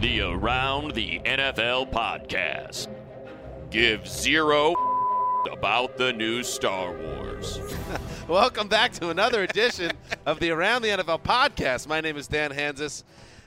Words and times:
The 0.00 0.20
Around 0.20 0.92
the 0.92 1.20
NFL 1.20 1.90
podcast. 1.90 2.88
Give 3.70 4.06
zero 4.06 4.74
about 5.52 5.96
the 5.96 6.12
new 6.12 6.42
Star 6.42 6.92
Wars. 6.92 7.58
Welcome 8.28 8.68
back 8.68 8.92
to 8.94 9.08
another 9.08 9.42
edition 9.42 9.92
of 10.26 10.38
the 10.40 10.50
Around 10.50 10.82
the 10.82 10.88
NFL 10.88 11.22
podcast. 11.22 11.88
My 11.88 12.00
name 12.00 12.16
is 12.16 12.28
Dan 12.28 12.52
Hanzus, 12.52 13.04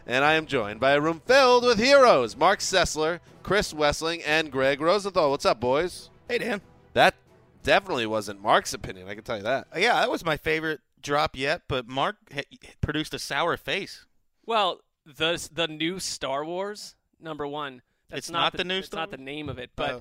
and 0.08 0.26
I 0.26 0.34
am 0.34 0.46
joined 0.48 0.80
by 0.80 0.92
a 0.94 1.02
room 1.02 1.22
filled 1.26 1.66
with 1.66 1.78
heroes 1.78 2.36
Mark 2.36 2.60
Sessler, 2.60 3.20
Chris 3.44 3.74
Wesseling, 3.74 4.24
and 4.26 4.52
Greg 4.52 4.82
Rosenthal. 4.82 5.30
What's 5.32 5.46
up, 5.46 5.60
boys? 5.60 6.10
Hey, 6.28 6.40
Dan. 6.40 6.62
That 6.94 7.16
definitely 7.64 8.08
wasn't 8.08 8.42
Mark's 8.42 8.74
opinion, 8.74 9.08
I 9.08 9.16
can 9.16 9.24
tell 9.24 9.38
you 9.38 9.44
that. 9.44 9.68
Yeah, 9.78 9.94
that 10.00 10.10
was 10.10 10.26
my 10.26 10.38
favorite 10.38 10.82
drop 11.02 11.38
yet, 11.38 11.62
but 11.68 11.88
Mark 11.88 12.16
ha- 12.34 12.42
produced 12.82 13.14
a 13.14 13.20
sour 13.20 13.56
face. 13.56 14.06
Well, 14.46 14.82
the 15.18 15.50
the 15.52 15.68
new 15.68 16.00
Star 16.00 16.44
Wars 16.46 16.96
number 17.20 17.48
one. 17.48 17.82
That's 18.10 18.28
It's 18.28 18.30
not 18.32 18.54
the 18.54 18.64
new 18.64 18.80
It's 18.80 18.88
Star 18.88 19.02
not 19.02 19.12
the 19.12 19.18
name 19.18 19.50
of 19.50 19.60
it, 19.60 19.72
but 19.76 19.92
Uh, 19.92 20.00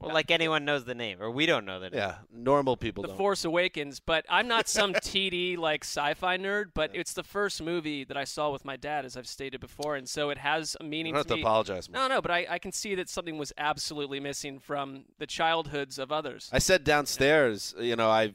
Well, 0.00 0.14
like 0.14 0.32
anyone 0.32 0.64
knows 0.64 0.84
the 0.84 0.96
name, 0.96 1.22
or 1.22 1.30
we 1.30 1.46
don't 1.46 1.64
know 1.64 1.78
the 1.78 1.90
name. 1.90 1.98
Yeah, 1.98 2.16
normal 2.32 2.76
people 2.76 3.02
the 3.02 3.08
don't. 3.08 3.16
Force 3.16 3.44
Awakens. 3.44 4.00
But 4.00 4.24
I'm 4.28 4.48
not 4.48 4.68
some 4.68 4.92
TD 4.94 5.56
like 5.56 5.84
sci-fi 5.84 6.38
nerd. 6.38 6.72
But 6.74 6.90
it's 6.94 7.12
the 7.12 7.22
first 7.22 7.62
movie 7.62 8.02
that 8.04 8.16
I 8.16 8.24
saw 8.24 8.50
with 8.50 8.64
my 8.64 8.76
dad, 8.76 9.04
as 9.04 9.16
I've 9.16 9.28
stated 9.28 9.60
before, 9.60 9.94
and 9.94 10.08
so 10.08 10.30
it 10.30 10.38
has 10.38 10.76
a 10.80 10.84
you 10.84 10.90
meaning 10.90 11.12
don't 11.12 11.20
have 11.20 11.26
to 11.28 11.34
to 11.36 11.40
apologize. 11.40 11.88
Mark. 11.88 12.10
No, 12.10 12.16
no, 12.16 12.20
but 12.20 12.32
I, 12.32 12.46
I 12.50 12.58
can 12.58 12.72
see 12.72 12.96
that 12.96 13.08
something 13.08 13.38
was 13.38 13.52
absolutely 13.56 14.18
missing 14.18 14.58
from 14.58 15.04
the 15.18 15.26
childhoods 15.26 15.98
of 16.00 16.10
others. 16.10 16.50
I 16.52 16.58
said 16.58 16.82
downstairs, 16.82 17.72
you 17.78 17.94
know, 17.94 18.10
I 18.10 18.34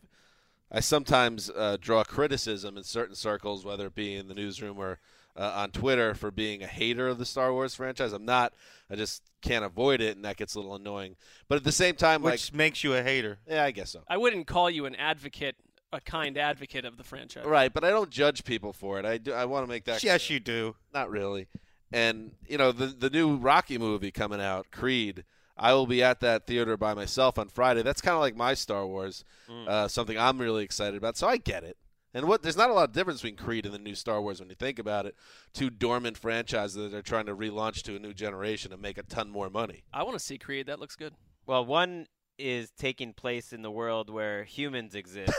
I 0.72 0.80
sometimes 0.80 1.50
uh, 1.50 1.78
draw 1.82 2.04
criticism 2.06 2.78
in 2.78 2.84
certain 2.84 3.16
circles, 3.16 3.66
whether 3.66 3.88
it 3.88 3.96
be 3.96 4.16
in 4.16 4.30
the 4.30 4.34
newsroom 4.36 4.78
or 4.78 5.00
uh, 5.38 5.54
on 5.56 5.72
Twitter, 5.72 6.14
for 6.14 6.32
being 6.32 6.64
a 6.64 6.68
hater 6.68 7.08
of 7.08 7.18
the 7.18 7.26
Star 7.26 7.54
Wars 7.54 7.76
franchise. 7.76 8.14
I'm 8.14 8.26
not. 8.26 8.54
I 8.90 8.96
just 8.96 9.24
can't 9.42 9.64
avoid 9.64 10.02
it, 10.02 10.16
and 10.16 10.26
that 10.26 10.38
gets 10.38 10.56
a 10.56 10.60
little 10.60 10.76
annoying. 10.76 11.16
But 11.48 11.56
at 11.58 11.64
the 11.64 11.72
same 11.72 11.96
time, 11.96 12.22
which 12.22 12.52
like, 12.52 12.58
makes 12.58 12.84
you 12.84 12.94
a 12.96 13.04
hater. 13.04 13.40
yeah, 13.48 13.64
I 13.64 13.72
guess 13.72 13.92
so. 13.92 14.04
I 14.08 14.18
wouldn't 14.18 14.48
call 14.48 14.70
you 14.70 14.86
an 14.86 14.96
advocate, 14.96 15.56
a 15.92 16.02
kind 16.02 16.38
advocate 16.38 16.86
of 16.86 16.98
the 16.98 17.04
franchise. 17.04 17.46
Right, 17.46 17.74
but 17.74 17.84
I 17.84 17.90
don't 17.90 18.10
judge 18.10 18.44
people 18.44 18.74
for 18.74 19.00
it. 19.00 19.06
I 19.06 19.18
do. 19.18 19.34
I 19.34 19.46
want 19.46 19.66
to 19.66 19.70
make 19.70 19.86
that. 19.86 20.04
Yes, 20.04 20.28
clear. 20.28 20.36
you 20.36 20.40
do. 20.40 20.76
Not 20.94 21.10
really. 21.10 21.48
And 21.92 22.32
you 22.48 22.58
know 22.58 22.72
the 22.72 22.88
the 22.88 23.10
new 23.10 23.38
Rocky 23.38 23.78
movie 23.78 24.12
coming 24.12 24.42
out, 24.42 24.72
Creed. 24.72 25.24
I 25.58 25.74
will 25.74 25.88
be 25.88 26.04
at 26.04 26.20
that 26.20 26.46
theater 26.46 26.78
by 26.78 26.94
myself 26.94 27.40
on 27.40 27.50
Friday. 27.50 27.82
That's 27.82 28.02
kind 28.02 28.14
of 28.14 28.22
like 28.22 28.36
my 28.36 28.54
Star 28.54 28.86
Wars, 28.86 29.26
uh, 29.68 29.88
something 29.88 30.18
I'm 30.18 30.38
really 30.38 30.64
excited 30.64 30.96
about. 30.96 31.18
So 31.18 31.28
I 31.28 31.38
get 31.38 31.64
it. 31.64 31.78
And 32.14 32.28
what 32.28 32.42
there's 32.42 32.58
not 32.58 32.70
a 32.70 32.74
lot 32.74 32.90
of 32.90 32.94
difference 32.96 33.22
between 33.22 33.36
Creed 33.36 33.66
and 33.66 33.74
the 33.74 33.80
new 33.80 33.96
Star 33.96 34.22
Wars 34.22 34.40
when 34.40 34.50
you 34.50 34.56
think 34.56 34.80
about 34.80 35.06
it. 35.06 35.16
Two 35.54 35.70
dormant 35.70 36.18
franchises 36.18 36.76
that 36.76 36.94
are 36.94 37.02
trying 37.02 37.26
to 37.26 37.36
relaunch 37.36 37.84
to 37.84 37.96
a 37.96 38.00
new 38.00 38.14
generation 38.14 38.72
and 38.72 38.82
make 38.82 38.98
a 38.98 39.04
ton 39.04 39.30
more 39.30 39.50
money. 39.50 39.84
I 39.94 40.04
want 40.04 40.16
to 40.18 40.24
see 40.24 40.38
Creed. 40.38 40.68
That 40.68 40.80
looks 40.80 40.96
good. 40.96 41.14
Well, 41.46 41.66
one 41.66 42.08
is 42.38 42.70
taking 42.78 43.14
place 43.14 43.52
in 43.54 43.62
the 43.64 43.72
world 43.72 44.10
where 44.10 44.44
humans 44.44 44.94
exist, 44.96 45.34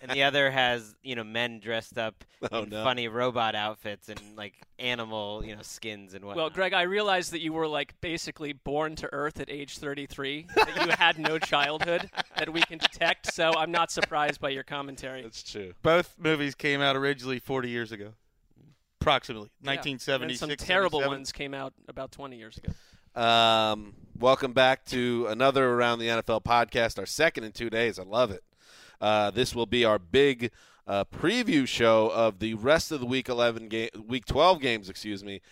and 0.00 0.10
the 0.10 0.22
other 0.24 0.50
has 0.50 0.94
you 1.02 1.14
know 1.14 1.24
men 1.24 1.60
dressed 1.60 1.96
up 1.98 2.24
Oh, 2.50 2.62
in 2.64 2.70
no. 2.70 2.82
funny 2.82 3.06
robot 3.06 3.54
outfits 3.54 4.08
and 4.08 4.20
like 4.36 4.54
animal 4.78 5.44
you 5.44 5.54
know 5.54 5.62
skins 5.62 6.14
and 6.14 6.24
whatnot. 6.24 6.36
Well, 6.42 6.50
Greg, 6.50 6.72
I 6.74 6.82
realized 6.82 7.32
that 7.32 7.40
you 7.40 7.52
were 7.52 7.68
like 7.68 7.94
basically 8.00 8.52
born 8.52 8.96
to 8.96 9.08
Earth 9.12 9.38
at 9.40 9.48
age 9.48 9.78
33. 9.78 10.46
that 10.56 10.84
you 10.86 10.92
had 10.92 11.18
no 11.18 11.38
childhood 11.38 12.10
that 12.36 12.52
we 12.52 12.60
can 12.62 12.78
detect. 12.78 13.32
So 13.32 13.52
I'm 13.56 13.70
not 13.70 13.90
surprised 13.92 14.40
by 14.40 14.48
your 14.50 14.64
commentary. 14.64 15.22
That's 15.22 15.42
true. 15.44 15.72
Both 15.82 16.16
movies 16.18 16.54
came 16.56 16.80
out 16.80 16.96
originally 16.96 17.38
40 17.38 17.68
years 17.70 17.92
ago, 17.92 18.14
approximately 19.00 19.50
Yeah. 19.62 19.70
1976. 19.70 20.42
And 20.42 20.58
some 20.60 20.66
terrible 20.66 21.00
ones 21.06 21.30
came 21.32 21.54
out 21.54 21.72
about 21.88 22.10
20 22.12 22.36
years 22.36 22.56
ago. 22.58 22.72
Um, 23.14 23.92
welcome 24.18 24.54
back 24.54 24.86
to 24.86 25.26
another 25.28 25.74
Around 25.74 25.98
the 25.98 26.08
NFL 26.08 26.44
podcast, 26.44 26.98
our 26.98 27.04
second 27.04 27.44
in 27.44 27.52
two 27.52 27.68
days. 27.68 27.98
I 27.98 28.04
love 28.04 28.30
it. 28.30 28.42
Uh, 29.02 29.30
this 29.30 29.54
will 29.54 29.66
be 29.66 29.84
our 29.84 29.98
big 29.98 30.50
uh, 30.86 31.04
preview 31.04 31.66
show 31.66 32.08
of 32.08 32.38
the 32.38 32.54
rest 32.54 32.90
of 32.90 33.00
the 33.00 33.06
week 33.06 33.28
11 33.28 33.68
game, 33.68 33.90
week 34.06 34.24
12 34.24 34.60
games, 34.60 34.88
excuse 34.88 35.22
me, 35.22 35.42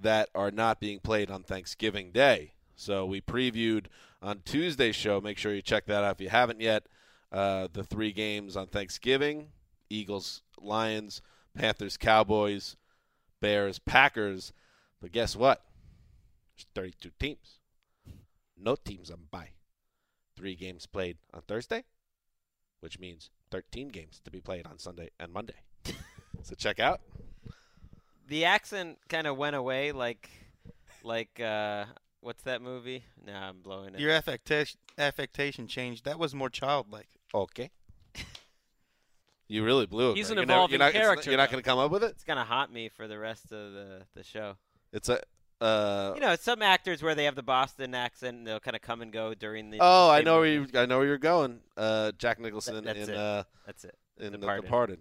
that 0.00 0.28
are 0.32 0.52
not 0.52 0.78
being 0.78 1.00
played 1.00 1.28
on 1.28 1.42
Thanksgiving 1.42 2.12
Day. 2.12 2.52
So 2.76 3.04
we 3.04 3.20
previewed 3.20 3.86
on 4.22 4.42
Tuesday's 4.44 4.94
show. 4.94 5.20
Make 5.20 5.38
sure 5.38 5.52
you 5.52 5.62
check 5.62 5.86
that 5.86 6.04
out 6.04 6.12
if 6.12 6.20
you 6.20 6.28
haven't 6.28 6.60
yet. 6.60 6.84
Uh, 7.32 7.66
the 7.72 7.82
three 7.82 8.12
games 8.12 8.56
on 8.56 8.68
Thanksgiving: 8.68 9.48
Eagles, 9.90 10.42
Lions, 10.60 11.20
Panthers, 11.52 11.96
Cowboys, 11.96 12.76
Bears, 13.40 13.80
Packers. 13.80 14.52
But 15.00 15.12
guess 15.12 15.34
what? 15.34 15.62
There's 16.58 16.66
32 16.74 17.10
teams. 17.20 17.58
No 18.56 18.74
teams 18.74 19.10
on 19.10 19.18
bye. 19.30 19.50
Three 20.36 20.56
games 20.56 20.86
played 20.86 21.18
on 21.32 21.42
Thursday, 21.42 21.84
which 22.80 22.98
means 22.98 23.30
13 23.50 23.88
games 23.88 24.20
to 24.24 24.30
be 24.30 24.40
played 24.40 24.66
on 24.66 24.78
Sunday 24.78 25.10
and 25.20 25.32
Monday. 25.32 25.62
so 26.42 26.54
check 26.56 26.80
out. 26.80 27.00
the 28.26 28.44
accent 28.44 28.98
kind 29.08 29.26
of 29.26 29.36
went 29.36 29.54
away, 29.56 29.92
like 29.92 30.28
like 31.04 31.38
uh, 31.40 31.84
what's 32.20 32.42
that 32.44 32.60
movie? 32.62 33.04
Nah, 33.24 33.48
I'm 33.48 33.60
blowing 33.62 33.94
it. 33.94 34.00
Your 34.00 34.10
affectation 34.10 34.78
affectation 34.96 35.66
changed. 35.68 36.04
That 36.04 36.18
was 36.18 36.34
more 36.34 36.50
childlike. 36.50 37.08
Okay. 37.34 37.70
You 39.50 39.64
really 39.64 39.86
blew 39.86 40.10
it. 40.10 40.16
He's 40.16 40.26
Greg. 40.26 40.38
an 40.40 40.48
You're 40.48 40.56
never- 40.58 40.70
you're 40.70 40.78
not, 40.78 40.88
it's- 40.90 41.02
character, 41.02 41.30
You're 41.30 41.38
not 41.38 41.48
though. 41.48 41.52
going 41.52 41.62
to 41.64 41.70
come 41.70 41.78
up 41.78 41.90
with 41.90 42.04
it. 42.04 42.10
it's 42.10 42.24
gonna 42.24 42.44
haunt 42.44 42.70
me 42.70 42.90
for 42.90 43.08
the 43.08 43.18
rest 43.18 43.44
of 43.44 43.72
the 43.72 44.02
the 44.14 44.22
show. 44.24 44.56
It's 44.92 45.08
a. 45.08 45.22
Uh, 45.60 46.12
You 46.14 46.20
know, 46.20 46.36
some 46.36 46.62
actors 46.62 47.02
where 47.02 47.14
they 47.14 47.24
have 47.24 47.34
the 47.34 47.42
Boston 47.42 47.94
accent, 47.94 48.38
and 48.38 48.46
they'll 48.46 48.60
kind 48.60 48.76
of 48.76 48.82
come 48.82 49.02
and 49.02 49.12
go 49.12 49.34
during 49.34 49.70
the. 49.70 49.78
oh, 49.80 50.08
I 50.08 50.18
same 50.18 50.24
know 50.26 50.38
where 50.38 50.46
you. 50.48 50.66
I 50.74 50.86
know 50.86 50.98
where 50.98 51.06
you're 51.06 51.18
going. 51.18 51.60
Uh, 51.76 52.12
Jack 52.18 52.38
Nicholson 52.40 52.84
That's 52.84 52.98
in 52.98 53.10
it. 53.10 53.16
uh, 53.16 53.42
That's 53.66 53.84
it. 53.84 53.96
in 54.18 54.32
The 54.32 54.38
Departed. 54.38 54.62
Departed. 54.64 55.00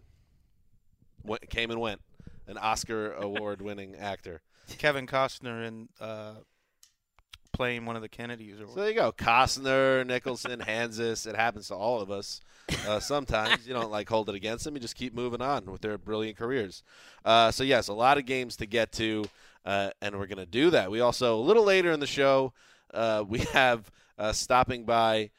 w- 1.23 1.39
came 1.49 1.71
and 1.71 1.79
went. 1.79 2.01
An 2.47 2.57
Oscar 2.57 3.11
award-winning 3.19 3.95
actor. 3.97 4.41
Kevin 4.77 5.05
Costner 5.05 5.67
in 5.67 5.89
uh, 5.99 6.35
playing 7.53 7.85
one 7.85 7.95
of 7.95 8.01
the 8.01 8.09
Kennedys. 8.09 8.59
Or 8.59 8.67
So 8.67 8.75
there 8.75 8.89
you 8.89 8.95
go. 8.95 9.11
Costner, 9.11 10.05
Nicholson, 10.05 10.59
Hanzus. 10.61 11.25
It 11.27 11.35
happens 11.35 11.67
to 11.69 11.75
all 11.75 11.99
of 12.01 12.09
us. 12.11 12.41
Uh, 12.87 12.99
sometimes 13.01 13.67
you 13.67 13.73
don't 13.73 13.91
like 13.91 14.07
hold 14.09 14.29
it 14.29 14.35
against 14.35 14.63
them. 14.65 14.75
You 14.75 14.79
just 14.79 14.95
keep 14.95 15.13
moving 15.13 15.41
on 15.41 15.65
with 15.65 15.81
their 15.81 15.97
brilliant 15.97 16.37
careers. 16.37 16.83
Uh, 17.25 17.51
so 17.51 17.63
yes, 17.63 17.87
a 17.87 17.93
lot 17.93 18.17
of 18.17 18.25
games 18.25 18.55
to 18.57 18.65
get 18.65 18.91
to, 18.93 19.25
uh, 19.67 19.91
and 20.01 20.17
we're 20.17 20.27
going 20.27 20.37
to 20.37 20.45
do 20.45 20.69
that. 20.69 20.89
We 20.89 21.01
also 21.01 21.37
a 21.37 21.43
little 21.43 21.65
later 21.65 21.91
in 21.91 21.99
the 21.99 22.07
show, 22.07 22.53
uh, 22.93 23.23
we 23.27 23.39
have 23.53 23.91
uh, 24.17 24.31
stopping 24.31 24.85
by 24.85 25.29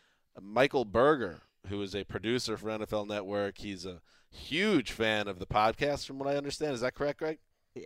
Michael 0.41 0.85
Berger, 0.85 1.41
who 1.69 1.81
is 1.83 1.97
a 1.97 2.05
producer 2.05 2.57
for 2.59 2.69
NFL 2.69 3.09
Network. 3.09 3.59
He's 3.59 3.87
a 3.87 4.03
huge 4.31 4.93
fan 4.93 5.27
of 5.29 5.39
the 5.39 5.47
podcast, 5.47 6.07
from 6.07 6.19
what 6.19 6.29
I 6.29 6.37
understand. 6.37 6.75
Is 6.75 6.83
that 6.83 6.95
correct, 6.95 7.19
Greg? 7.19 7.39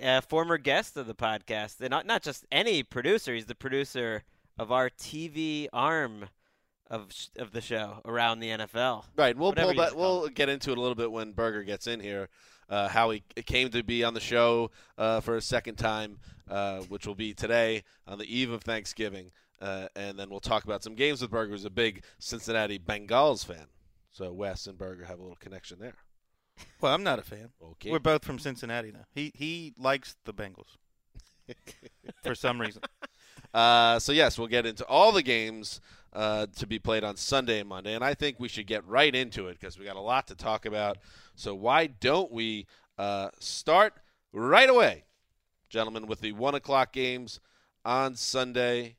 uh, 0.03 0.21
former 0.21 0.59
guest 0.59 0.97
of 0.97 1.07
the 1.07 1.15
podcast, 1.15 1.81
and 1.81 1.91
not 1.91 2.07
not 2.07 2.23
just 2.23 2.45
any 2.51 2.83
producer. 2.83 3.35
He's 3.35 3.47
the 3.47 3.55
producer 3.55 4.25
of 4.59 4.73
our 4.73 4.91
TV 4.91 5.69
arm 5.73 6.29
of 6.89 7.13
of 7.39 7.53
the 7.53 7.61
show 7.61 8.01
around 8.05 8.41
the 8.41 8.49
NFL. 8.49 9.05
Right. 9.17 9.37
We'll 9.37 9.53
pull 9.53 9.75
that. 9.75 9.97
We'll 9.97 10.29
get 10.29 10.49
into 10.49 10.73
it 10.73 10.79
a 10.79 10.81
little 10.81 10.95
bit 10.95 11.13
when 11.13 11.33
Berger 11.33 11.63
gets 11.63 11.87
in 11.87 12.01
here. 12.01 12.29
Uh, 12.73 12.89
how 12.89 13.11
he 13.11 13.23
came 13.45 13.69
to 13.69 13.83
be 13.83 14.03
on 14.03 14.15
the 14.15 14.21
show 14.21 14.71
uh, 14.97 15.21
for 15.21 15.37
a 15.37 15.43
second 15.43 15.75
time, 15.75 16.17
uh, 16.49 16.81
which 16.85 17.07
will 17.07 17.15
be 17.15 17.35
today 17.35 17.83
on 18.07 18.17
the 18.17 18.25
eve 18.25 18.51
of 18.51 18.63
Thanksgiving, 18.63 19.31
uh, 19.61 19.89
and 19.95 20.19
then 20.19 20.31
we'll 20.31 20.41
talk 20.41 20.65
about 20.65 20.83
some 20.83 20.95
games 20.95 21.21
with 21.21 21.31
Berger, 21.31 21.53
who's 21.53 21.67
a 21.67 21.71
big 21.71 22.03
Cincinnati 22.19 22.79
Bengals 22.79 23.45
fan. 23.45 23.67
So 24.11 24.33
Wes 24.33 24.67
and 24.67 24.79
Berger 24.79 25.05
have 25.05 25.19
a 25.19 25.23
little 25.23 25.37
connection 25.37 25.81
there. 25.81 25.97
well, 26.81 26.95
I'm 26.95 27.03
not 27.03 27.19
a 27.19 27.23
fan. 27.23 27.51
Okay. 27.63 27.91
We're 27.91 27.99
both 27.99 28.25
from 28.25 28.39
Cincinnati 28.39 28.91
now. 28.91 29.05
He 29.15 29.33
he 29.35 29.75
likes 29.77 30.17
the 30.25 30.33
Bengals 30.33 30.79
for 32.25 32.35
some 32.35 32.59
reason. 32.59 32.81
Uh, 33.53 33.99
so 33.99 34.13
yes, 34.13 34.39
we'll 34.39 34.49
get 34.49 34.65
into 34.65 34.87
all 34.87 35.13
the 35.13 35.23
games 35.23 35.83
uh, 36.13 36.47
to 36.57 36.67
be 36.67 36.79
played 36.79 37.05
on 37.05 37.17
Sunday 37.17 37.61
and 37.61 37.69
Monday, 37.69 37.95
and 37.95 38.05
I 38.05 38.15
think 38.15 38.39
we 38.39 38.49
should 38.49 38.67
get 38.67 38.87
right 38.87 39.15
into 39.15 39.49
it 39.49 39.59
because 39.59 39.79
we 39.79 39.85
got 39.85 39.97
a 39.97 40.01
lot 40.01 40.27
to 40.29 40.35
talk 40.35 40.67
about. 40.67 40.99
So 41.35 41.55
why 41.55 41.87
don't 41.87 42.31
we 42.31 42.67
uh, 42.99 43.31
start 43.39 43.95
right 44.33 44.69
away, 44.69 45.05
gentlemen, 45.69 46.07
with 46.07 46.21
the 46.21 46.33
one 46.33 46.55
o'clock 46.55 46.93
games 46.93 47.41
on 47.85 48.17
Sunday? 48.17 48.97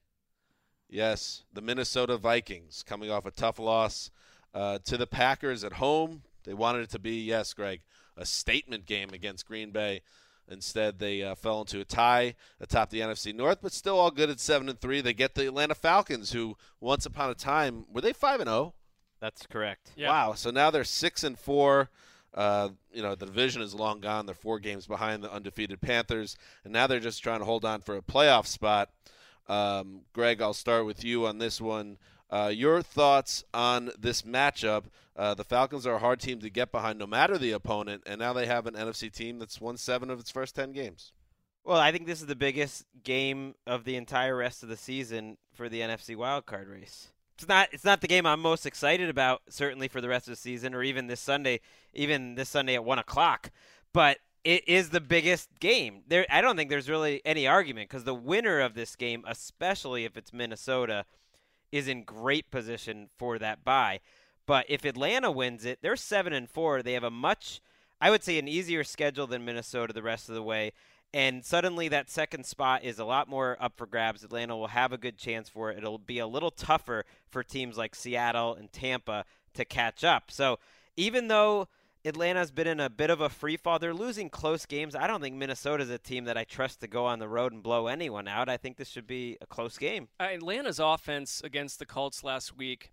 Yes, 0.90 1.44
the 1.54 1.62
Minnesota 1.62 2.18
Vikings 2.18 2.84
coming 2.84 3.10
off 3.10 3.26
a 3.26 3.32
tough 3.32 3.60
loss 3.60 4.12
uh, 4.54 4.80
to 4.86 4.98
the 4.98 5.08
Packers 5.08 5.64
at 5.64 5.74
home. 5.74 6.24
They 6.44 6.54
wanted 6.54 6.82
it 6.84 6.90
to 6.92 7.00
be, 7.00 7.24
yes, 7.24 7.54
Greg, 7.54 7.82
a 8.18 8.26
statement 8.26 8.86
game 8.86 9.10
against 9.12 9.48
Green 9.48 9.72
Bay. 9.72 10.02
Instead, 10.50 11.00
they 11.00 11.24
uh, 11.24 11.36
fell 11.36 11.62
into 11.62 11.80
a 11.80 11.86
tie 11.86 12.36
atop 12.60 12.90
the 12.90 13.00
NFC 13.00 13.34
North, 13.34 13.60
but 13.62 13.72
still 13.72 13.98
all 13.98 14.12
good 14.12 14.30
at 14.30 14.40
seven 14.40 14.68
and 14.68 14.80
three. 14.80 15.02
They 15.02 15.14
get 15.14 15.36
the 15.36 15.48
Atlanta 15.48 15.76
Falcons, 15.76 16.32
who 16.32 16.58
once 16.82 17.06
upon 17.06 17.30
a 17.30 17.36
time 17.36 17.86
were 17.92 18.02
they 18.02 18.14
five 18.14 18.40
and 18.40 18.50
zero. 18.50 18.74
That's 19.22 19.46
correct. 19.46 19.92
Yeah. 19.96 20.10
Wow! 20.10 20.34
So 20.34 20.52
now 20.52 20.70
they're 20.70 20.84
six 20.84 21.24
and 21.24 21.40
four. 21.40 21.90
Uh, 22.34 22.70
you 22.92 23.02
know 23.02 23.16
the 23.16 23.26
division 23.26 23.62
is 23.62 23.74
long 23.74 24.02
gone. 24.02 24.26
They're 24.26 24.36
four 24.36 24.60
games 24.60 24.86
behind 24.86 25.24
the 25.24 25.32
undefeated 25.32 25.80
Panthers, 25.80 26.36
and 26.64 26.74
now 26.74 26.88
they're 26.88 27.00
just 27.00 27.24
trying 27.24 27.40
to 27.40 27.46
hold 27.46 27.64
on 27.64 27.82
for 27.82 27.96
a 27.96 28.02
playoff 28.02 28.48
spot. 28.48 28.90
Um, 29.48 30.02
Greg, 30.14 30.42
I'll 30.42 30.54
start 30.54 30.86
with 30.86 31.04
you 31.04 31.26
on 31.26 31.38
this 31.38 31.62
one. 31.62 31.98
Uh, 32.34 32.48
your 32.48 32.82
thoughts 32.82 33.44
on 33.54 33.92
this 34.00 34.24
matchup? 34.24 34.86
Uh, 35.16 35.36
the 35.36 35.44
Falcons 35.44 35.86
are 35.86 35.94
a 35.94 36.00
hard 36.00 36.20
team 36.20 36.40
to 36.40 36.50
get 36.50 36.72
behind, 36.72 36.98
no 36.98 37.06
matter 37.06 37.38
the 37.38 37.52
opponent, 37.52 38.02
and 38.08 38.18
now 38.18 38.34
they 38.34 38.48
have 38.48 38.66
an 38.66 38.74
NFC 38.74 39.14
team 39.14 39.38
that's 39.38 39.62
won 39.62 39.78
seven 39.78 40.10
of 40.10 40.20
its 40.20 40.32
first 40.32 40.56
ten 40.56 40.72
games. 40.72 41.12
Well, 41.64 41.78
I 41.78 41.92
think 41.92 42.08
this 42.08 42.22
is 42.22 42.26
the 42.26 42.36
biggest 42.36 42.86
game 43.04 43.54
of 43.68 43.84
the 43.84 43.96
entire 43.96 44.36
rest 44.36 44.64
of 44.64 44.70
the 44.70 44.76
season 44.76 45.38
for 45.54 45.70
the 45.70 45.82
NFC 45.82 46.16
wildcard 46.16 46.72
race. 46.72 47.10
It's 47.38 47.48
not 47.48 47.70
it's 47.72 47.86
not 47.86 48.02
the 48.02 48.08
game 48.08 48.26
I'm 48.26 48.42
most 48.42 48.66
excited 48.66 49.10
about, 49.10 49.44
certainly 49.48 49.88
for 49.88 50.02
the 50.02 50.10
rest 50.10 50.28
of 50.28 50.32
the 50.32 50.38
season, 50.38 50.74
or 50.74 50.82
even 50.82 51.06
this 51.06 51.20
Sunday, 51.20 51.60
even 51.94 52.34
this 52.34 52.50
Sunday 52.50 52.74
at 52.74 52.84
one 52.84 52.98
o'clock. 52.98 53.52
But 53.94 54.18
it 54.44 54.68
is 54.68 54.90
the 54.90 55.02
biggest 55.02 55.50
game. 55.60 56.02
There, 56.08 56.26
I 56.32 56.42
don't 56.42 56.56
think 56.56 56.72
there's 56.72 56.90
really 56.90 57.22
any 57.26 57.46
argument 57.46 57.90
because 57.90 58.06
the 58.06 58.16
winner 58.16 58.60
of 58.60 58.74
this 58.74 58.96
game, 58.96 59.24
especially 59.28 60.04
if 60.04 60.18
it's 60.18 60.34
Minnesota, 60.34 61.06
is 61.74 61.88
in 61.88 62.04
great 62.04 62.52
position 62.52 63.10
for 63.18 63.40
that 63.40 63.66
bye. 63.66 64.00
But 64.46 64.68
if 64.70 64.86
Atlanta 64.86 65.32
wins 65.32 65.66
it, 65.66 65.80
they're 65.82 65.96
seven 65.96 66.32
and 66.32 66.48
four. 66.48 66.84
They 66.84 66.94
have 66.94 67.04
a 67.04 67.10
much, 67.10 67.62
I 68.00 68.12
would 68.12 68.24
say, 68.24 68.38
an 68.38 68.48
easier 68.48 68.84
schedule 68.84 69.26
than 69.26 69.44
Minnesota 69.44 69.92
the 69.92 70.04
rest 70.04 70.30
of 70.30 70.36
the 70.36 70.44
way. 70.44 70.72
And 71.16 71.44
suddenly 71.44 71.88
that 71.88 72.12
second 72.12 72.46
spot 72.46 72.84
is 72.84 73.00
a 73.00 73.06
lot 73.06 73.28
more 73.28 73.58
up 73.60 73.74
for 73.76 73.88
grabs. 73.88 74.24
Atlanta 74.24 74.56
will 74.56 74.68
have 74.68 74.94
a 74.94 75.00
good 75.00 75.18
chance 75.18 75.50
for 75.50 75.72
it. 75.72 75.80
It'll 75.80 75.98
be 75.98 76.20
a 76.20 76.28
little 76.28 76.52
tougher 76.52 77.06
for 77.32 77.44
teams 77.44 77.76
like 77.76 77.96
Seattle 77.96 78.54
and 78.54 78.72
Tampa 78.72 79.26
to 79.56 79.66
catch 79.66 80.04
up. 80.04 80.30
So 80.30 80.60
even 80.96 81.28
though 81.28 81.68
Atlanta's 82.06 82.52
been 82.52 82.68
in 82.68 82.80
a 82.82 82.90
bit 82.90 83.10
of 83.10 83.22
a 83.22 83.30
free 83.30 83.56
fall, 83.56 83.80
they're 83.80 83.94
losing 83.94 84.30
close 84.30 84.66
games. 84.66 84.94
I 84.96 85.08
don't 85.08 85.22
think 85.22 85.36
Minnesota's 85.36 85.90
a 85.90 85.98
team 85.98 86.26
that 86.26 86.38
I 86.38 86.44
trust 86.44 86.82
to 86.82 86.88
go 86.88 87.06
on 87.06 87.20
the 87.20 87.30
road 87.30 87.54
and 87.54 87.64
blow 87.64 87.88
anyone 87.88 88.28
out. 88.28 88.50
I 88.50 88.58
think 88.58 88.76
this 88.78 88.90
should 88.90 89.08
be 89.08 89.38
a 89.42 89.46
close 89.46 89.78
game. 89.78 90.10
Uh, 90.20 90.24
Atlanta's 90.34 90.80
offense 90.80 91.42
against 91.44 91.80
the 91.80 91.86
Colts 91.86 92.24
last 92.24 92.58
week, 92.58 92.92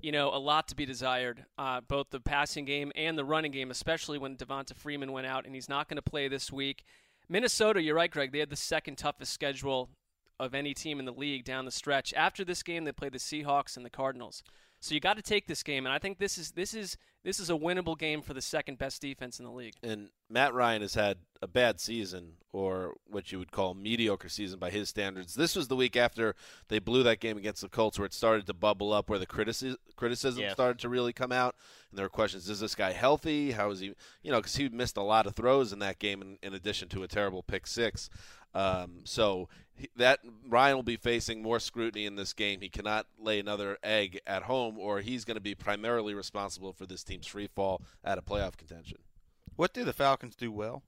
you 0.00 0.12
know, 0.12 0.28
a 0.32 0.38
lot 0.38 0.68
to 0.68 0.76
be 0.76 0.86
desired. 0.86 1.46
Uh, 1.58 1.80
both 1.80 2.10
the 2.10 2.20
passing 2.20 2.64
game 2.64 2.92
and 2.94 3.18
the 3.18 3.24
running 3.24 3.50
game, 3.50 3.72
especially 3.72 4.18
when 4.18 4.36
Devonta 4.36 4.74
Freeman 4.74 5.10
went 5.10 5.26
out 5.26 5.44
and 5.44 5.54
he's 5.54 5.68
not 5.68 5.88
going 5.88 5.96
to 5.96 6.02
play 6.02 6.28
this 6.28 6.52
week. 6.52 6.84
Minnesota, 7.28 7.82
you're 7.82 7.96
right, 7.96 8.10
Greg. 8.10 8.30
They 8.30 8.38
had 8.38 8.50
the 8.50 8.56
second 8.56 8.96
toughest 8.96 9.32
schedule 9.32 9.90
of 10.38 10.54
any 10.54 10.74
team 10.74 11.00
in 11.00 11.04
the 11.04 11.12
league 11.12 11.44
down 11.44 11.64
the 11.64 11.70
stretch. 11.72 12.14
After 12.14 12.44
this 12.44 12.62
game, 12.62 12.84
they 12.84 12.92
play 12.92 13.08
the 13.08 13.18
Seahawks 13.18 13.76
and 13.76 13.84
the 13.84 13.90
Cardinals. 13.90 14.44
So 14.80 14.94
you 14.94 15.00
got 15.00 15.16
to 15.16 15.22
take 15.22 15.46
this 15.48 15.62
game, 15.64 15.86
and 15.86 15.92
I 15.92 15.98
think 15.98 16.18
this 16.18 16.38
is 16.38 16.52
this 16.52 16.72
is 16.72 16.96
this 17.24 17.40
is 17.40 17.50
a 17.50 17.54
winnable 17.54 17.98
game 17.98 18.22
for 18.22 18.32
the 18.32 18.40
second 18.40 18.78
best 18.78 19.02
defense 19.02 19.40
in 19.40 19.44
the 19.44 19.50
league. 19.50 19.74
And 19.82 20.10
Matt 20.30 20.54
Ryan 20.54 20.82
has 20.82 20.94
had 20.94 21.18
a 21.42 21.48
bad 21.48 21.80
season, 21.80 22.34
or 22.52 22.94
what 23.04 23.32
you 23.32 23.40
would 23.40 23.50
call 23.50 23.74
mediocre 23.74 24.28
season 24.28 24.60
by 24.60 24.70
his 24.70 24.88
standards. 24.88 25.34
This 25.34 25.56
was 25.56 25.66
the 25.66 25.74
week 25.74 25.96
after 25.96 26.36
they 26.68 26.78
blew 26.78 27.02
that 27.02 27.18
game 27.18 27.36
against 27.36 27.60
the 27.62 27.68
Colts, 27.68 27.98
where 27.98 28.06
it 28.06 28.14
started 28.14 28.46
to 28.46 28.54
bubble 28.54 28.92
up, 28.92 29.10
where 29.10 29.18
the 29.18 29.26
criticism 29.26 29.78
criticism 29.96 30.42
Yeah. 30.42 30.52
started 30.52 30.78
to 30.80 30.88
really 30.88 31.12
come 31.12 31.32
out, 31.32 31.56
and 31.90 31.98
there 31.98 32.04
were 32.06 32.10
questions: 32.10 32.48
Is 32.48 32.60
this 32.60 32.76
guy 32.76 32.92
healthy? 32.92 33.50
How 33.50 33.70
is 33.70 33.80
he? 33.80 33.94
You 34.22 34.30
know, 34.30 34.38
because 34.38 34.54
he 34.56 34.68
missed 34.68 34.96
a 34.96 35.02
lot 35.02 35.26
of 35.26 35.34
throws 35.34 35.72
in 35.72 35.80
that 35.80 35.98
game, 35.98 36.22
in, 36.22 36.38
in 36.40 36.54
addition 36.54 36.88
to 36.90 37.02
a 37.02 37.08
terrible 37.08 37.42
pick 37.42 37.66
six. 37.66 38.08
Um, 38.54 39.00
so 39.04 39.48
he, 39.78 39.88
that 39.96 40.20
Ryan 40.46 40.76
will 40.76 40.82
be 40.82 40.96
facing 40.96 41.42
more 41.42 41.60
scrutiny 41.60 42.04
in 42.04 42.16
this 42.16 42.32
game. 42.32 42.60
He 42.60 42.68
cannot 42.68 43.06
lay 43.18 43.38
another 43.38 43.78
egg 43.82 44.20
at 44.26 44.44
home, 44.44 44.78
or 44.78 45.00
he's 45.00 45.24
going 45.24 45.36
to 45.36 45.40
be 45.40 45.54
primarily 45.54 46.14
responsible 46.14 46.72
for 46.72 46.84
this 46.86 47.04
team's 47.04 47.26
free 47.26 47.48
fall 47.54 47.82
out 48.04 48.18
of 48.18 48.24
playoff 48.24 48.56
contention. 48.56 48.98
What 49.56 49.72
do 49.72 49.84
the 49.84 49.92
Falcons 49.92 50.36
do 50.36 50.50
well? 50.52 50.82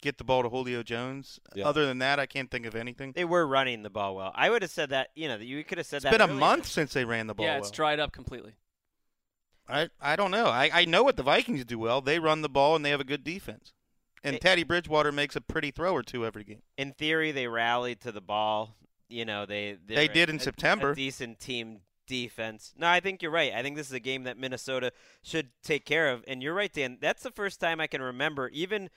Get 0.00 0.18
the 0.18 0.24
ball 0.24 0.44
to 0.44 0.48
Julio 0.48 0.84
Jones. 0.84 1.40
Yeah. 1.56 1.66
Other 1.66 1.84
than 1.84 1.98
that, 1.98 2.20
I 2.20 2.26
can't 2.26 2.50
think 2.50 2.66
of 2.66 2.76
anything. 2.76 3.12
They 3.16 3.24
were 3.24 3.46
running 3.46 3.82
the 3.82 3.90
ball 3.90 4.14
well. 4.14 4.32
I 4.34 4.48
would 4.48 4.62
have 4.62 4.70
said 4.70 4.90
that. 4.90 5.08
You 5.16 5.26
know, 5.26 5.36
you 5.36 5.64
could 5.64 5.78
have 5.78 5.88
said 5.88 5.96
It's 5.98 6.04
that. 6.04 6.14
It's 6.14 6.18
been 6.18 6.28
a 6.30 6.32
earlier. 6.32 6.40
month 6.40 6.66
since 6.66 6.92
they 6.92 7.04
ran 7.04 7.26
the 7.26 7.34
ball 7.34 7.46
yeah, 7.46 7.54
well. 7.54 7.60
it's 7.62 7.72
dried 7.72 7.98
up 7.98 8.12
completely. 8.12 8.54
I 9.68 9.90
I 10.00 10.14
don't 10.16 10.30
know. 10.30 10.46
I, 10.46 10.70
I 10.72 10.84
know 10.84 11.02
what 11.02 11.16
the 11.16 11.22
Vikings 11.22 11.64
do 11.64 11.78
well. 11.78 12.00
They 12.00 12.18
run 12.18 12.42
the 12.42 12.48
ball 12.48 12.76
and 12.76 12.84
they 12.84 12.90
have 12.90 13.00
a 13.00 13.04
good 13.04 13.24
defense. 13.24 13.72
And 14.24 14.40
Teddy 14.40 14.64
Bridgewater 14.64 15.12
makes 15.12 15.36
a 15.36 15.40
pretty 15.40 15.70
throw 15.70 15.92
or 15.92 16.02
two 16.02 16.26
every 16.26 16.44
game. 16.44 16.62
In 16.76 16.92
theory, 16.92 17.32
they 17.32 17.46
rallied 17.46 18.00
to 18.02 18.12
the 18.12 18.20
ball. 18.20 18.76
You 19.08 19.24
know, 19.24 19.46
they 19.46 19.78
They 19.86 20.08
did 20.08 20.28
in 20.28 20.36
a- 20.36 20.40
September. 20.40 20.90
A 20.90 20.94
decent 20.94 21.38
team 21.38 21.80
defense. 22.06 22.74
No, 22.76 22.88
I 22.88 23.00
think 23.00 23.22
you're 23.22 23.30
right. 23.30 23.52
I 23.54 23.62
think 23.62 23.76
this 23.76 23.86
is 23.86 23.92
a 23.92 24.00
game 24.00 24.24
that 24.24 24.36
Minnesota 24.38 24.92
should 25.22 25.50
take 25.62 25.84
care 25.84 26.10
of. 26.10 26.24
And 26.26 26.42
you're 26.42 26.54
right, 26.54 26.72
Dan. 26.72 26.98
That's 27.00 27.22
the 27.22 27.30
first 27.30 27.60
time 27.60 27.80
I 27.80 27.86
can 27.86 28.02
remember, 28.02 28.48
even 28.48 28.90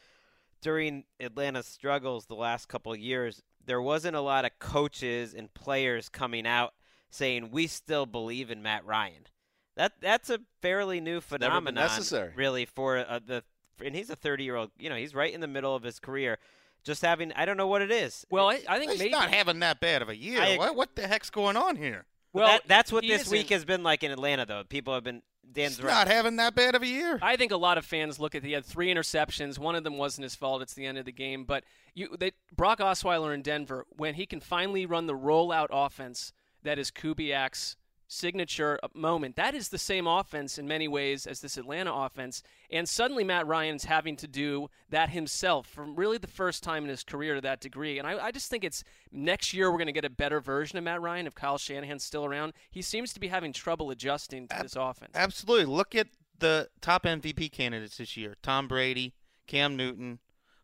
during 0.62 1.04
Atlanta's 1.20 1.68
struggles 1.68 2.26
the 2.26 2.36
last 2.36 2.68
couple 2.68 2.92
of 2.92 3.00
years, 3.00 3.42
there 3.64 3.82
wasn't 3.82 4.16
a 4.16 4.22
lot 4.22 4.46
of 4.46 4.52
coaches 4.60 5.34
and 5.34 5.54
players 5.54 6.10
coming 6.10 6.48
out 6.48 6.74
saying 7.10 7.52
we 7.52 7.68
still 7.68 8.06
believe 8.06 8.50
in 8.50 8.64
Matt 8.64 8.86
Ryan. 8.86 9.28
That 9.76 9.94
that's 10.02 10.30
a 10.30 10.40
fairly 10.62 11.00
new 11.00 11.22
phenomenon, 11.22 11.76
necessary. 11.76 12.34
really, 12.36 12.66
for 12.66 12.98
uh, 12.98 13.20
the. 13.26 13.44
And 13.82 13.96
he's 13.96 14.10
a 14.10 14.16
30 14.16 14.44
year 14.44 14.56
old. 14.56 14.72
You 14.78 14.90
know, 14.90 14.96
he's 14.96 15.16
right 15.16 15.34
in 15.34 15.42
the 15.42 15.48
middle 15.48 15.76
of 15.76 15.84
his 15.84 16.00
career. 16.00 16.38
Just 16.84 17.04
having, 17.04 17.32
I 17.34 17.46
don't 17.46 17.58
know 17.58 17.68
what 17.68 17.84
it 17.84 17.92
is. 17.92 18.26
Well, 18.32 18.50
I, 18.50 18.60
I 18.68 18.80
think 18.80 18.92
He's 18.92 19.00
maybe 19.00 19.12
not 19.12 19.30
having 19.30 19.60
that 19.60 19.80
bad 19.80 20.02
of 20.02 20.10
a 20.10 20.16
year. 20.16 20.42
I 20.42 20.58
what, 20.58 20.76
what 20.76 20.96
the 20.96 21.08
heck's 21.08 21.30
going 21.30 21.56
on 21.56 21.76
here? 21.76 22.06
well 22.34 22.48
that, 22.48 22.62
that's 22.66 22.92
what 22.92 23.04
this 23.04 23.30
week 23.30 23.50
has 23.50 23.66
been 23.66 23.84
like 23.84 24.04
in 24.04 24.12
Atlanta, 24.12 24.46
though. 24.46 24.64
People 24.64 24.94
have 24.94 25.04
been 25.04 25.22
Dan's 25.54 25.78
He's 25.78 25.86
right. 25.86 25.92
not 25.92 26.08
having 26.08 26.38
that 26.38 26.56
bad 26.56 26.76
of 26.76 26.82
a 26.82 26.88
year. 26.88 27.20
I 27.22 27.36
think 27.36 27.52
a 27.52 27.58
lot 27.58 27.78
of 27.78 27.86
fans 27.86 28.20
look 28.20 28.36
at 28.36 28.44
he 28.44 28.54
had 28.54 28.66
three 28.66 28.94
interceptions. 28.94 29.60
One 29.60 29.76
of 29.76 29.84
them 29.84 29.98
wasn't 29.98 30.24
his 30.24 30.36
fault. 30.36 30.62
It's 30.62 30.74
the 30.74 30.86
end 30.86 30.98
of 30.98 31.06
the 31.06 31.12
game. 31.12 31.44
But 31.44 31.64
you, 31.94 32.16
they, 32.18 32.32
Brock 32.56 32.80
Osweiler 32.80 33.34
in 33.34 33.42
Denver, 33.42 33.86
when 33.90 34.16
he 34.16 34.26
can 34.26 34.40
finally 34.40 34.86
run 34.86 35.08
the 35.08 35.18
rollout 35.18 35.68
offense 35.72 36.32
that 36.64 36.80
is 36.80 36.92
Kubiak's 36.92 37.76
signature 38.12 38.78
moment. 38.94 39.36
That 39.38 39.56
is 39.56 39.70
the 39.70 39.78
same 39.78 40.06
offense 40.06 40.58
in 40.58 40.68
many 40.68 40.88
ways 40.88 41.26
as 41.26 41.40
this 41.40 41.58
Atlanta 41.58 41.94
offense. 41.94 42.44
And 42.70 42.88
suddenly 42.88 43.24
Matt 43.24 43.48
Ryan's 43.48 43.86
having 43.86 44.18
to 44.18 44.28
do 44.28 44.70
that 44.90 45.10
himself 45.10 45.68
for 45.68 45.84
really 45.84 46.18
the 46.18 46.28
first 46.28 46.62
time 46.62 46.84
in 46.84 46.90
his 46.90 47.04
career 47.04 47.36
to 47.36 47.42
that 47.42 47.62
degree. 47.62 47.98
And 48.00 48.08
I, 48.08 48.26
I 48.26 48.32
just 48.32 48.50
think 48.50 48.64
it's 48.64 48.84
next 49.12 49.54
year 49.54 49.72
we're 49.72 49.78
going 49.78 49.88
to 49.88 49.94
get 49.94 50.06
a 50.06 50.10
better 50.10 50.42
version 50.42 50.78
of 50.78 50.84
Matt 50.84 51.02
Ryan 51.02 51.26
if 51.26 51.36
Kyle 51.36 51.58
Shanahan's 51.58 52.04
still 52.04 52.26
around. 52.26 52.54
He 52.70 52.82
seems 52.82 53.14
to 53.14 53.20
be 53.20 53.30
having 53.30 53.54
trouble 53.54 53.90
adjusting 53.92 54.48
to 54.50 54.58
this 54.62 54.76
offense. 54.76 55.12
Absolutely. 55.16 55.66
Look 55.66 55.96
at 55.96 56.08
the 56.40 56.68
top 56.82 57.04
MVP 57.04 57.52
candidates 57.52 57.98
this 57.98 58.18
year 58.18 58.36
Tom 58.42 58.68
Brady, 58.68 59.14
Cam 59.48 59.78
Newton, 59.78 60.20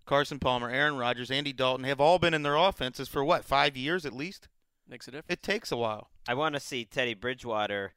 Carson 0.06 0.39
Palmer, 0.39 0.70
Aaron 0.70 0.98
Rodgers, 0.98 1.32
Andy 1.32 1.54
Dalton 1.54 1.86
have 1.86 2.01
all 2.01 2.20
been 2.20 2.34
in 2.34 2.44
their 2.44 2.56
offenses 2.56 3.08
for 3.08 3.24
what, 3.24 3.46
five 3.46 3.77
years 3.77 4.06
at 4.06 4.13
least? 4.13 4.50
Makes 4.89 5.08
a 5.08 5.12
difference. 5.12 5.27
It 5.29 5.44
takes 5.44 5.72
a 5.72 5.77
while. 5.77 6.10
I 6.27 6.34
want 6.34 6.56
to 6.56 6.62
see 6.62 6.86
Teddy 6.86 7.13
Bridgewater 7.13 7.94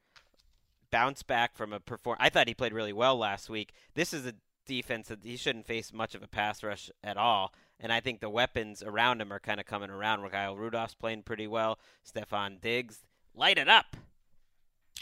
bounce 0.91 1.23
back 1.23 1.57
from 1.57 1.73
a 1.73 1.81
perform. 1.81 2.17
I 2.21 2.29
thought 2.29 2.49
he 2.49 2.55
played 2.55 2.73
really 2.73 2.93
well 2.93 3.17
last 3.17 3.49
week. 3.49 3.73
This 3.95 4.13
is 4.13 4.27
a 4.27 4.35
defense 4.67 5.09
that 5.09 5.25
he 5.25 5.37
shouldn't 5.37 5.67
face 5.67 5.93
much 5.93 6.15
of 6.15 6.23
a 6.23 6.29
pass 6.29 6.63
rush 6.63 6.91
at 7.03 7.17
all. 7.17 7.53
And 7.79 7.93
I 7.93 8.01
think 8.01 8.21
the 8.21 8.29
weapons 8.29 8.83
around 8.83 9.21
him 9.21 9.33
are 9.33 9.41
kind 9.41 9.61
of 9.61 9.67
coming 9.67 9.91
around. 9.91 10.29
Kyle 10.31 10.57
Rudolph's 10.57 10.95
playing 10.95 11.23
pretty 11.23 11.47
well. 11.47 11.79
Stefon 12.07 12.61
Diggs, 12.61 12.99
light 13.35 13.59
it 13.59 13.69
up. 13.69 13.97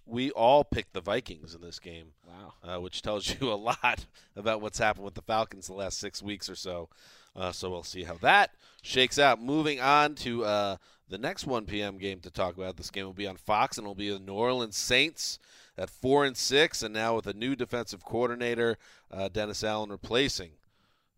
We 0.07 0.31
all 0.31 0.65
picked 0.65 0.95
the 0.95 1.01
Vikings 1.01 1.55
in 1.55 1.61
this 1.61 1.79
game. 1.79 2.13
Wow. 2.27 2.55
Uh, 2.63 2.81
which 2.81 3.03
tells 3.03 3.29
you 3.29 3.53
a 3.53 3.55
lot 3.55 4.07
about 4.37 4.61
what's 4.61 4.79
happened 4.79 5.05
with 5.05 5.15
the 5.15 5.23
Falcons 5.23 5.67
the 5.67 5.75
last 5.75 5.99
six 5.99 6.23
weeks 6.23 6.49
or 6.49 6.55
so. 6.55 6.89
Uh, 7.37 7.53
so 7.53 7.71
we'll 7.71 7.83
see 7.83 8.05
how 8.05 8.15
that 8.15 8.51
shakes 8.83 9.19
out. 9.19 9.41
Moving 9.43 9.81
on 9.81 10.15
to 10.17 10.45
uh, 10.45 10.77
the 11.09 11.19
next 11.19 11.47
1 11.47 11.67
p.m. 11.67 11.99
game 11.99 12.21
to 12.21 12.31
talk 12.31 12.57
about. 12.57 12.77
This 12.77 12.91
game 12.91 13.05
will 13.05 13.13
be 13.13 13.27
on 13.27 13.37
Fox 13.37 13.79
and 13.79 13.87
will 13.87 13.95
be 13.95 14.11
the 14.11 14.19
New 14.19 14.35
Orleans 14.35 14.77
Saints 14.77 15.39
at 15.77 15.91
four 15.91 16.25
and 16.25 16.37
six, 16.37 16.83
and 16.83 16.93
now 16.93 17.15
with 17.15 17.27
a 17.27 17.33
new 17.33 17.55
defensive 17.55 18.05
coordinator, 18.05 18.77
uh, 19.11 19.29
Dennis 19.29 19.63
Allen 19.63 19.91
replacing 19.91 20.51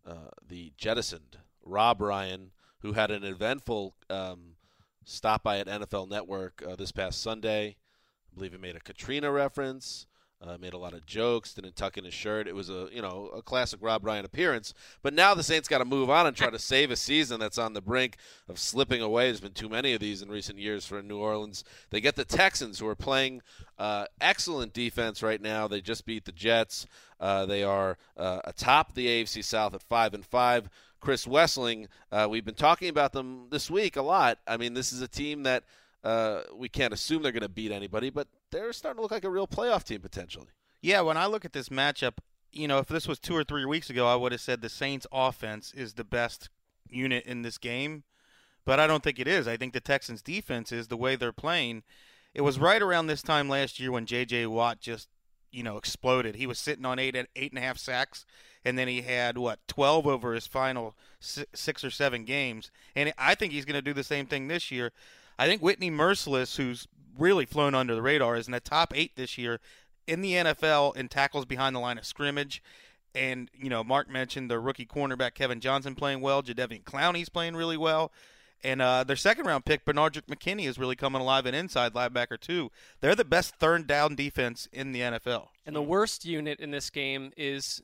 uh, 0.05 0.29
the 0.47 0.71
jettisoned 0.77 1.37
Rob 1.63 2.01
Ryan, 2.01 2.51
who 2.79 2.93
had 2.93 3.11
an 3.11 3.23
eventful 3.23 3.95
um, 4.09 4.55
stop 5.03 5.43
by 5.43 5.57
at 5.57 5.67
NFL 5.67 6.09
Network 6.09 6.63
uh, 6.67 6.75
this 6.75 6.91
past 6.91 7.21
Sunday. 7.21 7.75
I 8.31 8.35
believe 8.35 8.51
he 8.51 8.57
made 8.57 8.75
a 8.75 8.79
Katrina 8.79 9.31
reference. 9.31 10.05
Uh, 10.43 10.57
made 10.57 10.73
a 10.73 10.77
lot 10.77 10.93
of 10.93 11.05
jokes, 11.05 11.53
didn't 11.53 11.75
tuck 11.75 11.99
in 11.99 12.03
his 12.03 12.15
shirt. 12.15 12.47
It 12.47 12.55
was 12.55 12.67
a 12.67 12.89
you 12.91 13.01
know 13.01 13.29
a 13.35 13.43
classic 13.43 13.79
Rob 13.79 14.03
Ryan 14.03 14.25
appearance. 14.25 14.73
But 15.03 15.13
now 15.13 15.35
the 15.35 15.43
Saints 15.43 15.67
got 15.67 15.77
to 15.77 15.85
move 15.85 16.09
on 16.09 16.25
and 16.25 16.35
try 16.35 16.49
to 16.49 16.57
save 16.57 16.89
a 16.89 16.95
season 16.95 17.39
that's 17.39 17.59
on 17.59 17.73
the 17.73 17.81
brink 17.81 18.17
of 18.49 18.57
slipping 18.57 19.03
away. 19.03 19.25
There's 19.25 19.39
been 19.39 19.51
too 19.51 19.69
many 19.69 19.93
of 19.93 19.99
these 19.99 20.23
in 20.23 20.29
recent 20.29 20.57
years 20.57 20.83
for 20.83 20.99
New 21.03 21.19
Orleans. 21.19 21.63
They 21.91 22.01
get 22.01 22.15
the 22.15 22.25
Texans, 22.25 22.79
who 22.79 22.87
are 22.87 22.95
playing 22.95 23.43
uh, 23.77 24.05
excellent 24.19 24.73
defense 24.73 25.21
right 25.21 25.39
now. 25.39 25.67
They 25.67 25.79
just 25.79 26.07
beat 26.07 26.25
the 26.25 26.31
Jets. 26.31 26.87
Uh, 27.19 27.45
they 27.45 27.63
are 27.63 27.99
uh, 28.17 28.39
atop 28.43 28.95
the 28.95 29.05
AFC 29.05 29.43
South 29.43 29.75
at 29.75 29.83
five 29.83 30.15
and 30.15 30.25
five. 30.25 30.69
Chris 30.99 31.25
Wesseling, 31.25 31.87
uh, 32.11 32.27
we've 32.29 32.45
been 32.45 32.55
talking 32.55 32.89
about 32.89 33.11
them 33.11 33.47
this 33.51 33.69
week 33.69 33.95
a 33.95 34.01
lot. 34.01 34.39
I 34.47 34.57
mean, 34.57 34.73
this 34.73 34.91
is 34.91 35.01
a 35.01 35.07
team 35.07 35.43
that 35.43 35.63
uh, 36.03 36.41
we 36.55 36.67
can't 36.67 36.93
assume 36.93 37.21
they're 37.21 37.31
going 37.31 37.41
to 37.41 37.49
beat 37.49 37.71
anybody, 37.71 38.09
but 38.09 38.27
they're 38.51 38.73
starting 38.73 38.97
to 38.97 39.01
look 39.01 39.11
like 39.11 39.23
a 39.23 39.29
real 39.29 39.47
playoff 39.47 39.83
team 39.83 40.01
potentially. 40.01 40.47
Yeah, 40.81 41.01
when 41.01 41.17
I 41.17 41.27
look 41.27 41.45
at 41.45 41.53
this 41.53 41.69
matchup, 41.69 42.13
you 42.51 42.67
know, 42.67 42.79
if 42.79 42.87
this 42.87 43.07
was 43.07 43.19
two 43.19 43.35
or 43.35 43.43
three 43.43 43.65
weeks 43.65 43.89
ago, 43.89 44.07
I 44.07 44.15
would 44.15 44.31
have 44.31 44.41
said 44.41 44.61
the 44.61 44.69
Saints' 44.69 45.07
offense 45.11 45.73
is 45.73 45.93
the 45.93 46.03
best 46.03 46.49
unit 46.89 47.25
in 47.25 47.43
this 47.43 47.57
game, 47.57 48.03
but 48.65 48.79
I 48.79 48.87
don't 48.87 49.03
think 49.03 49.19
it 49.19 49.27
is. 49.27 49.47
I 49.47 49.57
think 49.57 49.73
the 49.73 49.79
Texans' 49.79 50.21
defense 50.21 50.71
is 50.71 50.87
the 50.87 50.97
way 50.97 51.15
they're 51.15 51.31
playing. 51.31 51.83
It 52.33 52.41
was 52.41 52.59
right 52.59 52.81
around 52.81 53.07
this 53.07 53.21
time 53.21 53.49
last 53.49 53.79
year 53.79 53.91
when 53.91 54.05
J.J. 54.05 54.47
Watt 54.47 54.79
just, 54.79 55.09
you 55.51 55.63
know, 55.63 55.77
exploded. 55.77 56.35
He 56.35 56.47
was 56.47 56.59
sitting 56.59 56.85
on 56.85 56.99
eight 56.99 57.15
eight 57.35 57.51
and 57.51 57.59
a 57.59 57.65
half 57.65 57.77
sacks, 57.77 58.25
and 58.63 58.77
then 58.77 58.87
he 58.87 59.01
had 59.01 59.37
what 59.37 59.59
twelve 59.67 60.07
over 60.07 60.33
his 60.33 60.47
final 60.47 60.95
six 61.19 61.83
or 61.83 61.91
seven 61.91 62.23
games. 62.25 62.71
And 62.95 63.13
I 63.17 63.35
think 63.35 63.51
he's 63.51 63.65
going 63.65 63.75
to 63.75 63.81
do 63.81 63.93
the 63.93 64.03
same 64.03 64.25
thing 64.25 64.47
this 64.47 64.71
year. 64.71 64.91
I 65.37 65.47
think 65.47 65.61
Whitney 65.61 65.91
Mercilus, 65.91 66.55
who's 66.55 66.87
really 67.21 67.45
flown 67.45 67.75
under 67.75 67.95
the 67.95 68.01
radar, 68.01 68.35
is 68.35 68.47
in 68.47 68.51
the 68.51 68.59
top 68.59 68.91
eight 68.95 69.15
this 69.15 69.37
year 69.37 69.59
in 70.07 70.21
the 70.21 70.33
NFL 70.33 70.95
in 70.95 71.07
tackles 71.07 71.45
behind 71.45 71.75
the 71.75 71.79
line 71.79 71.97
of 71.97 72.05
scrimmage. 72.05 72.61
And, 73.13 73.49
you 73.53 73.69
know, 73.69 73.83
Mark 73.83 74.09
mentioned 74.09 74.49
the 74.49 74.59
rookie 74.59 74.85
cornerback 74.85 75.33
Kevin 75.33 75.59
Johnson 75.59 75.95
playing 75.95 76.21
well. 76.21 76.41
Jadeveon 76.41 76.83
Clowney's 76.83 77.29
playing 77.29 77.55
really 77.55 77.77
well. 77.77 78.11
And 78.63 78.81
uh, 78.81 79.03
their 79.03 79.15
second 79.15 79.45
round 79.45 79.65
pick, 79.65 79.85
Benardrick 79.85 80.27
McKinney, 80.27 80.67
is 80.67 80.77
really 80.77 80.95
coming 80.95 81.21
alive 81.21 81.47
at 81.47 81.53
inside 81.53 81.93
linebacker, 81.93 82.39
too. 82.39 82.71
They're 82.99 83.15
the 83.15 83.25
best 83.25 83.55
third 83.55 83.87
down 83.87 84.15
defense 84.15 84.67
in 84.71 84.91
the 84.91 85.01
NFL. 85.01 85.47
And 85.65 85.75
the 85.75 85.81
worst 85.81 86.25
unit 86.25 86.59
in 86.59 86.71
this 86.71 86.89
game 86.89 87.31
is 87.35 87.81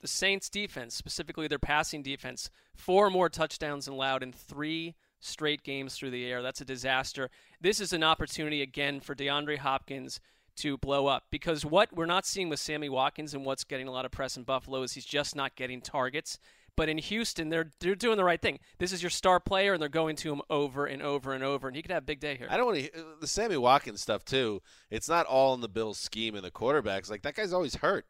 the 0.00 0.08
Saints 0.08 0.48
defense, 0.48 0.94
specifically 0.94 1.46
their 1.46 1.58
passing 1.58 2.02
defense. 2.02 2.50
Four 2.74 3.10
more 3.10 3.28
touchdowns 3.28 3.86
allowed 3.86 4.22
in 4.22 4.32
three 4.32 4.94
straight 5.20 5.62
games 5.62 5.94
through 5.94 6.10
the 6.10 6.26
air. 6.26 6.42
That's 6.42 6.60
a 6.60 6.64
disaster. 6.64 7.30
This 7.60 7.80
is 7.80 7.92
an 7.92 8.02
opportunity 8.02 8.62
again 8.62 9.00
for 9.00 9.14
DeAndre 9.14 9.58
Hopkins 9.58 10.20
to 10.56 10.76
blow 10.78 11.06
up 11.06 11.24
because 11.30 11.64
what 11.64 11.94
we're 11.94 12.06
not 12.06 12.26
seeing 12.26 12.48
with 12.48 12.60
Sammy 12.60 12.88
Watkins 12.88 13.34
and 13.34 13.44
what's 13.44 13.64
getting 13.64 13.88
a 13.88 13.90
lot 13.90 14.04
of 14.04 14.10
press 14.10 14.36
in 14.36 14.42
Buffalo 14.42 14.82
is 14.82 14.92
he's 14.92 15.04
just 15.04 15.36
not 15.36 15.56
getting 15.56 15.80
targets. 15.80 16.38
But 16.76 16.88
in 16.88 16.98
Houston, 16.98 17.50
they're 17.50 17.72
they're 17.80 17.94
doing 17.94 18.16
the 18.16 18.24
right 18.24 18.40
thing. 18.40 18.58
This 18.78 18.92
is 18.92 19.02
your 19.02 19.10
star 19.10 19.40
player, 19.40 19.74
and 19.74 19.82
they're 19.82 19.88
going 19.90 20.16
to 20.16 20.32
him 20.32 20.40
over 20.48 20.86
and 20.86 21.02
over 21.02 21.34
and 21.34 21.44
over, 21.44 21.66
and 21.66 21.76
he 21.76 21.82
could 21.82 21.90
have 21.90 22.04
a 22.04 22.06
big 22.06 22.20
day 22.20 22.36
here. 22.36 22.46
I 22.48 22.56
don't 22.56 22.66
want 22.66 22.78
to 22.78 22.90
the 23.20 23.26
Sammy 23.26 23.56
Watkins 23.56 24.00
stuff 24.00 24.24
too. 24.24 24.62
It's 24.88 25.08
not 25.08 25.26
all 25.26 25.52
in 25.52 25.60
the 25.60 25.68
Bills' 25.68 25.98
scheme 25.98 26.34
and 26.36 26.44
the 26.44 26.50
quarterbacks. 26.50 27.10
Like 27.10 27.22
that 27.22 27.34
guy's 27.34 27.52
always 27.52 27.76
hurt. 27.76 28.06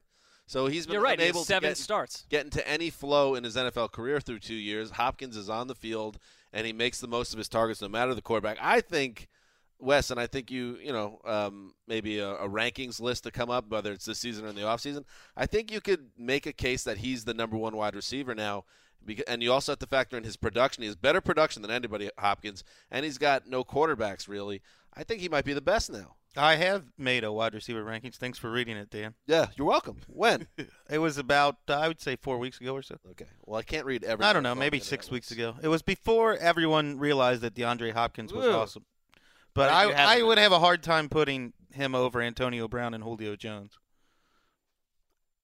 So 0.46 0.66
he's 0.66 0.86
been 0.86 0.94
You're 0.94 1.02
right. 1.02 1.18
unable 1.18 1.44
seven 1.44 1.68
to 1.68 1.70
get, 1.70 1.78
starts. 1.78 2.26
get 2.28 2.44
into 2.44 2.66
any 2.68 2.90
flow 2.90 3.36
in 3.36 3.44
his 3.44 3.54
NFL 3.56 3.92
career 3.92 4.20
through 4.20 4.40
two 4.40 4.54
years. 4.54 4.90
Hopkins 4.90 5.36
is 5.36 5.48
on 5.48 5.68
the 5.68 5.76
field 5.76 6.18
and 6.52 6.66
he 6.66 6.72
makes 6.72 7.00
the 7.00 7.06
most 7.06 7.32
of 7.32 7.38
his 7.38 7.48
targets 7.48 7.80
no 7.80 7.88
matter 7.88 8.14
the 8.14 8.20
quarterback. 8.22 8.58
I 8.60 8.80
think 8.80 9.28
Wes, 9.80 10.10
and 10.10 10.20
I 10.20 10.26
think 10.26 10.50
you, 10.50 10.78
you 10.82 10.92
know, 10.92 11.20
um, 11.24 11.74
maybe 11.86 12.18
a, 12.18 12.32
a, 12.34 12.48
rankings 12.48 13.00
list 13.00 13.24
to 13.24 13.30
come 13.30 13.50
up, 13.50 13.68
whether 13.68 13.92
it's 13.92 14.04
this 14.04 14.18
season 14.18 14.44
or 14.44 14.48
in 14.48 14.54
the 14.54 14.62
offseason. 14.62 15.04
I 15.36 15.46
think 15.46 15.72
you 15.72 15.80
could 15.80 16.10
make 16.18 16.46
a 16.46 16.52
case 16.52 16.84
that 16.84 16.98
he's 16.98 17.24
the 17.24 17.34
number 17.34 17.56
one 17.56 17.76
wide 17.76 17.94
receiver 17.94 18.34
now. 18.34 18.64
And 19.26 19.42
you 19.42 19.50
also 19.50 19.72
have 19.72 19.78
to 19.78 19.86
factor 19.86 20.18
in 20.18 20.24
his 20.24 20.36
production. 20.36 20.82
He 20.82 20.86
has 20.86 20.94
better 20.94 21.22
production 21.22 21.62
than 21.62 21.70
anybody, 21.70 22.10
Hopkins, 22.18 22.64
and 22.90 23.02
he's 23.02 23.16
got 23.16 23.46
no 23.46 23.64
quarterbacks 23.64 24.28
really. 24.28 24.60
I 24.94 25.04
think 25.04 25.22
he 25.22 25.28
might 25.28 25.46
be 25.46 25.54
the 25.54 25.62
best 25.62 25.90
now. 25.90 26.16
I 26.36 26.56
have 26.56 26.84
made 26.96 27.24
a 27.24 27.32
wide 27.32 27.54
receiver 27.54 27.84
rankings. 27.84 28.16
Thanks 28.16 28.38
for 28.38 28.50
reading 28.50 28.76
it, 28.76 28.90
Dan. 28.90 29.14
Yeah, 29.26 29.46
you're 29.56 29.66
welcome. 29.66 29.96
When? 30.06 30.46
it 30.90 30.98
was 30.98 31.18
about 31.18 31.56
uh, 31.68 31.74
I 31.74 31.88
would 31.88 32.00
say 32.00 32.16
four 32.16 32.38
weeks 32.38 32.60
ago 32.60 32.74
or 32.74 32.82
so. 32.82 32.98
Okay. 33.12 33.24
Well, 33.44 33.58
I 33.58 33.62
can't 33.62 33.84
read 33.84 34.04
every. 34.04 34.24
I 34.24 34.32
don't 34.32 34.42
know. 34.42 34.54
Maybe 34.54 34.78
six 34.78 35.10
weeks 35.10 35.30
ago. 35.30 35.56
It 35.62 35.68
was 35.68 35.82
before 35.82 36.36
everyone 36.36 36.98
realized 36.98 37.42
that 37.42 37.54
DeAndre 37.54 37.92
Hopkins 37.92 38.32
was 38.32 38.46
awesome. 38.46 38.84
But 39.54 39.70
I, 39.70 40.18
I 40.18 40.22
would 40.22 40.38
have 40.38 40.52
a 40.52 40.58
hard 40.58 40.82
time 40.82 41.08
putting 41.08 41.52
him 41.72 41.94
over 41.94 42.20
Antonio 42.20 42.68
Brown 42.68 42.94
and 42.94 43.02
Julio 43.02 43.36
Jones. 43.36 43.78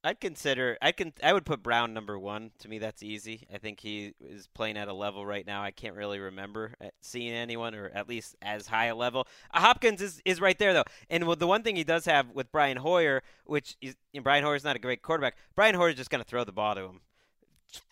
I'd 0.06 0.20
consider 0.20 0.78
I 0.80 0.92
can 0.92 1.12
I 1.20 1.32
would 1.32 1.44
put 1.44 1.64
Brown 1.64 1.92
number 1.92 2.16
one. 2.16 2.52
To 2.60 2.68
me, 2.68 2.78
that's 2.78 3.02
easy. 3.02 3.44
I 3.52 3.58
think 3.58 3.80
he 3.80 4.14
is 4.20 4.46
playing 4.46 4.76
at 4.76 4.86
a 4.86 4.92
level 4.92 5.26
right 5.26 5.44
now. 5.44 5.64
I 5.64 5.72
can't 5.72 5.96
really 5.96 6.20
remember 6.20 6.74
seeing 7.00 7.32
anyone 7.32 7.74
or 7.74 7.90
at 7.92 8.08
least 8.08 8.36
as 8.40 8.68
high 8.68 8.86
a 8.86 8.94
level. 8.94 9.26
Uh, 9.52 9.58
Hopkins 9.58 10.00
is, 10.00 10.22
is 10.24 10.40
right 10.40 10.56
there 10.60 10.72
though, 10.72 10.84
and 11.10 11.24
the 11.40 11.46
one 11.48 11.64
thing 11.64 11.74
he 11.74 11.82
does 11.82 12.04
have 12.04 12.30
with 12.30 12.52
Brian 12.52 12.76
Hoyer, 12.76 13.24
which 13.46 13.76
is 13.82 13.96
you 14.12 14.20
know, 14.20 14.22
Brian 14.22 14.44
Hoyer's 14.44 14.62
not 14.62 14.76
a 14.76 14.78
great 14.78 15.02
quarterback. 15.02 15.36
Brian 15.56 15.74
Hoyer's 15.74 15.96
just 15.96 16.10
going 16.10 16.22
to 16.22 16.28
throw 16.28 16.44
the 16.44 16.52
ball 16.52 16.76
to 16.76 16.82
him. 16.82 17.00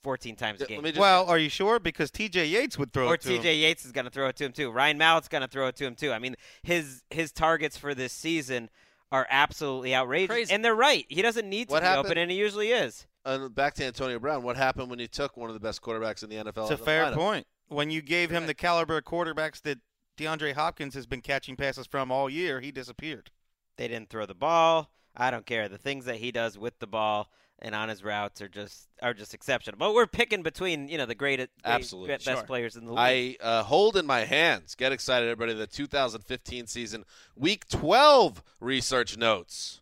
14 0.03 0.37
times 0.37 0.61
a 0.61 0.67
game. 0.67 0.83
Just, 0.83 0.99
well, 0.99 1.27
are 1.27 1.39
you 1.39 1.49
sure? 1.49 1.79
Because 1.79 2.11
T.J. 2.11 2.47
Yates 2.47 2.79
would 2.79 2.93
throw 2.93 3.09
or 3.09 3.15
it 3.15 3.21
to 3.23 3.29
T.J. 3.29 3.57
Yates 3.57 3.85
is 3.85 3.93
going 3.93 4.05
to 4.05 4.11
throw 4.11 4.29
it 4.29 4.37
to 4.37 4.45
him 4.45 4.53
too. 4.53 4.71
Ryan 4.71 4.99
Mallett's 4.99 5.29
going 5.29 5.43
to 5.43 5.49
throw 5.49 5.67
it 5.69 5.77
to 5.77 5.85
him 5.87 5.95
too. 5.95 6.13
I 6.13 6.19
mean, 6.19 6.37
his 6.63 7.03
his 7.11 7.33
targets 7.33 7.77
for 7.77 7.95
this 7.95 8.13
season 8.13 8.71
are 9.13 9.27
absolutely 9.31 9.95
outrageous. 9.95 10.35
Crazy. 10.35 10.55
And 10.55 10.65
they're 10.65 10.75
right. 10.75 11.07
He 11.09 11.23
doesn't 11.23 11.49
need 11.49 11.69
to 11.69 11.73
What 11.73 11.83
be 11.83 11.87
happened- 11.87 12.07
open, 12.07 12.19
and 12.19 12.31
he 12.31 12.37
usually 12.37 12.71
is. 12.73 13.07
Uh, 13.25 13.49
back 13.49 13.73
to 13.75 13.85
Antonio 13.85 14.19
Brown. 14.19 14.43
What 14.43 14.57
happened 14.57 14.91
when 14.91 14.99
you 14.99 15.07
took 15.07 15.37
one 15.37 15.49
of 15.49 15.55
the 15.55 15.61
best 15.61 15.81
quarterbacks 15.81 16.23
in 16.23 16.29
the 16.31 16.37
NFL? 16.37 16.71
It's 16.71 16.81
a 16.81 16.85
fair 16.85 17.07
lineup? 17.07 17.15
point. 17.15 17.47
When 17.69 17.91
you 17.91 18.03
gave 18.03 18.31
him 18.31 18.47
the 18.47 18.53
caliber 18.55 18.99
of 18.99 19.05
quarterbacks 19.05 19.63
that 19.63 19.79
DeAndre 20.19 20.53
Hopkins 20.53 20.95
has 20.95 21.07
been 21.07 21.23
catching 21.23 21.57
passes 21.57 21.87
from 21.87 22.13
all 22.13 22.29
year, 22.29 22.61
he 22.61 22.71
disappeared. 22.71 23.31
They 23.79 23.89
didn't 23.89 24.11
throw 24.11 24.27
the 24.27 24.35
ball. 24.35 24.91
I 25.17 25.31
don't 25.31 25.47
care. 25.47 25.69
The 25.69 25.79
things 25.79 26.05
that 26.05 26.17
he 26.17 26.31
does 26.33 26.59
with 26.59 26.79
the 26.81 26.87
ball 26.87 27.31
and 27.61 27.75
on 27.75 27.89
his 27.89 28.03
routes 28.05 28.41
are 28.43 28.49
just 28.49 28.89
are 29.03 29.15
just 29.15 29.35
exceptional. 29.35 29.79
But 29.79 29.95
we're 29.95 30.07
picking 30.07 30.43
between 30.43 30.89
you 30.89 30.99
know 30.99 31.07
the 31.07 31.15
great, 31.15 31.37
great 31.39 31.49
Absolutely. 31.65 32.09
best 32.15 32.25
Sure. 32.25 32.43
players 32.45 32.77
in 32.77 32.85
the 32.87 32.93
league. 32.93 33.39
I 33.43 33.45
uh, 33.45 33.63
hold 33.63 33.97
in 33.97 34.07
my 34.07 34.21
hands. 34.21 34.75
Get 34.75 34.93
excited, 34.93 35.29
everybody! 35.29 35.55
The 35.55 35.67
2015 35.67 36.67
season, 36.67 37.05
Week 37.37 37.67
12 37.69 38.43
research 38.61 39.17
notes. 39.17 39.81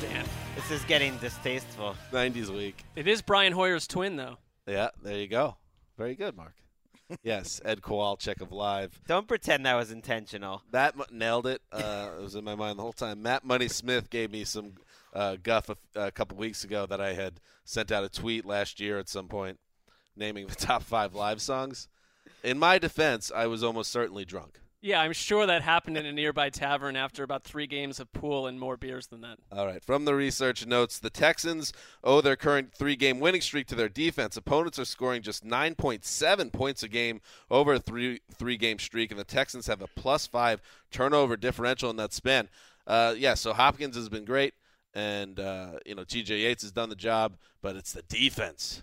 Dan. 0.00 0.24
This 0.54 0.70
is 0.70 0.84
getting 0.84 1.16
distasteful. 1.18 1.96
90s 2.12 2.48
week. 2.48 2.84
It 2.96 3.06
is 3.08 3.22
Brian 3.22 3.52
Hoyer's 3.52 3.86
twin, 3.86 4.16
though. 4.16 4.38
Yeah, 4.66 4.88
there 5.02 5.18
you 5.18 5.26
go. 5.28 5.56
Very 5.98 6.14
good, 6.14 6.36
Mark. 6.36 6.54
Yes, 7.22 7.60
Ed 7.64 7.82
Kowalczyk 7.82 8.40
of 8.40 8.52
Live. 8.52 9.00
Don't 9.06 9.28
pretend 9.28 9.66
that 9.66 9.74
was 9.74 9.90
intentional. 9.90 10.62
Matt 10.72 10.94
m- 10.98 11.04
nailed 11.10 11.46
it. 11.46 11.62
Uh, 11.70 12.10
it 12.18 12.22
was 12.22 12.34
in 12.34 12.44
my 12.44 12.54
mind 12.54 12.78
the 12.78 12.82
whole 12.82 12.92
time. 12.92 13.22
Matt 13.22 13.44
Money 13.44 13.68
Smith 13.68 14.10
gave 14.10 14.30
me 14.30 14.44
some 14.44 14.74
uh, 15.12 15.36
guff 15.42 15.68
a, 15.68 15.76
a 15.94 16.10
couple 16.10 16.36
weeks 16.36 16.64
ago 16.64 16.86
that 16.86 17.00
I 17.00 17.12
had 17.12 17.34
sent 17.64 17.92
out 17.92 18.04
a 18.04 18.08
tweet 18.08 18.44
last 18.44 18.80
year 18.80 18.98
at 18.98 19.08
some 19.08 19.28
point 19.28 19.58
naming 20.16 20.46
the 20.46 20.54
top 20.56 20.82
five 20.82 21.14
live 21.14 21.40
songs. 21.40 21.88
In 22.42 22.58
my 22.58 22.78
defense, 22.78 23.30
I 23.34 23.46
was 23.46 23.62
almost 23.62 23.90
certainly 23.92 24.24
drunk. 24.24 24.58
Yeah, 24.84 25.00
I'm 25.00 25.12
sure 25.12 25.46
that 25.46 25.62
happened 25.62 25.96
in 25.96 26.06
a 26.06 26.12
nearby 26.12 26.50
tavern 26.50 26.96
after 26.96 27.22
about 27.22 27.44
three 27.44 27.68
games 27.68 28.00
of 28.00 28.12
pool 28.12 28.48
and 28.48 28.58
more 28.58 28.76
beers 28.76 29.06
than 29.06 29.20
that. 29.20 29.38
All 29.52 29.64
right. 29.64 29.82
From 29.82 30.04
the 30.04 30.14
research 30.16 30.66
notes, 30.66 30.98
the 30.98 31.08
Texans 31.08 31.72
owe 32.02 32.20
their 32.20 32.34
current 32.34 32.74
three 32.74 32.96
game 32.96 33.20
winning 33.20 33.42
streak 33.42 33.68
to 33.68 33.76
their 33.76 33.88
defense. 33.88 34.36
Opponents 34.36 34.80
are 34.80 34.84
scoring 34.84 35.22
just 35.22 35.46
9.7 35.46 36.52
points 36.52 36.82
a 36.82 36.88
game 36.88 37.20
over 37.48 37.74
a 37.74 37.78
three 37.78 38.22
three 38.34 38.56
game 38.56 38.80
streak, 38.80 39.12
and 39.12 39.20
the 39.20 39.24
Texans 39.24 39.68
have 39.68 39.82
a 39.82 39.86
plus 39.86 40.26
five 40.26 40.60
turnover 40.90 41.36
differential 41.36 41.88
in 41.88 41.96
that 41.96 42.12
span. 42.12 42.48
Uh, 42.84 43.14
yeah, 43.16 43.34
so 43.34 43.52
Hopkins 43.52 43.94
has 43.94 44.08
been 44.08 44.24
great, 44.24 44.54
and, 44.94 45.38
uh, 45.38 45.78
you 45.86 45.94
know, 45.94 46.02
TJ 46.02 46.40
Yates 46.40 46.62
has 46.62 46.72
done 46.72 46.88
the 46.88 46.96
job, 46.96 47.36
but 47.62 47.76
it's 47.76 47.92
the 47.92 48.02
defense. 48.02 48.82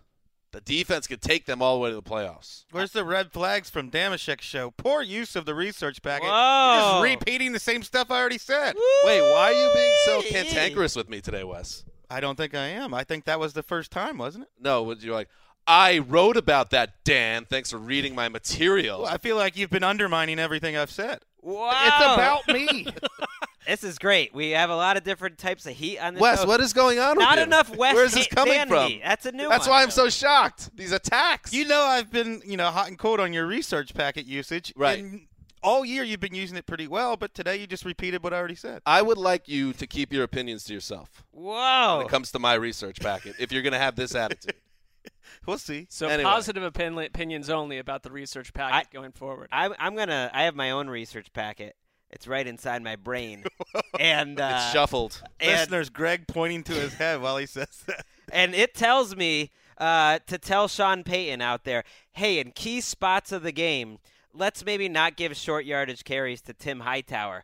The 0.52 0.62
defense 0.62 1.06
could 1.06 1.22
take 1.22 1.46
them 1.46 1.62
all 1.62 1.76
the 1.76 1.82
way 1.82 1.90
to 1.90 1.96
the 1.96 2.02
playoffs. 2.02 2.66
Where's 2.72 2.92
the 2.92 3.06
red 3.06 3.32
flags 3.32 3.70
from 3.70 3.92
Dameshek's 3.92 4.46
show? 4.46 4.72
Poor 4.72 5.02
use 5.04 5.36
of 5.36 5.46
the 5.46 5.54
research 5.54 6.02
packet. 6.02 6.28
Whoa. 6.28 7.02
Just 7.04 7.04
repeating 7.20 7.52
the 7.52 7.60
same 7.60 7.84
stuff 7.84 8.10
I 8.10 8.20
already 8.20 8.40
said. 8.40 8.76
Wait, 9.04 9.22
why 9.22 9.50
are 9.50 9.54
you 9.54 9.72
being 9.74 9.96
so 10.06 10.22
cantankerous 10.24 10.96
with 10.96 11.08
me 11.08 11.22
today, 11.22 11.44
Wes? 11.44 11.84
I 12.10 12.20
don't 12.20 12.36
think 12.36 12.56
I 12.56 12.68
am. 12.68 12.94
I 12.94 13.04
think 13.04 13.26
that 13.26 13.40
was 13.40 13.54
the 13.54 13.62
first 13.62 13.92
time, 13.92 14.18
wasn't 14.18 14.46
it? 14.46 14.50
No, 14.60 14.82
would 14.84 15.04
you 15.04 15.14
like? 15.14 15.30
I 15.68 16.00
wrote 16.00 16.36
about 16.36 16.72
that, 16.72 17.04
Dan. 17.04 17.46
Thanks 17.46 17.70
for 17.70 17.78
reading 17.78 18.16
my 18.16 18.28
material. 18.28 19.04
Well, 19.04 19.14
I 19.14 19.20
feel 19.20 19.36
like 19.36 19.56
you've 19.56 19.70
been 19.70 19.84
undermining 19.84 20.40
everything 20.40 20.76
I've 20.76 20.90
said. 20.90 21.20
Wow. 21.42 21.70
It's 21.86 22.06
about 22.16 22.48
me. 22.48 22.88
This 23.70 23.84
is 23.84 24.00
great. 24.00 24.34
We 24.34 24.50
have 24.52 24.70
a 24.72 24.76
lot 24.76 24.98
of 24.98 25.04
different 25.04 25.38
types 25.38 25.66
of 25.68 25.74
heat 25.76 26.00
on 26.00 26.16
this 26.16 26.22
Wes, 26.22 26.42
show. 26.42 26.48
what 26.48 26.60
is 26.60 26.74
going 26.74 26.98
on? 27.00 27.18
Not 27.20 27.38
with 27.38 27.48
enough 27.48 27.76
Wes 27.76 27.94
Where's 27.94 28.14
this 28.14 28.28
coming 28.28 28.56
sanity. 28.56 29.00
from? 29.00 29.08
That's 29.08 29.26
a 29.28 29.32
new 29.32 29.48
That's 29.48 29.68
one. 29.68 29.76
why 29.78 29.84
I'm 29.84 29.92
so 29.92 30.10
shocked. 30.10 30.76
These 30.76 30.92
attacks. 30.92 31.54
you 31.54 31.66
know 31.66 31.82
I've 31.82 32.12
been, 32.12 32.42
you 32.46 32.58
know, 32.58 32.72
hot 32.72 32.88
and 32.88 32.98
cold 32.98 33.20
on 33.20 33.32
your 33.32 33.46
research 33.46 33.94
packet 33.94 34.26
usage. 34.26 34.74
Right. 34.76 35.00
And 35.00 35.28
all 35.62 35.86
year 35.86 36.04
you've 36.04 36.20
been 36.20 36.34
using 36.34 36.58
it 36.58 36.66
pretty 36.66 36.88
well, 36.88 37.16
but 37.16 37.34
today 37.36 37.58
you 37.58 37.68
just 37.68 37.86
repeated 37.86 38.24
what 38.24 38.34
I 38.34 38.38
already 38.38 38.56
said. 38.56 38.82
I 38.88 39.02
would 39.04 39.18
like 39.20 39.48
you 39.48 39.74
to 39.74 39.86
keep 39.86 40.12
your 40.12 40.24
opinions 40.24 40.64
to 40.64 40.74
yourself 40.74 41.24
Whoa. 41.32 41.98
when 41.98 42.06
it 42.08 42.10
comes 42.10 42.32
to 42.32 42.40
my 42.40 42.56
research 42.56 43.00
packet. 43.00 43.36
if 43.40 43.52
you're 43.52 43.62
going 43.62 43.74
to 43.74 43.80
have 43.80 43.96
this 43.96 44.16
attitude, 44.16 44.56
We'll 45.46 45.58
see. 45.60 45.86
So 45.90 46.08
Anyway. 46.08 46.30
positive 46.30 46.64
opin- 46.64 46.98
opinions 46.98 47.50
only 47.50 47.78
about 47.78 48.04
the 48.04 48.12
research 48.12 48.52
packet 48.54 48.88
I- 48.90 48.94
going 48.94 49.12
forward. 49.12 49.50
I'm, 49.52 49.74
I'm 49.80 49.96
gonna. 49.96 50.30
I 50.34 50.44
have 50.44 50.56
my 50.56 50.72
own 50.72 50.90
research 50.90 51.32
packet. 51.34 51.76
It's 52.12 52.28
right 52.28 52.46
inside 52.46 52.82
my 52.82 52.96
brain, 52.96 53.44
and 54.00 54.40
uh, 54.40 54.52
it's 54.56 54.74
shuffled. 54.74 55.22
and, 55.40 55.52
Listeners, 55.52 55.90
Greg 55.90 56.28
pointing 56.28 56.64
to 56.64 56.74
his 56.74 56.94
head 56.96 57.22
while 57.22 57.38
he 57.38 57.46
says 57.46 57.84
that. 57.88 58.06
and 58.32 58.56
it 58.56 58.74
tells 58.74 59.16
me 59.16 59.52
uh, 59.78 60.20
to 60.28 60.38
tell 60.38 60.68
Sean 60.68 61.04
Payton 61.04 61.42
out 61.42 61.64
there, 61.66 61.84
hey, 62.14 62.40
in 62.40 62.52
key 62.52 62.82
spots 62.82 63.32
of 63.32 63.44
the 63.44 63.52
game, 63.52 64.00
let's 64.34 64.66
maybe 64.66 64.90
not 64.90 65.18
give 65.18 65.36
short 65.38 65.66
yardage 65.66 66.04
carries 66.04 66.42
to 66.42 66.54
Tim 66.54 66.82
Hightower. 66.82 67.44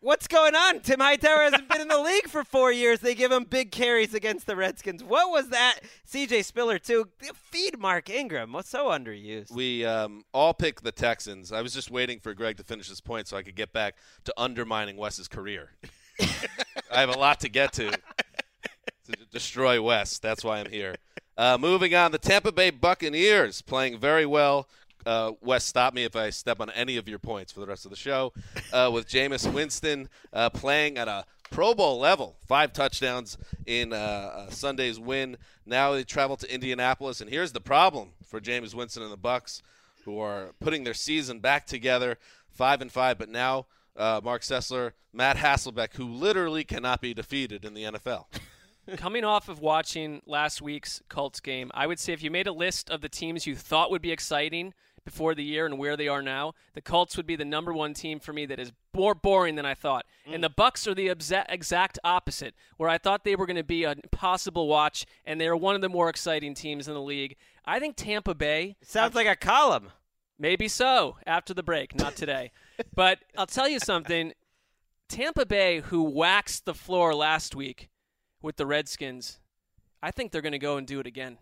What's 0.00 0.28
going 0.28 0.54
on? 0.54 0.78
Tim 0.80 1.00
Hightower 1.00 1.42
hasn't 1.42 1.68
been 1.68 1.80
in 1.80 1.88
the 1.88 2.00
league 2.00 2.28
for 2.28 2.44
four 2.44 2.70
years. 2.70 3.00
They 3.00 3.16
give 3.16 3.32
him 3.32 3.42
big 3.42 3.72
carries 3.72 4.14
against 4.14 4.46
the 4.46 4.54
Redskins. 4.54 5.02
What 5.02 5.32
was 5.32 5.48
that? 5.48 5.80
CJ 6.08 6.44
Spiller 6.44 6.78
too. 6.78 7.08
Feed 7.34 7.80
Mark 7.80 8.08
Ingram. 8.08 8.52
What's 8.52 8.68
so 8.70 8.86
underused? 8.86 9.50
We 9.50 9.84
um, 9.84 10.22
all 10.32 10.54
pick 10.54 10.82
the 10.82 10.92
Texans. 10.92 11.50
I 11.50 11.62
was 11.62 11.74
just 11.74 11.90
waiting 11.90 12.20
for 12.20 12.32
Greg 12.32 12.58
to 12.58 12.64
finish 12.64 12.88
his 12.88 13.00
point 13.00 13.26
so 13.26 13.36
I 13.36 13.42
could 13.42 13.56
get 13.56 13.72
back 13.72 13.96
to 14.24 14.34
undermining 14.36 14.96
Wes's 14.96 15.26
career. 15.26 15.72
I 16.20 17.00
have 17.00 17.10
a 17.10 17.18
lot 17.18 17.40
to 17.40 17.48
get 17.48 17.72
to 17.72 17.90
to 17.90 19.16
destroy 19.32 19.82
Wes. 19.82 20.20
That's 20.20 20.44
why 20.44 20.60
I'm 20.60 20.70
here. 20.70 20.94
Uh, 21.36 21.58
moving 21.58 21.94
on, 21.96 22.12
the 22.12 22.18
Tampa 22.18 22.52
Bay 22.52 22.70
Buccaneers 22.70 23.62
playing 23.62 23.98
very 23.98 24.26
well. 24.26 24.68
Uh, 25.08 25.32
Wes, 25.40 25.64
stop 25.64 25.94
me 25.94 26.04
if 26.04 26.14
I 26.14 26.28
step 26.28 26.60
on 26.60 26.68
any 26.72 26.98
of 26.98 27.08
your 27.08 27.18
points 27.18 27.50
for 27.50 27.60
the 27.60 27.66
rest 27.66 27.86
of 27.86 27.90
the 27.90 27.96
show. 27.96 28.34
Uh, 28.74 28.90
with 28.92 29.08
Jameis 29.08 29.50
Winston 29.50 30.10
uh, 30.34 30.50
playing 30.50 30.98
at 30.98 31.08
a 31.08 31.24
Pro 31.50 31.72
Bowl 31.72 31.98
level, 31.98 32.36
five 32.46 32.74
touchdowns 32.74 33.38
in 33.64 33.94
uh, 33.94 33.96
uh, 33.96 34.50
Sunday's 34.50 35.00
win. 35.00 35.38
Now 35.64 35.92
they 35.92 36.04
travel 36.04 36.36
to 36.36 36.54
Indianapolis, 36.54 37.22
and 37.22 37.30
here's 37.30 37.52
the 37.52 37.60
problem 37.60 38.10
for 38.22 38.38
Jameis 38.38 38.74
Winston 38.74 39.02
and 39.02 39.10
the 39.10 39.16
Bucs, 39.16 39.62
who 40.04 40.20
are 40.20 40.52
putting 40.60 40.84
their 40.84 40.92
season 40.92 41.40
back 41.40 41.66
together, 41.66 42.18
five 42.50 42.82
and 42.82 42.92
five. 42.92 43.16
But 43.16 43.30
now 43.30 43.64
uh, 43.96 44.20
Mark 44.22 44.42
Sessler, 44.42 44.92
Matt 45.14 45.38
Hasselbeck, 45.38 45.94
who 45.94 46.04
literally 46.04 46.64
cannot 46.64 47.00
be 47.00 47.14
defeated 47.14 47.64
in 47.64 47.72
the 47.72 47.84
NFL. 47.84 48.26
Coming 48.98 49.24
off 49.24 49.48
of 49.48 49.58
watching 49.58 50.20
last 50.26 50.60
week's 50.60 51.00
Colts 51.08 51.40
game, 51.40 51.70
I 51.72 51.86
would 51.86 51.98
say 51.98 52.12
if 52.12 52.22
you 52.22 52.30
made 52.30 52.46
a 52.46 52.52
list 52.52 52.90
of 52.90 53.00
the 53.00 53.08
teams 53.08 53.46
you 53.46 53.56
thought 53.56 53.90
would 53.90 54.02
be 54.02 54.12
exciting 54.12 54.74
before 55.08 55.34
the 55.34 55.42
year 55.42 55.64
and 55.64 55.78
where 55.78 55.96
they 55.96 56.06
are 56.06 56.20
now, 56.20 56.52
the 56.74 56.82
Colts 56.82 57.16
would 57.16 57.26
be 57.26 57.34
the 57.34 57.44
number 57.44 57.72
one 57.72 57.94
team 57.94 58.20
for 58.20 58.34
me 58.34 58.44
that 58.44 58.60
is 58.60 58.72
more 58.94 59.14
boring 59.14 59.54
than 59.54 59.64
I 59.64 59.72
thought. 59.72 60.04
And 60.26 60.36
mm. 60.36 60.40
the 60.42 60.50
Bucs 60.50 60.86
are 60.86 60.94
the 60.94 61.08
exa- 61.08 61.46
exact 61.48 61.98
opposite, 62.04 62.54
where 62.76 62.90
I 62.90 62.98
thought 62.98 63.24
they 63.24 63.34
were 63.34 63.46
going 63.46 63.56
to 63.56 63.64
be 63.64 63.84
an 63.84 64.00
impossible 64.04 64.68
watch, 64.68 65.06
and 65.24 65.40
they're 65.40 65.56
one 65.56 65.74
of 65.74 65.80
the 65.80 65.88
more 65.88 66.10
exciting 66.10 66.52
teams 66.52 66.88
in 66.88 66.94
the 66.94 67.00
league. 67.00 67.36
I 67.64 67.78
think 67.80 67.96
Tampa 67.96 68.34
Bay 68.34 68.76
Sounds 68.82 69.14
like 69.14 69.26
a 69.26 69.34
column. 69.34 69.92
Maybe 70.38 70.68
so 70.68 71.16
after 71.26 71.54
the 71.54 71.62
break, 71.62 71.94
not 71.94 72.14
today. 72.14 72.52
but 72.94 73.20
I'll 73.36 73.46
tell 73.46 73.68
you 73.68 73.80
something 73.80 74.34
Tampa 75.08 75.46
Bay, 75.46 75.80
who 75.80 76.02
waxed 76.02 76.66
the 76.66 76.74
floor 76.74 77.14
last 77.14 77.56
week 77.56 77.88
with 78.42 78.56
the 78.56 78.66
Redskins, 78.66 79.40
I 80.02 80.10
think 80.10 80.32
they're 80.32 80.42
going 80.42 80.52
to 80.52 80.58
go 80.58 80.76
and 80.76 80.86
do 80.86 81.00
it 81.00 81.06
again. 81.06 81.38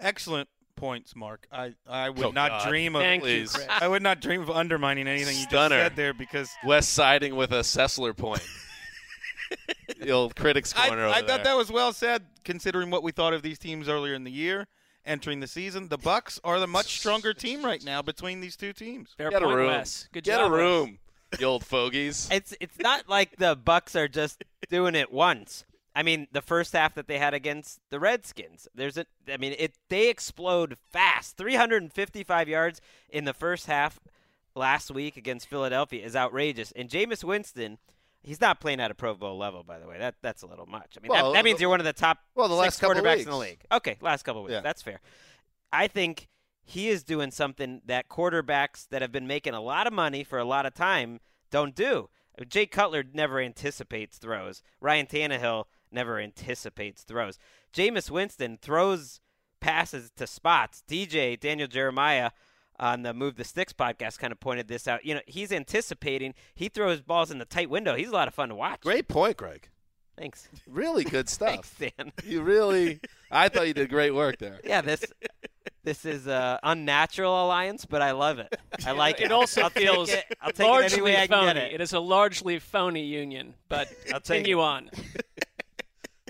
Excellent 0.00 0.48
points, 0.76 1.16
Mark. 1.16 1.46
I, 1.50 1.72
I 1.88 2.10
would 2.10 2.24
Oh, 2.24 2.30
not 2.30 2.50
God. 2.50 2.68
dream 2.68 2.94
of 2.94 3.02
Thank 3.02 3.22
please. 3.22 3.52
you, 3.54 3.60
Chris. 3.60 3.66
I 3.82 3.88
would 3.88 4.02
not 4.02 4.20
dream 4.20 4.40
of 4.42 4.50
undermining 4.50 5.08
anything 5.08 5.36
you 5.36 5.42
Stunner. 5.44 5.76
just 5.76 5.84
said 5.90 5.96
there 5.96 6.14
because 6.14 6.50
Wes 6.64 6.86
siding 6.86 7.34
with 7.34 7.50
a 7.52 7.60
Sessler 7.60 8.16
point. 8.16 8.42
the 10.00 10.10
old 10.10 10.36
critics 10.36 10.74
I, 10.76 10.88
corner 10.88 11.04
I 11.06 11.06
over 11.06 11.14
thought 11.20 11.26
there. 11.26 11.44
that 11.44 11.56
was 11.56 11.70
well 11.70 11.92
said 11.92 12.22
considering 12.44 12.90
what 12.90 13.02
we 13.02 13.12
thought 13.12 13.32
of 13.32 13.42
these 13.42 13.58
teams 13.58 13.88
earlier 13.88 14.14
in 14.14 14.24
the 14.24 14.30
year 14.30 14.66
entering 15.04 15.38
the 15.40 15.46
season. 15.46 15.88
The 15.88 15.98
Bucs 15.98 16.40
are 16.42 16.58
the 16.58 16.66
much 16.66 16.98
stronger 16.98 17.32
team 17.32 17.64
right 17.64 17.82
now 17.84 18.02
between 18.02 18.40
these 18.40 18.56
two 18.56 18.72
teams. 18.72 19.14
Fair 19.16 19.30
Get 19.30 19.42
a 19.42 19.46
room. 19.46 19.68
Wes. 19.68 20.08
Good 20.12 20.24
Get 20.24 20.38
job, 20.38 20.48
a 20.48 20.54
Wes. 20.54 20.58
room, 20.60 20.98
you 21.38 21.46
old 21.46 21.64
fogies. 21.64 22.28
It's 22.32 22.54
it's 22.60 22.78
not 22.80 23.08
like 23.08 23.36
the 23.36 23.56
Bucs 23.56 23.94
are 23.94 24.08
just 24.08 24.42
doing 24.68 24.94
it 24.96 25.12
once. 25.12 25.64
I 25.96 26.02
mean, 26.02 26.28
the 26.30 26.42
first 26.42 26.74
half 26.74 26.94
that 26.94 27.08
they 27.08 27.18
had 27.18 27.32
against 27.32 27.80
the 27.88 27.98
Redskins, 27.98 28.68
there's 28.74 28.98
a 28.98 29.06
I 29.32 29.38
mean, 29.38 29.56
it 29.58 29.72
they 29.88 30.10
explode 30.10 30.76
fast. 30.90 31.38
355 31.38 32.48
yards 32.50 32.82
in 33.08 33.24
the 33.24 33.32
first 33.32 33.64
half 33.64 33.98
last 34.54 34.90
week 34.90 35.16
against 35.16 35.48
Philadelphia 35.48 36.04
is 36.04 36.14
outrageous. 36.14 36.70
And 36.76 36.90
Jameis 36.90 37.24
Winston, 37.24 37.78
he's 38.22 38.42
not 38.42 38.60
playing 38.60 38.78
at 38.78 38.90
a 38.90 38.94
Pro 38.94 39.14
Bowl 39.14 39.38
level, 39.38 39.62
by 39.62 39.78
the 39.78 39.88
way. 39.88 39.96
That 39.98 40.16
that's 40.20 40.42
a 40.42 40.46
little 40.46 40.66
much. 40.66 40.98
I 40.98 41.00
mean, 41.00 41.08
Well, 41.08 41.32
that, 41.32 41.38
that 41.38 41.44
means 41.46 41.56
uh, 41.56 41.60
you're 41.62 41.70
one 41.70 41.80
of 41.80 41.86
the 41.86 41.94
top 41.94 42.18
well, 42.34 42.48
the 42.48 42.56
six 42.56 42.62
last 42.62 42.80
couple 42.80 43.02
quarterbacks 43.02 43.16
weeks. 43.16 43.24
in 43.24 43.30
the 43.30 43.38
league. 43.38 43.60
Okay, 43.72 43.96
last 44.02 44.22
couple 44.24 44.42
weeks. 44.42 44.52
Yeah. 44.52 44.60
That's 44.60 44.82
fair. 44.82 45.00
I 45.72 45.88
think 45.88 46.28
he 46.62 46.88
is 46.90 47.04
doing 47.04 47.30
something 47.30 47.80
that 47.86 48.10
quarterbacks 48.10 48.86
that 48.90 49.00
have 49.00 49.12
been 49.12 49.26
making 49.26 49.54
a 49.54 49.62
lot 49.62 49.86
of 49.86 49.94
money 49.94 50.24
for 50.24 50.38
a 50.38 50.44
lot 50.44 50.66
of 50.66 50.74
time 50.74 51.20
don't 51.50 51.74
do. 51.74 52.10
Jay 52.46 52.66
Cutler 52.66 53.02
never 53.14 53.40
anticipates 53.40 54.18
throws. 54.18 54.62
Ryan 54.80 55.06
Tannehill 55.06 55.64
never 55.96 56.20
anticipates 56.20 57.02
throws. 57.02 57.38
Jameis 57.72 58.10
Winston 58.10 58.58
throws 58.62 59.20
passes 59.60 60.12
to 60.16 60.26
spots. 60.28 60.84
DJ 60.88 61.38
Daniel 61.40 61.66
Jeremiah 61.66 62.30
on 62.78 63.02
the 63.02 63.12
Move 63.14 63.36
the 63.36 63.44
Sticks 63.44 63.72
podcast 63.72 64.18
kind 64.18 64.32
of 64.32 64.38
pointed 64.38 64.68
this 64.68 64.86
out. 64.86 65.04
You 65.04 65.14
know, 65.14 65.20
he's 65.26 65.50
anticipating. 65.50 66.34
He 66.54 66.68
throws 66.68 67.00
balls 67.00 67.30
in 67.30 67.38
the 67.38 67.44
tight 67.46 67.70
window. 67.70 67.96
He's 67.96 68.08
a 68.10 68.12
lot 68.12 68.28
of 68.28 68.34
fun 68.34 68.50
to 68.50 68.54
watch. 68.54 68.80
Great 68.82 69.08
point, 69.08 69.36
Greg. 69.36 69.68
Thanks. 70.16 70.48
Really 70.66 71.04
good 71.04 71.28
stuff. 71.28 71.48
Thanks, 71.48 71.68
stuff. 71.70 71.90
Dan. 71.96 72.12
You 72.24 72.42
really, 72.42 73.00
I 73.30 73.48
thought 73.48 73.66
you 73.66 73.74
did 73.74 73.88
great 73.90 74.14
work 74.14 74.38
there. 74.38 74.60
Yeah, 74.64 74.80
this 74.82 75.04
this 75.84 76.04
is 76.04 76.26
a 76.26 76.58
unnatural 76.62 77.44
alliance, 77.46 77.84
but 77.86 78.02
I 78.02 78.10
love 78.12 78.38
it. 78.38 78.58
I 78.84 78.92
like 78.92 79.20
it. 79.20 79.26
It 79.26 79.32
also 79.32 79.62
I'll 79.62 79.70
feels 79.70 80.08
take 80.08 80.24
it. 80.30 80.38
I'll 80.40 80.52
take 80.52 80.66
it 80.66 80.68
largely 80.70 80.94
any 80.98 81.02
way 81.02 81.16
I 81.16 81.26
can 81.26 81.28
phony. 81.28 81.46
get 81.46 81.56
it. 81.56 81.72
it 81.74 81.80
is 81.80 81.92
a 81.92 82.00
largely 82.00 82.58
phony 82.58 83.04
union, 83.04 83.54
but 83.68 83.88
I'll 84.12 84.20
take 84.20 84.38
continue 84.44 84.60
on. 84.60 84.90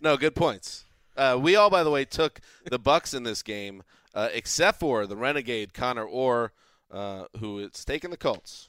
No, 0.06 0.16
good 0.16 0.36
points. 0.36 0.84
Uh, 1.16 1.36
we 1.42 1.56
all, 1.56 1.68
by 1.68 1.82
the 1.82 1.90
way, 1.90 2.04
took 2.04 2.38
the 2.64 2.78
Bucs 2.78 3.12
in 3.12 3.24
this 3.24 3.42
game, 3.42 3.82
uh, 4.14 4.28
except 4.32 4.78
for 4.78 5.04
the 5.04 5.16
renegade 5.16 5.74
Connor 5.74 6.04
Orr, 6.04 6.52
uh, 6.92 7.24
who 7.40 7.58
is 7.58 7.84
taking 7.84 8.10
the 8.10 8.16
Colts. 8.16 8.68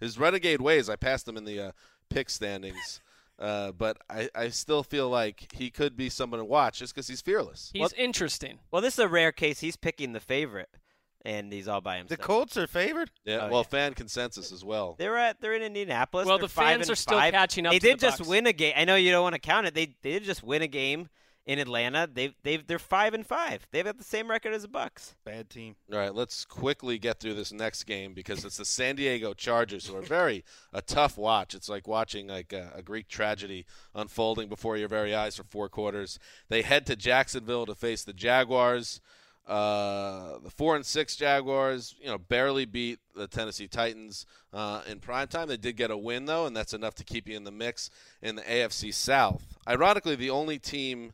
His 0.00 0.18
renegade 0.18 0.60
ways, 0.60 0.90
I 0.90 0.96
passed 0.96 1.28
him 1.28 1.36
in 1.36 1.44
the 1.44 1.68
uh, 1.68 1.72
pick 2.10 2.28
standings, 2.28 3.00
uh, 3.38 3.70
but 3.78 3.98
I, 4.10 4.28
I 4.34 4.48
still 4.48 4.82
feel 4.82 5.08
like 5.08 5.52
he 5.54 5.70
could 5.70 5.96
be 5.96 6.08
someone 6.08 6.40
to 6.40 6.44
watch 6.44 6.80
just 6.80 6.92
because 6.92 7.06
he's 7.06 7.22
fearless. 7.22 7.70
He's 7.72 7.92
interesting. 7.92 8.58
Well, 8.72 8.82
this 8.82 8.94
is 8.94 8.98
a 8.98 9.08
rare 9.08 9.30
case. 9.30 9.60
He's 9.60 9.76
picking 9.76 10.14
the 10.14 10.20
favorite 10.20 10.78
and 11.26 11.52
he's 11.52 11.68
all 11.68 11.80
by 11.80 11.96
himself. 11.98 12.18
The. 12.20 12.24
Colts 12.24 12.56
are 12.56 12.66
favored. 12.66 13.10
Yeah, 13.24 13.40
Oh, 13.42 13.48
well, 13.50 13.58
yeah. 13.60 13.62
fan 13.64 13.94
consensus 13.94 14.52
as 14.52 14.64
well. 14.64 14.94
They're 14.98 15.16
at 15.18 15.40
they're 15.40 15.54
in 15.54 15.62
Indianapolis. 15.62 16.26
Well, 16.26 16.38
They're 16.38 16.46
the 16.46 16.52
five 16.52 16.76
fans 16.78 16.90
are 16.90 16.94
still 16.94 17.18
five. 17.18 17.32
catching 17.34 17.66
up 17.66 17.72
They 17.72 17.78
to 17.80 17.86
the 17.86 17.92
did 17.92 18.00
just 18.00 18.20
Bucs. 18.22 18.26
win 18.28 18.46
a 18.46 18.52
game. 18.52 18.72
I 18.76 18.84
know 18.84 18.94
you 18.96 19.10
don't 19.10 19.22
want 19.22 19.34
to 19.34 19.40
count 19.40 19.66
it. 19.66 19.74
They 19.74 19.94
they 20.02 20.12
did 20.12 20.24
just 20.24 20.42
win 20.42 20.62
a 20.62 20.66
game 20.68 21.08
in 21.46 21.58
Atlanta. 21.60 22.08
They 22.12 22.34
they 22.42 22.56
they're 22.56 22.78
five 22.78 23.14
and 23.14 23.24
five. 23.26 23.66
They've 23.70 23.84
got 23.84 23.98
the 23.98 24.04
same 24.04 24.28
record 24.28 24.52
as 24.52 24.62
the 24.62 24.68
Bucs. 24.68 25.14
Bad 25.24 25.48
team. 25.50 25.76
All 25.92 25.98
right, 25.98 26.12
let's 26.14 26.44
quickly 26.44 26.98
get 26.98 27.20
through 27.20 27.34
this 27.34 27.52
next 27.52 27.84
game 27.84 28.14
because 28.14 28.44
it's 28.44 28.56
the 28.56 28.64
San 28.64 28.96
Diego 28.96 29.32
Chargers 29.32 29.86
who 29.86 29.96
are 29.96 30.02
very 30.02 30.44
a 30.72 30.82
tough 30.82 31.16
watch. 31.16 31.54
It's 31.54 31.68
like 31.68 31.86
watching 31.86 32.26
like 32.26 32.52
a, 32.52 32.72
a 32.74 32.82
Greek 32.82 33.08
tragedy 33.08 33.64
unfolding 33.94 34.48
before 34.48 34.76
your 34.76 34.88
very 34.88 35.14
eyes 35.14 35.36
for 35.36 35.44
four 35.44 35.68
quarters. 35.68 36.18
They 36.48 36.62
head 36.62 36.84
to 36.86 36.96
Jacksonville 36.96 37.66
to 37.66 37.74
face 37.76 38.02
the 38.04 38.12
Jaguars. 38.12 39.00
Uh, 39.46 40.38
the 40.42 40.50
four 40.50 40.74
and 40.74 40.84
six 40.84 41.14
Jaguars, 41.14 41.94
you 42.00 42.08
know, 42.08 42.18
barely 42.18 42.64
beat 42.64 42.98
the 43.14 43.28
Tennessee 43.28 43.68
Titans 43.68 44.26
uh, 44.52 44.82
in 44.88 44.98
prime 44.98 45.28
time. 45.28 45.46
They 45.46 45.56
did 45.56 45.76
get 45.76 45.92
a 45.92 45.96
win 45.96 46.24
though, 46.24 46.46
and 46.46 46.56
that's 46.56 46.74
enough 46.74 46.96
to 46.96 47.04
keep 47.04 47.28
you 47.28 47.36
in 47.36 47.44
the 47.44 47.52
mix 47.52 47.88
in 48.20 48.34
the 48.34 48.42
AFC 48.42 48.92
South. 48.92 49.56
Ironically, 49.68 50.16
the 50.16 50.30
only 50.30 50.58
team 50.58 51.12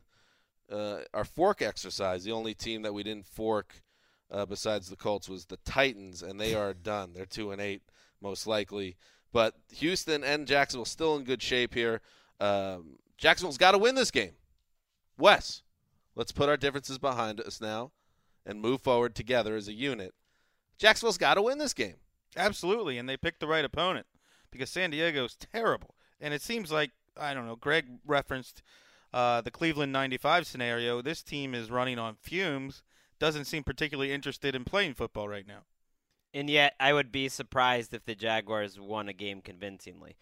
uh, 0.71 1.01
our 1.13 1.25
fork 1.25 1.61
exercise, 1.61 2.23
the 2.23 2.31
only 2.31 2.55
team 2.55 2.81
that 2.81 2.93
we 2.93 3.03
didn't 3.03 3.27
fork 3.27 3.83
uh, 4.31 4.45
besides 4.45 4.89
the 4.89 4.95
Colts 4.95 5.29
was 5.29 5.45
the 5.45 5.57
Titans, 5.57 6.23
and 6.23 6.41
they 6.41 6.55
are 6.55 6.73
done. 6.73 7.11
They're 7.13 7.27
two 7.27 7.51
and 7.51 7.61
eight, 7.61 7.83
most 8.19 8.47
likely. 8.47 8.97
But 9.31 9.53
Houston 9.75 10.23
and 10.23 10.47
Jacksonville 10.47 10.85
still 10.85 11.15
in 11.17 11.23
good 11.23 11.41
shape 11.41 11.75
here. 11.75 12.01
Um, 12.39 12.97
Jacksonville's 13.17 13.59
got 13.59 13.71
to 13.71 13.77
win 13.77 13.93
this 13.93 14.11
game. 14.11 14.33
Wes, 15.19 15.61
let's 16.15 16.31
put 16.31 16.49
our 16.49 16.57
differences 16.57 16.97
behind 16.97 17.39
us 17.39 17.61
now 17.61 17.91
and 18.45 18.61
move 18.61 18.81
forward 18.81 19.15
together 19.15 19.55
as 19.55 19.67
a 19.67 19.73
unit. 19.73 20.13
Jacksonville's 20.77 21.17
got 21.17 21.35
to 21.35 21.41
win 21.41 21.57
this 21.57 21.73
game. 21.73 21.95
Absolutely, 22.35 22.97
and 22.97 23.07
they 23.07 23.17
picked 23.17 23.39
the 23.39 23.47
right 23.47 23.65
opponent 23.65 24.07
because 24.51 24.69
San 24.69 24.91
Diego's 24.91 25.35
terrible. 25.35 25.95
And 26.19 26.33
it 26.33 26.41
seems 26.41 26.71
like 26.71 26.91
I 27.19 27.33
don't 27.33 27.45
know. 27.45 27.55
Greg 27.55 27.85
referenced 28.05 28.63
uh, 29.13 29.41
the 29.41 29.51
Cleveland 29.51 29.93
'95 29.93 30.47
scenario. 30.47 31.01
This 31.01 31.21
team 31.21 31.53
is 31.53 31.69
running 31.69 31.99
on 31.99 32.15
fumes. 32.15 32.81
Doesn't 33.19 33.45
seem 33.45 33.63
particularly 33.63 34.11
interested 34.11 34.55
in 34.55 34.65
playing 34.65 34.95
football 34.95 35.27
right 35.27 35.47
now. 35.47 35.63
And 36.33 36.49
yet, 36.49 36.73
I 36.79 36.93
would 36.93 37.11
be 37.11 37.29
surprised 37.29 37.93
if 37.93 38.05
the 38.05 38.15
Jaguars 38.15 38.79
won 38.79 39.07
a 39.07 39.13
game 39.13 39.41
convincingly. 39.41 40.17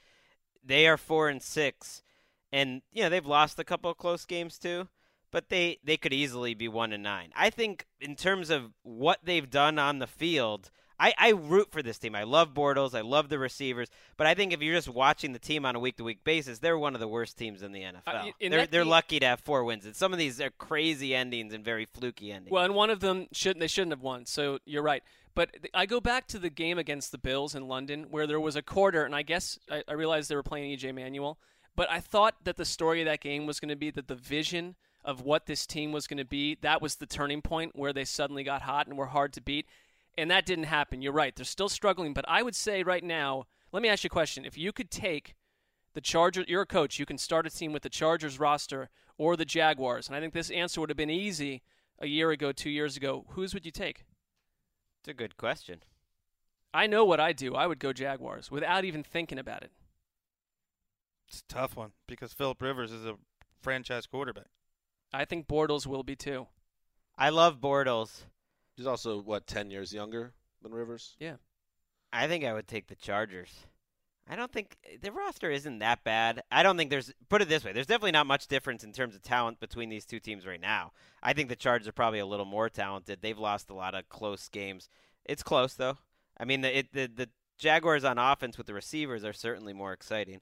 They 0.64 0.86
are 0.88 0.98
four 0.98 1.30
and 1.30 1.42
six, 1.42 2.04
and 2.52 2.82
you 2.92 3.04
know 3.04 3.10
they've 3.10 3.26
lost 3.26 3.60
a 3.60 3.64
couple 3.64 3.90
of 3.90 3.98
close 3.98 4.26
games 4.26 4.60
too, 4.60 4.90
but 5.32 5.50
they 5.50 5.80
they 5.84 5.98
could 5.98 6.13
easily 6.13 6.54
be 6.54 6.67
one 6.67 6.94
and 6.94 7.04
nine. 7.04 7.32
I 7.36 7.50
think 7.50 7.86
in 8.00 8.15
terms 8.15 8.50
of 8.50 8.74
what 8.84 9.20
they've 9.24 9.50
done 9.50 9.80
on 9.80 10.00
the 10.00 10.08
field, 10.08 10.70
I, 11.00 11.13
I 11.17 11.30
root 11.32 11.72
for 11.72 11.82
this 11.82 11.98
team. 11.98 12.13
I 12.13 12.24
love 12.24 12.54
Bortles, 12.54 12.94
I 12.94 13.02
love 13.02 13.30
the 13.30 13.39
receivers, 13.39 13.89
but 14.17 14.28
I 14.28 14.36
think 14.36 14.54
if 14.54 14.62
you're 14.62 14.76
just 14.76 14.88
watching 14.88 15.34
the 15.34 15.39
team 15.39 15.65
on 15.65 15.76
a 15.76 15.80
week 15.80 15.98
to 15.98 16.04
week 16.04 16.24
basis, 16.24 16.60
they're 16.60 16.78
one 16.78 16.94
of 16.94 17.00
the 17.02 17.08
worst 17.08 17.38
teams 17.38 17.63
in 17.63 17.72
the 17.72 17.82
NFL. 17.82 18.02
Uh, 18.06 18.26
in 18.39 18.52
they're 18.52 18.67
they're 18.67 18.84
game- 18.84 18.89
lucky 18.89 19.20
to 19.20 19.26
have 19.26 19.39
four 19.39 19.63
wins, 19.63 19.86
and 19.86 19.96
some 19.96 20.13
of 20.13 20.20
these 20.20 20.39
are 20.39 20.52
crazy 20.52 21.15
endings 21.15 21.54
and 21.54 21.65
very 21.65 21.86
fluky 21.86 22.32
endings. 22.32 22.52
Well, 22.52 22.65
and 22.65 22.76
one 22.76 22.91
of 22.91 23.00
them 23.00 23.28
shouldn't 23.32 23.62
they 23.62 23.67
shouldn't 23.67 23.94
have 23.94 24.04
won. 24.04 24.26
So 24.26 24.60
you're 24.65 24.84
right. 24.84 25.02
But 25.34 25.54
th- 25.54 25.72
I 25.74 25.86
go 25.86 26.02
back 26.02 26.28
to 26.28 26.39
the 26.39 26.50
game 26.50 26.78
against 26.78 27.12
the 27.12 27.17
Bills 27.17 27.56
in 27.56 27.67
London 27.67 28.08
where 28.12 28.28
there 28.28 28.39
was 28.39 28.56
a 28.56 28.62
quarter, 28.62 29.04
and 29.06 29.15
I 29.15 29.22
guess 29.24 29.58
I, 29.72 29.84
I 29.88 29.94
realized 29.94 30.30
they 30.30 30.36
were 30.36 30.44
playing 30.44 30.78
EJ 30.78 30.94
Manuel. 30.94 31.39
But 31.76 31.89
I 31.89 32.00
thought 32.00 32.36
that 32.44 32.58
the 32.58 32.65
story 32.65 33.02
of 33.02 33.06
that 33.06 33.22
game 33.22 33.46
was 33.46 33.60
going 33.60 33.70
to 33.70 33.76
be 33.78 33.91
that 33.91 34.08
the 34.08 34.15
vision 34.15 34.76
of 35.04 35.22
what 35.22 35.46
this 35.46 35.66
team 35.66 35.92
was 35.92 36.08
going 36.08 36.18
to 36.18 36.26
be 36.26 36.58
that 36.62 36.82
was 36.82 36.96
the 36.96 37.06
turning 37.06 37.42
point 37.42 37.76
where 37.76 37.94
they 37.94 38.06
suddenly 38.06 38.44
got 38.44 38.62
hot 38.62 38.88
and 38.88 38.98
were 38.98 39.08
hard 39.08 39.34
to 39.34 39.42
beat, 39.42 39.68
and 40.18 40.30
that 40.30 40.46
didn't 40.46 40.66
happen. 40.66 41.02
You're 41.02 41.14
right; 41.14 41.36
they're 41.36 41.46
still 41.46 41.70
struggling. 41.70 42.14
But 42.14 42.26
I 42.28 42.44
would 42.44 42.56
say 42.56 42.84
right 42.84 43.04
now, 43.04 43.46
let 43.72 43.82
me 43.82 43.90
ask 43.90 44.04
you 44.04 44.10
a 44.10 44.12
question: 44.12 44.46
If 44.46 44.58
you 44.58 44.72
could 44.72 44.92
take 44.92 45.36
the 45.94 46.02
Chargers, 46.02 46.46
you're 46.48 46.62
a 46.62 46.68
coach, 46.68 47.00
you 47.00 47.06
can 47.06 47.18
start 47.18 47.48
a 47.48 47.50
team 47.50 47.74
with 47.74 47.84
the 47.84 47.90
Chargers 47.90 48.40
roster 48.40 48.90
or 49.18 49.36
the 49.36 49.46
Jaguars, 49.46 50.08
and 50.08 50.16
I 50.16 50.20
think 50.20 50.34
this 50.34 50.52
answer 50.52 50.80
would 50.82 50.90
have 50.90 50.98
been 50.98 51.10
easy 51.10 51.62
a 52.00 52.08
year 52.08 52.32
ago, 52.32 52.52
two 52.52 52.70
years 52.70 52.98
ago. 52.98 53.26
Whose 53.30 53.54
would 53.54 53.66
you 53.66 53.72
take? 53.72 54.06
it's 55.02 55.08
a 55.08 55.14
good 55.16 55.36
question. 55.36 55.82
I 56.74 56.86
know 56.86 57.04
what 57.04 57.20
I 57.20 57.34
do. 57.34 57.56
I 57.56 57.66
would 57.66 57.80
go 57.80 57.92
Jaguars 57.92 58.52
without 58.52 58.86
even 58.86 59.04
thinking 59.04 59.40
about 59.40 59.64
it. 59.64 59.72
It's 61.28 61.40
a 61.40 61.54
tough 61.54 61.76
one 61.76 61.92
because 62.08 62.34
Philip 62.34 62.62
Rivers 62.62 62.92
is 62.92 63.06
a 63.06 63.16
franchise 63.62 64.06
quarterback. 64.06 64.48
I 65.13 65.26
think 65.26 65.47
Bortles 65.47 65.86
will 65.86 66.04
be 66.04 66.15
too. 66.15 66.47
I 67.17 67.30
love 67.30 67.60
Bortles. 67.60 68.24
He's 68.76 68.88
also 68.88 69.21
what 69.21 69.47
ten 69.47 69.69
years 69.69 69.93
younger 69.93 70.34
than 70.62 70.71
Rivers. 70.71 71.15
Yeah. 71.19 71.36
I 72.13 72.28
think 72.28 72.43
I 72.43 72.54
would 72.54 72.67
take 72.67 72.88
the 72.88 72.95
Chargers. 72.95 73.65
I 74.30 74.36
don't 74.36 74.52
think 74.52 74.78
the 75.02 75.12
roster 75.12 75.52
isn't 75.52 75.80
that 75.80 76.04
bad. 76.04 76.41
I 76.52 76.63
don't 76.63 76.78
think 76.78 76.89
there's 76.89 77.12
put 77.30 77.41
it 77.41 77.50
this 77.50 77.65
way. 77.65 77.74
There's 77.74 77.88
definitely 77.88 78.12
not 78.12 78.28
much 78.28 78.47
difference 78.47 78.84
in 78.84 78.93
terms 78.93 79.15
of 79.15 79.21
talent 79.21 79.60
between 79.60 79.89
these 79.89 80.06
two 80.06 80.19
teams 80.19 80.45
right 80.45 80.62
now. 80.62 80.91
I 81.21 81.34
think 81.34 81.50
the 81.50 81.56
Chargers 81.56 81.88
are 81.88 81.93
probably 81.93 82.19
a 82.19 82.26
little 82.26 82.45
more 82.45 82.69
talented. 82.69 83.19
They've 83.21 83.38
lost 83.38 83.69
a 83.69 83.74
lot 83.74 83.95
of 83.95 84.08
close 84.10 84.47
games. 84.47 84.89
It's 85.26 85.43
close 85.43 85.74
though. 85.74 85.97
I 86.38 86.45
mean 86.45 86.62
the 86.62 86.78
it, 86.78 86.93
the 86.93 87.08
the 87.13 87.30
Jaguars 87.58 88.04
on 88.04 88.17
offense 88.17 88.58
with 88.58 88.67
the 88.67 88.74
receivers 88.74 89.24
are 89.24 89.34
certainly 89.34 89.74
more 89.74 89.91
exciting. 89.93 90.41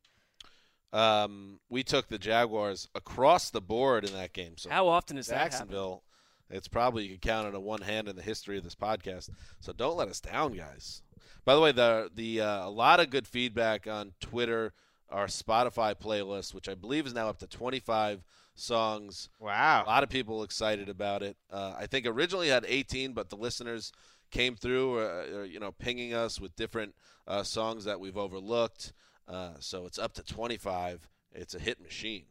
Um, 0.91 1.60
we 1.69 1.84
took 1.84 2.08
the 2.08 2.17
Jaguars 2.17 2.88
across 2.95 3.49
the 3.49 3.62
board 3.62 4.06
in 4.06 4.13
that 4.13 4.34
game. 4.34 4.58
So 4.58 4.69
How 4.69 4.88
often 4.88 5.17
is 5.17 5.28
that? 5.28 5.36
Jacksonville, 5.36 6.04
it's 6.49 6.67
probably 6.67 7.04
you 7.04 7.10
can 7.12 7.19
count 7.19 7.47
it 7.47 7.56
on 7.56 7.63
one 7.63 7.82
hand 7.82 8.08
in 8.08 8.15
the 8.15 8.21
history 8.21 8.58
of 8.58 8.63
this 8.63 8.75
podcast. 8.75 9.30
So 9.60 9.71
don't 9.71 9.97
let 9.97 10.08
us 10.10 10.19
down, 10.19 10.54
guys. 10.54 11.04
By 11.45 11.56
the 11.56 11.62
way, 11.62 11.71
the 11.71 12.10
the 12.13 12.41
uh, 12.41 12.67
a 12.67 12.69
lot 12.69 12.99
of 12.99 13.10
good 13.10 13.28
feedback 13.28 13.88
on 13.88 14.13
Twitter, 14.19 14.73
our 15.10 15.28
Spotify 15.28 15.95
playlist, 15.95 16.54
which 16.54 16.67
I 16.67 16.75
believe 16.75 17.06
is 17.06 17.13
now 17.13 17.30
up 17.30 17.39
to 17.39 17.47
25 17.47 18.23
songs. 18.56 19.30
Wow. 19.39 19.84
A 19.86 19.89
lot 19.89 20.04
of 20.04 20.10
people 20.10 20.43
excited 20.43 20.89
about 20.89 21.23
it. 21.23 21.38
Uh, 21.52 21.75
I 21.78 21.88
think 21.88 22.06
originally 22.06 22.49
had 22.49 22.65
18, 22.67 23.13
but 23.13 23.30
the 23.30 23.38
listeners 23.38 23.91
came 24.32 24.56
through, 24.56 24.99
uh, 24.99 25.25
uh, 25.34 25.41
you 25.43 25.60
know, 25.60 25.71
pinging 25.71 26.13
us 26.13 26.39
with 26.39 26.56
different 26.56 26.93
uh, 27.28 27.43
songs 27.43 27.86
that 27.86 27.99
we've 27.99 28.17
overlooked. 28.17 28.93
Uh, 29.30 29.52
so 29.60 29.86
it's 29.86 30.00
up 30.00 30.13
to 30.13 30.24
25. 30.24 31.08
It's 31.34 31.54
a 31.54 31.60
hit 31.60 31.82
machine. 31.82 32.24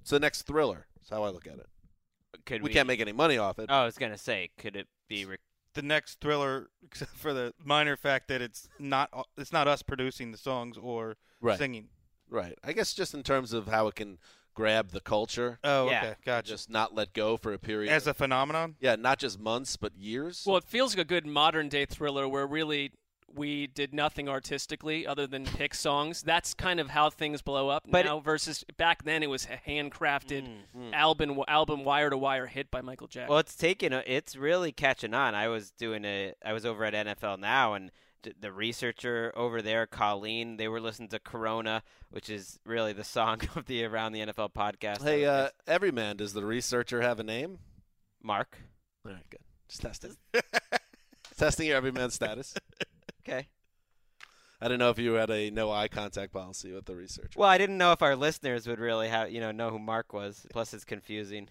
It's 0.00 0.10
the 0.10 0.18
next 0.20 0.42
thriller. 0.42 0.86
That's 0.96 1.10
how 1.10 1.22
I 1.22 1.30
look 1.30 1.46
at 1.46 1.54
it. 1.58 1.66
Could 2.46 2.62
We 2.62 2.70
can't 2.70 2.88
make 2.88 3.00
any 3.00 3.12
money 3.12 3.38
off 3.38 3.58
it. 3.58 3.66
Oh, 3.68 3.74
I 3.82 3.84
was 3.84 3.98
gonna 3.98 4.18
say, 4.18 4.50
could 4.58 4.74
it 4.76 4.88
be? 5.08 5.24
Re- 5.24 5.36
The 5.74 5.82
next 5.82 6.20
thriller, 6.20 6.70
except 6.84 7.12
for 7.12 7.32
the 7.32 7.52
minor 7.64 7.96
fact 7.96 8.28
that 8.28 8.40
it's 8.42 8.68
not 8.78 9.10
it's 9.36 9.52
not 9.52 9.68
us 9.68 9.82
producing 9.82 10.32
the 10.32 10.38
songs 10.38 10.76
or 10.76 11.16
Right. 11.40 11.58
singing. 11.58 11.88
Right. 12.28 12.58
I 12.64 12.72
guess 12.72 12.92
just 12.94 13.14
in 13.14 13.22
terms 13.22 13.52
of 13.52 13.66
how 13.68 13.86
it 13.88 13.94
can 13.94 14.18
grab 14.54 14.90
the 14.90 15.00
culture, 15.00 15.58
Oh, 15.64 15.88
Yeah. 15.90 16.02
okay, 16.02 16.14
gotcha. 16.24 16.48
just 16.48 16.68
not 16.70 16.94
let 16.94 17.12
go 17.12 17.36
for 17.36 17.52
a 17.52 17.58
period. 17.58 17.90
As 17.92 18.06
a 18.06 18.14
phenomenon. 18.14 18.76
yeah, 18.80 18.96
not 18.96 19.18
just 19.18 19.38
months, 19.40 19.76
but 19.76 19.96
years. 19.96 20.44
Well, 20.46 20.56
it 20.56 20.64
feels 20.64 20.94
like 20.94 21.02
a 21.02 21.08
good 21.08 21.26
modern 21.26 21.68
day 21.68 21.86
thriller 21.86 22.28
where 22.28 22.46
really 22.46 22.92
we 23.34 23.66
did 23.66 23.94
nothing 23.94 24.28
artistically 24.28 25.06
other 25.06 25.26
than 25.26 25.44
pick 25.44 25.74
songs. 25.74 26.22
That's 26.22 26.52
kind 26.54 26.80
of 26.80 26.90
how 26.90 27.10
things 27.10 27.42
blow 27.42 27.68
up 27.68 27.84
But- 27.88 28.06
now 28.06 28.20
versus 28.20 28.64
back 28.76 29.04
then 29.04 29.22
it 29.22 29.28
was 29.30 29.46
a 29.46 29.56
handcrafted 29.70 30.48
Mm. 30.76 30.92
album 30.92 31.40
album 31.48 31.84
wire 31.84 32.10
to 32.10 32.18
wire 32.18 32.46
hit 32.46 32.70
by 32.70 32.80
Michael 32.80 33.06
Jackson. 33.06 33.30
Well, 33.30 33.38
it's 33.38 33.54
taking. 33.56 33.92
A, 33.92 34.02
it's 34.06 34.36
really 34.36 34.72
catching 34.72 35.14
on. 35.14 35.34
I 35.34 35.48
was 35.48 35.70
doing 35.70 36.04
a. 36.04 36.34
I 36.44 36.52
was 36.52 36.64
over 36.66 36.84
at 36.84 36.94
NFL 36.94 37.38
now, 37.38 37.74
and 37.74 37.90
the 38.38 38.52
researcher 38.52 39.32
over 39.34 39.62
there, 39.62 39.86
Colleen, 39.86 40.58
they 40.58 40.68
were 40.68 40.80
listening 40.80 41.08
to 41.08 41.18
Corona, 41.18 41.82
which 42.10 42.28
is 42.28 42.58
really 42.66 42.92
the 42.92 43.04
song 43.04 43.40
of 43.56 43.64
the 43.66 43.84
Around 43.84 44.12
the 44.12 44.20
NFL 44.20 44.52
podcast. 44.52 45.02
hey, 45.02 45.24
I 45.26 45.28
uh, 45.30 45.42
guess. 45.44 45.52
everyman, 45.66 46.16
does 46.18 46.32
the 46.34 46.44
researcher 46.44 47.00
have 47.00 47.18
a 47.18 47.24
name? 47.24 47.58
Mark. 48.22 48.58
All 49.06 49.12
right, 49.12 49.24
good. 49.30 49.40
Just 49.68 49.82
testing. 49.82 50.16
testing 51.38 51.68
your 51.68 51.76
everyman 51.76 52.10
status. 52.10 52.54
Okay. 53.20 53.48
I 54.62 54.66
didn't 54.66 54.80
know 54.80 54.90
if 54.90 54.98
you 54.98 55.14
had 55.14 55.30
a 55.30 55.50
no 55.50 55.70
eye 55.70 55.88
contact 55.88 56.32
policy 56.32 56.72
with 56.72 56.84
the 56.84 56.94
researcher. 56.94 57.30
Well, 57.38 57.48
I 57.48 57.56
didn't 57.56 57.78
know 57.78 57.92
if 57.92 58.02
our 58.02 58.14
listeners 58.14 58.66
would 58.66 58.78
really 58.78 59.08
have, 59.08 59.30
you 59.30 59.40
know, 59.40 59.52
know 59.52 59.70
who 59.70 59.78
Mark 59.78 60.12
was. 60.12 60.46
Plus, 60.50 60.74
it's 60.74 60.84
confusing. 60.84 61.48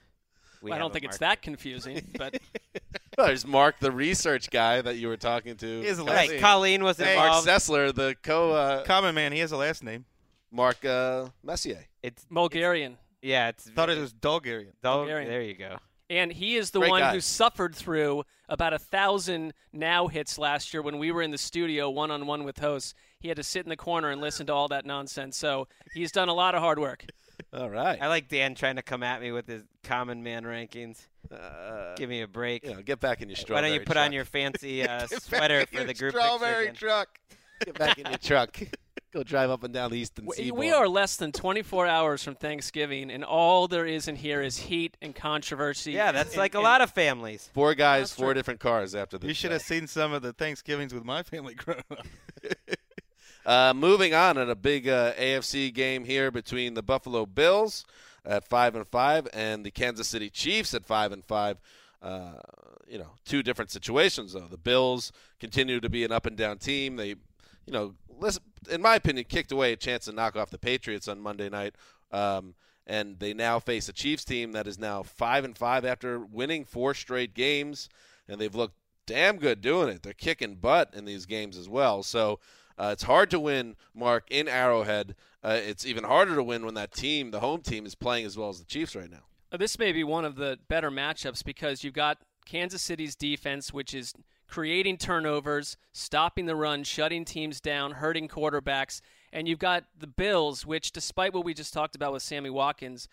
We 0.61 0.71
I 0.71 0.77
don't 0.77 0.91
a 0.91 0.93
think 0.93 1.05
it's 1.05 1.17
that 1.19 1.41
confusing, 1.41 2.05
but 2.17 2.37
Oh, 3.17 3.25
there's 3.25 3.45
Mark, 3.45 3.79
the 3.79 3.91
research 3.91 4.49
guy 4.49 4.81
that 4.81 4.97
you 4.97 5.07
were 5.07 5.17
talking 5.17 5.55
to. 5.57 5.81
He 5.81 5.87
has 5.87 5.99
a 5.99 6.03
Colleen. 6.03 6.15
last 6.15 6.29
Right, 6.29 6.39
Colleen 6.39 6.83
was 6.83 6.97
Hey, 6.97 7.15
Mark. 7.15 7.43
Sessler, 7.43 7.93
the 7.93 8.15
co 8.23 8.51
uh, 8.51 8.83
Common 8.83 9.15
man, 9.15 9.31
he 9.33 9.39
has 9.39 9.51
a 9.51 9.57
last 9.57 9.83
name. 9.83 10.05
Mark 10.51 10.85
uh, 10.85 11.27
Messier. 11.43 11.85
It's 12.01 12.25
Bulgarian. 12.31 12.97
yeah, 13.21 13.49
it's 13.49 13.69
Thought 13.69 13.89
it 13.89 13.97
was 13.97 14.13
Bulgarian. 14.13 14.73
Dol- 14.81 14.99
Bulgarian. 14.99 15.29
There 15.29 15.41
you 15.41 15.55
go. 15.55 15.77
And 16.09 16.31
he 16.31 16.55
is 16.55 16.71
the 16.71 16.79
Great 16.79 16.89
one 16.89 17.01
guy. 17.01 17.13
who 17.13 17.19
suffered 17.21 17.75
through 17.75 18.23
about 18.47 18.73
a 18.73 18.79
thousand 18.79 19.53
now 19.71 20.07
hits 20.07 20.37
last 20.39 20.73
year 20.73 20.81
when 20.81 20.97
we 20.97 21.11
were 21.11 21.21
in 21.21 21.31
the 21.31 21.37
studio 21.37 21.89
one 21.89 22.09
on 22.09 22.25
one 22.25 22.43
with 22.43 22.57
hosts. 22.59 22.95
He 23.19 23.27
had 23.27 23.37
to 23.37 23.43
sit 23.43 23.63
in 23.63 23.69
the 23.69 23.77
corner 23.77 24.09
and 24.09 24.19
listen 24.19 24.47
to 24.47 24.53
all 24.53 24.67
that 24.69 24.85
nonsense. 24.85 25.37
So 25.37 25.67
he's 25.93 26.11
done 26.11 26.29
a 26.29 26.33
lot 26.33 26.55
of 26.55 26.61
hard 26.61 26.79
work. 26.79 27.05
All 27.53 27.69
right. 27.69 28.01
I 28.01 28.07
like 28.07 28.27
Dan 28.27 28.55
trying 28.55 28.75
to 28.77 28.81
come 28.81 29.03
at 29.03 29.21
me 29.21 29.31
with 29.31 29.47
his 29.47 29.63
common 29.83 30.23
man 30.23 30.43
rankings. 30.43 30.99
Uh, 31.31 31.95
Give 31.95 32.09
me 32.09 32.21
a 32.21 32.27
break. 32.27 32.63
you 32.65 32.73
know, 32.73 32.81
get 32.85 32.99
back 32.99 33.21
in 33.21 33.29
your 33.29 33.35
truck. 33.35 33.49
Why 33.51 33.61
don't 33.61 33.73
you 33.73 33.81
put 33.81 33.97
on 33.97 34.11
your 34.11 34.25
fancy 34.25 34.87
uh, 34.87 35.05
sweater 35.07 35.65
for 35.67 35.83
the 35.83 35.93
group 35.93 36.13
strawberry 36.13 36.67
picture? 36.67 36.87
again? 36.87 37.05
truck. 37.05 37.19
Get 37.65 37.77
back 37.77 37.97
in 37.99 38.07
your 38.07 38.17
truck. 38.17 38.57
Go 39.11 39.23
drive 39.23 39.49
up 39.49 39.63
and 39.63 39.73
down 39.73 39.89
the 39.89 39.97
eastern 39.97 40.25
We, 40.27 40.35
seaboard. 40.35 40.59
we 40.59 40.71
are 40.71 40.87
less 40.87 41.15
than 41.15 41.31
24 41.31 41.87
hours 41.87 42.23
from 42.23 42.35
Thanksgiving, 42.35 43.09
and 43.09 43.23
all 43.23 43.67
there 43.67 43.87
is 43.87 44.07
in 44.07 44.15
here 44.15 44.39
is 44.41 44.57
heat 44.59 44.97
and 45.01 45.15
controversy. 45.15 45.93
Yeah, 45.93 46.11
that's 46.11 46.31
and- 46.33 46.37
like 46.37 46.53
a 46.53 46.59
lot 46.59 46.81
of 46.81 46.91
families. 46.91 47.49
Four 47.53 47.73
guys, 47.73 48.09
That's 48.11 48.13
four 48.13 48.27
true. 48.27 48.33
different 48.35 48.59
cars 48.59 48.93
after 48.93 49.17
this. 49.17 49.27
You 49.27 49.33
should 49.33 49.51
have 49.51 49.63
seen 49.63 49.87
some 49.87 50.13
of 50.13 50.21
the 50.21 50.31
Thanksgivings 50.31 50.93
with 50.93 51.03
my 51.05 51.23
family 51.23 51.55
growing 51.55 51.83
up. 51.91 52.05
Uh, 53.45 53.73
moving 53.73 54.13
on, 54.13 54.37
in 54.37 54.49
a 54.49 54.55
big 54.55 54.87
uh, 54.87 55.13
AFC 55.13 55.73
game 55.73 56.03
here 56.03 56.29
between 56.29 56.75
the 56.75 56.83
Buffalo 56.83 57.25
Bills 57.25 57.83
at 58.23 58.47
five 58.47 58.75
and 58.75 58.85
five 58.87 59.27
and 59.33 59.65
the 59.65 59.71
Kansas 59.71 60.07
City 60.07 60.29
Chiefs 60.29 60.73
at 60.75 60.85
five 60.85 61.11
and 61.11 61.23
five. 61.25 61.57
Uh, 62.01 62.33
you 62.87 62.99
know, 62.99 63.07
two 63.25 63.41
different 63.41 63.71
situations 63.71 64.33
though. 64.33 64.47
The 64.47 64.57
Bills 64.57 65.11
continue 65.39 65.79
to 65.79 65.89
be 65.89 66.03
an 66.03 66.11
up 66.11 66.25
and 66.27 66.37
down 66.37 66.57
team. 66.59 66.97
They, 66.97 67.07
you 67.09 67.71
know, 67.73 67.95
listen, 68.19 68.43
in 68.69 68.81
my 68.81 68.95
opinion, 68.95 69.25
kicked 69.29 69.51
away 69.51 69.73
a 69.73 69.77
chance 69.77 70.05
to 70.05 70.11
knock 70.11 70.35
off 70.35 70.49
the 70.49 70.57
Patriots 70.57 71.07
on 71.07 71.19
Monday 71.21 71.49
night. 71.49 71.75
Um, 72.11 72.55
and 72.87 73.19
they 73.19 73.33
now 73.33 73.59
face 73.59 73.87
a 73.87 73.93
Chiefs 73.93 74.25
team 74.25 74.51
that 74.53 74.67
is 74.67 74.79
now 74.79 75.03
five 75.03 75.45
and 75.45 75.55
five 75.55 75.85
after 75.85 76.19
winning 76.19 76.65
four 76.65 76.93
straight 76.95 77.35
games, 77.35 77.87
and 78.27 78.41
they've 78.41 78.55
looked 78.55 78.75
damn 79.05 79.37
good 79.37 79.61
doing 79.61 79.89
it. 79.89 80.03
They're 80.03 80.13
kicking 80.13 80.55
butt 80.55 80.93
in 80.93 81.05
these 81.05 81.25
games 81.25 81.57
as 81.57 81.69
well. 81.69 82.01
So 82.01 82.39
uh, 82.77 82.89
it's 82.93 83.03
hard 83.03 83.29
to 83.31 83.39
win, 83.39 83.75
Mark, 83.93 84.25
in 84.31 84.47
Arrowhead. 84.47 85.15
Uh, 85.43 85.59
it's 85.61 85.85
even 85.85 86.03
harder 86.03 86.35
to 86.35 86.43
win 86.43 86.65
when 86.65 86.73
that 86.75 86.91
team, 86.91 87.31
the 87.31 87.39
home 87.39 87.61
team, 87.61 87.85
is 87.85 87.95
playing 87.95 88.25
as 88.25 88.37
well 88.37 88.49
as 88.49 88.59
the 88.59 88.65
Chiefs 88.65 88.95
right 88.95 89.11
now. 89.11 89.23
Uh, 89.51 89.57
This 89.57 89.77
may 89.77 89.91
be 89.91 90.03
one 90.03 90.25
of 90.25 90.35
the 90.35 90.57
better 90.67 90.89
matchups 90.89 91.43
because 91.43 91.83
you've 91.83 91.93
got 91.93 92.17
Kansas 92.45 92.81
City's 92.81 93.15
defense, 93.15 93.71
which 93.71 93.93
is 93.93 94.13
creating 94.49 94.97
turnovers, 94.97 95.77
stopping 95.93 96.45
the 96.45 96.55
run, 96.55 96.83
shutting 96.83 97.23
teams 97.23 97.61
down, 97.61 97.91
hurting 97.93 98.27
quarterbacks. 98.27 98.99
And 99.31 99.47
you've 99.47 99.59
got 99.59 99.85
the 99.97 100.07
Bills, 100.07 100.65
which, 100.65 100.91
despite 100.91 101.33
what 101.33 101.45
we 101.45 101.53
just 101.53 101.73
talked 101.73 101.95
about 101.95 102.13
with 102.13 102.23
Sammy 102.23 102.49
Watkins, 102.49 103.07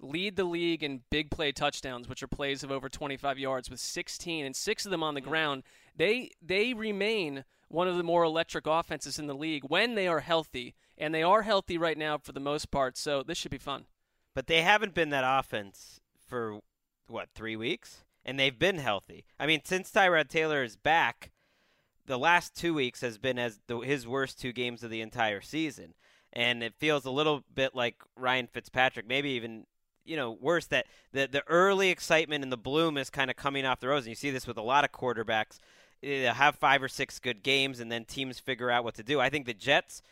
lead 0.00 0.36
the 0.36 0.44
league 0.44 0.82
in 0.82 1.02
big 1.10 1.30
play 1.30 1.50
touchdowns, 1.52 2.08
which 2.08 2.22
are 2.22 2.28
plays 2.28 2.62
of 2.62 2.70
over 2.70 2.88
25 2.88 3.38
yards, 3.38 3.70
with 3.70 3.80
16 3.80 4.44
and 4.44 4.54
six 4.54 4.84
of 4.84 4.90
them 4.90 5.02
on 5.02 5.14
the 5.14 5.20
mm. 5.20 5.28
ground. 5.28 5.62
They 5.96 6.30
they 6.40 6.74
remain 6.74 7.44
one 7.68 7.88
of 7.88 7.96
the 7.96 8.02
more 8.02 8.22
electric 8.22 8.66
offenses 8.66 9.18
in 9.18 9.26
the 9.26 9.34
league 9.34 9.64
when 9.64 9.94
they 9.94 10.06
are 10.06 10.20
healthy, 10.20 10.74
and 10.98 11.14
they 11.14 11.22
are 11.22 11.42
healthy 11.42 11.78
right 11.78 11.96
now 11.96 12.18
for 12.18 12.32
the 12.32 12.40
most 12.40 12.70
part. 12.70 12.98
So 12.98 13.22
this 13.22 13.38
should 13.38 13.50
be 13.50 13.58
fun. 13.58 13.86
But 14.34 14.46
they 14.46 14.62
haven't 14.62 14.94
been 14.94 15.10
that 15.10 15.24
offense 15.26 16.00
for 16.26 16.60
what 17.06 17.28
three 17.34 17.56
weeks, 17.56 18.04
and 18.24 18.38
they've 18.38 18.58
been 18.58 18.78
healthy. 18.78 19.24
I 19.38 19.46
mean, 19.46 19.60
since 19.64 19.90
Tyrod 19.90 20.28
Taylor 20.28 20.62
is 20.62 20.76
back, 20.76 21.30
the 22.06 22.18
last 22.18 22.56
two 22.56 22.74
weeks 22.74 23.00
has 23.00 23.18
been 23.18 23.38
as 23.38 23.60
the, 23.66 23.78
his 23.78 24.06
worst 24.06 24.40
two 24.40 24.52
games 24.52 24.82
of 24.82 24.90
the 24.90 25.00
entire 25.00 25.40
season, 25.40 25.94
and 26.32 26.62
it 26.62 26.74
feels 26.78 27.04
a 27.04 27.10
little 27.10 27.44
bit 27.54 27.74
like 27.74 27.96
Ryan 28.16 28.48
Fitzpatrick, 28.52 29.06
maybe 29.06 29.30
even 29.30 29.66
you 30.04 30.16
know 30.16 30.32
worse 30.32 30.66
that 30.66 30.86
the 31.12 31.28
the 31.30 31.44
early 31.46 31.90
excitement 31.90 32.42
and 32.42 32.52
the 32.52 32.56
bloom 32.56 32.98
is 32.98 33.08
kind 33.08 33.30
of 33.30 33.36
coming 33.36 33.64
off 33.64 33.80
the 33.80 33.88
rose, 33.88 34.04
and 34.04 34.10
you 34.10 34.16
see 34.16 34.30
this 34.30 34.46
with 34.46 34.56
a 34.56 34.62
lot 34.62 34.84
of 34.84 34.92
quarterbacks. 34.92 35.58
They 36.00 36.22
have 36.22 36.56
five 36.56 36.82
or 36.82 36.88
six 36.88 37.18
good 37.20 37.42
games, 37.42 37.78
and 37.78 37.90
then 37.90 38.04
teams 38.04 38.40
figure 38.40 38.70
out 38.70 38.82
what 38.82 38.94
to 38.96 39.04
do. 39.04 39.20
I 39.20 39.30
think 39.30 39.46
the 39.46 39.54
Jets 39.54 40.02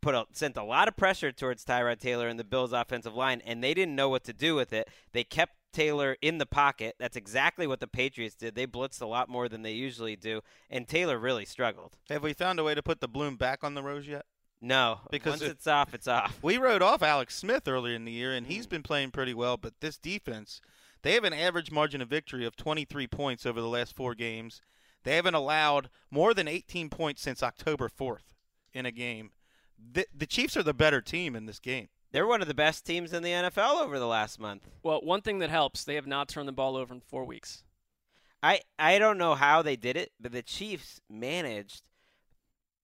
put 0.00 0.14
a, 0.14 0.24
sent 0.32 0.56
a 0.56 0.62
lot 0.62 0.88
of 0.88 0.96
pressure 0.96 1.32
towards 1.32 1.64
Tyrod 1.64 2.00
Taylor 2.00 2.28
and 2.28 2.38
the 2.38 2.44
Bills' 2.44 2.72
offensive 2.72 3.14
line, 3.14 3.42
and 3.44 3.62
they 3.62 3.74
didn't 3.74 3.96
know 3.96 4.08
what 4.08 4.24
to 4.24 4.32
do 4.32 4.54
with 4.54 4.72
it. 4.72 4.88
They 5.12 5.24
kept 5.24 5.55
Taylor 5.72 6.16
in 6.22 6.38
the 6.38 6.46
pocket. 6.46 6.94
That's 6.98 7.16
exactly 7.16 7.66
what 7.66 7.80
the 7.80 7.86
Patriots 7.86 8.34
did. 8.34 8.54
They 8.54 8.66
blitzed 8.66 9.02
a 9.02 9.06
lot 9.06 9.28
more 9.28 9.48
than 9.48 9.62
they 9.62 9.72
usually 9.72 10.16
do, 10.16 10.40
and 10.70 10.86
Taylor 10.88 11.18
really 11.18 11.44
struggled. 11.44 11.96
Have 12.08 12.22
we 12.22 12.32
found 12.32 12.58
a 12.58 12.64
way 12.64 12.74
to 12.74 12.82
put 12.82 13.00
the 13.00 13.08
bloom 13.08 13.36
back 13.36 13.62
on 13.62 13.74
the 13.74 13.82
rose 13.82 14.06
yet? 14.06 14.24
No, 14.60 15.00
Because 15.10 15.32
once 15.32 15.42
it- 15.42 15.50
it's 15.50 15.66
off, 15.66 15.92
it's 15.92 16.08
off. 16.08 16.38
We 16.42 16.56
wrote 16.56 16.80
off 16.82 17.02
Alex 17.02 17.36
Smith 17.36 17.68
earlier 17.68 17.94
in 17.94 18.04
the 18.06 18.12
year, 18.12 18.32
and 18.34 18.46
he's 18.46 18.66
been 18.66 18.82
playing 18.82 19.10
pretty 19.10 19.34
well. 19.34 19.56
But 19.58 19.74
this 19.80 19.98
defense, 19.98 20.62
they 21.02 21.12
have 21.12 21.24
an 21.24 21.34
average 21.34 21.70
margin 21.70 22.00
of 22.00 22.08
victory 22.08 22.46
of 22.46 22.56
23 22.56 23.06
points 23.06 23.44
over 23.44 23.60
the 23.60 23.68
last 23.68 23.94
four 23.94 24.14
games. 24.14 24.62
They 25.04 25.14
haven't 25.16 25.34
allowed 25.34 25.90
more 26.10 26.32
than 26.32 26.48
18 26.48 26.88
points 26.88 27.20
since 27.22 27.42
October 27.42 27.88
4th 27.90 28.32
in 28.72 28.86
a 28.86 28.90
game. 28.90 29.32
The, 29.78 30.06
the 30.12 30.26
Chiefs 30.26 30.56
are 30.56 30.62
the 30.62 30.72
better 30.74 31.02
team 31.02 31.36
in 31.36 31.44
this 31.44 31.58
game. 31.60 31.88
They're 32.12 32.26
one 32.26 32.40
of 32.42 32.48
the 32.48 32.54
best 32.54 32.86
teams 32.86 33.12
in 33.12 33.22
the 33.22 33.30
NFL 33.30 33.82
over 33.82 33.98
the 33.98 34.06
last 34.06 34.38
month. 34.40 34.68
Well, 34.82 35.00
one 35.02 35.20
thing 35.22 35.38
that 35.40 35.50
helps, 35.50 35.84
they 35.84 35.96
have 35.96 36.06
not 36.06 36.28
turned 36.28 36.48
the 36.48 36.52
ball 36.52 36.76
over 36.76 36.94
in 36.94 37.00
four 37.00 37.24
weeks. 37.24 37.62
I 38.42 38.60
I 38.78 38.98
don't 38.98 39.18
know 39.18 39.34
how 39.34 39.62
they 39.62 39.76
did 39.76 39.96
it, 39.96 40.12
but 40.20 40.32
the 40.32 40.42
Chiefs 40.42 41.00
managed 41.10 41.82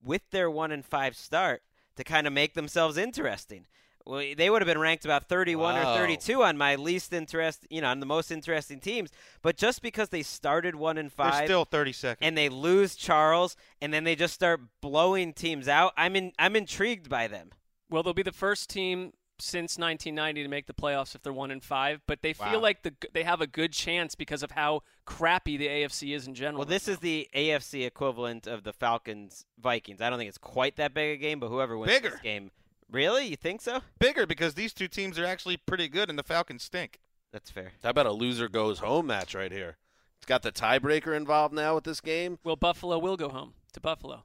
with 0.02 0.22
their 0.30 0.50
one 0.50 0.72
and 0.72 0.84
five 0.84 1.16
start 1.16 1.62
to 1.96 2.04
kind 2.04 2.26
of 2.26 2.32
make 2.32 2.54
themselves 2.54 2.96
interesting. 2.96 3.66
Well, 4.04 4.24
they 4.36 4.50
would 4.50 4.60
have 4.62 4.66
been 4.66 4.80
ranked 4.80 5.04
about 5.04 5.28
31 5.28 5.76
Wow. 5.76 5.94
or 5.94 5.96
32 5.98 6.42
on 6.42 6.58
my 6.58 6.74
least 6.74 7.12
interest, 7.12 7.64
you 7.70 7.80
know, 7.80 7.88
on 7.88 8.00
the 8.00 8.06
most 8.06 8.32
interesting 8.32 8.80
teams. 8.80 9.10
But 9.42 9.56
just 9.56 9.80
because 9.80 10.08
they 10.08 10.24
started 10.24 10.74
one 10.74 10.98
and 10.98 11.08
They're 11.08 11.30
five 11.30 11.44
still 11.44 11.64
32nd. 11.64 12.16
and 12.20 12.36
they 12.36 12.48
lose 12.48 12.96
Charles 12.96 13.54
and 13.80 13.94
then 13.94 14.02
they 14.02 14.16
just 14.16 14.34
start 14.34 14.60
blowing 14.80 15.32
teams 15.32 15.68
out, 15.68 15.92
I'm 15.96 16.16
in, 16.16 16.32
I'm 16.36 16.56
intrigued 16.56 17.08
by 17.08 17.28
them. 17.28 17.50
Well, 17.92 18.02
they'll 18.02 18.14
be 18.14 18.22
the 18.22 18.32
first 18.32 18.68
team 18.70 19.12
since 19.38 19.76
1990 19.76 20.42
to 20.44 20.48
make 20.48 20.66
the 20.66 20.72
playoffs 20.74 21.14
if 21.14 21.22
they're 21.22 21.32
one 21.32 21.50
and 21.50 21.62
five, 21.62 22.00
but 22.06 22.22
they 22.22 22.32
Wow. 22.38 22.50
feel 22.50 22.60
like 22.60 22.82
the 22.82 22.94
they 23.12 23.24
have 23.24 23.40
a 23.40 23.46
good 23.46 23.72
chance 23.72 24.14
because 24.14 24.42
of 24.42 24.52
how 24.52 24.82
crappy 25.04 25.56
the 25.56 25.66
AFC 25.68 26.14
is 26.14 26.26
in 26.26 26.34
general. 26.34 26.58
Well, 26.60 26.66
this 26.68 26.86
is 26.88 26.98
the 26.98 27.28
AFC 27.34 27.84
equivalent 27.84 28.46
of 28.46 28.62
the 28.62 28.72
Falcons 28.72 29.44
Vikings. 29.58 30.00
I 30.00 30.10
don't 30.10 30.18
think 30.18 30.28
it's 30.28 30.38
quite 30.38 30.76
that 30.76 30.94
big 30.94 31.18
a 31.18 31.20
game, 31.20 31.40
but 31.40 31.48
whoever 31.48 31.76
wins 31.76 31.92
Bigger. 31.92 32.10
this 32.10 32.20
game, 32.20 32.50
really, 32.90 33.26
you 33.26 33.36
think 33.36 33.60
so? 33.60 33.80
Bigger 33.98 34.26
because 34.26 34.54
these 34.54 34.72
two 34.72 34.86
teams 34.88 35.18
are 35.18 35.24
actually 35.26 35.56
pretty 35.56 35.88
good, 35.88 36.08
and 36.08 36.18
the 36.18 36.22
Falcons 36.22 36.62
stink. 36.62 37.00
That's 37.32 37.50
fair. 37.50 37.72
How 37.82 37.90
about 37.90 38.06
a 38.06 38.12
loser 38.12 38.48
goes 38.48 38.78
home 38.78 39.06
match 39.08 39.34
right 39.34 39.50
here? 39.50 39.76
It's 40.18 40.26
got 40.26 40.42
the 40.42 40.52
tiebreaker 40.52 41.16
involved 41.16 41.52
now 41.52 41.74
with 41.74 41.84
this 41.84 42.00
game. 42.00 42.38
well, 42.44 42.54
Buffalo 42.54 42.96
will 42.98 43.16
go 43.16 43.28
home 43.28 43.54
to 43.72 43.80
Buffalo. 43.80 44.22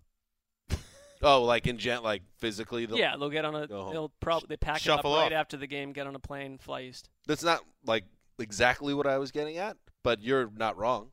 Oh, 1.22 1.44
like 1.44 1.66
in 1.68 1.78
gent, 1.78 2.04
like 2.04 2.22
physically. 2.38 2.86
they'll- 2.86 2.98
yeah, 2.98 3.16
they'll 3.18 3.30
get 3.30 3.46
on 3.46 3.56
a. 3.56 3.68
go. 3.68 3.90
They'll 3.92 4.12
probably 4.20 4.48
they 4.50 4.58
pack 4.58 4.80
Shuffle 4.80 5.16
it 5.16 5.18
up 5.18 5.24
right 5.24 5.34
off. 5.34 5.40
after 5.40 5.58
the 5.58 5.68
game, 5.68 5.94
get 5.94 6.06
on 6.08 6.16
a 6.16 6.20
plane, 6.20 6.58
fly 6.58 6.82
east. 6.84 7.10
That's 7.28 7.44
not 7.44 7.62
like 7.86 8.04
exactly 8.40 8.94
what 8.94 9.08
I 9.08 9.18
was 9.18 9.32
getting 9.32 9.58
at, 9.58 9.78
but 10.04 10.22
you're 10.22 10.50
not 10.56 10.78
wrong. 10.78 11.10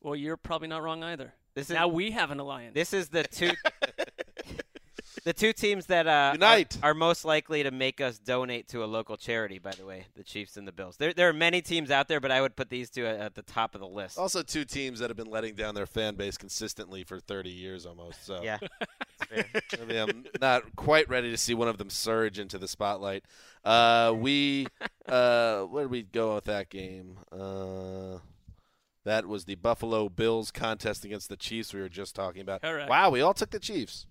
Well, 0.00 0.16
you're 0.16 0.36
probably 0.36 0.68
not 0.68 0.82
wrong 0.82 1.02
either. 1.04 1.34
This 1.54 1.68
is 1.68 1.74
Now 1.74 1.88
we 1.88 2.10
have 2.12 2.30
an 2.30 2.40
alliance. 2.40 2.74
this 2.74 2.92
is 2.94 3.08
the 3.10 3.22
two 3.24 3.52
the 5.24 5.32
two 5.32 5.52
teams 5.52 5.86
that 5.86 6.06
uh, 6.06 6.30
Unite. 6.34 6.78
Are, 6.82 6.90
are 6.90 6.94
most 6.94 7.24
likely 7.24 7.62
to 7.62 7.70
make 7.70 8.00
us 8.00 8.18
donate 8.18 8.68
to 8.68 8.84
a 8.84 8.86
local 8.86 9.16
charity. 9.16 9.58
By 9.58 9.72
the 9.72 9.86
way, 9.86 10.06
the 10.16 10.24
Chiefs 10.24 10.56
and 10.56 10.66
the 10.66 10.72
Bills. 10.72 10.96
There 10.96 11.12
there 11.12 11.28
are 11.28 11.32
many 11.32 11.62
teams 11.62 11.90
out 11.90 12.08
there, 12.08 12.20
but 12.20 12.30
I 12.30 12.40
would 12.40 12.56
put 12.56 12.70
these 12.70 12.90
two 12.90 13.06
at, 13.06 13.18
at 13.18 13.34
the 13.34 13.42
top 13.42 13.74
of 13.74 13.80
the 13.80 13.86
list. 13.86 14.18
Also, 14.18 14.42
two 14.42 14.64
teams 14.64 14.98
that 14.98 15.10
have 15.10 15.16
been 15.16 15.30
letting 15.30 15.54
down 15.54 15.74
their 15.74 15.86
fan 15.86 16.14
base 16.14 16.36
consistently 16.36 17.04
for 17.04 17.20
30 17.20 17.50
years 17.50 17.86
almost. 17.86 18.24
So 18.24 18.42
Yeah, 18.42 18.58
that's 19.28 19.50
fair. 19.50 19.62
I 19.80 19.84
mean, 19.84 19.96
I'm 19.96 20.26
not 20.40 20.76
quite 20.76 21.08
ready 21.08 21.30
to 21.30 21.36
see 21.36 21.54
one 21.54 21.68
of 21.68 21.78
them 21.78 21.90
surge 21.90 22.38
into 22.38 22.58
the 22.58 22.68
spotlight. 22.68 23.24
Uh, 23.64 24.12
we, 24.16 24.66
uh, 25.08 25.62
where 25.62 25.84
did 25.84 25.90
we 25.90 26.02
go 26.02 26.34
with 26.34 26.44
that 26.44 26.68
game? 26.68 27.18
Uh, 27.30 28.18
that 29.04 29.26
was 29.26 29.44
the 29.44 29.56
Buffalo 29.56 30.08
Bills 30.08 30.50
contest 30.50 31.04
against 31.04 31.28
the 31.28 31.36
Chiefs 31.36 31.74
we 31.74 31.80
were 31.80 31.88
just 31.88 32.14
talking 32.14 32.40
about. 32.40 32.62
Correct. 32.62 32.88
Wow, 32.88 33.10
we 33.10 33.20
all 33.20 33.34
took 33.34 33.50
the 33.50 33.58
Chiefs. 33.58 34.06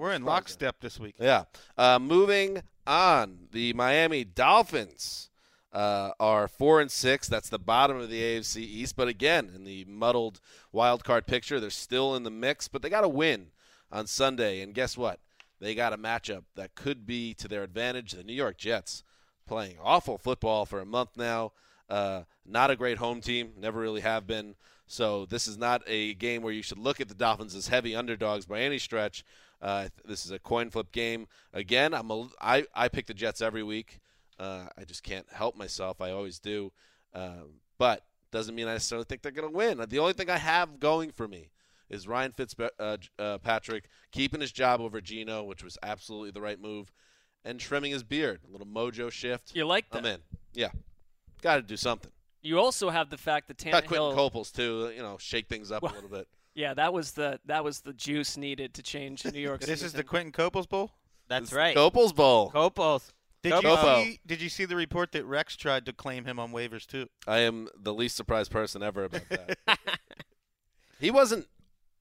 We're 0.00 0.12
in 0.12 0.24
lockstep 0.24 0.80
this 0.80 0.98
week. 0.98 1.16
Yeah. 1.20 1.44
Uh, 1.76 1.98
moving 1.98 2.62
on, 2.86 3.48
the 3.52 3.74
Miami 3.74 4.24
Dolphins 4.24 5.28
uh, 5.74 6.12
are 6.18 6.48
four 6.48 6.80
and 6.80 6.90
six. 6.90 7.28
That's 7.28 7.50
the 7.50 7.58
bottom 7.58 7.98
of 7.98 8.08
the 8.08 8.18
AFC 8.18 8.62
East. 8.62 8.96
But 8.96 9.08
again, 9.08 9.52
in 9.54 9.64
the 9.64 9.84
muddled 9.84 10.40
wild 10.72 11.04
card 11.04 11.26
picture, 11.26 11.60
they're 11.60 11.68
still 11.68 12.16
in 12.16 12.22
the 12.22 12.30
mix. 12.30 12.66
But 12.66 12.80
they 12.80 12.88
got 12.88 13.02
to 13.02 13.10
win 13.10 13.48
on 13.92 14.06
Sunday. 14.06 14.62
And 14.62 14.72
guess 14.72 14.96
what? 14.96 15.20
They 15.60 15.74
got 15.74 15.92
a 15.92 15.98
matchup 15.98 16.44
that 16.56 16.74
could 16.74 17.04
be 17.04 17.34
to 17.34 17.46
their 17.46 17.62
advantage. 17.62 18.12
The 18.12 18.24
New 18.24 18.32
York 18.32 18.56
Jets 18.56 19.04
playing 19.46 19.76
awful 19.84 20.16
football 20.16 20.64
for 20.64 20.80
a 20.80 20.86
month 20.86 21.10
now. 21.18 21.52
Uh, 21.90 22.22
not 22.46 22.70
a 22.70 22.76
great 22.76 22.96
home 22.96 23.20
team. 23.20 23.52
Never 23.58 23.78
really 23.78 24.00
have 24.00 24.26
been. 24.26 24.54
So 24.86 25.26
this 25.26 25.46
is 25.46 25.58
not 25.58 25.82
a 25.86 26.14
game 26.14 26.40
where 26.40 26.54
you 26.54 26.62
should 26.62 26.78
look 26.78 27.02
at 27.02 27.08
the 27.08 27.14
Dolphins 27.14 27.54
as 27.54 27.68
heavy 27.68 27.94
underdogs 27.94 28.46
by 28.46 28.60
any 28.62 28.78
stretch. 28.78 29.24
Uh, 29.62 29.88
this 30.04 30.24
is 30.24 30.30
a 30.30 30.38
coin 30.38 30.70
flip 30.70 30.90
game. 30.92 31.26
Again, 31.52 31.92
I'm 31.94 32.10
a, 32.10 32.28
I, 32.40 32.64
I 32.74 32.88
pick 32.88 33.06
the 33.06 33.14
Jets 33.14 33.40
every 33.40 33.62
week. 33.62 34.00
Uh, 34.38 34.66
I 34.78 34.84
just 34.84 35.02
can't 35.02 35.26
help 35.32 35.56
myself. 35.56 36.00
I 36.00 36.10
always 36.10 36.38
do. 36.38 36.72
Um, 37.14 37.60
but 37.78 38.04
doesn't 38.30 38.54
mean 38.54 38.68
I 38.68 38.72
necessarily 38.74 39.04
think 39.04 39.22
they're 39.22 39.32
going 39.32 39.50
to 39.50 39.54
win. 39.56 39.84
The 39.88 39.98
only 39.98 40.12
thing 40.14 40.30
I 40.30 40.38
have 40.38 40.80
going 40.80 41.10
for 41.10 41.28
me 41.28 41.50
is 41.90 42.06
Ryan 42.08 42.32
Fitzpatrick 42.32 42.72
uh, 43.18 43.22
uh, 43.22 43.78
keeping 44.12 44.40
his 44.40 44.52
job 44.52 44.80
over 44.80 45.00
Geno, 45.00 45.42
which 45.44 45.62
was 45.64 45.76
absolutely 45.82 46.30
the 46.30 46.40
right 46.40 46.60
move. 46.60 46.92
and 47.44 47.58
trimming 47.58 47.92
his 47.92 48.02
beard. 48.02 48.40
A 48.48 48.52
little 48.52 48.66
mojo 48.66 49.10
shift. 49.10 49.54
You 49.54 49.66
like 49.66 49.90
that? 49.90 49.98
I'm 49.98 50.06
in. 50.06 50.20
Yeah. 50.54 50.70
Got 51.42 51.56
to 51.56 51.62
do 51.62 51.76
something. 51.76 52.12
You 52.42 52.58
also 52.58 52.90
have 52.90 53.10
the 53.10 53.18
fact 53.18 53.48
that 53.48 53.58
Got 53.58 53.86
Quinton 53.86 54.10
Tannehill. 54.10 54.14
Coples 54.14 54.50
too. 54.50 54.92
You 54.94 55.02
know, 55.02 55.16
shake 55.18 55.48
things 55.48 55.70
up 55.70 55.82
Well, 55.82 55.92
a 55.92 55.94
little 55.94 56.08
bit. 56.10 56.28
Yeah, 56.54 56.74
that 56.74 56.92
was 56.92 57.12
the 57.12 57.40
that 57.46 57.62
was 57.64 57.80
the 57.80 57.92
juice 57.92 58.36
needed 58.36 58.74
to 58.74 58.82
change 58.82 59.24
New 59.24 59.38
York. 59.40 59.60
This 59.66 59.68
is 59.68 59.92
the 59.92 59.98
citizen. 59.98 60.06
Quinton 60.06 60.32
Coples 60.32 60.66
Bowl. 60.66 60.90
That's 61.28 61.44
It's 61.44 61.52
right. 61.52 61.74
Coples 61.74 62.12
Bowl. 62.12 62.50
Coples. 62.50 63.12
Did 63.42 63.52
Copo. 63.52 63.98
you 63.98 64.04
see? 64.04 64.20
Did 64.26 64.42
you 64.42 64.48
see 64.48 64.64
the 64.66 64.76
report 64.76 65.12
that 65.12 65.24
Rex 65.24 65.56
tried 65.56 65.86
to 65.86 65.92
claim 65.92 66.24
him 66.24 66.38
on 66.38 66.52
waivers 66.52 66.86
too? 66.86 67.08
I 67.26 67.38
am 67.38 67.68
the 67.80 67.94
least 67.94 68.16
surprised 68.16 68.50
person 68.50 68.82
ever 68.82 69.04
about 69.04 69.22
that. 69.30 69.58
he 71.00 71.10
wasn't 71.10 71.46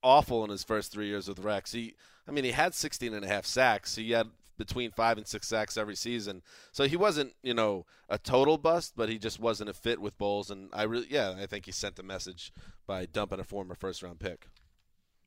awful 0.03 0.43
in 0.43 0.49
his 0.49 0.63
first 0.63 0.91
three 0.91 1.07
years 1.07 1.27
with 1.27 1.39
Rex. 1.39 1.71
He, 1.71 1.95
I 2.27 2.31
mean, 2.31 2.43
he 2.43 2.51
had 2.51 2.73
16 2.73 3.13
and 3.13 3.23
a 3.23 3.27
half 3.27 3.45
sacks. 3.45 3.95
He 3.95 4.11
had 4.11 4.27
between 4.59 4.91
five 4.91 5.17
and 5.17 5.25
six 5.25 5.47
sacks 5.47 5.77
every 5.77 5.95
season. 5.95 6.43
So 6.71 6.83
he 6.83 6.95
wasn't, 6.95 7.33
you 7.41 7.55
know, 7.55 7.87
a 8.07 8.19
total 8.19 8.59
bust, 8.59 8.93
but 8.95 9.09
he 9.09 9.17
just 9.17 9.39
wasn't 9.39 9.71
a 9.71 9.73
fit 9.73 9.99
with 9.99 10.19
Bowles. 10.19 10.51
And 10.51 10.69
I 10.71 10.83
really, 10.83 11.07
yeah, 11.09 11.33
I 11.39 11.47
think 11.47 11.65
he 11.65 11.71
sent 11.71 11.97
a 11.97 12.03
message 12.03 12.53
by 12.85 13.07
dumping 13.07 13.39
a 13.39 13.43
former 13.43 13.73
first 13.73 14.03
round 14.03 14.19
pick. 14.19 14.47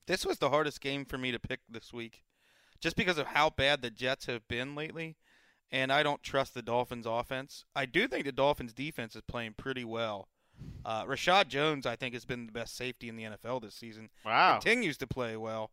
This 0.07 0.25
was 0.25 0.39
the 0.39 0.51
hardest 0.51 0.81
game 0.81 1.05
for 1.05 1.19
me 1.19 1.33
to 1.33 1.41
pick 1.41 1.61
this 1.69 1.93
week, 1.93 2.23
just 2.81 2.95
because 2.95 3.19
of 3.19 3.29
how 3.29 3.51
bad 3.51 3.83
the 3.83 3.91
Jets 3.91 4.27
have 4.27 4.47
been 4.47 4.75
lately, 4.75 5.17
and 5.71 5.93
I 5.93 6.03
don't 6.03 6.23
trust 6.23 6.55
the 6.55 6.63
Dolphins' 6.63 7.07
offense. 7.07 7.65
I 7.75 7.87
do 7.87 8.07
think 8.07 8.25
the 8.25 8.33
Dolphins' 8.33 8.73
defense 8.73 9.17
is 9.17 9.23
playing 9.23 9.55
pretty 9.57 9.85
well. 9.85 10.29
Uh, 10.85 11.05
Reshad 11.05 11.49
Jones, 11.49 11.87
I 11.87 11.97
think, 11.97 12.15
has 12.15 12.25
been 12.25 12.47
the 12.47 12.53
best 12.53 12.77
safety 12.77 13.09
in 13.09 13.17
the 13.17 13.25
NFL 13.25 13.63
this 13.63 13.75
season. 13.75 14.11
Wow. 14.25 14.55
Continues 14.55 14.97
to 14.99 15.07
play 15.07 15.37
well. 15.37 15.71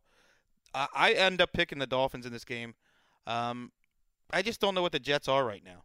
I 0.72 0.86
I 0.94 1.12
end 1.12 1.40
up 1.40 1.52
picking 1.52 1.78
the 1.78 1.86
Dolphins 1.86 2.26
in 2.26 2.32
this 2.32 2.44
game. 2.44 2.74
Um, 3.26 3.72
I 4.32 4.42
just 4.42 4.60
don't 4.60 4.74
know 4.74 4.82
what 4.82 4.92
the 4.92 4.98
Jets 4.98 5.28
are 5.28 5.44
right 5.44 5.64
now. 5.64 5.84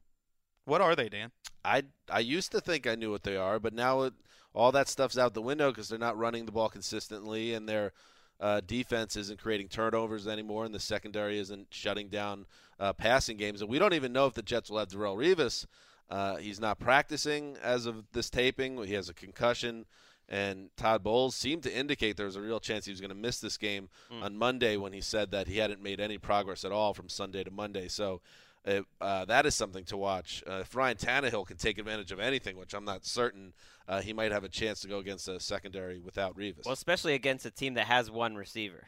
What 0.65 0.81
are 0.81 0.95
they, 0.95 1.09
Dan? 1.09 1.31
I 1.63 1.83
I 2.09 2.19
used 2.19 2.51
to 2.51 2.61
think 2.61 2.87
I 2.87 2.95
knew 2.95 3.11
what 3.11 3.23
they 3.23 3.37
are, 3.37 3.59
but 3.59 3.73
now 3.73 4.01
it, 4.03 4.13
all 4.53 4.71
that 4.71 4.87
stuff's 4.87 5.17
out 5.17 5.33
the 5.33 5.41
window 5.41 5.71
because 5.71 5.89
they're 5.89 5.99
not 5.99 6.17
running 6.17 6.45
the 6.45 6.51
ball 6.51 6.69
consistently, 6.69 7.53
and 7.53 7.67
their 7.67 7.93
uh, 8.39 8.61
defense 8.65 9.15
isn't 9.15 9.39
creating 9.39 9.67
turnovers 9.67 10.27
anymore, 10.27 10.65
and 10.65 10.73
the 10.73 10.79
secondary 10.79 11.39
isn't 11.39 11.67
shutting 11.69 12.09
down 12.09 12.45
uh, 12.79 12.93
passing 12.93 13.37
games. 13.37 13.61
And 13.61 13.69
we 13.69 13.79
don't 13.79 13.93
even 13.93 14.13
know 14.13 14.25
if 14.25 14.33
the 14.33 14.41
Jets 14.41 14.69
will 14.69 14.79
have 14.79 14.89
Darrelle 14.89 15.17
Revis. 15.17 15.65
Uh, 16.09 16.35
he's 16.35 16.59
not 16.59 16.79
practicing 16.79 17.57
as 17.63 17.85
of 17.85 18.11
this 18.11 18.29
taping. 18.29 18.83
He 18.85 18.93
has 18.93 19.09
a 19.09 19.13
concussion, 19.13 19.85
and 20.27 20.69
Todd 20.75 21.03
Bowles 21.03 21.35
seemed 21.35 21.63
to 21.63 21.75
indicate 21.75 22.17
there 22.17 22.25
was 22.25 22.35
a 22.35 22.41
real 22.41 22.59
chance 22.59 22.85
he 22.85 22.91
was 22.91 23.01
going 23.01 23.09
to 23.09 23.15
miss 23.15 23.39
this 23.39 23.57
game 23.57 23.89
on 24.09 24.37
Monday 24.37 24.77
when 24.77 24.93
he 24.93 25.01
said 25.01 25.31
that 25.31 25.47
he 25.47 25.57
hadn't 25.57 25.81
made 25.81 25.99
any 25.99 26.17
progress 26.17 26.65
at 26.65 26.71
all 26.71 26.93
from 26.93 27.09
Sunday 27.09 27.43
to 27.43 27.51
Monday. 27.51 27.87
So. 27.87 28.21
It, 28.67 28.83
uh, 28.99 29.25
that 29.25 29.45
is 29.45 29.53
something 29.53 29.83
to 29.85 29.95
watch. 29.95 30.43
Uh, 30.49 30.61
if 30.61 30.75
Ryan 30.75 30.97
Tannehill 30.97 31.45
can 31.45 31.55
take 31.55 31.77
advantage 31.77 32.11
of 32.11 32.19
anything, 32.19 32.57
which 32.57 32.73
I'm 32.73 32.83
not 32.83 33.05
certain, 33.05 33.53
uh, 33.87 34.01
he 34.01 34.11
might 34.11 34.31
have 34.31 34.43
a 34.43 34.49
chance 34.49 34.79
to 34.79 34.87
go 34.87 34.97
against 34.97 35.27
a 35.27 35.39
secondary 35.39 35.99
without 35.99 36.35
Revis. 36.35 36.65
Well, 36.65 36.73
especially 36.73 37.13
against 37.13 37.45
a 37.45 37.51
team 37.51 37.75
that 37.75 37.85
has 37.85 38.09
one 38.09 38.35
receiver. 38.35 38.87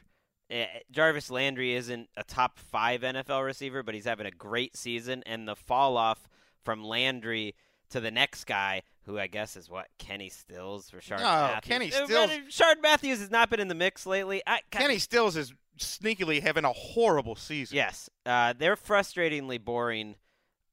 Eh, 0.49 0.65
Jarvis 0.91 1.29
Landry 1.29 1.73
isn't 1.73 2.09
a 2.15 2.23
top 2.23 2.57
five 2.57 3.01
NFL 3.01 3.45
receiver, 3.45 3.83
but 3.83 3.93
he's 3.93 4.05
having 4.05 4.25
a 4.25 4.31
great 4.31 4.77
season, 4.77 5.21
and 5.25 5.47
the 5.47 5.55
fall 5.55 5.97
off 5.97 6.27
from 6.63 6.83
Landry 6.83 7.55
to 7.91 7.99
the 7.99 8.11
next 8.11 8.45
guy, 8.45 8.83
who 9.05 9.17
I 9.17 9.27
guess 9.27 9.55
is 9.55 9.69
what 9.69 9.87
Kenny 9.97 10.29
Stills 10.29 10.89
for 10.89 10.99
Shard 11.01 11.21
No, 11.21 11.25
Matthews. 11.27 11.69
Kenny 11.69 11.93
Uh, 11.93 12.05
Stills- 12.05 12.29
but 12.43 12.53
Shard 12.53 12.81
Matthews 12.81 13.19
has 13.19 13.31
not 13.31 13.49
been 13.49 13.59
in 13.59 13.67
the 13.67 13.75
mix 13.75 14.05
lately. 14.05 14.41
I, 14.45 14.59
Kenny 14.71 14.99
Stills 14.99 15.35
is 15.37 15.53
sneakily 15.79 16.41
having 16.41 16.65
a 16.65 16.73
horrible 16.73 17.35
season. 17.35 17.75
Yes, 17.77 18.09
uh, 18.25 18.53
they're 18.57 18.75
frustratingly 18.75 19.63
boring 19.63 20.15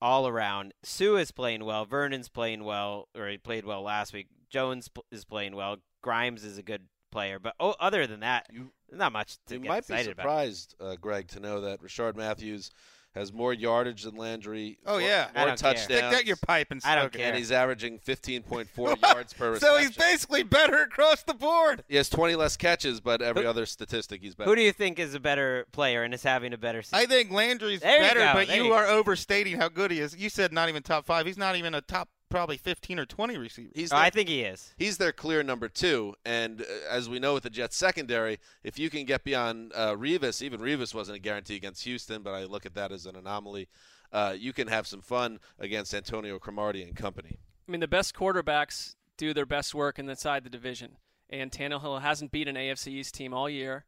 all 0.02 0.26
around. 0.26 0.74
Suh 0.82 1.16
is 1.16 1.30
playing 1.30 1.64
well. 1.64 1.84
Vernon's 1.84 2.28
playing 2.28 2.64
well, 2.64 3.08
or 3.14 3.28
he 3.28 3.38
played 3.38 3.64
well 3.64 3.82
last 3.82 4.12
week. 4.12 4.28
Jones 4.50 4.88
p- 4.88 5.02
is 5.10 5.24
playing 5.24 5.54
well. 5.56 5.76
Grimes 6.02 6.44
is 6.44 6.58
a 6.58 6.62
good 6.62 6.88
player, 7.10 7.38
but 7.38 7.54
oh, 7.60 7.74
other 7.80 8.06
than 8.06 8.20
that, 8.20 8.46
You- 8.52 8.72
not 8.90 9.12
much 9.12 9.38
to 9.46 9.54
you 9.54 9.60
get 9.60 9.68
might 9.68 9.86
be 9.86 9.94
excited 9.94 10.12
about. 10.12 10.22
surprised, 10.22 10.74
uh, 10.80 10.96
Greg, 10.96 11.28
to 11.28 11.40
know 11.40 11.60
that 11.62 11.80
Rishard 11.80 12.16
Matthews 12.16 12.70
has 13.14 13.32
more 13.32 13.52
yardage 13.52 14.02
than 14.02 14.16
Landry. 14.16 14.78
Oh, 14.84 14.92
more- 14.92 15.00
yeah. 15.02 15.28
I 15.34 15.38
more 15.40 15.48
don't 15.48 15.60
care. 15.60 15.72
touchdowns. 15.74 15.84
Stick 15.84 16.10
that 16.10 16.26
your 16.26 16.36
pipe 16.36 16.68
and 16.70 16.80
I 16.84 16.94
don't 16.96 17.12
care. 17.12 17.26
and 17.26 17.36
he's 17.36 17.52
averaging 17.52 17.98
15.4 18.00 19.02
yards 19.14 19.32
per 19.32 19.56
So 19.58 19.74
reception. 19.76 19.86
he's 19.88 19.96
basically 19.96 20.42
better 20.42 20.82
across 20.82 21.22
the 21.22 21.34
board. 21.34 21.84
He 21.88 21.96
has 21.96 22.08
20 22.08 22.34
less 22.34 22.56
catches, 22.56 23.00
but 23.00 23.22
every 23.22 23.42
Who- 23.44 23.48
other 23.48 23.66
statistic 23.66 24.20
he's 24.22 24.34
better. 24.34 24.50
Who 24.50 24.56
do 24.56 24.62
you 24.62 24.72
think 24.72 24.98
is 24.98 25.14
a 25.14 25.20
better 25.20 25.66
player 25.72 26.02
and 26.02 26.12
is 26.12 26.22
having 26.22 26.52
a 26.52 26.58
better 26.58 26.82
season? 26.82 26.98
I 26.98 27.06
think 27.06 27.30
Landry's 27.30 27.80
There 27.80 28.00
better, 28.00 28.20
go, 28.20 28.32
but 28.34 28.48
there 28.48 28.56
you 28.56 28.64
you 28.66 28.72
are 28.72 28.86
go. 28.86 28.98
overstating 28.98 29.58
how 29.58 29.68
good 29.68 29.90
he 29.90 30.00
is. 30.00 30.16
You 30.16 30.28
said 30.28 30.52
not 30.52 30.68
even 30.68 30.82
top 30.82 31.06
five. 31.06 31.26
He's 31.26 31.38
not 31.38 31.56
even 31.56 31.74
a 31.74 31.80
top 31.80 32.08
probably 32.34 32.56
15 32.56 32.98
or 32.98 33.06
20 33.06 33.36
receivers. 33.38 33.72
He's 33.74 33.92
Oh, 33.92 33.96
their, 33.96 34.04
I 34.04 34.10
think 34.10 34.28
he 34.28 34.42
is. 34.42 34.74
he's 34.76 34.98
their 34.98 35.12
clear 35.12 35.42
number 35.42 35.68
two. 35.68 36.14
And 36.24 36.62
uh, 36.62 36.64
as 36.90 37.08
we 37.08 37.18
know 37.18 37.34
with 37.34 37.44
the 37.44 37.50
Jets 37.50 37.76
secondary, 37.76 38.38
if 38.62 38.78
you 38.78 38.90
can 38.90 39.04
get 39.04 39.22
beyond 39.24 39.72
uh, 39.74 39.94
Revis, 39.94 40.42
even 40.42 40.60
Revis 40.60 40.94
wasn't 40.94 41.16
a 41.16 41.20
guarantee 41.20 41.56
against 41.56 41.84
Houston, 41.84 42.22
but 42.22 42.32
I 42.32 42.44
look 42.44 42.66
at 42.66 42.74
that 42.74 42.90
as 42.92 43.06
an 43.06 43.16
anomaly. 43.16 43.68
Uh, 44.12 44.34
you 44.38 44.52
can 44.52 44.68
have 44.68 44.86
some 44.86 45.00
fun 45.00 45.38
against 45.58 45.94
Antonio 45.94 46.38
Cromartie 46.38 46.82
and 46.82 46.94
company. 46.96 47.38
I 47.68 47.70
mean, 47.70 47.80
the 47.80 47.88
best 47.88 48.14
quarterbacks 48.14 48.94
do 49.16 49.32
their 49.32 49.46
best 49.46 49.74
work 49.74 49.98
inside 49.98 50.44
the 50.44 50.50
division, 50.50 50.96
and 51.30 51.50
Tannehill 51.50 52.00
hasn't 52.02 52.30
beat 52.32 52.46
an 52.48 52.56
AFC 52.56 52.88
East 52.88 53.14
team 53.14 53.32
all 53.32 53.48
year. 53.48 53.84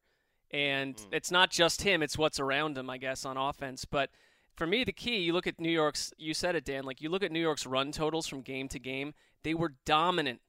And 0.52 0.94
it's 1.12 1.30
not 1.32 1.50
just 1.50 1.82
him; 1.82 2.02
it's 2.02 2.16
what's 2.16 2.38
around 2.38 2.78
him, 2.78 2.88
I 2.88 2.98
guess, 2.98 3.24
on 3.24 3.36
offense. 3.36 3.84
But 3.84 4.10
for 4.56 4.66
me, 4.66 4.84
the 4.84 4.92
key, 4.92 5.18
you 5.18 5.32
look 5.32 5.46
at 5.46 5.60
New 5.60 5.70
York's. 5.70 6.12
You 6.18 6.34
said 6.34 6.56
it, 6.56 6.64
Dan. 6.64 6.84
Like 6.84 7.00
you 7.00 7.08
look 7.10 7.22
at 7.22 7.30
New 7.30 7.40
York's 7.40 7.66
run 7.66 7.92
totals 7.92 8.26
from 8.26 8.40
game 8.42 8.68
to 8.68 8.78
game. 8.78 9.14
They 9.44 9.54
were 9.54 9.74
dominant, 9.84 10.40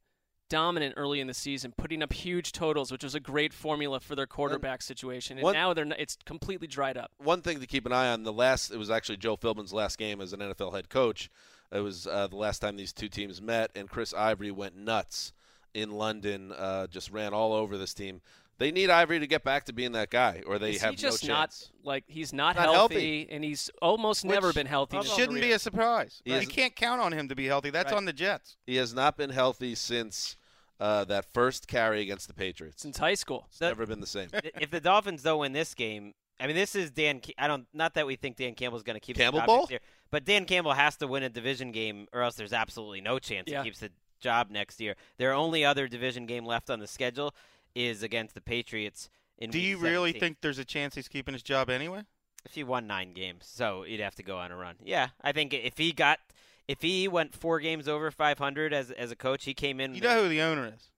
dominant 0.49 0.93
early 0.97 1.19
in 1.19 1.27
the 1.27 1.33
season, 1.33 1.73
putting 1.77 2.01
up 2.01 2.13
huge 2.13 2.51
totals, 2.51 2.91
which 2.91 3.03
was 3.03 3.13
a 3.15 3.19
great 3.19 3.53
formula 3.53 3.99
for 3.99 4.15
their 4.15 4.25
quarterback 4.27 4.81
situation. 4.81 5.37
And 5.37 5.43
one- 5.43 5.53
now 5.53 5.73
they're 5.73 5.85
n- 5.85 5.93
it's 5.99 6.17
completely 6.25 6.67
dried 6.67 6.97
up. 6.97 7.11
one 7.17 7.41
thing 7.41 7.59
to 7.59 7.67
keep 7.67 7.85
an 7.85 7.91
eye 7.91 8.11
on 8.11 8.23
the 8.23 8.33
last 8.33 8.71
it 8.71 8.77
was 8.77 8.89
actually 8.89 9.17
Joe 9.17 9.35
Philbin's 9.35 9.73
last 9.73 9.97
game 9.97 10.21
as 10.21 10.33
an 10.33 10.39
NFL 10.39 10.73
head 10.73 10.89
coach. 10.89 11.29
It 11.71 11.81
was 11.81 12.07
uh, 12.07 12.27
the 12.27 12.37
last 12.37 12.59
time 12.59 12.77
these 12.77 12.93
two 12.93 13.09
teams 13.09 13.41
met, 13.41 13.71
and 13.75 13.89
Chris 13.89 14.13
Ivory 14.13 14.51
went 14.51 14.77
nuts 14.77 15.33
in 15.73 15.91
London. 15.91 16.53
Uh, 16.53 16.87
just 16.87 17.11
ran 17.11 17.33
all 17.33 17.51
over 17.51 17.77
this 17.77 17.93
team. 17.93 18.21
They 18.59 18.71
need 18.71 18.89
Ivory 18.89 19.19
to 19.19 19.27
get 19.27 19.43
back 19.43 19.65
to 19.65 19.73
being 19.73 19.91
that 19.91 20.09
guy, 20.09 20.41
or 20.47 20.57
they 20.57 20.71
Is 20.71 20.81
have 20.81 20.91
he 20.91 20.95
just 20.97 21.27
no 21.27 21.33
not 21.35 21.55
like 21.83 22.03
he's 22.07 22.33
not, 22.33 22.55
Not 22.55 22.63
healthy, 22.65 22.75
healthy. 23.21 23.27
and 23.29 23.43
he's 23.43 23.69
almost 23.81 24.25
never 24.25 24.51
been 24.51 24.65
healthy. 24.65 24.97
in 24.97 25.03
Shouldn't 25.03 25.39
be 25.41 25.51
a 25.51 25.59
surprise. 25.59 26.21
He 26.25 26.35
You 26.37 26.47
can't 26.47 26.75
count 26.75 26.99
on 26.99 27.13
him 27.13 27.29
to 27.29 27.35
be 27.35 27.45
healthy. 27.45 27.69
That's 27.69 27.91
Right. 27.91 27.97
on 27.97 28.05
the 28.05 28.13
Jets. 28.13 28.57
He 28.65 28.77
has 28.77 28.93
not 28.93 29.15
been 29.17 29.29
healthy 29.29 29.75
since 29.75 30.37
uh, 30.79 31.03
that 31.05 31.25
first 31.33 31.67
carry 31.67 32.01
against 32.01 32.27
the 32.27 32.33
Patriots. 32.33 32.81
since 32.81 32.97
high 32.97 33.13
school. 33.15 33.45
It's 33.49 33.59
The- 33.59 33.67
never 33.67 33.85
been 33.85 33.99
the 33.99 34.07
same. 34.07 34.29
if 34.59 34.69
the 34.71 34.79
Dolphins 34.81 35.23
don't 35.23 35.39
win 35.39 35.51
this 35.53 35.73
game, 35.73 36.13
I 36.39 36.45
mean, 36.47 36.55
this 36.55 36.75
is 36.75 36.91
Dan. 36.91 37.19
I 37.39 37.47
don't. 37.47 37.65
Not 37.73 37.95
that 37.95 38.05
we 38.05 38.15
think 38.15 38.37
Dan 38.37 38.53
Campbell's 38.53 38.83
going 38.83 38.95
to 38.95 38.99
keep 38.99 39.17
Campbell 39.17 39.39
the 39.39 39.41
job 39.41 39.47
Bowl? 39.47 39.57
next 39.61 39.71
year, 39.71 39.79
but 40.11 40.23
Dan 40.23 40.45
Campbell 40.45 40.73
has 40.73 40.95
to 40.97 41.07
win 41.07 41.23
a 41.23 41.29
division 41.29 41.71
game, 41.71 42.07
or 42.13 42.21
else 42.21 42.35
there's 42.35 42.53
absolutely 42.53 43.01
no 43.01 43.17
chance 43.17 43.49
Yeah. 43.49 43.63
he 43.63 43.69
keeps 43.69 43.79
the 43.79 43.89
job 44.19 44.51
next 44.51 44.79
year. 44.79 44.95
Their 45.17 45.33
only 45.33 45.65
other 45.65 45.87
division 45.87 46.27
game 46.27 46.45
left 46.45 46.69
on 46.69 46.79
the 46.79 46.85
schedule 46.85 47.33
is 47.77 48.03
against 48.03 48.33
the 48.35 48.41
Patriots. 48.41 49.09
In 49.37 49.51
Do 49.51 49.59
you 49.59 49.77
really 49.77 50.09
17. 50.11 50.19
think 50.19 50.37
there's 50.41 50.57
a 50.57 50.65
chance 50.65 50.95
he's 50.95 51.07
keeping 51.07 51.33
his 51.33 51.43
job 51.43 51.69
anyway? 51.69 52.01
if 52.45 52.53
he 52.53 52.63
won 52.63 52.87
nine 52.87 53.11
games, 53.11 53.45
so 53.45 53.83
he'd 53.83 53.99
have 53.99 54.15
to 54.15 54.23
go 54.23 54.37
on 54.37 54.51
a 54.51 54.55
run? 54.55 54.75
Yeah, 54.83 55.09
I 55.21 55.31
think 55.33 55.53
if 55.53 55.77
he 55.77 55.91
got, 55.91 56.19
if 56.67 56.81
he 56.81 57.07
went 57.07 57.35
four 57.35 57.59
games 57.59 57.87
over 57.89 58.09
500 58.09 58.73
as 58.73 58.89
as 58.91 59.11
a 59.11 59.15
coach, 59.17 59.43
he 59.43 59.53
came 59.53 59.79
in. 59.81 59.93
You 59.93 60.01
know 60.01 60.23
who 60.23 60.29
the 60.29 60.41
owner 60.41 60.65
is. 60.73 60.89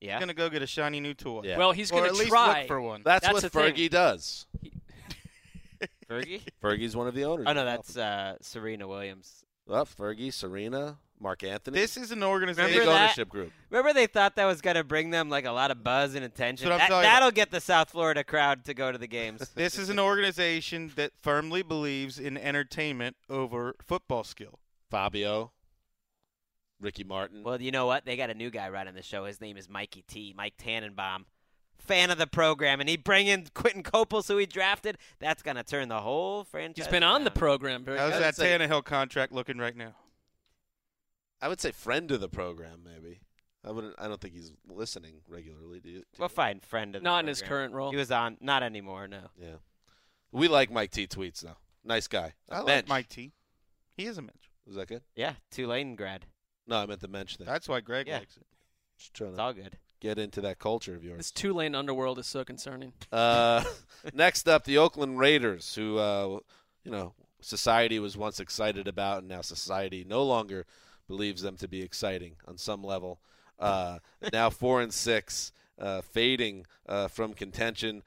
yeah, 0.00 0.14
He's 0.16 0.20
gonna 0.20 0.34
go 0.34 0.48
get 0.50 0.60
a 0.62 0.66
shiny 0.66 1.00
new 1.00 1.14
toy. 1.14 1.42
Yeah. 1.44 1.56
Well, 1.56 1.72
he's 1.72 1.90
or 1.90 1.96
going 2.00 2.04
at 2.06 2.12
to 2.12 2.18
least 2.18 2.28
try. 2.30 2.58
look 2.60 2.68
for 2.68 2.80
one. 2.82 3.02
That's, 3.04 3.24
That's 3.24 3.32
what 3.32 3.42
the 3.42 3.48
thing. 3.48 3.74
Fergie 3.74 3.90
does. 3.90 4.46
Fergie. 6.10 6.42
Fergie's 6.62 6.94
one 6.96 7.06
of 7.08 7.14
the 7.14 7.24
owners. 7.24 7.46
Oh 7.48 7.52
no, 7.52 7.64
that's 7.64 7.96
uh, 7.96 8.36
Serena 8.40 8.86
Williams. 8.86 9.44
well, 9.66 9.86
Fergie, 9.86 10.32
Serena, 10.32 10.98
Marc 11.20 11.42
Anthony. 11.42 11.78
This 11.78 11.96
is 11.96 12.10
an 12.12 12.22
organization. 12.22 12.70
Remember 12.70 12.92
that? 12.92 13.02
ownership 13.04 13.28
group. 13.28 13.52
Remember 13.70 13.92
they 13.92 14.06
thought 14.06 14.36
that 14.36 14.44
was 14.44 14.60
going 14.60 14.76
to 14.76 14.84
bring 14.84 15.10
them 15.10 15.28
like 15.28 15.44
a 15.44 15.50
lot 15.52 15.70
of 15.70 15.82
buzz 15.84 16.14
and 16.14 16.24
attention. 16.24 16.68
That's 16.68 16.78
what 16.78 16.82
I'm 16.82 16.88
That, 16.88 16.94
talking 16.94 17.08
about. 17.08 17.12
that'll 17.14 17.30
get 17.30 17.50
the 17.50 17.60
South 17.60 17.90
Florida 17.90 18.22
crowd 18.24 18.64
to 18.66 18.74
go 18.74 18.92
to 18.92 18.98
the 18.98 19.06
games. 19.08 19.50
This 19.54 19.78
is 19.78 19.88
an 19.88 19.98
organization 19.98 20.92
that 20.96 21.12
firmly 21.20 21.62
believes 21.62 22.18
in 22.18 22.36
entertainment 22.36 23.16
over 23.28 23.74
football 23.82 24.24
skill. 24.24 24.58
Fabio, 24.90 25.52
Ricky 26.80 27.04
Martin. 27.04 27.42
well, 27.42 27.60
you 27.60 27.70
know 27.72 27.86
what? 27.86 28.04
They 28.04 28.16
got 28.16 28.30
a 28.30 28.34
new 28.34 28.50
guy 28.50 28.68
running 28.68 28.94
the 28.94 29.02
show. 29.02 29.24
His 29.24 29.40
name 29.40 29.56
is 29.56 29.68
Mikey 29.68 30.04
T. 30.06 30.32
Mike 30.36 30.54
Tannenbaum. 30.58 31.26
Fan 31.80 32.10
of 32.10 32.18
the 32.18 32.26
program, 32.26 32.80
and 32.80 32.88
he 32.88 32.96
bring 32.96 33.28
in 33.28 33.46
Quinton 33.54 33.82
Coples, 33.82 34.28
who 34.28 34.36
he 34.36 34.46
drafted. 34.46 34.98
That's 35.20 35.42
gonna 35.42 35.62
turn 35.64 35.88
the 35.88 36.00
whole 36.00 36.44
franchise. 36.44 36.84
He's 36.86 36.90
been 36.90 37.02
on 37.04 37.24
the 37.24 37.30
program. 37.30 37.84
Very 37.84 37.98
How's 37.98 38.12
good. 38.14 38.22
that 38.22 38.34
say- 38.36 38.58
Tannehill 38.58 38.84
contract 38.84 39.32
looking 39.32 39.58
right 39.58 39.74
now? 39.76 39.94
I 41.40 41.48
would 41.48 41.60
say 41.60 41.70
friend 41.72 42.10
of 42.10 42.20
the 42.20 42.28
program, 42.28 42.80
maybe. 42.84 43.20
I 43.64 43.70
wouldn't. 43.72 43.94
I 43.98 44.08
don't 44.08 44.20
think 44.20 44.34
he's 44.34 44.52
listening 44.68 45.16
regularly. 45.28 45.80
Do 45.80 45.90
you? 45.90 45.98
do 46.00 46.04
Well, 46.18 46.28
fine, 46.28 46.60
friend 46.60 46.94
of 46.94 47.02
the 47.02 47.04
Not 47.04 47.20
in 47.24 47.26
his 47.28 47.42
current 47.42 47.74
role. 47.74 47.90
He 47.90 47.96
was 47.96 48.10
on, 48.10 48.36
not 48.40 48.62
anymore. 48.62 49.08
No. 49.08 49.30
Yeah. 49.40 49.56
We 50.32 50.48
like 50.48 50.70
Mike 50.70 50.90
T 50.90 51.06
tweets 51.06 51.40
though. 51.40 51.56
Nice 51.84 52.06
guy. 52.06 52.34
I 52.50 52.60
like 52.60 52.88
Mike 52.88 53.08
T. 53.08 53.32
He 53.96 54.06
is 54.06 54.18
a 54.18 54.22
Mensch. 54.22 54.34
Was 54.66 54.76
that 54.76 54.88
good? 54.88 55.02
Yeah, 55.16 55.34
Tulane 55.50 55.96
grad. 55.96 56.26
No, 56.66 56.76
I 56.76 56.86
meant 56.86 57.00
the 57.00 57.08
Mensch 57.08 57.36
thing. 57.36 57.46
That's 57.46 57.68
why 57.68 57.80
Greg 57.80 58.06
Yeah. 58.06 58.18
likes 58.18 58.36
it. 58.36 58.46
Just 58.98 59.14
trying 59.14 59.30
It's 59.30 59.38
to 59.38 59.42
all 59.42 59.52
good. 59.54 59.78
get 60.00 60.18
into 60.18 60.40
that 60.42 60.58
culture 60.58 60.94
of 60.94 61.02
yours. 61.02 61.16
This 61.16 61.30
Tulane 61.30 61.74
underworld 61.74 62.18
is 62.18 62.26
so 62.26 62.44
concerning. 62.44 62.92
Uh, 63.10 63.64
next 64.12 64.46
up, 64.48 64.64
the 64.64 64.76
Oakland 64.78 65.18
Raiders, 65.18 65.74
who 65.74 65.98
uh, 65.98 66.38
you 66.84 66.90
know 66.92 67.14
society 67.40 67.98
was 67.98 68.16
once 68.16 68.38
excited 68.38 68.86
about, 68.86 69.18
and 69.20 69.28
now 69.28 69.40
society 69.40 70.04
no 70.06 70.22
longer 70.22 70.66
believes 71.08 71.42
them 71.42 71.56
to 71.56 71.66
be 71.66 71.82
exciting 71.82 72.36
on 72.46 72.56
some 72.56 72.84
level. 72.84 73.18
Uh, 73.58 73.98
now 74.32 74.50
four 74.50 74.80
and 74.80 74.92
six, 74.92 75.52
uh, 75.80 76.00
fading 76.02 76.66
uh, 76.88 77.08
from 77.08 77.32
contention. 77.32 78.02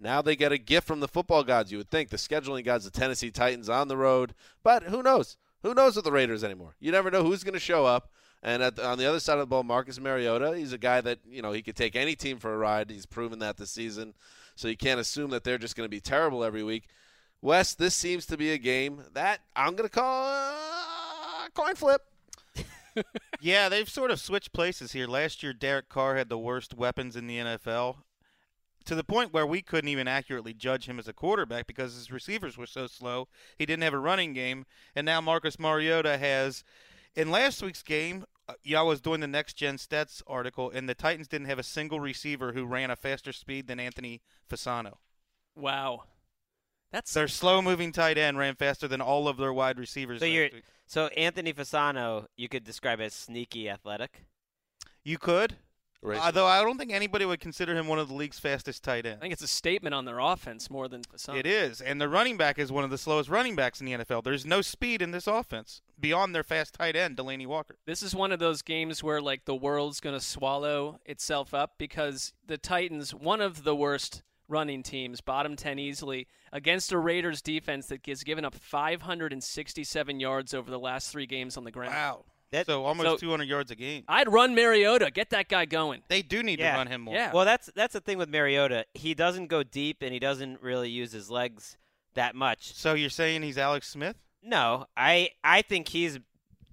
Now 0.00 0.20
they 0.20 0.34
get 0.34 0.50
a 0.50 0.58
gift 0.58 0.86
from 0.86 1.00
the 1.00 1.08
football 1.08 1.44
gods. 1.44 1.70
You 1.70 1.78
would 1.78 1.90
think 1.90 2.08
the 2.08 2.16
scheduling 2.16 2.64
gods, 2.64 2.84
the 2.84 2.90
Tennessee 2.90 3.30
Titans 3.30 3.68
on 3.68 3.86
the 3.86 3.96
road, 3.96 4.34
but 4.64 4.84
who 4.84 5.02
knows? 5.02 5.36
Who 5.62 5.74
knows 5.74 5.94
with 5.94 6.04
the 6.04 6.12
Raiders 6.12 6.42
anymore? 6.42 6.74
You 6.80 6.90
never 6.90 7.10
know 7.10 7.22
who's 7.22 7.44
going 7.44 7.54
to 7.54 7.60
show 7.60 7.86
up. 7.86 8.10
And 8.42 8.60
the, 8.62 8.84
on 8.84 8.98
the 8.98 9.06
other 9.06 9.20
side 9.20 9.34
of 9.34 9.40
the 9.40 9.46
ball, 9.46 9.62
Marcus 9.62 10.00
Mariota, 10.00 10.56
he's 10.56 10.72
a 10.72 10.78
guy 10.78 11.00
that 11.00 11.20
you 11.30 11.42
know 11.42 11.52
he 11.52 11.62
could 11.62 11.76
take 11.76 11.94
any 11.94 12.16
team 12.16 12.38
for 12.38 12.52
a 12.52 12.58
ride. 12.58 12.90
He's 12.90 13.06
proven 13.06 13.38
that 13.38 13.56
this 13.56 13.70
season, 13.70 14.14
so 14.56 14.66
you 14.66 14.76
can't 14.76 14.98
assume 14.98 15.30
that 15.30 15.44
they're 15.44 15.58
just 15.58 15.76
going 15.76 15.84
to 15.84 15.90
be 15.90 16.00
terrible 16.00 16.42
every 16.42 16.64
week. 16.64 16.88
Wes, 17.40 17.74
this 17.74 17.94
seems 17.94 18.26
to 18.26 18.36
be 18.36 18.50
a 18.50 18.58
game 18.58 19.04
that 19.14 19.40
I'm 19.54 19.76
going 19.76 19.88
to 19.88 19.94
call 19.94 20.54
coin 21.54 21.76
flip. 21.76 22.02
Yeah, 23.40 23.68
they've 23.68 23.88
sort 23.88 24.10
of 24.10 24.20
switched 24.20 24.52
places 24.52 24.92
here. 24.92 25.06
Last 25.06 25.42
year, 25.42 25.52
Derek 25.52 25.88
Carr 25.88 26.16
had 26.16 26.28
the 26.28 26.38
worst 26.38 26.74
weapons 26.74 27.16
in 27.16 27.26
the 27.26 27.38
NFL 27.38 27.96
to 28.84 28.94
the 28.94 29.04
point 29.04 29.32
where 29.32 29.46
we 29.46 29.62
couldn't 29.62 29.88
even 29.88 30.08
accurately 30.08 30.54
judge 30.54 30.86
him 30.86 30.98
as 30.98 31.08
a 31.08 31.12
quarterback 31.12 31.66
because 31.66 31.94
his 31.94 32.10
receivers 32.10 32.56
were 32.56 32.66
so 32.66 32.86
slow. 32.86 33.28
He 33.58 33.66
didn't 33.66 33.82
have 33.82 33.94
a 33.94 33.98
running 33.98 34.32
game. 34.32 34.66
And 34.94 35.04
now 35.04 35.20
Marcus 35.20 35.58
Mariota 35.58 36.18
has. 36.18 36.64
In 37.14 37.30
last 37.30 37.62
week's 37.62 37.82
game, 37.82 38.24
uh, 38.48 38.54
yeah, 38.64 38.80
I 38.80 38.82
was 38.82 39.00
doing 39.00 39.20
the 39.20 39.26
next 39.26 39.54
gen 39.54 39.76
stats 39.76 40.22
article, 40.26 40.70
and 40.70 40.88
the 40.88 40.94
Titans 40.94 41.28
didn't 41.28 41.46
have 41.46 41.58
a 41.58 41.62
single 41.62 42.00
receiver 42.00 42.52
who 42.52 42.64
ran 42.64 42.90
a 42.90 42.96
faster 42.96 43.32
speed 43.32 43.66
than 43.66 43.78
Anthony 43.78 44.22
Fasano. 44.50 44.94
Wow. 45.54 46.04
That's 46.90 47.12
Their 47.12 47.28
slow 47.28 47.62
moving 47.62 47.92
tight 47.92 48.18
end 48.18 48.38
ran 48.38 48.54
faster 48.54 48.88
than 48.88 49.00
all 49.00 49.28
of 49.28 49.36
their 49.36 49.52
wide 49.52 49.78
receivers. 49.78 50.20
So 50.20 50.26
you're 50.26 50.50
week. 50.52 50.64
So 50.92 51.06
Anthony 51.16 51.54
Fasano, 51.54 52.26
you 52.36 52.50
could 52.50 52.64
describe 52.64 53.00
as 53.00 53.14
sneaky 53.14 53.66
athletic. 53.70 54.26
You 55.02 55.16
could. 55.16 55.56
Race- 56.02 56.20
Although 56.20 56.44
I 56.44 56.60
don't 56.60 56.76
think 56.76 56.92
anybody 56.92 57.24
would 57.24 57.40
consider 57.40 57.74
him 57.74 57.86
one 57.86 57.98
of 57.98 58.08
the 58.08 58.14
league's 58.14 58.38
fastest 58.38 58.84
tight 58.84 59.06
ends. 59.06 59.16
I 59.18 59.22
think 59.22 59.32
it's 59.32 59.42
a 59.42 59.48
statement 59.48 59.94
on 59.94 60.04
their 60.04 60.18
offense 60.18 60.68
more 60.68 60.88
than 60.88 61.00
some. 61.16 61.34
It 61.34 61.46
is, 61.46 61.80
and 61.80 61.98
the 61.98 62.10
running 62.10 62.36
back 62.36 62.58
is 62.58 62.70
one 62.70 62.84
of 62.84 62.90
the 62.90 62.98
slowest 62.98 63.30
running 63.30 63.56
backs 63.56 63.80
in 63.80 63.86
the 63.86 63.92
NFL. 63.92 64.22
There's 64.22 64.44
no 64.44 64.60
speed 64.60 65.00
in 65.00 65.12
this 65.12 65.26
offense 65.26 65.80
beyond 65.98 66.34
their 66.34 66.42
fast 66.44 66.74
tight 66.74 66.94
end, 66.94 67.16
Delanie 67.16 67.46
Walker. 67.46 67.78
This 67.86 68.02
is 68.02 68.14
one 68.14 68.30
of 68.30 68.38
those 68.38 68.60
games 68.60 69.02
where 69.02 69.22
like 69.22 69.46
the 69.46 69.54
world's 69.54 69.98
going 69.98 70.18
to 70.18 70.22
swallow 70.22 71.00
itself 71.06 71.54
up 71.54 71.76
because 71.78 72.34
the 72.46 72.58
Titans, 72.58 73.14
one 73.14 73.40
of 73.40 73.64
the 73.64 73.74
worst 73.74 74.22
running 74.52 74.82
teams, 74.84 75.20
bottom 75.20 75.56
10 75.56 75.78
easily 75.80 76.28
against 76.52 76.92
a 76.92 76.98
Raiders 76.98 77.42
defense 77.42 77.86
that 77.86 78.06
has 78.06 78.22
given 78.22 78.44
up 78.44 78.54
567 78.54 80.20
yards 80.20 80.54
over 80.54 80.70
the 80.70 80.78
last 80.78 81.10
3 81.10 81.26
games 81.26 81.56
on 81.56 81.64
the 81.64 81.70
ground. 81.70 81.94
Wow. 81.94 82.24
That- 82.50 82.66
so 82.66 82.84
almost 82.84 83.08
so- 83.08 83.16
200 83.16 83.48
yards 83.48 83.70
a 83.70 83.74
game. 83.74 84.04
I'd 84.08 84.30
run 84.30 84.54
Mariota, 84.54 85.10
get 85.10 85.30
that 85.30 85.48
guy 85.48 85.64
going. 85.64 86.02
They 86.08 86.20
do 86.22 86.42
need 86.42 86.58
Yeah. 86.58 86.72
to 86.72 86.76
run 86.78 86.86
him 86.86 87.00
more. 87.02 87.14
Yeah. 87.14 87.32
Well, 87.32 87.46
that's 87.46 87.70
that's 87.74 87.94
the 87.94 88.00
thing 88.00 88.18
with 88.18 88.28
Mariota. 88.28 88.84
He 88.94 89.14
doesn't 89.14 89.46
go 89.46 89.62
deep 89.62 90.02
and 90.02 90.12
he 90.12 90.18
doesn't 90.18 90.60
really 90.60 90.90
use 90.90 91.12
his 91.12 91.30
legs 91.30 91.78
that 92.14 92.34
much. 92.34 92.74
So 92.74 92.92
you're 92.92 93.08
saying 93.10 93.42
he's 93.42 93.56
Alex 93.56 93.88
Smith? 93.88 94.16
No, 94.42 94.86
I 94.96 95.30
I 95.42 95.62
think 95.62 95.88
he's 95.88 96.18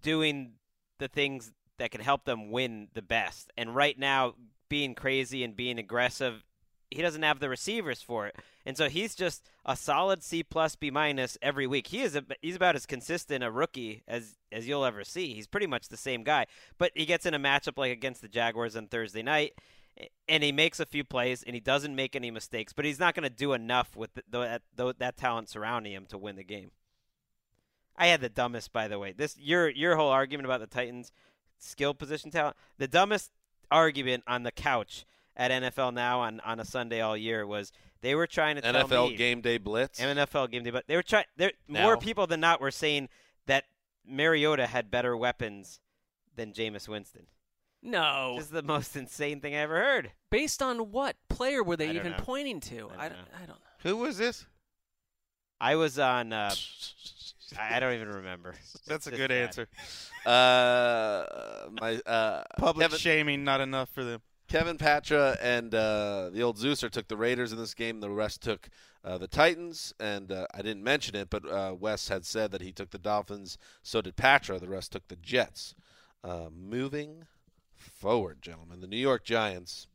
doing 0.01 0.55
the 0.97 1.07
things 1.07 1.53
that 1.77 1.91
can 1.91 2.01
help 2.01 2.25
them 2.25 2.51
win 2.51 2.89
the 2.93 3.01
best. 3.01 3.49
And 3.57 3.73
right 3.73 3.97
now, 3.97 4.35
being 4.67 4.93
crazy 4.95 5.45
and 5.45 5.55
being 5.55 5.79
aggressive, 5.79 6.43
he 6.91 7.01
doesn't 7.01 7.23
have 7.23 7.39
the 7.39 7.49
receivers 7.49 8.01
for 8.01 8.27
it. 8.27 8.35
And 8.65 8.75
so 8.75 8.89
he's 8.89 9.15
just 9.15 9.49
a 9.65 9.75
solid 9.75 10.23
C 10.23 10.43
plus 10.43 10.75
B 10.75 10.91
minus 10.91 11.37
every 11.41 11.67
week. 11.67 11.87
He 11.87 12.01
is 12.01 12.15
a, 12.15 12.23
he's 12.41 12.55
about 12.55 12.75
as 12.75 12.85
consistent 12.85 13.43
a 13.43 13.51
rookie 13.51 14.03
as 14.07 14.37
as 14.51 14.67
you'll 14.67 14.85
ever 14.85 15.03
see. 15.03 15.33
He's 15.33 15.47
pretty 15.47 15.67
much 15.67 15.89
the 15.89 15.97
same 15.97 16.23
guy. 16.23 16.45
But 16.77 16.91
he 16.95 17.05
gets 17.05 17.25
in 17.25 17.33
a 17.33 17.39
matchup 17.39 17.77
like 17.77 17.91
against 17.91 18.21
the 18.21 18.27
Jaguars 18.27 18.75
on 18.75 18.87
Thursday 18.87 19.23
night. 19.23 19.53
And 20.29 20.43
he 20.43 20.53
makes 20.53 20.79
a 20.79 20.85
few 20.85 21.03
plays, 21.03 21.43
and 21.43 21.53
he 21.53 21.59
doesn't 21.59 21.93
make 21.93 22.15
any 22.15 22.31
mistakes. 22.31 22.71
But 22.71 22.85
he's 22.85 22.99
not 22.99 23.15
going 23.15 23.23
to 23.23 23.29
do 23.29 23.51
enough 23.51 23.97
with 23.97 24.13
the, 24.13 24.23
the, 24.29 24.61
that, 24.77 24.99
that 24.99 25.17
talent 25.17 25.49
surrounding 25.49 25.91
him 25.91 26.05
to 26.05 26.17
win 26.17 26.37
the 26.37 26.43
game. 26.43 26.71
I 27.97 28.07
had 28.07 28.21
the 28.21 28.29
dumbest, 28.29 28.71
by 28.71 28.87
the 28.87 28.97
way. 28.97 29.11
This 29.11 29.37
your 29.37 29.69
your 29.69 29.97
whole 29.97 30.09
argument 30.09 30.45
about 30.45 30.61
the 30.61 30.67
Titans' 30.67 31.11
skill 31.57 31.93
position 31.93 32.31
talent. 32.31 32.55
The 32.77 32.87
dumbest 32.87 33.31
argument 33.69 34.23
on 34.25 34.43
the 34.43 34.51
couch 34.51 35.05
at 35.39 35.51
NFL 35.51 35.93
Now 35.93 36.19
on, 36.19 36.41
on 36.41 36.59
a 36.59 36.65
Sunday 36.65 36.99
all 37.01 37.17
year 37.17 37.47
was 37.47 37.71
they 38.01 38.13
were 38.13 38.27
trying 38.27 38.57
to 38.57 38.61
tell 38.61 38.87
NFL 38.87 39.11
me 39.11 39.15
game 39.15 39.41
day 39.41 39.57
blitz. 39.57 39.99
NFL 39.99 40.51
game 40.51 40.63
day, 40.63 40.69
but 40.69 40.85
they 40.87 40.95
were 40.95 41.01
trying. 41.01 41.25
There 41.37 41.53
more 41.67 41.97
people 41.97 42.27
than 42.27 42.41
not 42.41 42.61
were 42.61 42.71
saying 42.71 43.09
that 43.47 43.63
Mariota 44.05 44.67
had 44.67 44.91
better 44.91 45.15
weapons 45.17 45.79
than 46.35 46.51
Jameis 46.51 46.87
Winston. 46.87 47.25
No. 47.81 48.35
This 48.35 48.45
is 48.45 48.51
the 48.51 48.61
most 48.61 48.95
insane 48.97 49.39
thing 49.39 49.55
I 49.55 49.59
ever 49.59 49.77
heard. 49.77 50.11
Based 50.29 50.61
on 50.61 50.91
what 50.91 51.15
player 51.29 51.63
were 51.63 51.77
they 51.77 51.91
even 51.91 52.11
know. 52.11 52.17
pointing 52.19 52.59
to? 52.61 52.89
I 52.97 53.05
I 53.05 53.09
don't 53.09 53.17
don't, 53.17 53.27
I 53.35 53.39
don't 53.39 53.49
know. 53.49 53.89
Who 53.89 53.97
was 53.97 54.17
this? 54.17 54.45
I 55.61 55.75
was 55.75 55.97
on. 55.97 56.33
Uh, 56.33 56.53
I 57.59 57.77
I 57.77 57.79
don't 57.79 57.93
even 57.93 58.09
remember. 58.09 58.55
That's 58.85 59.07
a 59.07 59.11
good 59.11 59.29
guy. 59.29 59.37
answer. 59.37 59.67
uh, 60.25 61.69
my 61.81 61.95
uh, 62.05 62.43
Public 62.57 62.85
Kevin, 62.85 62.99
shaming, 62.99 63.43
not 63.45 63.61
enough 63.61 63.89
for 63.89 64.03
them. 64.03 64.21
Kevin 64.49 64.79
Patra 64.79 65.37
and 65.43 65.75
uh, 65.75 66.31
the 66.33 66.41
old 66.41 66.57
Zeuser 66.57 66.89
took 66.89 67.07
the 67.07 67.15
Raiders 67.15 67.51
in 67.51 67.59
this 67.59 67.75
game. 67.75 67.99
The 67.99 68.09
rest 68.09 68.41
took 68.41 68.67
uh, 69.05 69.19
the 69.19 69.27
Titans, 69.27 69.93
and 69.99 70.31
uh, 70.31 70.47
I 70.51 70.63
didn't 70.63 70.83
mention 70.83 71.15
it, 71.15 71.29
but 71.29 71.47
uh, 71.47 71.75
Wes 71.79 72.07
had 72.07 72.25
said 72.25 72.49
that 72.51 72.61
he 72.61 72.71
took 72.71 72.89
the 72.89 72.97
Dolphins. 72.97 73.59
So 73.83 74.01
did 74.01 74.15
Patra. 74.15 74.57
The 74.57 74.67
rest 74.67 74.91
took 74.91 75.07
the 75.07 75.17
Jets. 75.17 75.75
Uh, 76.23 76.47
moving 76.51 77.27
forward, 77.75 78.41
gentlemen, 78.41 78.81
the 78.81 78.87
New 78.87 78.97
York 78.97 79.23
Giants 79.23 79.85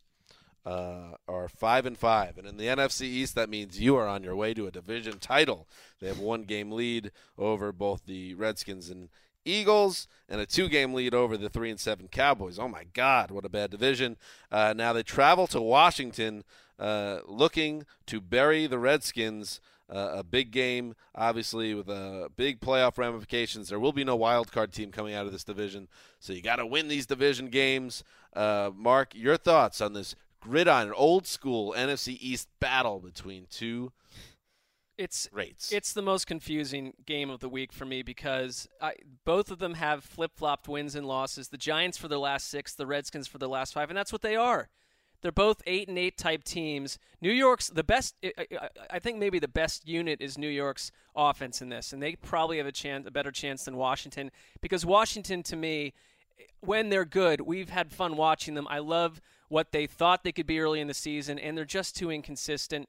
uh, 0.64 1.16
are 1.26 1.48
five 1.48 1.84
and 1.84 1.98
five, 1.98 2.38
and 2.38 2.46
in 2.46 2.56
the 2.56 2.66
NFC 2.66 3.02
East, 3.02 3.34
that 3.34 3.50
means 3.50 3.80
you 3.80 3.96
are 3.96 4.06
on 4.06 4.22
your 4.22 4.36
way 4.36 4.54
to 4.54 4.68
a 4.68 4.70
division 4.70 5.18
title. 5.18 5.66
They 6.00 6.06
have 6.06 6.20
one 6.20 6.44
game 6.44 6.70
lead 6.70 7.10
over 7.36 7.72
both 7.72 8.06
the 8.06 8.34
Redskins 8.34 8.88
and 8.88 9.08
Eagles, 9.44 10.06
and 10.28 10.40
a 10.40 10.46
two-game 10.46 10.94
lead 10.94 11.14
over 11.14 11.36
the 11.36 11.48
three 11.48 11.70
and 11.70 11.80
seven 11.80 12.08
Cowboys. 12.08 12.58
Oh 12.58 12.68
my 12.68 12.84
God, 12.92 13.30
what 13.30 13.44
a 13.44 13.48
bad 13.48 13.70
division! 13.70 14.16
Uh, 14.50 14.74
now 14.76 14.92
they 14.92 15.02
travel 15.02 15.46
to 15.48 15.60
Washington, 15.60 16.44
uh, 16.78 17.18
looking 17.26 17.84
to 18.06 18.20
bury 18.20 18.66
the 18.66 18.78
Redskins. 18.78 19.60
Uh, 19.88 20.12
a 20.14 20.24
big 20.24 20.50
game, 20.50 20.94
obviously, 21.14 21.74
with 21.74 21.90
uh, 21.90 22.30
big 22.36 22.58
playoff 22.58 22.96
ramifications. 22.96 23.68
There 23.68 23.78
will 23.78 23.92
be 23.92 24.02
no 24.02 24.16
wild 24.16 24.50
card 24.50 24.72
team 24.72 24.90
coming 24.90 25.14
out 25.14 25.26
of 25.26 25.32
this 25.32 25.44
division, 25.44 25.88
so 26.18 26.32
you 26.32 26.40
got 26.40 26.56
to 26.56 26.66
win 26.66 26.88
these 26.88 27.06
division 27.06 27.48
games. 27.48 28.02
Uh, 28.34 28.70
Mark, 28.74 29.14
your 29.14 29.36
thoughts 29.36 29.82
on 29.82 29.92
this 29.92 30.16
gridiron, 30.40 30.92
old 30.94 31.26
school 31.26 31.74
NFC 31.76 32.16
East 32.20 32.48
battle 32.60 32.98
between 32.98 33.46
two 33.50 33.92
It's 34.96 35.28
rates? 35.32 35.72
It's 35.72 35.92
the 35.92 36.02
most 36.02 36.26
confusing 36.26 36.94
game 37.04 37.30
of 37.30 37.40
the 37.40 37.48
week 37.48 37.72
for 37.72 37.84
me 37.84 38.02
because 38.02 38.68
I, 38.80 38.94
both 39.24 39.50
of 39.50 39.58
them 39.58 39.74
have 39.74 40.04
flip 40.04 40.32
flopped 40.36 40.68
wins 40.68 40.94
and 40.94 41.06
losses. 41.06 41.48
The 41.48 41.56
Giants 41.56 41.98
for 41.98 42.06
their 42.08 42.18
last 42.18 42.48
six, 42.48 42.74
the 42.74 42.86
Redskins 42.86 43.26
for 43.26 43.38
their 43.38 43.48
last 43.48 43.74
five, 43.74 43.90
and 43.90 43.96
that's 43.96 44.12
what 44.12 44.22
they 44.22 44.36
are. 44.36 44.68
They're 45.20 45.32
both 45.32 45.62
eight 45.66 45.88
and 45.88 45.98
eight 45.98 46.18
type 46.18 46.44
teams. 46.44 46.98
New 47.22 47.32
York's 47.32 47.68
the 47.68 47.82
best. 47.82 48.14
I 48.90 48.98
think 48.98 49.18
maybe 49.18 49.38
the 49.38 49.48
best 49.48 49.88
unit 49.88 50.20
is 50.20 50.36
New 50.36 50.48
York's 50.48 50.92
offense 51.16 51.62
in 51.62 51.70
this, 51.70 51.92
and 51.92 52.02
they 52.02 52.14
probably 52.14 52.58
have 52.58 52.66
a 52.66 52.72
chance, 52.72 53.06
a 53.06 53.10
better 53.10 53.32
chance 53.32 53.64
than 53.64 53.76
Washington 53.76 54.30
because 54.60 54.84
Washington, 54.84 55.42
to 55.44 55.56
me, 55.56 55.94
when 56.60 56.90
they're 56.90 57.06
good, 57.06 57.40
we've 57.40 57.70
had 57.70 57.90
fun 57.90 58.16
watching 58.16 58.54
them. 58.54 58.68
I 58.68 58.80
love 58.80 59.20
what 59.48 59.72
they 59.72 59.86
thought 59.86 60.24
they 60.24 60.32
could 60.32 60.46
be 60.46 60.60
early 60.60 60.80
in 60.80 60.88
the 60.88 60.94
season, 60.94 61.38
and 61.38 61.56
they're 61.56 61.64
just 61.64 61.96
too 61.96 62.10
inconsistent. 62.10 62.88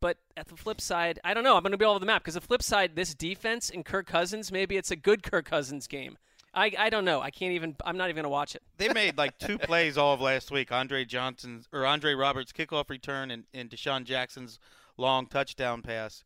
But 0.00 0.18
at 0.36 0.48
the 0.48 0.56
flip 0.56 0.80
side, 0.80 1.18
I 1.24 1.32
don't 1.34 1.44
know. 1.44 1.56
I'm 1.56 1.62
going 1.62 1.72
to 1.72 1.78
be 1.78 1.84
all 1.84 1.92
over 1.92 2.00
the 2.00 2.06
map 2.06 2.22
because 2.22 2.34
the 2.34 2.40
flip 2.40 2.62
side, 2.62 2.96
this 2.96 3.14
defense 3.14 3.70
and 3.70 3.84
Kirk 3.84 4.06
Cousins, 4.06 4.52
maybe 4.52 4.76
it's 4.76 4.90
a 4.90 4.96
good 4.96 5.22
Kirk 5.22 5.46
Cousins 5.46 5.86
game. 5.86 6.18
I, 6.52 6.72
I 6.78 6.90
don't 6.90 7.04
know. 7.04 7.20
I 7.20 7.30
can't 7.30 7.52
even. 7.52 7.76
I'm 7.84 7.96
not 7.96 8.04
even 8.06 8.16
going 8.16 8.24
to 8.24 8.30
watch 8.30 8.54
it. 8.54 8.62
They 8.78 8.92
made 8.92 9.16
like 9.16 9.38
two 9.38 9.58
plays 9.58 9.96
all 9.96 10.14
of 10.14 10.20
last 10.20 10.50
week. 10.50 10.70
Andre 10.70 11.04
Johnson's 11.04 11.66
or 11.72 11.86
Andre 11.86 12.14
Roberts' 12.14 12.52
kickoff 12.52 12.90
return 12.90 13.30
and, 13.30 13.44
and 13.54 13.70
DeSean 13.70 14.04
Jackson's 14.04 14.58
long 14.96 15.26
touchdown 15.26 15.82
pass. 15.82 16.24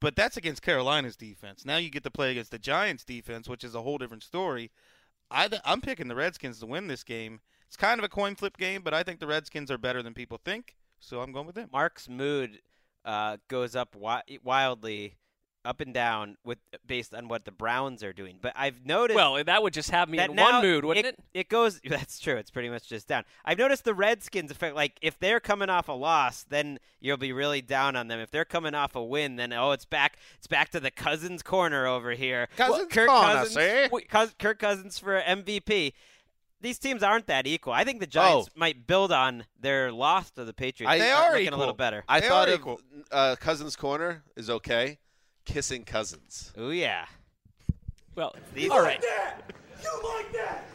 But 0.00 0.16
that's 0.16 0.36
against 0.36 0.62
Carolina's 0.62 1.16
defense. 1.16 1.64
Now 1.64 1.76
you 1.76 1.90
get 1.90 2.02
to 2.02 2.10
play 2.10 2.32
against 2.32 2.50
the 2.50 2.58
Giants' 2.58 3.04
defense, 3.04 3.48
which 3.48 3.62
is 3.62 3.76
a 3.76 3.82
whole 3.82 3.98
different 3.98 4.24
story. 4.24 4.72
I, 5.30 5.46
th- 5.46 5.62
I'm 5.64 5.80
picking 5.80 6.08
the 6.08 6.16
Redskins 6.16 6.58
to 6.58 6.66
win 6.66 6.88
this 6.88 7.04
game. 7.04 7.40
It's 7.68 7.76
kind 7.76 8.00
of 8.00 8.04
a 8.04 8.08
coin 8.08 8.34
flip 8.34 8.56
game, 8.56 8.82
but 8.82 8.92
I 8.92 9.04
think 9.04 9.20
the 9.20 9.28
Redskins 9.28 9.70
are 9.70 9.78
better 9.78 10.02
than 10.02 10.12
people 10.12 10.40
think, 10.44 10.76
so 10.98 11.20
I'm 11.20 11.32
going 11.32 11.46
with 11.46 11.54
them. 11.54 11.70
Mark's 11.72 12.08
mood 12.08 12.60
uh, 13.04 13.36
goes 13.48 13.74
up 13.76 13.92
wi- 13.92 14.22
wildly 14.42 15.16
up 15.64 15.80
and 15.80 15.94
down 15.94 16.36
with 16.44 16.58
based 16.86 17.14
on 17.14 17.28
what 17.28 17.44
the 17.44 17.52
Browns 17.52 18.02
are 18.02 18.12
doing. 18.12 18.38
But 18.40 18.52
I've 18.56 18.84
noticed 18.84 19.16
Well, 19.16 19.42
that 19.44 19.62
would 19.62 19.72
just 19.72 19.90
have 19.90 20.08
me 20.08 20.18
in 20.18 20.34
one 20.34 20.62
mood, 20.62 20.84
wouldn't 20.84 21.06
it? 21.06 21.18
It 21.32 21.48
goes. 21.48 21.80
That's 21.88 22.18
true. 22.18 22.36
It's 22.36 22.50
pretty 22.50 22.68
much 22.68 22.88
just 22.88 23.06
down. 23.06 23.24
I've 23.44 23.58
noticed 23.58 23.84
the 23.84 23.94
Redskins 23.94 24.50
effect. 24.50 24.74
Like 24.74 24.98
if 25.02 25.18
they're 25.18 25.40
coming 25.40 25.70
off 25.70 25.88
a 25.88 25.92
loss, 25.92 26.44
then 26.44 26.78
you'll 27.00 27.16
be 27.16 27.32
really 27.32 27.62
down 27.62 27.96
on 27.96 28.08
them. 28.08 28.18
If 28.18 28.30
they're 28.30 28.44
coming 28.44 28.74
off 28.74 28.96
a 28.96 29.02
win, 29.02 29.36
then 29.36 29.52
oh, 29.52 29.70
it's 29.72 29.84
back. 29.84 30.18
It's 30.38 30.46
back 30.46 30.70
to 30.70 30.80
the 30.80 30.90
Cousins 30.90 31.42
corner 31.42 31.86
over 31.86 32.12
here. 32.12 32.48
Cousins 32.56 32.88
Kirk 32.92 33.08
corner, 33.08 33.34
Cousins. 33.34 33.54
see? 33.54 33.88
wait, 33.92 34.08
Kirk 34.10 34.58
Cousins 34.58 34.98
for 34.98 35.20
MVP. 35.20 35.92
These 36.62 36.78
teams 36.78 37.02
aren't 37.02 37.26
that 37.26 37.46
equal. 37.46 37.72
I 37.72 37.84
think 37.84 38.00
the 38.00 38.06
Giants 38.06 38.48
Oh. 38.50 38.58
might 38.58 38.86
build 38.86 39.12
on 39.12 39.44
their 39.60 39.92
loss 39.92 40.30
to 40.32 40.44
the 40.44 40.52
Patriots. 40.54 40.90
I- 40.90 40.98
They 40.98 41.10
are 41.10 41.30
looking 41.32 41.46
equal. 41.48 41.58
a 41.58 41.60
little 41.60 41.74
better. 41.74 42.04
I 42.08 42.20
They 42.20 42.28
thought 42.28 42.48
of 42.48 42.78
uh, 43.10 43.36
Cousins 43.40 43.76
Corner 43.76 44.22
is 44.36 44.48
okay. 44.48 44.98
Kissing 45.44 45.84
Cousins. 45.84 46.52
Oh 46.56 46.70
yeah. 46.70 47.06
Well, 48.14 48.34
These- 48.54 48.70
all 48.70 48.80
right. 48.80 49.02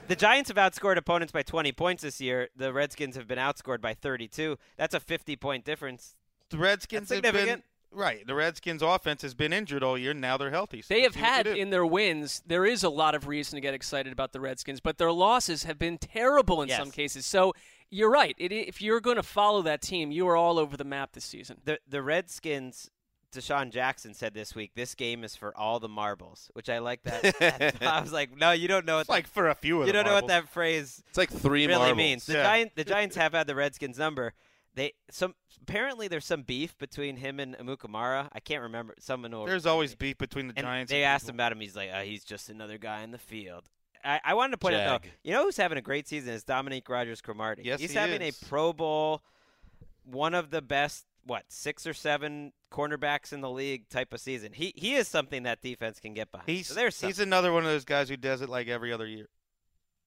The 0.07 0.15
Giants 0.15 0.49
have 0.49 0.57
outscored 0.57 0.97
opponents 0.97 1.31
by 1.31 1.43
20 1.43 1.71
points 1.71 2.03
this 2.03 2.19
year. 2.21 2.49
The 2.55 2.73
Redskins 2.73 3.15
have 3.15 3.27
been 3.27 3.37
outscored 3.37 3.81
by 3.81 3.93
32. 3.93 4.57
That's 4.77 4.93
a 4.93 4.99
50 4.99 5.35
point 5.37 5.63
difference. 5.65 6.15
The 6.49 6.57
Redskins 6.57 7.09
That's 7.09 7.17
have 7.25 7.33
been 7.33 7.39
significant. 7.41 7.63
Right. 7.97 8.25
The 8.27 8.35
Redskins 8.35 8.81
offense 8.83 9.23
has 9.23 9.33
been 9.33 9.51
injured 9.51 9.81
all 9.83 9.97
year. 9.97 10.13
Now 10.13 10.37
they're 10.37 10.51
healthy. 10.51 10.81
So 10.83 10.93
They 10.93 11.01
have 11.01 11.15
let's 11.15 11.15
see 11.15 11.21
what 11.21 11.45
had 11.47 11.57
in 11.57 11.71
their 11.71 11.85
wins, 11.85 12.43
there 12.45 12.65
is 12.65 12.83
a 12.83 12.89
lot 12.89 13.15
of 13.15 13.27
reason 13.27 13.57
to 13.57 13.61
get 13.61 13.73
excited 13.73 14.13
about 14.13 14.33
the 14.33 14.39
Redskins, 14.39 14.79
but 14.79 14.97
their 14.99 15.11
losses 15.11 15.63
have 15.63 15.79
been 15.79 15.97
terrible 15.97 16.61
in 16.61 16.69
Yes. 16.69 16.77
some 16.77 16.91
cases. 16.91 17.25
So 17.25 17.53
you're 17.89 18.11
right. 18.11 18.35
It, 18.37 18.51
if 18.51 18.81
you're 18.81 18.99
going 19.01 19.15
to 19.15 19.23
follow 19.23 19.61
that 19.63 19.81
team, 19.81 20.11
you 20.11 20.27
are 20.27 20.35
all 20.35 20.59
over 20.59 20.77
the 20.77 20.83
map 20.83 21.13
this 21.13 21.25
season. 21.25 21.57
The 21.65 21.79
the 21.89 22.01
Redskins 22.03 22.91
DeSean 23.33 23.71
Jackson 23.71 24.13
said 24.13 24.33
this 24.33 24.55
week, 24.55 24.71
this 24.75 24.95
game 24.95 25.23
is 25.23 25.35
for 25.35 25.55
all 25.57 25.79
the 25.79 25.89
marbles, 25.89 26.49
which 26.53 26.69
I 26.69 26.77
like 26.79 27.03
that. 27.03 27.81
I 27.81 27.99
was 28.01 28.13
like, 28.13 28.35
no, 28.37 28.51
you 28.51 28.67
don't 28.67 28.85
know 28.85 28.95
what 28.95 29.01
It's 29.01 29.09
like 29.09 29.27
for 29.27 29.49
a 29.49 29.55
few 29.55 29.81
of 29.81 29.87
you 29.87 29.93
don't 29.93 30.05
know 30.05 30.13
what 30.13 30.27
that 30.27 30.47
phrase 30.49 31.03
It's 31.09 31.17
like 31.17 31.29
three 31.31 31.67
really 31.67 31.79
marbles. 31.79 31.97
means. 31.97 32.25
The 32.25 32.33
Yeah. 32.33 32.43
Giant, 32.43 32.75
the 32.75 32.83
Giants 32.93 33.15
have 33.17 33.33
had 33.33 33.47
the 33.47 33.55
Redskins 33.55 33.97
number. 33.97 34.33
They 34.77 34.93
some 35.09 35.33
apparently 35.63 36.07
there's 36.07 36.23
some 36.23 36.43
beef 36.43 36.77
between 36.77 37.17
him 37.17 37.39
and 37.39 37.57
Amukamara. 37.57 38.29
I 38.31 38.39
can't 38.39 38.61
remember. 38.61 38.93
Someone 38.99 39.31
will 39.31 39.45
There's 39.45 39.65
always 39.65 39.95
beef 39.95 40.19
between 40.19 40.47
the 40.47 40.53
and 40.55 40.65
Giants. 40.65 40.91
they 40.91 41.03
asked 41.03 41.27
him 41.27 41.35
about 41.35 41.51
him. 41.51 41.59
He's 41.59 41.75
like, 41.75 41.89
uh, 41.91 42.01
he's 42.01 42.23
just 42.23 42.49
another 42.49 42.77
guy 42.77 43.01
in 43.01 43.09
the 43.09 43.17
field. 43.17 43.63
I, 44.05 44.21
I 44.23 44.33
wanted 44.35 44.51
to 44.51 44.57
point 44.59 44.75
out 44.75 45.01
though, 45.01 45.09
you 45.23 45.33
know 45.33 45.45
who's 45.45 45.57
having 45.57 45.79
a 45.79 45.81
great 45.81 46.07
season 46.07 46.31
is 46.31 46.43
Dominique 46.43 46.87
Rodgers 46.87 47.21
Cromartie. 47.21 47.63
Yes, 47.65 47.81
he's 47.81 47.91
he 47.91 47.97
having 47.97 48.21
is. 48.21 48.39
a 48.39 48.45
Pro 48.45 48.71
Bowl, 48.71 49.23
one 50.03 50.35
of 50.35 50.51
the 50.51 50.61
best, 50.61 51.07
what 51.25 51.43
six 51.47 51.87
or 51.87 51.93
seven 51.93 52.53
cornerbacks 52.71 53.33
in 53.33 53.41
the 53.41 53.49
league 53.49 53.89
type 53.89 54.13
of 54.13 54.21
season. 54.21 54.53
He 54.53 54.73
he 54.75 54.93
is 54.93 55.07
something 55.07 55.41
that 55.43 55.63
defense 55.63 55.99
can 55.99 56.13
get 56.13 56.31
behind. 56.31 56.49
He's 56.49 56.67
so 56.67 56.75
there's 56.75 57.01
he's 57.01 57.19
another 57.19 57.51
one 57.51 57.63
of 57.63 57.69
those 57.69 57.83
guys 57.83 58.09
who 58.09 58.15
does 58.15 58.41
it 58.41 58.49
like 58.49 58.67
every 58.67 58.93
other 58.93 59.07
year. 59.07 59.27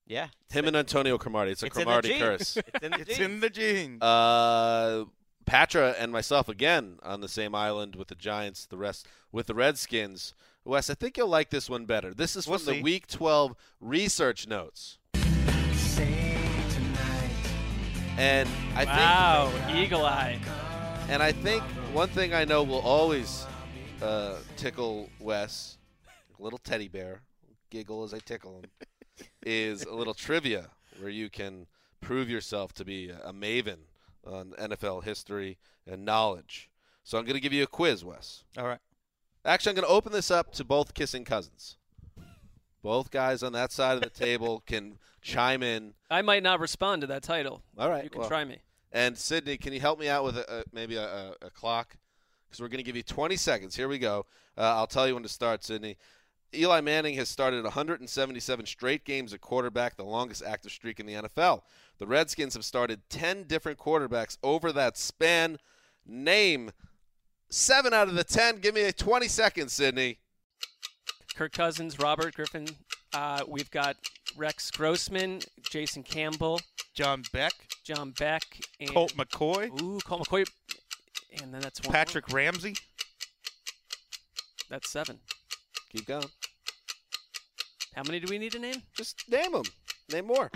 Yeah. 0.07 0.29
Him 0.51 0.67
and 0.67 0.77
Antonio 0.77 1.19
Cromartie. 1.19 1.53
It's 1.53 1.63
a 1.63 1.67
it's 1.67 1.77
Cromartie 1.77 2.19
curse. 2.19 2.57
It's 2.57 2.83
in 2.85 2.91
the 2.93 2.99
It's 3.01 3.17
genes. 3.17 3.21
in 3.21 3.41
the 3.41 3.51
genes. 3.51 4.03
Uh, 4.03 5.05
Patra 5.47 5.95
and 5.99 6.13
myself 6.13 6.49
again 6.49 6.99
on 7.03 7.21
the 7.21 7.29
same 7.29 7.55
island 7.55 7.97
with 7.97 8.09
the 8.09 8.15
Giants. 8.15 8.67
The 8.67 8.77
rest 8.77 9.07
with 9.33 9.47
the 9.47 9.55
Redskins. 9.55 10.35
Wes, 10.65 10.91
I 10.91 10.95
think 10.95 11.17
you'll 11.17 11.29
like 11.29 11.51
this 11.51 11.71
one 11.71 11.87
better. 11.87 12.13
This 12.15 12.37
is 12.37 12.45
from 12.45 12.53
We'll 12.65 12.75
the. 12.77 12.83
Week 12.83 13.07
12 13.07 13.55
research 13.81 14.47
notes. 14.47 14.99
And 18.19 18.49
I 18.77 18.85
wow, 18.85 19.51
think, 19.67 19.79
eagle 19.79 20.05
eye. 20.05 20.39
and 21.09 21.23
I 21.23 21.33
think 21.33 21.63
one 21.95 22.09
thing 22.09 22.35
I 22.35 22.45
know 22.45 22.63
will 22.63 22.81
always 22.81 23.47
uh, 24.03 24.37
tickle 24.57 25.09
Wes, 25.21 25.79
a 26.39 26.43
little 26.43 26.59
teddy 26.59 26.89
bear, 26.89 27.23
giggle 27.71 28.05
as 28.05 28.13
I 28.13 28.19
tickle 28.19 28.59
him, 28.59 28.65
is 29.45 29.85
a 29.85 29.95
little 29.95 30.15
trivia 30.15 30.71
where 30.99 31.11
you 31.11 31.31
can 31.31 31.67
prove 32.01 32.29
yourself 32.29 32.73
to 32.75 32.85
be 32.85 33.11
a, 33.11 33.19
a 33.29 33.33
maven 33.33 33.79
on 34.27 34.53
NFL 34.59 35.05
history 35.05 35.59
and 35.87 36.05
knowledge. 36.05 36.71
So 37.05 37.19
I'm 37.19 37.25
going 37.25 37.35
to 37.35 37.41
give 37.41 37.53
you 37.53 37.63
a 37.63 37.69
quiz, 37.69 38.05
Wes. 38.05 38.45
All 38.57 38.67
right. 38.67 38.79
Actually, 39.45 39.71
I'm 39.71 39.77
going 39.77 39.89
to 39.89 39.93
open 39.93 40.13
this 40.13 40.31
up 40.31 40.53
to 40.53 40.65
both 40.65 40.95
kissing 40.95 41.25
cousins. 41.25 41.77
Both 42.83 43.11
guys 43.11 43.43
on 43.43 43.53
that 43.53 43.73
side 43.73 43.97
of 43.97 44.03
the 44.03 44.11
table 44.11 44.63
can 44.67 44.99
chime 45.23 45.63
in. 45.63 45.95
I 46.11 46.23
might 46.23 46.43
not 46.43 46.61
respond 46.61 47.01
to 47.03 47.07
that 47.09 47.23
title. 47.23 47.63
All 47.79 47.91
right. 47.91 48.05
You 48.05 48.11
can 48.11 48.21
well, 48.21 48.29
try 48.29 48.45
me. 48.45 48.59
And 48.93 49.17
Sydney, 49.17 49.57
can 49.57 49.73
you 49.73 49.81
help 49.81 49.99
me 49.99 50.09
out 50.09 50.25
with 50.25 50.37
a, 50.37 50.61
a, 50.61 50.65
maybe 50.73 50.97
a, 50.97 51.05
a, 51.05 51.35
a 51.43 51.51
clock? 51.51 51.97
Because 52.47 52.61
we're 52.61 52.69
going 52.69 52.79
to 52.79 52.85
give 52.85 52.97
you 52.97 53.03
20 53.03 53.37
seconds. 53.37 53.77
Here 53.77 53.89
we 53.89 53.99
go. 53.99 54.27
Uh, 54.59 54.63
I'll 54.63 54.87
tell 54.87 55.07
you 55.07 55.15
when 55.15 55.23
to 55.23 55.29
start, 55.29 55.63
Sydney. 55.63 55.97
Eli 56.55 56.81
Manning 56.81 57.15
has 57.15 57.29
started 57.29 57.63
177 57.65 58.67
straight 58.67 59.05
games 59.05 59.33
at 59.33 59.41
quarterback, 59.41 59.97
the 59.97 60.05
longest 60.05 60.43
active 60.45 60.73
streak 60.73 60.99
in 60.99 61.07
the 61.07 61.15
NFL. 61.15 61.63
The 61.99 62.07
Redskins 62.07 62.55
have 62.55 62.65
started 62.65 63.03
10 63.11 63.45
different 63.45 63.79
quarterbacks 63.79 64.37
over 64.43 64.73
that 64.73 64.97
span. 64.97 65.59
Name 66.07 66.73
seven 67.51 67.93
out 67.93 68.09
of 68.09 68.15
the 68.15 68.25
10. 68.25 68.59
Give 68.61 68.75
me 68.75 68.83
a 68.83 68.93
20 68.93 69.29
seconds, 69.29 69.73
Sydney. 69.73 70.19
Kirk 71.37 71.53
Cousins, 71.53 71.99
Robert 71.99 72.35
Griffin. 72.35 72.67
Uh, 73.13 73.43
we've 73.47 73.71
got 73.71 73.97
Rex 74.37 74.71
Grossman, 74.71 75.41
Jason 75.71 76.03
Campbell, 76.03 76.61
John 76.95 77.23
Beck, 77.33 77.53
John 77.85 78.13
Beck, 78.19 78.43
and 78.81 78.91
Colt 78.91 79.15
McCoy, 79.17 79.69
Ooh, 79.81 79.99
Colt 80.05 80.29
McCoy. 80.29 80.47
And 81.43 81.53
then 81.55 81.61
that's 81.61 81.81
one. 81.81 81.93
more. 81.93 81.93
Patrick 81.93 82.33
Ramsey. 82.33 82.75
That's 84.69 84.91
seven. 84.91 85.19
Keep 85.93 86.07
going. 86.07 86.27
How 88.01 88.05
many 88.07 88.19
do 88.19 88.29
we 88.31 88.39
need 88.39 88.53
to 88.53 88.59
name? 88.59 88.77
Just 88.95 89.29
name 89.31 89.53
them. 89.53 89.65
Name 90.11 90.27
more. 90.27 90.51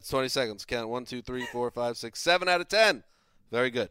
It's 0.00 0.08
20 0.08 0.28
seconds. 0.28 0.64
Count 0.64 0.88
one, 0.88 1.04
two, 1.04 1.20
three, 1.20 1.44
four, 1.52 1.70
five, 1.70 1.98
six, 1.98 2.18
seven 2.18 2.48
out 2.48 2.62
of 2.62 2.68
10. 2.68 3.04
Very 3.52 3.68
good. 3.68 3.90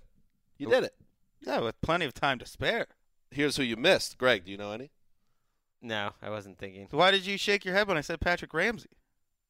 You 0.58 0.68
did 0.68 0.84
it. 0.86 0.96
Yeah, 1.42 1.60
with 1.60 1.80
plenty 1.82 2.06
of 2.06 2.16
time 2.16 2.40
to 2.40 2.48
spare. 2.48 2.88
Here's 3.30 3.58
who 3.58 3.62
you 3.64 3.76
missed. 3.76 4.18
Greg, 4.18 4.46
do 4.46 4.52
you 4.52 4.58
know 4.58 4.72
any? 4.72 4.90
No, 5.80 6.14
I 6.24 6.32
wasn't 6.32 6.58
thinking. 6.58 6.88
So 6.90 6.98
why 6.98 7.12
did 7.12 7.24
you 7.24 7.38
shake 7.38 7.66
your 7.66 7.76
head 7.76 7.88
when 7.88 7.98
I 7.98 8.02
said 8.02 8.20
Patrick 8.20 8.52
Ramsey? 8.52 8.90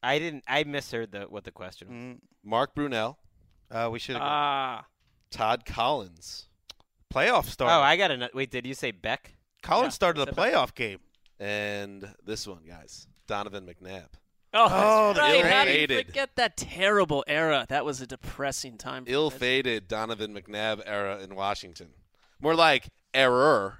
I 0.02 0.18
didn't. 0.18 0.44
I 0.46 0.64
misheard 0.64 1.10
the 1.12 1.22
what 1.22 1.44
the 1.44 1.52
question. 1.52 1.88
was. 1.88 1.96
Mm, 1.96 2.18
Mark 2.44 2.74
Brunell, 2.74 3.16
uh, 3.70 3.88
we 3.90 3.98
should 3.98 4.16
have 4.16 4.22
Ah, 4.26 4.84
Todd 5.30 5.64
Collins, 5.64 6.48
playoff 7.10 7.46
starter. 7.46 7.72
Oh, 7.74 7.80
I 7.80 7.96
got 7.96 8.10
a 8.10 8.28
wait. 8.34 8.50
Did 8.50 8.66
you 8.66 8.74
say 8.74 8.90
Beck? 8.90 9.36
Collins 9.62 9.86
Yeah, 9.86 9.94
started 9.94 10.20
the 10.20 10.26
said 10.26 10.36
Beck. 10.36 10.52
playoff 10.52 10.74
game. 10.74 10.98
And 11.40 12.08
this 12.24 12.46
one, 12.46 12.64
guys, 12.66 13.06
Donovan 13.26 13.66
McNabb. 13.66 14.08
oh, 14.54 14.66
Oh, 14.70 15.12
that's 15.14 15.36
the 15.36 15.42
right. 15.42 15.52
How 15.52 15.64
do 15.64 15.70
you 15.70 15.76
ill-fated. 15.78 16.06
forget 16.06 16.30
that 16.36 16.56
terrible 16.56 17.24
era? 17.26 17.66
That 17.68 17.84
was 17.84 18.00
a 18.00 18.06
depressing 18.06 18.78
time. 18.78 19.04
for 19.04 19.10
the 19.10 19.16
Reds. 19.16 19.32
Ill-fated 19.34 19.88
Donovan 19.88 20.34
McNabb 20.34 20.82
era 20.86 21.20
in 21.22 21.34
Washington. 21.34 21.88
More 22.40 22.54
like 22.54 22.88
error. 23.12 23.78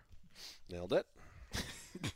Nailed 0.71 0.93
it. 0.93 1.07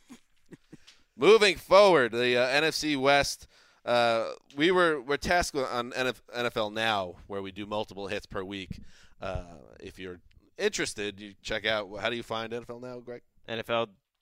Moving 1.16 1.56
forward, 1.56 2.12
the 2.12 2.36
uh, 2.36 2.48
NFC 2.60 2.96
West. 2.96 3.46
Uh, 3.84 4.32
we 4.56 4.70
were 4.70 5.00
we're 5.00 5.16
tasked 5.16 5.56
on 5.56 5.90
NFL 5.92 6.72
Now, 6.72 7.16
where 7.26 7.42
we 7.42 7.50
do 7.52 7.66
multiple 7.66 8.06
hits 8.06 8.26
per 8.26 8.44
week. 8.44 8.80
Uh, 9.20 9.44
if 9.80 9.98
you're 9.98 10.20
interested, 10.58 11.18
you 11.20 11.34
check 11.42 11.66
out. 11.66 11.88
How 12.00 12.10
do 12.10 12.16
you 12.16 12.22
find 12.22 12.52
NFL 12.52 12.82
Now, 12.82 13.00
Greg? 13.00 13.22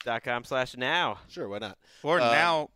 NFL.com 0.07 0.45
slash 0.45 0.77
now. 0.77 1.19
Sure, 1.29 1.49
why 1.49 1.59
not? 1.59 1.79
Or 2.03 2.21
Uh, 2.21 2.33
now, 2.33 2.71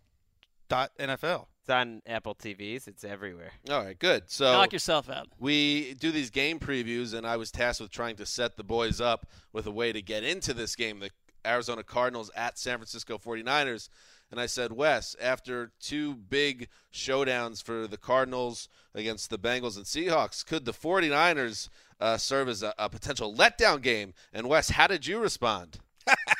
dot 0.68 0.90
NFL. 0.98 1.46
It's 1.60 1.70
on 1.70 2.02
Apple 2.06 2.34
TVs. 2.34 2.88
It's 2.88 3.04
everywhere. 3.04 3.52
All 3.68 3.84
right, 3.84 3.98
good. 3.98 4.24
So 4.30 4.52
Knock 4.52 4.72
yourself 4.72 5.08
out. 5.10 5.28
we 5.38 5.94
do 5.94 6.10
these 6.10 6.30
game 6.30 6.58
previews, 6.58 7.14
and 7.14 7.26
I 7.26 7.36
was 7.36 7.50
tasked 7.50 7.80
with 7.80 7.90
trying 7.90 8.16
to 8.16 8.26
set 8.26 8.56
the 8.56 8.64
boys 8.64 9.00
up 9.00 9.26
with 9.52 9.66
a 9.66 9.70
way 9.70 9.92
to 9.92 10.00
get 10.02 10.24
into 10.24 10.54
this 10.54 10.74
game, 10.74 11.00
the 11.00 11.10
Arizona 11.46 11.82
Cardinals 11.82 12.30
at 12.34 12.58
San 12.58 12.78
Francisco 12.78 13.18
49ers. 13.18 13.88
And 14.30 14.38
I 14.40 14.46
said, 14.46 14.72
Wes, 14.72 15.16
after 15.20 15.72
two 15.80 16.14
big 16.14 16.68
showdowns 16.92 17.62
for 17.62 17.88
the 17.88 17.96
Cardinals 17.96 18.68
against 18.94 19.28
the 19.28 19.38
Bengals 19.38 19.76
and 19.76 19.84
Seahawks, 19.84 20.46
could 20.46 20.64
the 20.64 20.72
49ers 20.72 21.68
uh, 22.00 22.16
serve 22.16 22.48
as 22.48 22.62
a, 22.62 22.72
a 22.78 22.88
potential 22.88 23.34
letdown 23.34 23.82
game? 23.82 24.14
And 24.32 24.48
Wes, 24.48 24.70
how 24.70 24.86
did 24.86 25.04
you 25.06 25.18
respond? 25.18 25.78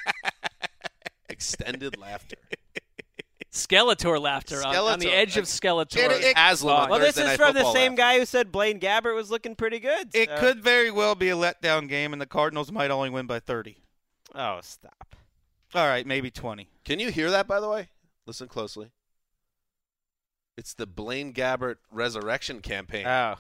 Extended 1.41 1.97
laughter. 1.97 2.37
Skeletor 3.51 4.21
laughter 4.21 4.63
on, 4.65 4.77
on 4.77 4.99
the 4.99 5.07
Skeletor. 5.07 5.13
edge 5.15 5.37
of 5.39 5.45
Skeletor. 5.47 5.95
Get 5.95 6.13
it, 6.13 6.37
Aslam 6.37 6.79
on 6.81 6.91
Well, 6.91 6.99
this 7.01 7.17
Thursday 7.17 7.23
is 7.23 7.27
Night 7.29 7.37
from 7.39 7.55
the 7.55 7.61
Football 7.61 7.73
same 7.75 7.93
laugh. 7.93 7.97
guy 7.99 8.19
who 8.19 8.27
said 8.27 8.53
Blaine 8.53 8.79
Gabbert 8.79 9.15
was 9.15 9.31
looking 9.31 9.57
pretty 9.57 9.81
good. 9.81 10.11
It 10.15 10.29
so- 10.29 10.37
could 10.39 10.63
very 10.63 10.91
well 10.91 11.15
be 11.15 11.31
a 11.31 11.35
letdown 11.35 11.89
game, 11.89 12.13
and 12.13 12.21
the 12.21 12.27
Cardinals 12.27 12.71
might 12.71 12.91
only 12.91 13.09
win 13.09 13.27
by 13.27 13.41
30. 13.41 13.79
Oh, 14.35 14.61
stop. 14.63 15.17
All 15.75 15.87
right, 15.89 16.07
maybe 16.07 16.31
20. 16.31 16.69
Can 16.85 17.01
you 17.01 17.11
hear 17.11 17.31
that, 17.31 17.49
by 17.49 17.59
the 17.59 17.69
way? 17.69 17.89
Listen 18.27 18.47
closely. 18.49 18.91
It's 20.59 20.75
the 20.75 20.87
Blaine 20.87 21.33
Gabbert 21.33 21.77
resurrection 21.91 22.61
campaign. 22.61 23.07
Oh, 23.07 23.37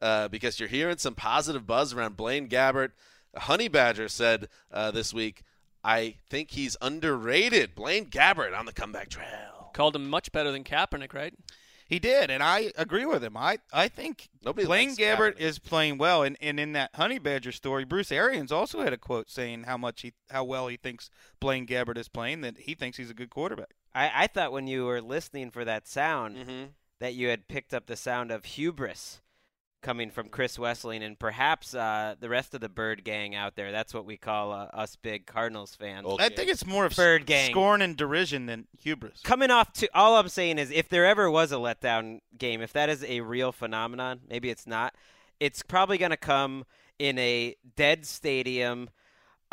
uh, 0.00 0.28
because 0.28 0.58
you're 0.58 0.68
hearing 0.68 0.96
some 0.98 1.14
positive 1.14 1.66
buzz 1.66 1.92
around 1.92 2.16
Blaine 2.16 2.48
Gabbert. 2.48 2.90
Honey 3.36 3.68
Badger 3.68 4.08
said 4.08 4.48
uh, 4.72 4.90
this 4.90 5.12
week, 5.14 5.42
I 5.84 6.16
think 6.30 6.52
he's 6.52 6.76
underrated. 6.80 7.74
Blaine 7.74 8.06
Gabbert 8.06 8.58
on 8.58 8.66
the 8.66 8.72
comeback 8.72 9.08
trail. 9.10 9.70
Called 9.74 9.94
him 9.96 10.08
much 10.08 10.32
better 10.32 10.50
than 10.50 10.64
Kaepernick, 10.64 11.12
right? 11.12 11.34
He 11.86 11.98
did, 11.98 12.30
and 12.30 12.42
I 12.42 12.72
agree 12.78 13.04
with 13.04 13.22
him. 13.22 13.36
I, 13.36 13.58
I 13.70 13.88
think 13.88 14.30
Nobody 14.42 14.66
Blaine 14.66 14.96
Gabbert 14.96 15.34
Kaepernick. 15.36 15.40
is 15.40 15.58
playing 15.58 15.98
well, 15.98 16.22
and, 16.22 16.36
and 16.40 16.58
in 16.58 16.72
that 16.72 16.90
Honey 16.94 17.18
Badger 17.18 17.52
story, 17.52 17.84
Bruce 17.84 18.10
Arians 18.10 18.50
also 18.50 18.80
had 18.80 18.94
a 18.94 18.96
quote 18.96 19.28
saying 19.30 19.64
how 19.64 19.76
much 19.76 20.00
he 20.00 20.14
how 20.30 20.44
well 20.44 20.68
he 20.68 20.78
thinks 20.78 21.10
Blaine 21.40 21.66
Gabbert 21.66 21.98
is 21.98 22.08
playing. 22.08 22.40
That 22.40 22.56
he 22.60 22.74
thinks 22.74 22.96
he's 22.96 23.10
a 23.10 23.14
good 23.14 23.28
quarterback. 23.28 23.74
I, 23.94 24.10
I 24.14 24.26
thought 24.28 24.50
when 24.52 24.66
you 24.66 24.86
were 24.86 25.02
listening 25.02 25.50
for 25.50 25.64
that 25.66 25.86
sound 25.86 26.36
Mm-hmm. 26.36 26.64
that 27.00 27.14
you 27.14 27.28
had 27.28 27.46
picked 27.48 27.74
up 27.74 27.84
the 27.86 27.96
sound 27.96 28.30
of 28.30 28.46
hubris 28.46 29.20
coming 29.84 30.10
from 30.10 30.28
Chris 30.28 30.56
Wesseling 30.56 31.02
and 31.02 31.16
perhaps 31.18 31.74
uh, 31.74 32.14
the 32.18 32.28
rest 32.28 32.54
of 32.54 32.60
the 32.62 32.68
Bird 32.68 33.04
Gang 33.04 33.34
out 33.34 33.54
there. 33.54 33.70
That's 33.70 33.92
what 33.92 34.06
we 34.06 34.16
call 34.16 34.50
uh, 34.50 34.64
us 34.72 34.96
big 34.96 35.26
Cardinals 35.26 35.74
fans. 35.74 36.06
Okay. 36.06 36.24
I 36.24 36.28
think 36.30 36.48
it's 36.48 36.66
more 36.66 36.86
of 36.86 36.96
Bird 36.96 37.26
gang. 37.26 37.50
scorn 37.50 37.82
and 37.82 37.96
derision 37.96 38.46
than 38.46 38.66
hubris. 38.76 39.20
Coming 39.22 39.50
off 39.50 39.72
to 39.74 39.88
all 39.94 40.16
I'm 40.16 40.30
saying 40.30 40.58
is 40.58 40.70
if 40.70 40.88
there 40.88 41.04
ever 41.04 41.30
was 41.30 41.52
a 41.52 41.56
letdown 41.56 42.20
game, 42.36 42.62
if 42.62 42.72
that 42.72 42.88
is 42.88 43.04
a 43.04 43.20
real 43.20 43.52
phenomenon, 43.52 44.22
maybe 44.28 44.50
it's 44.50 44.66
not. 44.66 44.94
It's 45.38 45.62
probably 45.62 45.98
going 45.98 46.10
to 46.10 46.16
come 46.16 46.64
in 46.98 47.18
a 47.18 47.54
dead 47.76 48.06
stadium 48.06 48.88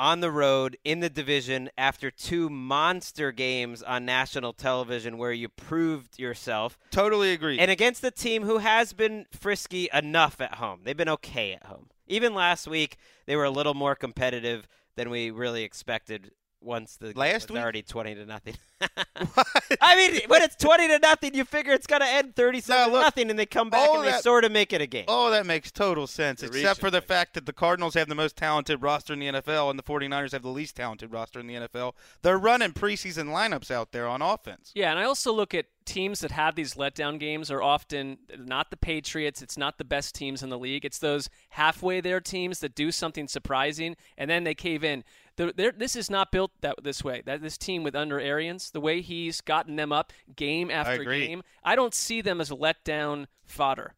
on 0.02 0.20
the 0.20 0.32
road 0.32 0.76
in 0.84 1.00
the 1.00 1.12
division 1.12 1.70
after 1.78 2.10
two 2.10 2.50
monster 2.50 3.32
games 3.32 3.84
on 3.84 4.04
national 4.04 4.52
television 4.52 5.16
where 5.16 5.32
you 5.32 5.48
proved 5.48 6.18
yourself 6.18 6.76
Totally 6.90 7.32
agree. 7.34 7.60
and 7.60 7.70
against 7.70 8.02
the 8.02 8.10
team 8.10 8.42
who 8.42 8.58
has 8.58 8.94
been 8.94 9.28
frisky 9.32 9.88
enough 9.94 10.42
at 10.42 10.56
home. 10.56 10.80
They've 10.84 10.98
been 10.98 11.08
okay 11.08 11.54
at 11.54 11.66
home. 11.66 11.90
Even 12.08 12.34
last 12.34 12.66
week, 12.68 12.98
they 13.28 13.36
were 13.36 13.44
a 13.46 13.52
little 13.52 13.76
more 13.76 13.94
competitive 13.94 14.68
than 14.96 15.12
we 15.12 15.30
really 15.30 15.62
expected. 15.62 16.32
Once 16.62 16.96
the 16.98 17.12
Last 17.16 17.50
was 17.50 17.56
week? 17.56 17.62
already 17.64 17.82
twenty 17.82 18.14
to 18.16 18.26
nothing. 18.26 18.56
I 19.82 19.96
mean, 19.96 20.22
when 20.28 20.42
it's 20.42 20.56
twenty 20.56 20.88
to 20.88 21.00
nothing, 21.00 21.34
you 21.34 21.44
figure 21.46 21.74
it's 21.74 21.88
gonna 21.88 22.06
end 22.06 22.36
thirty-seven 22.36 22.88
No, 22.88 22.94
look, 22.94 23.02
to 23.02 23.06
nothing, 23.06 23.30
and 23.30 23.40
they 23.40 23.46
come 23.46 23.70
back 23.70 23.90
all 23.90 24.02
and 24.02 24.08
they 24.08 24.20
sort 24.20 24.46
of 24.46 24.52
make 24.52 24.72
it 24.74 24.82
a 24.82 24.88
game. 24.88 25.06
Oh, 25.08 25.32
that 25.32 25.46
makes 25.46 25.72
total 25.72 26.08
sense, 26.08 26.42
You're 26.42 26.52
except 26.56 26.80
for 26.80 26.92
the 26.92 26.98
Mike. 27.00 27.08
fact 27.08 27.34
that 27.34 27.46
the 27.46 27.54
Cardinals 27.54 27.94
have 27.96 28.08
the 28.08 28.16
most 28.16 28.36
talented 28.38 28.82
roster 28.82 29.14
in 29.14 29.20
the 29.20 29.28
NFL 29.28 29.70
and 29.70 29.78
the 29.80 29.84
49ers 29.84 30.32
have 30.32 30.44
the 30.44 30.50
least 30.50 30.76
talented 30.76 31.12
roster 31.12 31.40
in 31.40 31.48
the 31.48 31.56
NFL. 31.56 31.94
They're 32.22 32.38
running 32.38 32.72
preseason 32.74 33.26
lineups 33.30 33.72
out 33.72 33.92
there 33.92 34.08
on 34.08 34.22
offense. 34.22 34.72
Yeah, 34.76 34.92
and 34.92 35.00
I 35.00 35.04
also 35.04 35.32
look 35.34 35.54
at 35.54 35.66
teams 35.86 36.20
that 36.20 36.32
have 36.32 36.56
these 36.56 36.76
letdown 36.76 37.20
games 37.20 37.50
are 37.50 37.62
often 37.62 38.20
not 38.38 38.70
the 38.70 38.78
Patriots. 38.78 39.42
It's 39.42 39.58
not 39.58 39.78
the 39.78 39.84
best 39.84 40.14
teams 40.16 40.44
in 40.44 40.50
the 40.50 40.60
league. 40.60 40.86
It's 40.86 41.00
those 41.00 41.30
halfway 41.50 42.02
there 42.02 42.20
teams 42.22 42.60
that 42.60 42.76
do 42.76 42.92
something 42.92 43.28
surprising 43.28 43.96
and 44.18 44.30
then 44.30 44.44
they 44.44 44.54
cave 44.54 44.84
in. 44.84 45.04
The- 45.48 45.54
they're- 45.56 45.72
This 45.72 45.96
is 45.96 46.10
not 46.10 46.32
built 46.32 46.52
that 46.62 46.76
this 46.84 47.04
way. 47.04 47.22
That 47.26 47.42
this 47.42 47.58
team 47.58 47.82
with 47.84 47.96
under 47.96 48.20
Arians, 48.20 48.70
the 48.70 48.80
way 48.82 49.02
he's 49.02 49.42
gotten 49.42 49.76
them 49.76 49.92
up 49.92 50.14
game 50.36 50.70
after 50.70 51.02
agree. 51.02 51.26
game, 51.28 51.44
I 51.64 51.76
don't 51.76 51.96
see 51.96 52.22
them 52.22 52.40
as 52.40 52.52
letdown 52.52 53.26
fodder. 53.44 53.96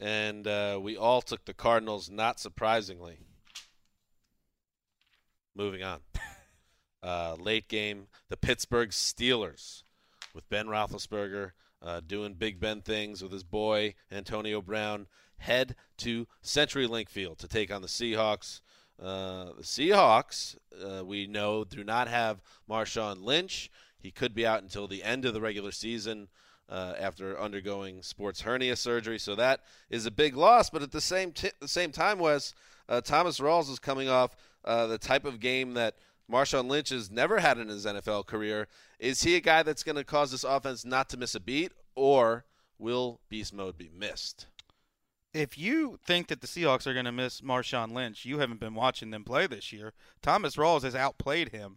And 0.00 0.46
uh, 0.48 0.80
we 0.82 0.96
all 0.96 1.22
took 1.22 1.44
the 1.44 1.54
Cardinals, 1.54 2.10
not 2.10 2.40
surprisingly. 2.40 3.18
Moving 5.54 5.82
on. 5.82 6.00
Uh, 7.02 7.34
late 7.40 7.66
game, 7.66 8.08
the 8.28 8.36
Pittsburgh 8.36 8.90
Steelers 8.90 9.84
with 10.34 10.46
Ben 10.50 10.66
Roethlisberger 10.66 11.52
uh, 11.80 12.00
doing 12.06 12.34
Big 12.34 12.60
Ben 12.60 12.82
things 12.82 13.22
with 13.22 13.32
his 13.32 13.42
boy 13.42 13.94
Antonio 14.12 14.60
Brown 14.60 15.06
head 15.38 15.76
to 15.96 16.28
CenturyLink 16.44 17.08
Field 17.08 17.38
to 17.38 17.48
take 17.48 17.72
on 17.72 17.80
the 17.80 17.88
Seahawks. 17.88 18.60
Uh, 19.00 19.52
the 19.56 19.62
Seahawks, 19.62 20.56
uh, 20.84 21.04
we 21.04 21.26
know, 21.26 21.64
do 21.64 21.82
not 21.82 22.08
have 22.08 22.40
Marshawn 22.68 23.22
Lynch. 23.22 23.70
He 23.98 24.10
could 24.10 24.34
be 24.34 24.46
out 24.46 24.62
until 24.62 24.86
the 24.86 25.02
end 25.02 25.24
of 25.24 25.34
the 25.34 25.40
regular 25.40 25.72
season 25.72 26.28
uh, 26.68 26.94
after 26.98 27.38
undergoing 27.38 28.02
sports 28.02 28.42
hernia 28.42 28.76
surgery. 28.76 29.18
So 29.18 29.34
that 29.36 29.60
is 29.90 30.06
a 30.06 30.10
big 30.10 30.36
loss. 30.36 30.70
But 30.70 30.82
at 30.82 30.92
the 30.92 31.00
same 31.00 31.32
t- 31.32 31.50
the 31.60 31.68
same 31.68 31.92
time, 31.92 32.18
Wes 32.18 32.54
uh, 32.88 33.00
Thomas 33.00 33.40
Rawls 33.40 33.70
is 33.70 33.78
coming 33.78 34.08
off 34.08 34.36
uh, 34.64 34.86
the 34.86 34.98
type 34.98 35.24
of 35.24 35.40
game 35.40 35.74
that 35.74 35.96
Marshawn 36.30 36.68
Lynch 36.68 36.90
has 36.90 37.10
never 37.10 37.40
had 37.40 37.58
in 37.58 37.68
his 37.68 37.86
NFL 37.86 38.26
career. 38.26 38.68
Is 38.98 39.22
he 39.22 39.36
a 39.36 39.40
guy 39.40 39.62
that's 39.62 39.82
going 39.82 39.96
to 39.96 40.04
cause 40.04 40.30
this 40.30 40.44
offense 40.44 40.84
not 40.84 41.08
to 41.10 41.16
miss 41.16 41.34
a 41.34 41.40
beat, 41.40 41.72
or 41.94 42.44
will 42.78 43.20
beast 43.28 43.52
mode 43.52 43.76
be 43.76 43.90
missed? 43.96 44.46
If 45.32 45.56
you 45.56 45.98
think 46.04 46.26
that 46.28 46.40
the 46.40 46.46
Seahawks 46.46 46.86
are 46.86 46.92
going 46.92 47.04
to 47.04 47.12
miss 47.12 47.40
Marshawn 47.40 47.92
Lynch, 47.92 48.24
you 48.24 48.38
haven't 48.38 48.58
been 48.58 48.74
watching 48.74 49.10
them 49.10 49.24
play 49.24 49.46
this 49.46 49.72
year. 49.72 49.92
Thomas 50.22 50.56
Rawls 50.56 50.82
has 50.82 50.94
outplayed 50.94 51.50
him. 51.50 51.76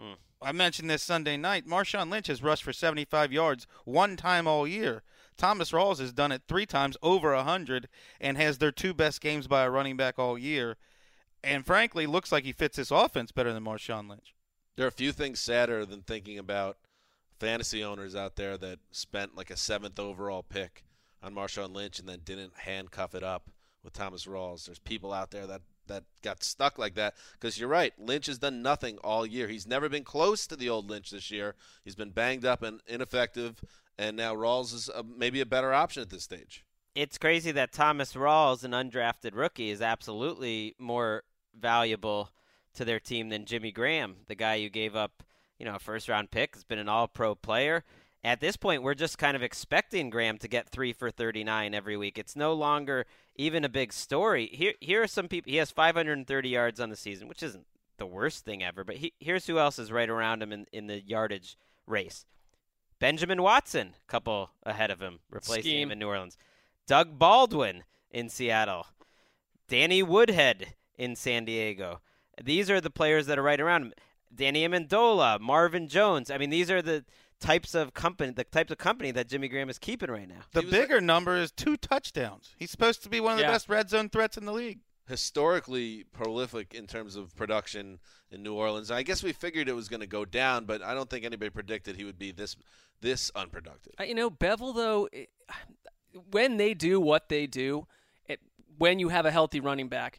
Hmm. 0.00 0.14
I 0.40 0.52
mentioned 0.52 0.88
this 0.88 1.02
Sunday 1.02 1.36
night. 1.36 1.66
Marshawn 1.66 2.10
Lynch 2.10 2.28
has 2.28 2.42
rushed 2.42 2.62
for 2.62 2.72
75 2.72 3.32
yards 3.32 3.66
one 3.84 4.16
time 4.16 4.46
all 4.46 4.66
year. 4.66 5.02
Thomas 5.36 5.72
Rawls 5.72 5.98
has 5.98 6.12
done 6.12 6.32
it 6.32 6.42
three 6.48 6.64
times 6.64 6.96
over 7.02 7.34
100 7.34 7.88
and 8.20 8.38
has 8.38 8.58
their 8.58 8.72
two 8.72 8.94
best 8.94 9.20
games 9.20 9.46
by 9.46 9.64
a 9.64 9.70
running 9.70 9.96
back 9.96 10.18
all 10.18 10.38
year. 10.38 10.76
And 11.44 11.66
frankly, 11.66 12.06
looks 12.06 12.32
like 12.32 12.44
he 12.44 12.52
fits 12.52 12.76
this 12.76 12.90
offense 12.90 13.30
better 13.30 13.52
than 13.52 13.64
Marshawn 13.64 14.08
Lynch. 14.08 14.34
There 14.76 14.86
are 14.86 14.88
a 14.88 14.92
few 14.92 15.12
things 15.12 15.40
sadder 15.40 15.84
than 15.84 16.02
thinking 16.02 16.38
about 16.38 16.78
fantasy 17.38 17.84
owners 17.84 18.16
out 18.16 18.36
there 18.36 18.56
that 18.56 18.78
spent 18.90 19.36
like 19.36 19.50
a 19.50 19.56
seventh 19.56 19.98
overall 19.98 20.42
pick 20.42 20.85
on 21.22 21.34
Marshawn 21.34 21.74
Lynch 21.74 21.98
and 21.98 22.08
then 22.08 22.20
didn't 22.24 22.52
handcuff 22.56 23.14
it 23.14 23.22
up 23.22 23.50
with 23.82 23.92
Thomas 23.92 24.26
Rawls. 24.26 24.66
There's 24.66 24.78
people 24.78 25.12
out 25.12 25.30
there 25.30 25.46
that 25.46 25.62
that 25.88 26.02
got 26.22 26.42
stuck 26.42 26.78
like 26.78 26.96
that 26.96 27.14
because 27.34 27.60
you're 27.60 27.68
right. 27.68 27.92
Lynch 27.96 28.26
has 28.26 28.38
done 28.38 28.60
nothing 28.60 28.98
all 29.04 29.24
year. 29.24 29.46
He's 29.46 29.68
never 29.68 29.88
been 29.88 30.02
close 30.02 30.44
to 30.48 30.56
the 30.56 30.68
old 30.68 30.90
Lynch 30.90 31.10
this 31.10 31.30
year. 31.30 31.54
He's 31.84 31.94
been 31.94 32.10
banged 32.10 32.44
up 32.44 32.62
and 32.62 32.80
ineffective, 32.88 33.62
and 33.96 34.16
now 34.16 34.34
Rawls 34.34 34.74
is 34.74 34.90
a, 34.92 35.04
maybe 35.04 35.40
a 35.40 35.46
better 35.46 35.72
option 35.72 36.02
at 36.02 36.10
this 36.10 36.24
stage. 36.24 36.64
it's 36.96 37.18
crazy 37.18 37.52
that 37.52 37.72
Thomas 37.72 38.14
Rawls, 38.14 38.64
an 38.64 38.72
undrafted 38.72 39.34
rookie, 39.34 39.70
is 39.70 39.80
absolutely 39.80 40.74
more 40.78 41.22
valuable 41.54 42.30
to 42.74 42.84
their 42.84 42.98
team 43.00 43.28
than 43.28 43.44
Jimmy 43.44 43.70
Graham, 43.70 44.16
the 44.26 44.34
guy 44.34 44.56
you 44.56 44.70
gave 44.70 44.96
up, 44.96 45.22
you 45.58 45.64
know, 45.64 45.76
a 45.76 45.78
first 45.78 46.08
round 46.08 46.30
pick, 46.30 46.54
has 46.54 46.64
been 46.64 46.78
an 46.78 46.88
all 46.88 47.06
pro 47.06 47.34
player. 47.34 47.84
At 48.26 48.40
this 48.40 48.56
point, 48.56 48.82
we're 48.82 48.94
just 48.94 49.18
kind 49.18 49.36
of 49.36 49.42
expecting 49.44 50.10
Graham 50.10 50.36
to 50.38 50.48
get 50.48 50.68
three 50.68 50.92
for 50.92 51.12
39 51.12 51.72
every 51.72 51.96
week. 51.96 52.18
It's 52.18 52.34
no 52.34 52.54
longer 52.54 53.06
even 53.36 53.64
a 53.64 53.68
big 53.68 53.92
story. 53.92 54.48
Here, 54.52 54.72
here 54.80 55.04
are 55.04 55.06
some 55.06 55.28
people. 55.28 55.52
He 55.52 55.58
has 55.58 55.70
530 55.70 56.48
yards 56.48 56.80
on 56.80 56.90
the 56.90 56.96
season, 56.96 57.28
which 57.28 57.44
isn't 57.44 57.66
the 57.98 58.06
worst 58.06 58.44
thing 58.44 58.64
ever. 58.64 58.82
But 58.82 58.96
he, 58.96 59.12
here's 59.20 59.46
who 59.46 59.60
else 59.60 59.78
is 59.78 59.92
right 59.92 60.10
around 60.10 60.42
him 60.42 60.52
in, 60.52 60.66
in 60.72 60.88
the 60.88 61.00
yardage 61.00 61.56
race 61.86 62.26
Benjamin 62.98 63.42
Watson, 63.42 63.94
couple 64.08 64.50
ahead 64.64 64.90
of 64.90 65.00
him, 65.00 65.20
replacing 65.30 65.62
Scheme. 65.62 65.82
him 65.82 65.92
in 65.92 66.00
New 66.00 66.08
Orleans. 66.08 66.36
Doug 66.88 67.20
Baldwin 67.20 67.84
in 68.10 68.28
Seattle. 68.28 68.88
Danny 69.68 70.02
Woodhead 70.02 70.74
in 70.98 71.14
San 71.14 71.44
Diego. 71.44 72.00
These 72.42 72.70
are 72.70 72.80
the 72.80 72.90
players 72.90 73.26
that 73.26 73.38
are 73.38 73.42
right 73.42 73.60
around 73.60 73.82
him. 73.82 73.92
Danny 74.34 74.66
Amendola, 74.66 75.38
Marvin 75.38 75.86
Jones. 75.86 76.28
I 76.28 76.38
mean, 76.38 76.50
these 76.50 76.72
are 76.72 76.82
the 76.82 77.04
types 77.40 77.74
of 77.74 77.92
company, 77.94 78.32
the 78.32 78.44
types 78.44 78.70
of 78.70 78.78
company 78.78 79.10
that 79.10 79.28
Jimmy 79.28 79.48
Graham 79.48 79.68
is 79.68 79.78
keeping 79.78 80.10
right 80.10 80.28
now. 80.28 80.40
The 80.52 80.60
He 80.60 80.66
was 80.66 80.74
bigger 80.74 81.00
number 81.00 81.36
is 81.36 81.50
two 81.52 81.76
touchdowns. 81.76 82.54
He's 82.58 82.70
supposed 82.70 83.02
to 83.02 83.08
be 83.08 83.20
one 83.20 83.32
of 83.32 83.38
the 83.38 83.44
Yeah. 83.44 83.52
best 83.52 83.68
red 83.68 83.90
zone 83.90 84.08
threats 84.08 84.36
in 84.36 84.44
the 84.46 84.52
league. 84.52 84.80
historically 85.08 86.02
prolific 86.12 86.74
in 86.74 86.84
terms 86.88 87.14
of 87.14 87.32
production 87.36 88.00
in 88.32 88.42
New 88.42 88.54
Orleans. 88.54 88.90
I 88.90 89.04
guess 89.04 89.22
we 89.22 89.32
figured 89.32 89.68
it 89.68 89.72
was 89.74 89.88
going 89.88 90.00
to 90.00 90.06
go 90.08 90.24
down, 90.24 90.64
but 90.64 90.82
I 90.82 90.94
don't 90.94 91.08
think 91.08 91.24
anybody 91.24 91.48
predicted 91.48 91.94
he 91.94 92.02
would 92.04 92.18
be 92.18 92.32
this 92.32 92.56
this 93.02 93.30
unproductive. 93.36 93.92
You 94.04 94.14
know, 94.16 94.30
Bevell 94.30 94.74
though, 94.74 95.08
it, 95.12 95.28
when 96.32 96.56
they 96.56 96.74
do 96.74 96.98
what 96.98 97.28
they 97.28 97.46
do, 97.46 97.86
it, 98.26 98.40
when 98.78 98.98
you 98.98 99.10
have 99.10 99.26
a 99.26 99.30
healthy 99.30 99.60
running 99.60 99.88
back, 99.88 100.18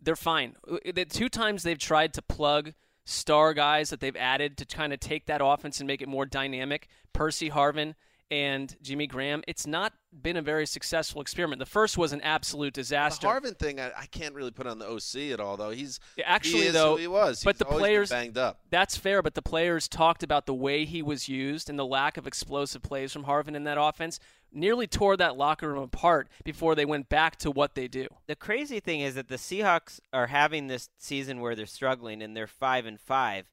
they're 0.00 0.14
fine. 0.14 0.54
Uh, 0.70 0.76
The 0.94 1.04
two 1.04 1.28
times 1.28 1.64
they've 1.64 1.76
tried 1.78 2.14
to 2.14 2.22
plug 2.22 2.74
star 3.08 3.54
guys 3.54 3.90
that 3.90 4.00
they've 4.00 4.16
added 4.16 4.58
to 4.58 4.66
kind 4.66 4.92
of 4.92 5.00
take 5.00 5.26
that 5.26 5.40
offense 5.42 5.80
and 5.80 5.86
make 5.86 6.02
it 6.02 6.08
more 6.08 6.26
dynamic, 6.26 6.88
Percy 7.12 7.50
Harvin 7.50 7.94
and 8.30 8.76
Jimmy 8.82 9.06
Graham, 9.06 9.42
it's 9.48 9.66
not 9.66 9.94
been 10.22 10.36
a 10.36 10.42
very 10.42 10.66
successful 10.66 11.22
experiment. 11.22 11.58
The 11.58 11.66
first 11.66 11.96
was 11.96 12.12
an 12.12 12.20
absolute 12.20 12.74
disaster. 12.74 13.26
The. 13.26 13.32
Harvin 13.32 13.58
thing, 13.58 13.80
I, 13.80 13.90
I 13.96 14.06
can't 14.06 14.34
really 14.34 14.50
put 14.50 14.66
on 14.66 14.78
the 14.78 14.86
OC 14.86 15.32
at 15.32 15.40
all, 15.40 15.56
though. 15.56 15.70
He's 15.70 15.98
Actually, 16.22 16.64
he 16.64 16.68
though, 16.68 16.96
he 16.96 17.06
was. 17.06 17.42
but 17.42 17.54
He's 17.54 17.60
the 17.60 17.64
players 17.64 18.10
banged 18.10 18.36
up. 18.36 18.60
That's 18.70 18.96
fair, 18.96 19.22
but 19.22 19.34
the 19.34 19.42
players 19.42 19.88
talked 19.88 20.22
about 20.22 20.44
the 20.44 20.54
way 20.54 20.84
he 20.84 21.00
was 21.00 21.28
used 21.28 21.70
and 21.70 21.78
the 21.78 21.86
lack 21.86 22.18
of 22.18 22.26
explosive 22.26 22.82
plays 22.82 23.12
from 23.12 23.24
Harvin 23.24 23.54
in 23.54 23.64
that 23.64 23.80
offense. 23.80 24.20
Nearly 24.52 24.86
tore 24.86 25.16
that 25.18 25.36
locker 25.36 25.68
room 25.72 25.82
apart 25.82 26.28
before 26.42 26.74
they 26.74 26.86
went 26.86 27.08
back 27.08 27.36
to 27.36 27.50
what 27.50 27.74
they 27.74 27.86
do. 27.86 28.06
The 28.26 28.36
crazy 28.36 28.80
thing 28.80 29.00
is 29.00 29.14
that 29.14 29.28
the 29.28 29.36
Seahawks 29.36 30.00
are 30.12 30.28
having 30.28 30.66
this 30.66 30.88
season 30.98 31.40
where 31.40 31.54
they're 31.54 31.66
struggling 31.66 32.22
and 32.22 32.36
they're 32.36 32.46
5 32.46 32.86
and 32.86 32.98
5. 32.98 33.50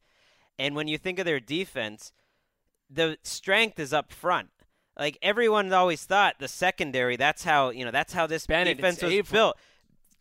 And 0.58 0.76
when 0.76 0.88
you 0.88 0.98
think 0.98 1.20
of 1.20 1.26
their 1.26 1.40
defense, 1.42 2.14
the 2.90 3.18
strength 3.24 3.80
is 3.80 3.92
up 3.92 4.12
front. 4.12 4.50
Like 4.98 5.18
everyone 5.22 5.72
always 5.74 6.06
thought 6.06 6.36
the 6.40 6.48
secondary, 6.48 7.18
that's 7.18 7.44
how, 7.44 7.70
you 7.70 7.84
know, 7.84 7.92
that's 7.92 8.14
how 8.14 8.28
this 8.28 8.48
Bennett, 8.48 8.78
defense 8.78 9.02
was 9.02 9.30
built. 9.30 9.58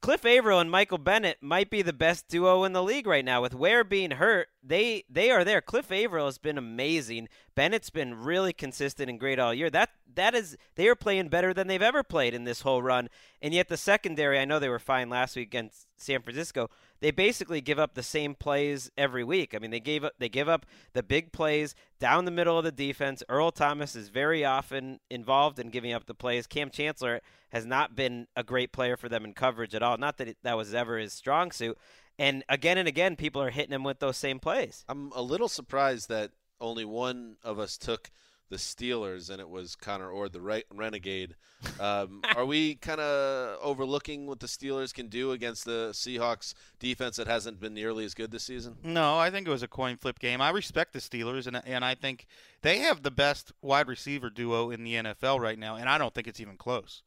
Cliff 0.04 0.26
Avril 0.26 0.60
and 0.60 0.70
Michael 0.70 0.98
Bennett 0.98 1.38
might 1.40 1.70
be 1.70 1.80
the 1.80 1.94
best 1.94 2.28
duo 2.28 2.64
in 2.64 2.74
the 2.74 2.82
league 2.82 3.06
right 3.06 3.24
now. 3.24 3.40
With 3.40 3.54
Ware 3.54 3.82
being 3.82 4.10
hurt, 4.10 4.48
they 4.62 5.04
they 5.08 5.30
are 5.30 5.44
there. 5.44 5.62
Cliff 5.62 5.90
Avril 5.90 6.26
has 6.26 6.36
been 6.36 6.58
amazing. 6.58 7.26
Bennett's 7.54 7.88
been 7.88 8.22
really 8.22 8.52
consistent 8.52 9.08
and 9.08 9.18
great 9.18 9.38
all 9.38 9.54
year. 9.54 9.70
That 9.70 9.88
that 10.14 10.34
is 10.34 10.58
they 10.74 10.88
are 10.88 10.94
playing 10.94 11.28
better 11.28 11.54
than 11.54 11.68
they've 11.68 11.80
ever 11.80 12.02
played 12.02 12.34
in 12.34 12.44
this 12.44 12.60
whole 12.60 12.82
run. 12.82 13.08
And 13.40 13.54
yet 13.54 13.68
the 13.68 13.78
secondary, 13.78 14.38
I 14.38 14.44
know 14.44 14.58
they 14.58 14.68
were 14.68 14.78
fine 14.78 15.08
last 15.08 15.36
week 15.36 15.48
against 15.48 15.86
San 15.96 16.20
Francisco. 16.20 16.68
They 17.04 17.10
basically 17.10 17.60
give 17.60 17.78
up 17.78 17.92
the 17.92 18.02
same 18.02 18.34
plays 18.34 18.90
every 18.96 19.24
week. 19.24 19.54
I 19.54 19.58
mean, 19.58 19.70
they 19.70 19.78
gave 19.78 20.04
up 20.04 20.14
they 20.18 20.30
give 20.30 20.48
up 20.48 20.64
the 20.94 21.02
big 21.02 21.32
plays 21.32 21.74
down 22.00 22.24
the 22.24 22.30
middle 22.30 22.56
of 22.56 22.64
the 22.64 22.72
defense. 22.72 23.22
Earl 23.28 23.50
Thomas 23.50 23.94
is 23.94 24.08
very 24.08 24.42
often 24.42 25.00
involved 25.10 25.58
in 25.58 25.68
giving 25.68 25.92
up 25.92 26.06
the 26.06 26.14
plays. 26.14 26.46
Kam 26.46 26.70
Chancellor 26.70 27.20
has 27.52 27.66
not 27.66 27.94
been 27.94 28.26
a 28.34 28.42
great 28.42 28.72
player 28.72 28.96
for 28.96 29.10
them 29.10 29.26
in 29.26 29.34
coverage 29.34 29.74
at 29.74 29.82
all. 29.82 29.98
Not 29.98 30.16
that 30.16 30.28
it, 30.28 30.38
that 30.44 30.56
was 30.56 30.72
ever 30.72 30.96
his 30.96 31.12
strong 31.12 31.50
suit. 31.52 31.76
And 32.18 32.42
again 32.48 32.78
and 32.78 32.88
again, 32.88 33.16
people 33.16 33.42
are 33.42 33.50
hitting 33.50 33.74
him 33.74 33.84
with 33.84 33.98
those 33.98 34.16
same 34.16 34.38
plays. 34.38 34.82
I'm 34.88 35.12
a 35.14 35.20
little 35.20 35.48
surprised 35.48 36.08
that 36.08 36.30
only 36.58 36.86
one 36.86 37.36
of 37.44 37.58
us 37.58 37.76
took 37.76 38.10
the 38.50 38.56
Steelers, 38.56 39.30
and 39.30 39.40
it 39.40 39.48
was 39.48 39.74
Conor 39.74 40.10
Orr, 40.10 40.28
the 40.28 40.40
re- 40.40 40.64
renegade. 40.72 41.34
Um, 41.80 42.22
are 42.36 42.44
we 42.44 42.74
kind 42.76 43.00
of 43.00 43.58
overlooking 43.62 44.26
what 44.26 44.40
the 44.40 44.46
Steelers 44.46 44.92
can 44.92 45.08
do 45.08 45.32
against 45.32 45.64
the 45.64 45.90
Seahawks 45.92 46.54
defense 46.78 47.16
that 47.16 47.26
hasn't 47.26 47.60
been 47.60 47.74
nearly 47.74 48.04
as 48.04 48.14
good 48.14 48.30
this 48.30 48.44
season? 48.44 48.76
No, 48.82 49.16
I 49.16 49.30
think 49.30 49.46
it 49.46 49.50
was 49.50 49.62
a 49.62 49.68
coin 49.68 49.96
flip 49.96 50.18
game. 50.18 50.40
I 50.40 50.50
respect 50.50 50.92
the 50.92 50.98
Steelers, 50.98 51.46
and 51.46 51.60
and 51.64 51.84
I 51.84 51.94
think 51.94 52.26
they 52.62 52.78
have 52.78 53.02
the 53.02 53.10
best 53.10 53.52
wide 53.62 53.88
receiver 53.88 54.30
duo 54.30 54.70
in 54.70 54.84
the 54.84 54.94
NFL 54.94 55.40
right 55.40 55.58
now, 55.58 55.76
and 55.76 55.88
I 55.88 55.98
don't 55.98 56.14
think 56.14 56.26
it's 56.26 56.40
even 56.40 56.56
close. 56.56 57.02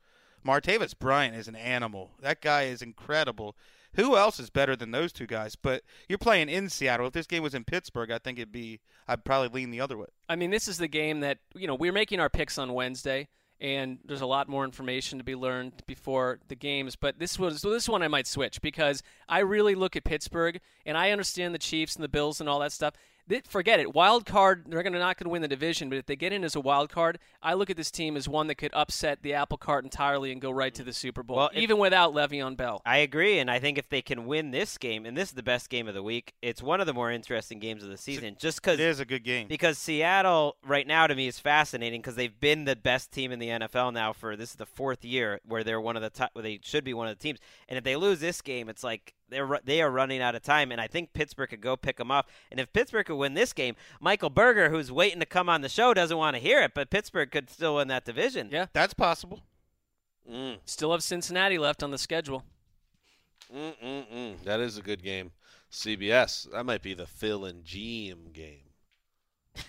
Martavis 0.46 0.98
Bryant 0.98 1.36
is 1.36 1.48
an 1.48 1.56
animal. 1.56 2.12
That 2.22 2.42
guy 2.42 2.64
is 2.64 2.82
incredible. 2.82 3.56
Who 3.98 4.16
else 4.16 4.40
is 4.40 4.50
better 4.50 4.76
than 4.76 4.92
those 4.92 5.12
two 5.12 5.28
guys? 5.28 5.56
But 5.56 5.84
you're 6.08 6.18
playing 6.20 6.50
in 6.50 6.70
Seattle. 6.70 7.08
If 7.08 7.14
this 7.14 7.28
game 7.28 7.44
was 7.44 7.54
in 7.56 7.64
Pittsburgh, 7.64 8.12
I 8.12 8.20
think 8.20 8.38
it'd 8.38 8.52
be. 8.52 8.80
I'd 9.08 9.26
probably 9.26 9.50
lean 9.50 9.72
the 9.72 9.82
other 9.82 9.98
way. 9.98 10.08
I 10.30 10.36
mean, 10.36 10.52
this 10.52 10.68
is 10.68 10.78
the 10.78 10.88
game 10.88 11.22
that 11.22 11.40
you 11.56 11.68
know 11.68 11.76
we're 11.76 11.92
making 11.92 12.20
our 12.20 12.30
picks 12.30 12.58
on 12.58 12.74
Wednesday, 12.74 13.28
and 13.60 13.98
there's 14.06 14.22
a 14.22 14.28
lot 14.28 14.48
more 14.48 14.64
information 14.64 15.18
to 15.18 15.24
be 15.24 15.36
learned 15.36 15.74
before 15.88 16.40
the 16.48 16.56
games. 16.56 16.96
But 16.96 17.18
this 17.20 17.40
was 17.40 17.62
this 17.62 17.90
one 17.90 18.04
I 18.04 18.08
might 18.08 18.28
switch 18.28 18.62
because 18.62 19.02
I 19.28 19.40
really 19.40 19.76
look 19.76 19.96
at 19.96 20.04
Pittsburgh, 20.04 20.60
and 20.88 20.98
I 20.98 21.12
understand 21.12 21.54
the 21.54 21.60
Chiefs 21.60 21.96
and 21.96 22.04
the 22.04 22.10
Bills 22.10 22.40
and 22.42 22.50
all 22.50 22.60
that 22.60 22.72
stuff. 22.72 22.96
They, 23.30 23.42
forget 23.42 23.82
it. 23.82 23.94
Wild 23.94 24.26
card, 24.26 24.64
they're 24.70 24.82
gonna 24.84 25.00
not 25.00 25.18
going 25.18 25.26
to 25.26 25.30
win 25.30 25.42
the 25.42 25.50
division, 25.50 25.90
but 25.90 25.98
if 25.98 26.06
they 26.06 26.16
get 26.16 26.32
in 26.32 26.46
as 26.46 26.56
a 26.56 26.62
wild 26.62 26.90
card, 26.90 27.20
I 27.44 27.56
look 27.56 27.70
at 27.70 27.76
this 27.76 27.92
team 27.92 28.16
as 28.16 28.30
one 28.30 28.48
that 28.48 28.56
could 28.56 28.72
upset 28.74 29.22
the 29.22 29.34
apple 29.34 29.58
cart 29.58 29.84
entirely 29.84 30.32
and 30.32 30.40
go 30.40 30.50
right 30.50 30.74
to 30.74 30.82
the 30.82 30.94
Super 30.94 31.24
Bowl, 31.24 31.36
Well, 31.36 31.50
if- 31.54 31.58
even 31.62 31.78
without 31.78 32.14
Le'Veon 32.14 32.56
Bell. 32.56 32.82
I 32.86 33.00
agree, 33.00 33.38
and 33.40 33.52
I 33.52 33.60
think 33.60 33.78
if 33.78 33.90
they 33.90 34.02
can 34.02 34.28
win 34.28 34.52
this 34.52 34.78
game, 34.78 35.06
and 35.06 35.18
this 35.18 35.28
is 35.28 35.36
the 35.36 35.44
best 35.44 35.70
game 35.70 35.90
of 35.90 35.94
the 35.94 36.02
week, 36.02 36.36
it's 36.42 36.64
one 36.64 36.80
of 36.80 36.86
the 36.88 36.94
more 36.94 37.12
interesting 37.12 37.60
games 37.60 37.84
of 37.84 37.90
the 37.90 37.98
season. 37.98 38.38
Just 38.40 38.62
because 38.62 38.80
it 38.80 38.86
is 38.86 39.02
a 39.02 39.06
good 39.06 39.26
game. 39.26 39.48
because 39.50 39.78
Seattle 39.78 40.56
right 40.66 40.88
now 40.88 41.06
to 41.06 41.14
me 41.14 41.28
is 41.28 41.38
fascinating 41.38 42.00
because 42.00 42.16
they've 42.16 42.40
been 42.40 42.64
the 42.64 42.78
best 42.78 43.12
team 43.12 43.34
in 43.34 43.40
the 43.40 43.50
NFL 43.50 43.92
now 43.94 44.14
for 44.14 44.38
this 44.38 44.52
is 44.52 44.56
the 44.56 44.66
fourth 44.66 45.04
year 45.04 45.42
where 45.46 45.66
they're 45.66 45.82
one 45.82 45.98
of 45.98 46.02
the 46.02 46.10
top 46.10 46.30
where 46.32 46.44
they 46.44 46.60
should 46.64 46.86
be 46.86 46.94
one 46.94 47.10
of 47.10 47.18
the 47.18 47.22
teams. 47.22 47.40
And 47.68 47.78
if 47.78 47.84
they 47.84 47.98
lose 47.98 48.22
this 48.22 48.42
game, 48.42 48.70
it's 48.70 48.86
like 48.86 49.14
they're 49.30 49.60
they 49.64 49.82
are 49.82 49.90
running 49.92 50.22
out 50.22 50.36
of 50.36 50.42
time. 50.44 50.72
And 50.72 50.80
I 50.80 50.88
think 50.88 51.14
Pittsburgh 51.14 51.50
could 51.50 51.62
go 51.62 51.76
pick 51.76 51.98
them 51.98 52.12
up. 52.12 52.30
And 52.52 52.60
if 52.60 52.72
Pittsburgh 52.74 53.06
could 53.06 53.16
win 53.18 53.34
this 53.34 53.54
game, 53.54 53.76
Michael 54.00 54.30
Berger, 54.30 54.70
who's 54.70 54.92
waiting 54.92 55.20
to 55.20 55.26
come 55.26 55.50
on 55.50 55.62
the 55.62 55.70
show, 55.70 55.94
doesn't 55.94 56.18
want 56.18 56.36
to 56.36 56.42
hear 56.42 56.62
it, 56.62 56.72
but 56.74 56.90
Pittsburgh 56.90 57.32
could 57.32 57.50
still 57.50 57.76
win 57.76 57.88
that 57.90 58.06
division. 58.06 58.50
Yeah. 58.52 58.68
That's 58.74 58.94
possible. 58.94 59.42
Mm, 60.30 60.58
Still 60.66 60.92
have 60.92 61.04
Cincinnati 61.04 61.58
left 61.58 61.82
on 61.84 61.92
the 61.92 61.98
schedule. 61.98 62.44
mm, 63.54 63.74
mm, 63.82 64.06
mm. 64.14 64.44
That 64.44 64.60
is 64.60 64.78
a 64.78 64.82
good 64.82 65.02
game. 65.02 65.32
CBS. 65.72 66.52
That 66.52 66.66
might 66.66 66.82
be 66.82 66.94
the 66.94 67.06
Phil 67.08 67.46
and 67.46 67.64
Gene 67.64 68.32
game. 68.34 68.72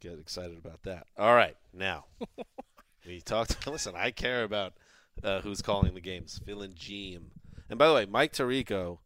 Get 0.00 0.18
excited 0.18 0.56
about 0.56 0.82
that. 0.84 1.06
All 1.18 1.34
right, 1.34 1.56
now 1.74 2.06
we 3.06 3.20
talked. 3.20 3.66
Listen, 3.66 3.94
I 3.96 4.10
care 4.10 4.42
about 4.42 4.72
uh, 5.22 5.40
who's 5.40 5.60
calling 5.62 5.94
the 5.94 6.00
games. 6.00 6.40
Phil 6.44 6.62
and 6.62 6.74
Gene. 6.74 7.30
And 7.70 7.78
by 7.78 7.86
the 7.88 7.94
way, 7.94 8.04
Mike 8.04 8.32
Tirico 8.32 8.98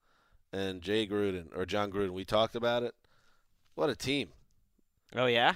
and 0.53 0.81
Jay 0.81 1.07
Gruden 1.07 1.57
or 1.57 1.67
Jon 1.67 1.93
Gruden. 1.93 2.11
We 2.11 2.25
talked 2.25 2.57
about 2.57 2.83
it. 2.83 2.95
What 3.75 3.91
a 3.91 3.95
team! 3.95 4.31
Oh 5.15 5.27
yeah. 5.27 5.55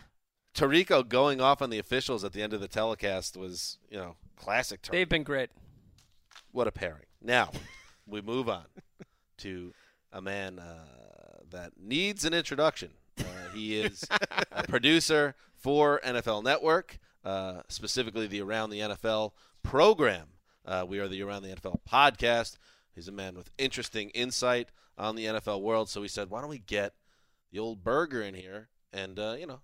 Tirico 0.54 1.08
going 1.08 1.40
off 1.40 1.62
on 1.62 1.70
the 1.70 1.78
officials 1.78 2.24
at 2.24 2.32
the 2.32 2.42
end 2.42 2.52
of 2.52 2.60
the 2.60 2.68
telecast 2.68 3.36
was, 3.36 3.78
you 3.90 3.96
know, 3.96 4.16
classic. 4.36 4.82
Tirico. 4.82 4.90
They've 4.90 5.08
been 5.08 5.22
great. 5.22 5.50
What 6.52 6.66
a 6.66 6.72
pairing. 6.72 7.06
Now, 7.22 7.50
we 8.06 8.20
move 8.20 8.48
on 8.48 8.64
to 9.38 9.72
a 10.12 10.20
man 10.20 10.58
uh, 10.58 11.42
that 11.50 11.72
needs 11.80 12.24
an 12.24 12.34
introduction. 12.34 12.90
Uh, 13.18 13.22
he 13.54 13.80
is 13.80 14.04
a 14.52 14.62
producer 14.68 15.34
for 15.54 16.00
NFL 16.04 16.42
Network, 16.42 16.98
uh, 17.24 17.62
specifically 17.68 18.26
the 18.26 18.42
Around 18.42 18.70
the 18.70 18.80
NFL 18.80 19.32
program. 19.62 20.28
Uh, 20.64 20.84
we 20.88 20.98
are 20.98 21.08
the 21.08 21.22
Around 21.22 21.42
the 21.42 21.50
NFL 21.50 21.80
podcast. 21.88 22.56
He's 22.98 23.06
a 23.06 23.12
man 23.12 23.36
with 23.36 23.48
interesting 23.58 24.10
insight 24.10 24.70
on 24.98 25.14
the 25.14 25.26
NFL 25.26 25.62
world. 25.62 25.88
So 25.88 26.00
we 26.00 26.08
said, 26.08 26.30
why 26.30 26.40
don't 26.40 26.50
we 26.50 26.58
get 26.58 26.94
the 27.52 27.60
old 27.60 27.84
Berger 27.84 28.20
in 28.20 28.34
here 28.34 28.70
and, 28.92 29.20
uh, 29.20 29.36
you 29.38 29.46
know, 29.46 29.60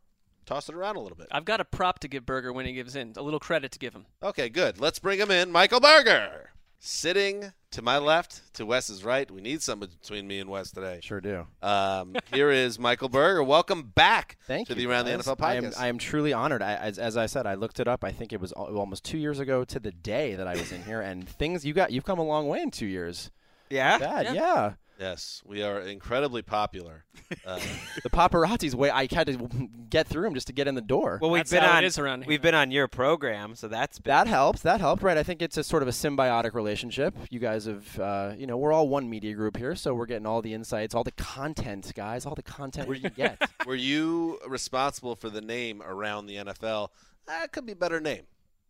toss 0.46 0.68
it 0.68 0.74
around 0.76 0.94
a 0.94 1.00
little 1.00 1.16
bit. 1.16 1.26
I've 1.32 1.44
got 1.44 1.60
a 1.60 1.64
prop 1.64 1.98
to 1.98 2.08
give 2.08 2.24
Berger 2.24 2.52
when 2.52 2.64
he 2.64 2.72
gives 2.74 2.94
in, 2.94 3.12
a 3.16 3.22
little 3.22 3.40
credit 3.40 3.72
to 3.72 3.80
give 3.80 3.92
him. 3.92 4.06
Okay, 4.22 4.48
good. 4.48 4.78
Let's 4.78 5.00
bring 5.00 5.18
him 5.18 5.32
in. 5.32 5.50
Michael 5.50 5.80
Berger. 5.80 6.50
Sitting 6.86 7.50
to 7.70 7.80
my 7.80 7.96
left, 7.96 8.52
to 8.56 8.66
Wes's 8.66 9.02
right. 9.02 9.30
We 9.30 9.40
need 9.40 9.62
someone 9.62 9.88
between 10.02 10.28
me 10.28 10.38
and 10.40 10.50
Wes 10.50 10.70
today. 10.70 11.00
Sure 11.02 11.18
do. 11.18 11.46
Um, 11.62 12.14
here 12.30 12.50
is 12.50 12.78
Michael 12.78 13.08
Berger. 13.08 13.42
Welcome 13.42 13.84
back 13.94 14.36
Thank 14.46 14.68
to 14.68 14.74
you. 14.74 14.80
the 14.82 14.92
Around 14.92 15.06
guys. 15.06 15.24
the 15.24 15.34
NFL 15.34 15.42
I 15.42 15.54
am, 15.54 15.64
podcast. 15.64 15.80
I 15.80 15.86
am 15.88 15.96
truly 15.96 16.34
honored. 16.34 16.60
I, 16.60 16.74
as, 16.74 16.98
as 16.98 17.16
I 17.16 17.24
said, 17.24 17.46
I 17.46 17.54
looked 17.54 17.80
it 17.80 17.88
up. 17.88 18.04
I 18.04 18.12
think 18.12 18.34
it 18.34 18.40
was 18.40 18.52
almost 18.52 19.02
two 19.02 19.16
years 19.16 19.38
ago 19.38 19.64
to 19.64 19.80
the 19.80 19.92
day 19.92 20.34
that 20.34 20.46
I 20.46 20.56
was 20.56 20.72
in 20.72 20.82
here, 20.82 21.00
and 21.00 21.26
things 21.26 21.64
you 21.64 21.72
got. 21.72 21.90
You've 21.90 22.04
come 22.04 22.18
a 22.18 22.22
long 22.22 22.48
way 22.48 22.60
in 22.60 22.70
two 22.70 22.84
years. 22.84 23.30
Yeah. 23.70 23.96
Dad, 23.96 24.34
yeah. 24.34 24.74
Yes, 24.98 25.42
we 25.44 25.62
are 25.62 25.80
incredibly 25.80 26.42
popular. 26.42 27.04
Uh, 27.46 27.58
The 28.02 28.10
paparazzi's 28.10 28.76
way. 28.76 28.90
I 28.90 29.08
had 29.10 29.26
to 29.26 29.68
get 29.90 30.06
through 30.06 30.22
them 30.22 30.34
just 30.34 30.46
to 30.46 30.52
get 30.52 30.68
in 30.68 30.74
the 30.76 30.80
door. 30.80 31.18
Well, 31.20 31.30
we've 31.30 31.40
That's 31.40 31.50
been 31.50 31.62
how 31.62 31.78
on 31.78 31.84
is 31.84 31.98
around 31.98 32.22
here. 32.22 32.28
we've 32.28 32.40
been 32.40 32.54
on 32.54 32.70
your 32.70 32.86
program, 32.86 33.54
so 33.56 33.66
that's 33.66 33.98
been 33.98 34.10
that 34.10 34.26
helps. 34.28 34.62
That 34.62 34.80
helped, 34.80 35.02
right? 35.02 35.16
I 35.18 35.22
think 35.24 35.42
it's 35.42 35.56
a 35.56 35.64
sort 35.64 35.82
of 35.82 35.88
a 35.88 35.92
symbiotic 35.92 36.54
relationship. 36.54 37.14
You 37.30 37.40
guys 37.40 37.64
have, 37.64 37.98
uh, 37.98 38.32
you 38.36 38.46
know, 38.46 38.56
we're 38.56 38.72
all 38.72 38.88
one 38.88 39.10
media 39.10 39.34
group 39.34 39.56
here, 39.56 39.74
so 39.74 39.94
we're 39.94 40.06
getting 40.06 40.26
all 40.26 40.42
the 40.42 40.54
insights, 40.54 40.94
all 40.94 41.02
the 41.04 41.12
content, 41.12 41.90
guys, 41.94 42.24
all 42.24 42.34
the 42.34 42.42
content 42.42 42.88
we 42.88 43.00
can 43.00 43.12
get. 43.16 43.42
were 43.66 43.74
you 43.74 44.38
responsible 44.46 45.16
for 45.16 45.28
the 45.28 45.40
name 45.42 45.82
Around 45.82 46.26
the 46.26 46.36
NFL? 46.36 46.88
That 47.26 47.52
could 47.52 47.66
be 47.66 47.72
a 47.72 47.76
better 47.76 48.00
name 48.00 48.22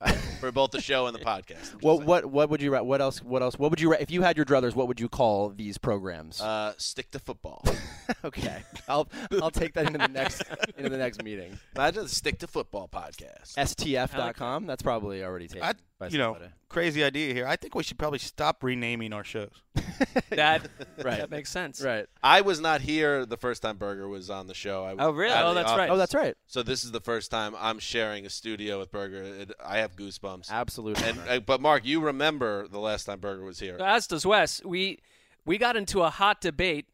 for 0.40 0.52
both 0.52 0.70
the 0.70 0.80
show 0.80 1.06
and 1.06 1.14
the 1.14 1.20
podcast. 1.20 1.74
I'm 1.74 1.80
What 1.80 2.04
what 2.04 2.26
what 2.26 2.50
would 2.50 2.62
you 2.62 2.72
write? 2.72 2.84
What 2.84 3.00
else? 3.00 3.22
What 3.22 3.42
else? 3.42 3.58
What 3.58 3.70
would 3.70 3.80
you 3.80 3.92
if 3.94 4.10
you 4.10 4.22
had 4.22 4.36
your 4.36 4.46
druthers? 4.46 4.74
What 4.74 4.88
would 4.88 5.00
you 5.00 5.08
call 5.08 5.50
these 5.50 5.78
programs? 5.78 6.40
Uh, 6.40 6.74
stick 6.76 7.10
to 7.12 7.18
football. 7.18 7.64
okay, 8.24 8.62
I'll 8.88 9.08
I'll 9.42 9.50
take 9.50 9.74
that 9.74 9.86
into 9.86 9.98
the 9.98 10.08
next 10.08 10.42
into 10.76 10.90
the 10.90 10.98
next 10.98 11.22
meeting. 11.22 11.58
Imagine 11.76 12.04
the 12.04 12.08
Stick 12.08 12.38
to 12.40 12.46
Football 12.46 12.88
podcast. 12.92 13.54
STF.com. 13.56 14.66
That's 14.66 14.82
probably 14.82 15.24
already 15.24 15.48
taken. 15.48 15.62
I, 15.62 15.72
by 15.93 15.93
you 16.12 16.18
know, 16.18 16.32
somebody. 16.34 16.52
crazy 16.68 17.02
idea 17.04 17.32
here. 17.34 17.46
I 17.46 17.56
think 17.56 17.74
we 17.74 17.82
should 17.82 17.98
probably 17.98 18.18
stop 18.18 18.62
renaming 18.62 19.12
our 19.12 19.24
shows. 19.24 19.50
That 20.30 20.62
Right. 21.04 21.18
that 21.18 21.30
makes 21.30 21.50
sense. 21.50 21.80
right. 21.80 22.06
I 22.22 22.40
was 22.40 22.60
not 22.60 22.80
here 22.80 23.24
the 23.26 23.36
first 23.36 23.62
time 23.62 23.76
Berger 23.76 24.08
was 24.08 24.28
on 24.30 24.46
the 24.48 24.54
show. 24.54 24.84
I 24.84 24.94
Oh, 24.98 25.10
really? 25.12 25.34
Oh, 25.36 25.54
that's 25.54 25.68
office. 25.68 25.78
right. 25.78 25.90
Oh, 25.90 25.96
that's 25.96 26.14
right. 26.14 26.34
So 26.48 26.62
this 26.64 26.82
is 26.84 26.90
the 26.90 27.00
first 27.00 27.30
time 27.30 27.54
I'm 27.58 27.78
sharing 27.78 28.26
a 28.26 28.30
studio 28.30 28.80
with 28.80 28.90
Berger. 28.90 29.22
It, 29.22 29.52
I 29.64 29.78
have 29.78 29.94
goosebumps. 29.94 30.50
Absolutely. 30.50 31.04
And 31.04 31.18
uh, 31.28 31.40
but 31.40 31.60
Mark, 31.60 31.84
you 31.84 32.00
remember 32.00 32.66
the 32.66 32.80
last 32.80 33.04
time 33.04 33.20
Berger 33.20 33.44
was 33.44 33.60
here? 33.60 33.76
As 33.80 34.06
does 34.08 34.26
Wes. 34.26 34.60
We 34.64 34.98
we 35.44 35.58
got 35.58 35.76
into 35.76 36.02
a 36.02 36.10
hot 36.10 36.40
debate 36.40 36.86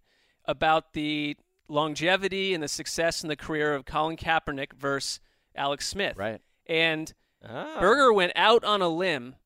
about 0.45 0.93
the 0.93 1.37
longevity 1.69 2.53
and 2.53 2.63
the 2.63 2.69
success 2.69 3.23
in 3.23 3.29
the 3.29 3.37
career 3.37 3.75
of 3.75 3.85
Colin 3.87 4.17
Kaepernick 4.17 4.73
versus 4.79 5.21
Alex 5.55 5.87
Smith. 5.89 6.17
right. 6.17 6.41
And 6.67 7.13
Oh. 7.49 7.81
Berger 7.81 8.13
went 8.13 8.33
out 8.37 8.65
on 8.65 8.83
a 8.83 8.89
limb 8.89 9.37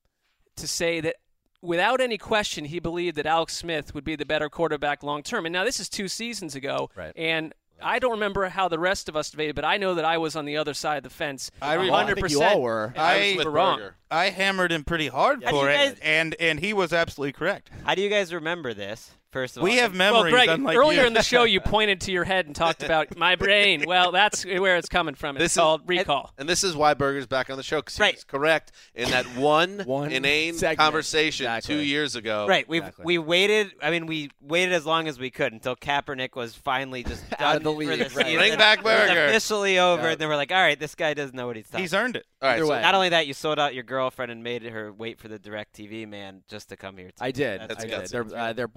to 0.57 0.67
say 0.69 1.01
that 1.01 1.17
without 1.63 2.01
any 2.01 2.19
question 2.19 2.65
he 2.67 2.79
believed 2.79 3.17
that 3.17 3.27
Alex 3.27 3.57
Smith 3.57 3.95
would 3.95 4.05
be 4.05 4.17
the 4.17 4.27
better 4.27 4.49
quarterback 4.49 5.03
long 5.03 5.23
term. 5.23 5.47
And 5.47 5.53
now 5.53 5.65
this 5.65 5.81
is 5.81 5.89
two 5.89 6.09
seasons 6.09 6.55
ago. 6.55 6.91
Right. 6.95 7.13
And 7.17 7.55
I 7.83 7.99
don't 7.99 8.13
remember 8.13 8.49
how 8.49 8.69
the 8.69 8.79
rest 8.79 9.09
of 9.09 9.17
us 9.17 9.31
debated, 9.31 9.57
but 9.57 9.65
I 9.65 9.77
know 9.79 9.95
that 9.95 10.05
I 10.05 10.19
was 10.19 10.37
on 10.37 10.45
the 10.45 10.57
other 10.57 10.75
side 10.75 10.99
of 10.99 11.03
the 11.03 11.11
fence. 11.11 11.51
I 11.61 11.77
Well, 11.77 11.93
I 11.95 12.13
think 12.15 12.31
you 12.31 12.43
all 12.43 12.63
were. 12.63 12.93
I 12.97 13.15
I 13.15 13.27
was 13.29 13.37
with 13.39 13.47
were 13.47 13.51
wrong. 13.53 13.79
Berger. 13.79 13.97
I 14.11 14.31
hammered 14.31 14.73
him 14.73 14.85
pretty 14.85 15.09
hard 15.09 15.43
How 15.45 15.51
for 15.51 15.69
it, 15.71 15.75
guys- 15.77 15.99
and 16.03 16.37
and 16.39 16.61
he 16.61 16.73
was 16.73 16.93
absolutely 16.93 17.33
correct. 17.33 17.71
How 17.85 17.95
do 17.95 18.03
you 18.03 18.09
guys 18.09 18.33
remember 18.33 18.75
this? 18.75 19.11
First 19.35 19.57
of 19.57 19.63
all, 19.63 19.69
We 19.69 19.79
have 19.79 19.91
And- 19.91 19.99
memories. 19.99 20.33
well, 20.33 20.45
Greg, 20.45 20.49
unlike 20.49 20.77
earlier 20.77 21.01
you. 21.03 21.07
in 21.09 21.13
the 21.13 21.23
show, 21.23 21.43
you 21.43 21.61
pointed 21.77 22.01
to 22.03 22.13
your 22.13 22.23
head 22.23 22.47
and 22.47 22.55
talked 22.55 22.85
about 22.85 23.17
my 23.19 23.35
brain. 23.35 23.83
Well, 23.95 24.13
that's 24.13 24.45
where 24.47 24.77
it's 24.77 24.89
coming 24.89 25.17
from. 25.17 25.37
It's 25.37 25.43
This 25.45 25.53
is- 25.53 25.59
called 25.59 25.83
recall. 25.87 26.33
And 26.39 26.49
this 26.49 26.63
is 26.63 26.77
why 26.77 26.95
Berger's 26.95 27.27
back 27.27 27.51
on 27.51 27.57
the 27.57 27.63
show 27.65 27.79
because 27.81 27.99
Right. 27.99 28.15
he's 28.15 28.23
correct 28.25 28.71
in 28.95 29.11
that 29.11 29.27
one, 29.37 29.81
One 29.81 30.13
inane 30.13 30.55
segment. 30.55 30.79
conversation 30.79 31.47
Exactly. 31.47 31.75
two 31.75 31.81
years 31.83 32.15
ago. 32.15 32.47
Right, 32.49 32.69
we 32.69 32.79
Exactly. 32.79 33.05
we 33.05 33.19
waited. 33.19 33.73
I 33.83 33.91
mean, 33.91 34.07
we 34.07 34.31
waited 34.41 34.73
as 34.73 34.87
long 34.87 35.09
as 35.09 35.19
we 35.19 35.31
could 35.31 35.53
until 35.53 35.75
Kaepernick 35.75 36.37
was 36.37 36.55
finally 36.55 37.03
just 37.03 37.25
Out 37.33 37.39
done 37.41 37.57
of 37.57 37.63
the 37.65 37.71
for 37.73 37.77
league, 37.77 37.89
the 37.99 38.05
right. 38.15 38.27
season. 38.27 38.39
Bring 38.39 38.57
back 38.57 38.79
It 38.79 38.85
was 38.85 38.95
Berger. 39.09 39.25
officially 39.27 39.79
over, 39.81 40.03
Yeah. 40.05 40.11
and 40.13 40.21
then 40.21 40.29
we're 40.29 40.37
like, 40.37 40.53
all 40.53 40.63
right, 40.63 40.79
this 40.79 40.95
guy 40.95 41.13
doesn't 41.15 41.35
know 41.35 41.49
what 41.49 41.57
he's 41.57 41.67
talking. 41.69 41.81
He's 41.83 41.93
earned 41.95 42.15
it. 42.17 42.27
All 42.41 42.49
right. 42.51 42.61
So. 42.61 42.81
Not 42.81 42.95
only 42.95 43.09
that, 43.09 43.27
you 43.27 43.35
sold 43.35 43.59
out 43.59 43.75
your 43.75 43.83
girlfriend 43.85 44.31
and 44.31 44.43
made 44.45 44.63
her 44.63 44.93
wait 44.93 45.19
for 45.19 45.27
the 45.29 45.39
DirecTV 45.39 46.07
man 46.09 46.43
just 46.49 46.69
to 46.69 46.77
come 46.77 46.97
here. 46.97 47.11
I 47.21 47.31
did. 47.33 47.63
That's 47.63 47.85
I 47.85 47.89
good. 47.89 48.01
did. 48.03 48.11
Their, 48.11 48.39
uh, 48.39 48.53
their 48.53 48.69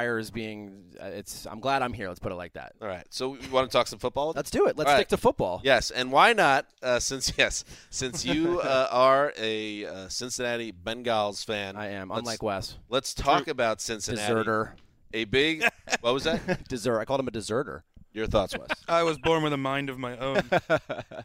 their 0.00 0.10
wires 0.12 0.30
being. 0.30 0.84
Uh, 1.00 1.06
it's. 1.06 1.46
I'm 1.46 1.60
glad 1.60 1.82
I'm 1.82 1.92
here. 1.92 2.08
Let's 2.08 2.20
put 2.20 2.32
it 2.32 2.36
like 2.36 2.54
that. 2.54 2.74
All 2.80 2.88
right. 2.88 3.06
So 3.10 3.30
we 3.30 3.48
want 3.48 3.70
to 3.70 3.76
talk 3.76 3.86
some 3.86 3.98
football? 3.98 4.32
Let's 4.34 4.50
do 4.50 4.66
it. 4.66 4.76
Let's 4.76 4.88
All 4.88 4.94
right. 4.94 5.00
stick 5.00 5.08
to 5.08 5.16
football. 5.16 5.60
Yes, 5.64 5.90
and 5.90 6.12
why 6.12 6.32
not? 6.32 6.66
Uh, 6.82 6.98
since 6.98 7.32
yes, 7.38 7.64
since 7.90 8.24
you 8.24 8.60
uh, 8.60 8.88
are 8.90 9.32
a 9.38 9.86
uh, 9.86 10.08
Cincinnati 10.08 10.72
Bengals 10.72 11.44
fan, 11.44 11.76
I 11.76 11.90
am. 11.90 12.10
Unlike 12.10 12.42
Wes, 12.42 12.76
Let's 12.88 13.14
talk 13.14 13.48
about 13.48 13.80
Cincinnati. 13.80 14.26
deserter. 14.26 14.76
A 15.14 15.24
big. 15.24 15.64
What 16.00 16.12
was 16.14 16.24
that? 16.24 16.68
Desert. 16.68 16.98
I 16.98 17.04
called 17.04 17.20
him 17.20 17.28
a 17.28 17.30
deserter. 17.30 17.84
Your 18.12 18.26
thoughts, 18.26 18.58
Wes? 18.58 18.68
I 18.88 19.04
was 19.04 19.18
born 19.18 19.44
with 19.44 19.52
a 19.52 19.56
mind 19.56 19.88
of 19.88 19.98
my 19.98 20.16
own. 20.18 20.42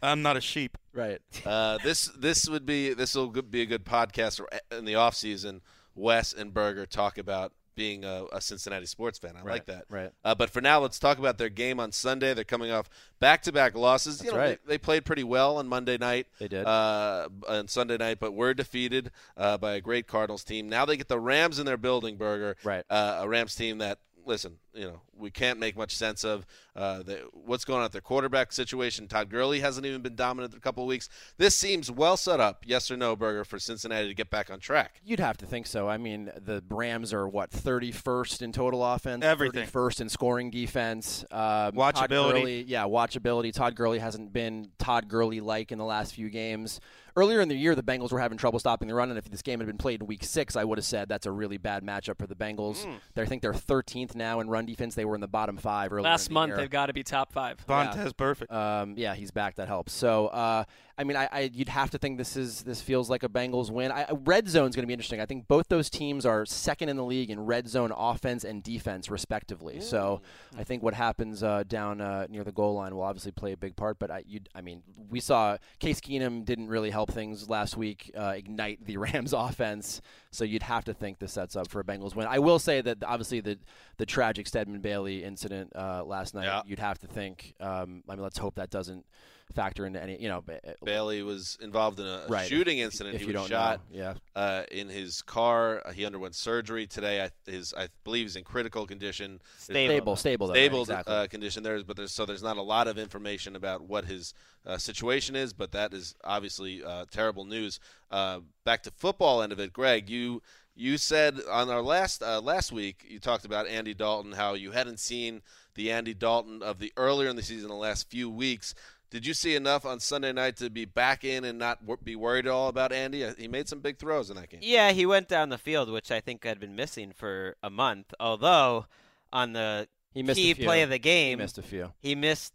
I'm 0.02 0.22
not 0.22 0.36
a 0.36 0.40
sheep. 0.40 0.78
Right. 0.92 1.20
Uh, 1.44 1.78
this 1.82 2.06
this 2.16 2.48
would 2.48 2.64
be 2.64 2.94
this 2.94 3.14
will 3.14 3.28
be 3.28 3.62
a 3.62 3.66
good 3.66 3.84
podcast 3.84 4.40
in 4.70 4.84
the 4.84 4.94
off 4.94 5.16
season. 5.16 5.62
Wes 5.94 6.32
and 6.32 6.54
Berger 6.54 6.86
talk 6.86 7.18
about 7.18 7.52
being 7.74 8.04
a, 8.04 8.24
a 8.32 8.40
Cincinnati 8.40 8.86
sports 8.86 9.18
fan. 9.18 9.34
I 9.36 9.42
like 9.42 9.66
that. 9.66 9.84
right. 9.88 10.10
Uh, 10.24 10.34
but 10.34 10.50
for 10.50 10.60
now, 10.60 10.80
let's 10.80 10.98
talk 10.98 11.18
about 11.18 11.38
their 11.38 11.48
game 11.48 11.80
on 11.80 11.92
Sunday. 11.92 12.34
They're 12.34 12.44
coming 12.44 12.70
off 12.70 12.88
back-to-back 13.18 13.74
losses. 13.74 14.22
you 14.22 14.30
know, 14.30 14.36
right. 14.36 14.58
they, 14.66 14.74
they 14.74 14.78
played 14.78 15.04
pretty 15.04 15.24
well 15.24 15.56
on 15.58 15.68
Monday 15.68 15.98
night. 15.98 16.26
They 16.38 16.48
did. 16.48 16.66
uh, 16.66 17.28
on 17.48 17.68
Sunday 17.68 17.96
night, 17.96 18.18
but 18.20 18.32
were 18.32 18.54
defeated 18.54 19.10
uh, 19.36 19.58
by 19.58 19.74
a 19.74 19.80
great 19.80 20.06
Cardinals 20.06 20.44
team. 20.44 20.68
Now 20.68 20.84
they 20.84 20.96
get 20.96 21.08
the 21.08 21.20
Rams 21.20 21.58
in 21.58 21.66
their 21.66 21.76
building, 21.76 22.16
Berger. 22.16 22.56
Right. 22.64 22.84
Uh, 22.88 23.20
a 23.20 23.28
Rams 23.28 23.54
team 23.54 23.78
that 23.78 23.98
listen, 24.24 24.58
you 24.74 24.86
know, 24.86 25.00
we 25.16 25.30
can't 25.30 25.58
make 25.58 25.76
much 25.76 25.94
sense 25.96 26.24
of 26.24 26.46
uh, 26.74 27.02
the, 27.02 27.28
what's 27.32 27.64
going 27.64 27.80
on 27.80 27.84
at 27.84 27.92
their 27.92 28.00
quarterback 28.00 28.52
situation. 28.52 29.06
Todd 29.06 29.28
Gurley 29.28 29.60
hasn't 29.60 29.86
even 29.86 30.02
been 30.02 30.14
dominant 30.16 30.54
in 30.54 30.58
a 30.58 30.60
couple 30.60 30.82
of 30.82 30.88
weeks. 30.88 31.08
This 31.36 31.56
seems 31.56 31.90
well 31.90 32.16
set 32.16 32.40
up, 32.40 32.64
yes 32.66 32.90
or 32.90 32.96
no, 32.96 33.14
Berger, 33.14 33.44
for 33.44 33.58
Cincinnati 33.58 34.08
to 34.08 34.14
get 34.14 34.30
back 34.30 34.50
on 34.50 34.58
track. 34.58 35.00
You'd 35.04 35.20
have 35.20 35.36
to 35.38 35.46
think 35.46 35.66
so. 35.66 35.88
I 35.88 35.98
mean, 35.98 36.30
the 36.36 36.62
Rams 36.70 37.12
are 37.12 37.28
what 37.28 37.50
31st 37.50 38.42
in 38.42 38.52
total 38.52 38.84
offense, 38.84 39.24
Everything. 39.24 39.66
31st 39.66 40.00
in 40.00 40.08
scoring 40.08 40.50
defense. 40.50 41.24
Um, 41.30 41.38
Todd 41.38 41.74
Watchability. 41.74 42.32
Gurley, 42.32 42.62
yeah, 42.62 42.84
watchability. 42.84 43.52
Todd 43.52 43.74
Gurley 43.74 43.98
hasn't 43.98 44.32
been 44.32 44.70
Todd 44.78 45.08
Gurley 45.08 45.40
like 45.40 45.72
in 45.72 45.78
the 45.78 45.84
last 45.84 46.14
few 46.14 46.30
games. 46.30 46.80
Earlier 47.14 47.42
in 47.42 47.48
the 47.48 47.54
year, 47.54 47.74
the 47.74 47.82
Bengals 47.82 48.10
were 48.10 48.20
having 48.20 48.38
trouble 48.38 48.58
stopping 48.58 48.88
the 48.88 48.94
run, 48.94 49.10
and 49.10 49.18
if 49.18 49.26
this 49.26 49.42
game 49.42 49.60
had 49.60 49.66
been 49.66 49.76
played 49.76 50.00
in 50.00 50.06
Week 50.06 50.24
Six, 50.24 50.56
I 50.56 50.64
would 50.64 50.78
have 50.78 50.84
said 50.86 51.10
that's 51.10 51.26
a 51.26 51.30
really 51.30 51.58
bad 51.58 51.84
matchup 51.84 52.18
for 52.18 52.26
the 52.26 52.34
Bengals. 52.34 52.86
They're, 53.12 53.26
I 53.26 53.28
think 53.28 53.42
they're 53.42 53.52
13th 53.52 54.14
now 54.14 54.40
in 54.40 54.48
run 54.48 54.61
defense. 54.66 54.94
They 54.94 55.04
were 55.04 55.14
in 55.14 55.20
the 55.20 55.28
bottom 55.28 55.56
five 55.56 55.92
earlier. 55.92 56.02
Last 56.04 56.28
in 56.28 56.30
the 56.30 56.34
month, 56.34 56.50
year. 56.50 56.56
they've 56.58 56.70
got 56.70 56.86
to 56.86 56.92
be 56.92 57.02
top 57.02 57.32
five. 57.32 57.58
Vontaze 57.66 58.16
perfect. 58.16 58.52
Um, 58.52 58.94
yeah, 58.96 59.14
he's 59.14 59.30
back. 59.30 59.56
That 59.56 59.68
helps. 59.68 59.92
So, 59.92 60.28
uh, 60.28 60.64
I 60.98 61.04
mean, 61.04 61.16
I, 61.16 61.28
I 61.32 61.50
you'd 61.52 61.68
have 61.68 61.90
to 61.90 61.98
think 61.98 62.18
this 62.18 62.36
is 62.36 62.62
this 62.62 62.80
feels 62.80 63.08
like 63.08 63.22
a 63.22 63.28
Bengals 63.28 63.70
win. 63.70 63.90
I, 63.90 64.06
red 64.10 64.48
zone's 64.48 64.76
going 64.76 64.82
to 64.82 64.86
be 64.86 64.92
interesting. 64.92 65.20
I 65.20 65.26
think 65.26 65.48
both 65.48 65.68
those 65.68 65.88
teams 65.88 66.26
are 66.26 66.44
second 66.44 66.88
in 66.88 66.96
the 66.96 67.04
league 67.04 67.30
in 67.30 67.40
red 67.40 67.68
zone 67.68 67.92
offense 67.96 68.44
and 68.44 68.62
defense, 68.62 69.10
respectively. 69.10 69.80
So, 69.80 70.20
I 70.58 70.64
think 70.64 70.82
what 70.82 70.94
happens 70.94 71.42
uh, 71.42 71.64
down 71.66 72.00
uh, 72.00 72.26
near 72.28 72.44
the 72.44 72.52
goal 72.52 72.74
line 72.74 72.94
will 72.94 73.02
obviously 73.02 73.32
play 73.32 73.52
a 73.52 73.56
big 73.56 73.76
part. 73.76 73.98
But 73.98 74.10
I, 74.10 74.24
you, 74.26 74.40
I 74.54 74.60
mean, 74.60 74.82
we 75.08 75.20
saw 75.20 75.56
Case 75.78 76.00
Keenum 76.00 76.44
didn't 76.44 76.68
really 76.68 76.90
help 76.90 77.10
things 77.10 77.48
last 77.48 77.76
week 77.76 78.10
uh, 78.16 78.34
ignite 78.36 78.84
the 78.84 78.96
Rams 78.98 79.32
offense. 79.32 80.02
So 80.30 80.44
you'd 80.44 80.62
have 80.62 80.84
to 80.84 80.94
think 80.94 81.18
this 81.18 81.32
sets 81.32 81.56
up 81.56 81.68
for 81.68 81.80
a 81.80 81.84
Bengals 81.84 82.14
win. 82.14 82.26
I 82.26 82.38
will 82.38 82.58
say 82.58 82.80
that 82.80 83.02
obviously 83.04 83.40
the 83.40 83.58
the 83.96 84.06
tragic 84.06 84.46
Stedman 84.46 84.80
Bailey 84.80 85.24
incident 85.24 85.72
uh, 85.74 86.04
last 86.04 86.34
night. 86.34 86.44
Yeah. 86.44 86.62
You'd 86.66 86.78
have 86.78 86.98
to 87.00 87.06
think. 87.06 87.54
Um, 87.60 88.02
I 88.08 88.14
mean, 88.14 88.22
let's 88.22 88.38
hope 88.38 88.56
that 88.56 88.70
doesn't 88.70 89.04
factor 89.52 89.86
into 89.86 90.02
any. 90.02 90.20
You 90.20 90.28
know, 90.28 90.44
Bailey 90.84 91.22
was 91.22 91.58
involved 91.60 92.00
in 92.00 92.06
a, 92.06 92.24
a 92.26 92.28
Right. 92.28 92.48
shooting 92.48 92.78
incident. 92.78 93.14
if 93.14 93.20
he 93.22 93.26
you 93.28 93.32
was 93.32 93.42
don't 93.42 93.48
shot 93.50 93.80
know, 93.92 93.98
yeah. 93.98 94.14
uh, 94.40 94.62
in 94.70 94.88
his 94.88 95.22
car. 95.22 95.82
Uh, 95.84 95.92
he 95.92 96.04
underwent 96.04 96.34
surgery 96.34 96.86
today. 96.86 97.22
I, 97.24 97.30
his, 97.50 97.72
I 97.76 97.88
believe 98.04 98.24
he's 98.26 98.36
in 98.36 98.44
critical 98.44 98.86
condition. 98.86 99.40
Stable. 99.58 100.16
Stable, 100.16 100.16
stable, 100.16 100.46
though, 100.48 100.54
right, 100.54 100.72
exactly. 101.00 101.14
uh, 101.14 101.26
condition 101.28 101.62
there, 101.62 101.82
but 101.84 101.96
there's 101.96 102.12
so 102.12 102.24
there's 102.26 102.42
not 102.42 102.56
a 102.56 102.62
lot 102.62 102.88
of 102.88 102.98
information 102.98 103.56
about 103.56 103.82
what 103.82 104.04
his 104.06 104.34
uh, 104.66 104.78
situation 104.78 105.36
is, 105.36 105.52
but 105.52 105.72
that 105.72 105.92
is 105.92 106.14
obviously 106.24 106.82
uh, 106.84 107.04
terrible 107.10 107.44
news. 107.44 107.80
Uh, 108.10 108.40
back 108.64 108.82
to 108.84 108.90
football 108.90 109.42
end 109.42 109.52
of 109.52 109.60
it, 109.60 109.72
Greg. 109.72 110.08
You 110.08 110.42
you 110.74 110.96
said 110.96 111.38
on 111.50 111.68
our 111.68 111.82
last 111.82 112.22
uh, 112.22 112.40
last 112.40 112.72
week 112.72 113.04
you 113.06 113.18
talked 113.18 113.44
about 113.44 113.66
Andy 113.66 113.92
Dalton, 113.94 114.32
how 114.32 114.54
you 114.54 114.70
hadn't 114.70 115.00
seen 115.00 115.42
the 115.74 115.90
Andy 115.90 116.14
Dalton 116.14 116.62
of 116.62 116.78
the 116.78 116.92
earlier 116.96 117.28
in 117.28 117.36
the 117.36 117.42
season, 117.42 117.68
the 117.68 117.74
last 117.74 118.08
few 118.10 118.30
weeks. 118.30 118.74
Did 119.12 119.26
you 119.26 119.34
see 119.34 119.54
enough 119.54 119.84
on 119.84 120.00
Sunday 120.00 120.32
night 120.32 120.56
to 120.56 120.70
be 120.70 120.86
back 120.86 121.22
in 121.22 121.44
and 121.44 121.58
not 121.58 121.84
wor- 121.84 121.98
be 122.02 122.16
worried 122.16 122.46
at 122.46 122.50
all 122.50 122.68
about 122.68 122.92
Andy? 122.92 123.22
Uh, 123.24 123.34
He 123.36 123.46
made 123.46 123.68
some 123.68 123.80
big 123.80 123.98
throws 123.98 124.30
in 124.30 124.36
that 124.36 124.48
game. 124.48 124.60
Yeah, 124.62 124.92
he 124.92 125.04
went 125.04 125.28
down 125.28 125.50
the 125.50 125.58
field, 125.58 125.90
which 125.90 126.10
I 126.10 126.20
think 126.20 126.42
had 126.44 126.58
been 126.58 126.74
missing 126.74 127.12
for 127.14 127.56
a 127.62 127.68
month. 127.68 128.14
Although 128.18 128.86
on 129.30 129.52
the 129.52 129.86
He 130.14 130.22
missed 130.22 130.40
key 130.40 130.52
a 130.52 130.54
play 130.54 130.80
of 130.80 130.88
the 130.88 130.98
game, 130.98 131.38
He 131.38 131.44
missed 131.44 131.58
a 131.58 131.62
few. 131.62 131.92
he 132.00 132.14
missed. 132.14 132.54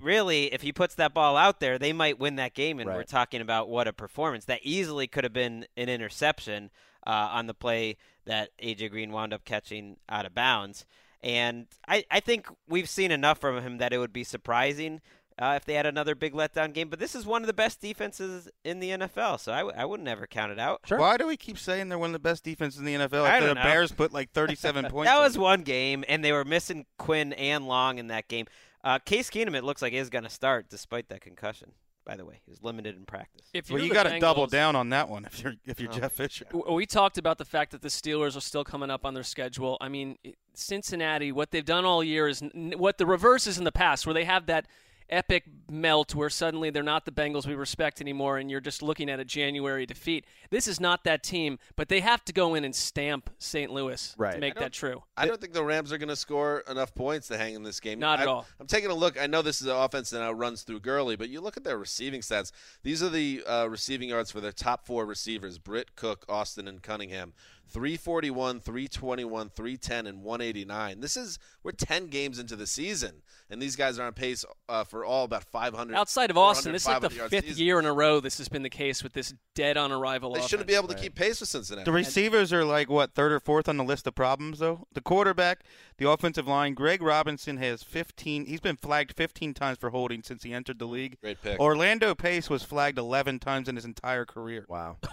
Really, 0.00 0.52
if 0.52 0.62
he 0.62 0.72
puts 0.72 0.96
that 0.96 1.14
ball 1.14 1.36
out 1.36 1.60
there, 1.60 1.78
they 1.78 1.92
might 1.92 2.18
win 2.18 2.36
that 2.36 2.54
game. 2.54 2.80
And 2.80 2.88
we're 2.90 3.04
talking 3.04 3.40
about 3.40 3.68
what 3.68 3.86
a 3.86 3.92
performance 3.92 4.46
that 4.46 4.60
easily 4.64 5.06
could 5.06 5.22
have 5.24 5.32
been 5.32 5.66
an 5.76 5.88
interception 5.88 6.70
uh, 7.06 7.28
on 7.30 7.46
the 7.46 7.54
play 7.54 7.98
that 8.24 8.48
AJ 8.60 8.90
Green 8.90 9.12
wound 9.12 9.32
up 9.32 9.44
catching 9.44 9.98
out 10.08 10.26
of 10.26 10.34
bounds. 10.34 10.84
And 11.22 11.66
I, 11.86 12.04
I 12.10 12.20
think 12.20 12.46
we've 12.68 12.88
seen 12.88 13.10
enough 13.10 13.38
from 13.38 13.60
him 13.62 13.78
that 13.78 13.92
it 13.92 13.98
would 13.98 14.12
be 14.12 14.24
surprising 14.24 15.00
uh, 15.38 15.54
if 15.56 15.64
they 15.64 15.74
had 15.74 15.86
another 15.86 16.14
big 16.14 16.32
letdown 16.32 16.72
game. 16.72 16.88
But 16.88 16.98
this 16.98 17.14
is 17.14 17.26
one 17.26 17.42
of 17.42 17.46
the 17.46 17.52
best 17.52 17.80
defenses 17.80 18.48
in 18.64 18.80
the 18.80 18.90
NFL, 18.90 19.40
so 19.40 19.52
I, 19.52 19.58
w- 19.58 19.76
I 19.76 19.84
wouldn't 19.84 20.08
ever 20.08 20.26
count 20.26 20.52
it 20.52 20.58
out. 20.58 20.80
Sure. 20.86 20.98
Why 20.98 21.16
do 21.16 21.26
we 21.26 21.36
keep 21.36 21.58
saying 21.58 21.88
they're 21.88 21.98
one 21.98 22.10
of 22.10 22.12
the 22.14 22.18
best 22.18 22.44
defenses 22.44 22.78
in 22.80 22.86
the 22.86 22.94
NFL 22.94 23.22
I 23.22 23.36
after 23.36 23.46
don't 23.46 23.48
the 23.56 23.62
know. 23.62 23.62
Bears 23.62 23.92
put 23.92 24.12
like 24.12 24.30
37 24.32 24.86
points? 24.90 25.10
That 25.10 25.18
was 25.18 25.34
them? 25.34 25.42
one 25.42 25.62
game, 25.62 26.04
and 26.08 26.24
they 26.24 26.32
were 26.32 26.44
missing 26.44 26.86
Quinn 26.98 27.32
and 27.32 27.66
Long 27.66 27.98
in 27.98 28.06
that 28.08 28.28
game. 28.28 28.46
Uh, 28.84 28.98
Case 28.98 29.30
Keenum, 29.30 29.54
it 29.56 29.64
looks 29.64 29.80
like, 29.82 29.92
is 29.92 30.10
going 30.10 30.24
to 30.24 30.30
start 30.30 30.68
despite 30.68 31.08
that 31.08 31.20
concussion. 31.22 31.72
By 32.06 32.16
the 32.16 32.24
way, 32.26 32.42
he 32.44 32.50
was 32.50 32.62
limited 32.62 32.96
in 32.96 33.06
practice. 33.06 33.46
If 33.54 33.70
Well, 33.70 33.78
you're 33.78 33.84
you 33.86 33.88
the 33.88 33.94
got 33.94 34.02
to 34.12 34.18
double 34.20 34.46
down 34.46 34.76
on 34.76 34.90
that 34.90 35.08
one 35.08 35.24
if 35.24 35.42
you're 35.42 35.54
if 35.64 35.80
Oh. 35.80 35.84
you're 35.84 35.92
Jeff 35.92 36.12
Fisher. 36.12 36.44
W- 36.52 36.74
We 36.74 36.84
talked 36.84 37.16
about 37.16 37.38
the 37.38 37.46
fact 37.46 37.70
that 37.72 37.80
the 37.80 37.88
Steelers 37.88 38.36
are 38.36 38.42
still 38.42 38.62
coming 38.62 38.90
up 38.90 39.06
on 39.06 39.14
their 39.14 39.22
schedule. 39.22 39.78
I 39.80 39.88
mean, 39.88 40.18
Cincinnati, 40.52 41.32
what 41.32 41.50
they've 41.50 41.64
done 41.64 41.86
all 41.86 42.04
year 42.04 42.28
is 42.28 42.42
n- 42.42 42.74
what 42.76 42.98
the 42.98 43.06
reverse 43.06 43.46
is 43.46 43.56
in 43.56 43.64
the 43.64 43.72
past, 43.72 44.06
where 44.06 44.12
they 44.12 44.24
have 44.24 44.44
that 44.46 44.66
epic 45.08 45.44
melt 45.70 46.14
where 46.14 46.30
suddenly 46.30 46.70
they're 46.70 46.82
not 46.82 47.04
the 47.04 47.10
Bengals 47.10 47.46
we 47.46 47.54
respect 47.54 48.00
anymore, 48.00 48.38
and 48.38 48.50
you're 48.50 48.60
just 48.60 48.82
looking 48.82 49.08
at 49.10 49.20
a 49.20 49.24
January 49.24 49.86
defeat. 49.86 50.24
This 50.50 50.66
is 50.66 50.80
not 50.80 51.04
that 51.04 51.22
team, 51.22 51.58
but 51.76 51.88
they 51.88 52.00
have 52.00 52.24
to 52.26 52.32
go 52.32 52.54
in 52.54 52.64
and 52.64 52.74
stamp 52.74 53.30
St. 53.38 53.70
Louis 53.70 54.14
right. 54.18 54.34
to 54.34 54.40
make 54.40 54.54
that 54.56 54.72
true. 54.72 55.02
I 55.16 55.26
don't 55.26 55.40
think 55.40 55.52
the 55.52 55.64
Rams 55.64 55.92
are 55.92 55.98
going 55.98 56.08
to 56.08 56.16
score 56.16 56.64
enough 56.68 56.94
points 56.94 57.28
to 57.28 57.38
hang 57.38 57.54
in 57.54 57.62
this 57.62 57.80
game. 57.80 57.98
Not 57.98 58.20
at 58.20 58.28
I'm, 58.28 58.34
all. 58.34 58.46
I'm 58.60 58.66
taking 58.66 58.90
a 58.90 58.94
look. 58.94 59.20
I 59.20 59.26
know 59.26 59.42
this 59.42 59.60
is 59.60 59.66
an 59.66 59.76
offense 59.76 60.10
that 60.10 60.20
now 60.20 60.32
runs 60.32 60.62
through 60.62 60.80
Gurley, 60.80 61.16
but 61.16 61.28
you 61.28 61.40
look 61.40 61.56
at 61.56 61.64
their 61.64 61.78
receiving 61.78 62.20
stats. 62.20 62.52
These 62.82 63.02
are 63.02 63.10
the 63.10 63.42
uh, 63.46 63.66
receiving 63.66 64.08
yards 64.08 64.30
for 64.30 64.40
their 64.40 64.52
top 64.52 64.86
four 64.86 65.06
receivers: 65.06 65.58
Britt, 65.58 65.96
Cook, 65.96 66.24
Austin, 66.28 66.68
and 66.68 66.82
Cunningham. 66.82 67.32
341, 67.68 68.60
321, 68.60 69.48
310, 69.50 70.06
and 70.06 70.22
189. 70.22 71.00
This 71.00 71.16
is 71.16 71.38
we're 71.62 71.72
10 71.72 72.06
games 72.06 72.38
into 72.38 72.56
the 72.56 72.66
season, 72.66 73.22
and 73.50 73.60
these 73.60 73.76
guys 73.76 73.98
are 73.98 74.06
on 74.06 74.12
pace 74.12 74.44
uh, 74.68 74.84
for 74.84 75.04
all 75.04 75.24
about 75.24 75.44
500. 75.44 75.96
Outside 75.96 76.30
of 76.30 76.38
Austin, 76.38 76.72
this 76.72 76.82
is 76.82 76.88
like 76.88 77.00
the 77.00 77.10
fifth 77.10 77.46
season. 77.46 77.64
year 77.64 77.78
in 77.78 77.86
a 77.86 77.92
row 77.92 78.20
this 78.20 78.38
has 78.38 78.48
been 78.48 78.62
the 78.62 78.70
case 78.70 79.02
with 79.02 79.12
this 79.12 79.34
dead 79.54 79.76
on 79.76 79.90
arrival 79.92 80.32
They 80.32 80.38
offense. 80.38 80.50
shouldn't 80.50 80.68
be 80.68 80.74
able 80.74 80.88
to 80.88 80.94
keep 80.94 81.14
pace 81.14 81.40
with 81.40 81.48
Cincinnati. 81.48 81.84
The 81.84 81.92
receivers 81.92 82.52
are 82.52 82.64
like 82.64 82.88
what 82.88 83.14
third 83.14 83.32
or 83.32 83.40
fourth 83.40 83.68
on 83.68 83.76
the 83.76 83.84
list 83.84 84.06
of 84.06 84.14
problems 84.14 84.58
though. 84.60 84.86
The 84.92 85.00
quarterback, 85.00 85.64
the 85.98 86.08
offensive 86.08 86.46
line, 86.46 86.74
Greg 86.74 87.02
Robinson 87.02 87.56
has 87.56 87.82
15. 87.82 88.46
He's 88.46 88.60
been 88.60 88.76
flagged 88.76 89.16
15 89.16 89.54
times 89.54 89.78
for 89.78 89.90
holding 89.90 90.22
since 90.22 90.42
he 90.42 90.52
entered 90.52 90.78
the 90.78 90.86
league. 90.86 91.18
Great 91.20 91.40
pick. 91.42 91.58
Orlando 91.58 92.14
Pace 92.14 92.48
was 92.50 92.62
flagged 92.62 92.98
11 92.98 93.38
times 93.40 93.68
in 93.68 93.76
his 93.76 93.84
entire 93.84 94.24
career. 94.24 94.66
Wow. 94.68 94.98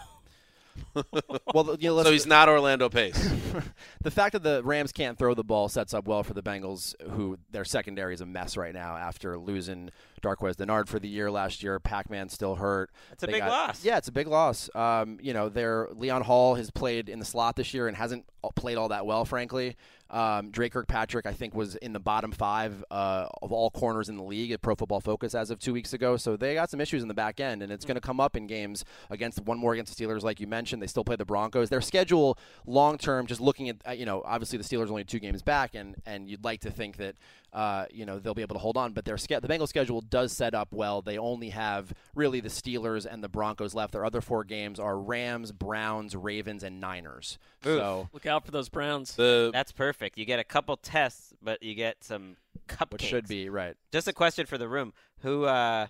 well, 1.53 1.75
you 1.79 1.89
know, 1.89 1.95
let's, 1.95 2.07
so 2.07 2.11
he's 2.11 2.25
not 2.27 2.49
Orlando 2.49 2.89
Pace. 2.89 3.29
the 4.01 4.11
fact 4.11 4.33
that 4.33 4.43
the 4.43 4.61
Rams 4.63 4.91
can't 4.91 5.17
throw 5.17 5.33
the 5.33 5.43
ball 5.43 5.69
sets 5.69 5.93
up 5.93 6.07
well 6.07 6.23
for 6.23 6.33
the 6.33 6.43
Bengals, 6.43 6.93
who 7.11 7.37
their 7.51 7.65
secondary 7.65 8.13
is 8.13 8.21
a 8.21 8.25
mess 8.25 8.57
right 8.57 8.73
now 8.73 8.95
after 8.97 9.37
losing 9.37 9.89
Darqueze 10.21 10.55
Dennard 10.55 10.87
for 10.87 10.99
the 10.99 11.07
year 11.07 11.31
last 11.31 11.63
year. 11.63 11.79
Pac-Man 11.79 12.29
still 12.29 12.55
hurt. 12.55 12.89
It's 13.11 13.23
a 13.23 13.25
They 13.25 13.33
big 13.33 13.41
got- 13.41 13.49
loss. 13.49 13.83
Yeah, 13.85 13.97
it's 13.97 14.07
a 14.07 14.11
big 14.11 14.27
loss. 14.27 14.69
Um, 14.75 15.17
you 15.21 15.33
know, 15.33 15.49
their 15.49 15.87
Leon 15.93 16.23
Hall 16.23 16.55
has 16.55 16.69
played 16.71 17.09
in 17.09 17.19
the 17.19 17.25
slot 17.25 17.55
this 17.55 17.73
year 17.73 17.87
and 17.87 17.95
hasn't 17.95 18.25
played 18.55 18.77
all 18.77 18.89
that 18.89 19.05
well, 19.05 19.25
frankly. 19.25 19.75
Um, 20.11 20.51
Dre 20.51 20.69
Kirkpatrick, 20.69 21.25
I 21.25 21.31
think, 21.31 21.55
was 21.55 21.75
in 21.77 21.93
the 21.93 21.99
bottom 21.99 22.31
five 22.31 22.83
uh, 22.91 23.27
of 23.41 23.51
all 23.51 23.71
corners 23.71 24.09
in 24.09 24.17
the 24.17 24.23
league 24.23 24.51
at 24.51 24.61
Pro 24.61 24.75
Football 24.75 24.99
Focus 24.99 25.33
as 25.33 25.49
of 25.49 25.59
two 25.59 25.73
weeks 25.73 25.93
ago. 25.93 26.17
So 26.17 26.35
they 26.35 26.53
got 26.53 26.69
some 26.69 26.81
issues 26.81 27.01
in 27.01 27.07
the 27.07 27.13
back 27.13 27.39
end, 27.39 27.63
and 27.63 27.71
it's 27.71 27.85
going 27.85 27.95
to 27.95 28.01
come 28.01 28.19
up 28.19 28.35
in 28.35 28.45
games 28.45 28.83
against 29.09 29.41
one 29.41 29.57
more 29.57 29.73
against 29.73 29.97
the 29.97 30.05
Steelers, 30.05 30.21
like 30.21 30.39
you 30.41 30.47
mentioned. 30.47 30.81
They 30.81 30.87
still 30.87 31.05
play 31.05 31.15
the 31.15 31.25
Broncos. 31.25 31.69
Their 31.69 31.81
schedule, 31.81 32.37
long 32.65 32.97
term, 32.97 33.25
just 33.25 33.39
looking 33.39 33.69
at 33.69 33.77
uh, 33.87 33.91
you 33.91 34.05
know, 34.05 34.21
obviously 34.25 34.57
the 34.57 34.65
Steelers 34.65 34.89
only 34.89 35.05
two 35.05 35.19
games 35.19 35.41
back, 35.41 35.75
and 35.75 35.95
and 36.05 36.29
you'd 36.29 36.43
like 36.43 36.59
to 36.61 36.71
think 36.71 36.97
that 36.97 37.15
uh, 37.53 37.85
you 37.91 38.05
know 38.05 38.19
they'll 38.19 38.33
be 38.33 38.41
able 38.41 38.55
to 38.55 38.59
hold 38.59 38.77
on. 38.77 38.93
But 38.93 39.05
their 39.05 39.17
ske- 39.17 39.41
the 39.41 39.47
Bengals 39.47 39.69
schedule 39.69 40.01
does 40.01 40.31
set 40.31 40.53
up 40.53 40.69
well. 40.73 41.01
They 41.01 41.17
only 41.17 41.49
have 41.49 41.93
really 42.15 42.39
the 42.39 42.49
Steelers 42.49 43.05
and 43.05 43.23
the 43.23 43.29
Broncos 43.29 43.73
left. 43.73 43.93
Their 43.93 44.05
other 44.05 44.21
four 44.21 44.43
games 44.43 44.79
are 44.79 44.97
Rams, 44.97 45.51
Browns, 45.51 46.15
Ravens, 46.15 46.63
and 46.63 46.79
Niners. 46.79 47.37
So 47.63 48.09
Look 48.13 48.25
out 48.25 48.45
for 48.45 48.51
those 48.51 48.69
Browns. 48.69 49.15
The 49.15 49.49
That's 49.53 49.71
perfect. 49.71 50.17
You 50.17 50.25
get 50.25 50.39
a 50.39 50.43
couple 50.43 50.77
tests, 50.77 51.33
but 51.41 51.61
you 51.61 51.75
get 51.75 52.03
some 52.03 52.37
cupcakes. 52.67 52.91
which 52.93 53.01
should 53.03 53.27
be 53.27 53.49
right. 53.49 53.75
Just 53.91 54.07
a 54.07 54.13
question 54.13 54.45
for 54.45 54.57
the 54.57 54.67
room: 54.67 54.93
Who, 55.21 55.45
uh, 55.45 55.87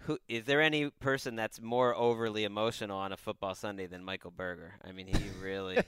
who 0.00 0.18
is 0.28 0.44
there 0.44 0.60
any 0.62 0.90
person 1.00 1.34
that's 1.34 1.60
more 1.60 1.94
overly 1.94 2.44
emotional 2.44 2.96
on 2.96 3.12
a 3.12 3.16
football 3.16 3.54
Sunday 3.54 3.86
than 3.86 4.04
Michael 4.04 4.30
Berger? 4.30 4.74
I 4.86 4.92
mean, 4.92 5.06
he 5.08 5.16
really 5.42 5.78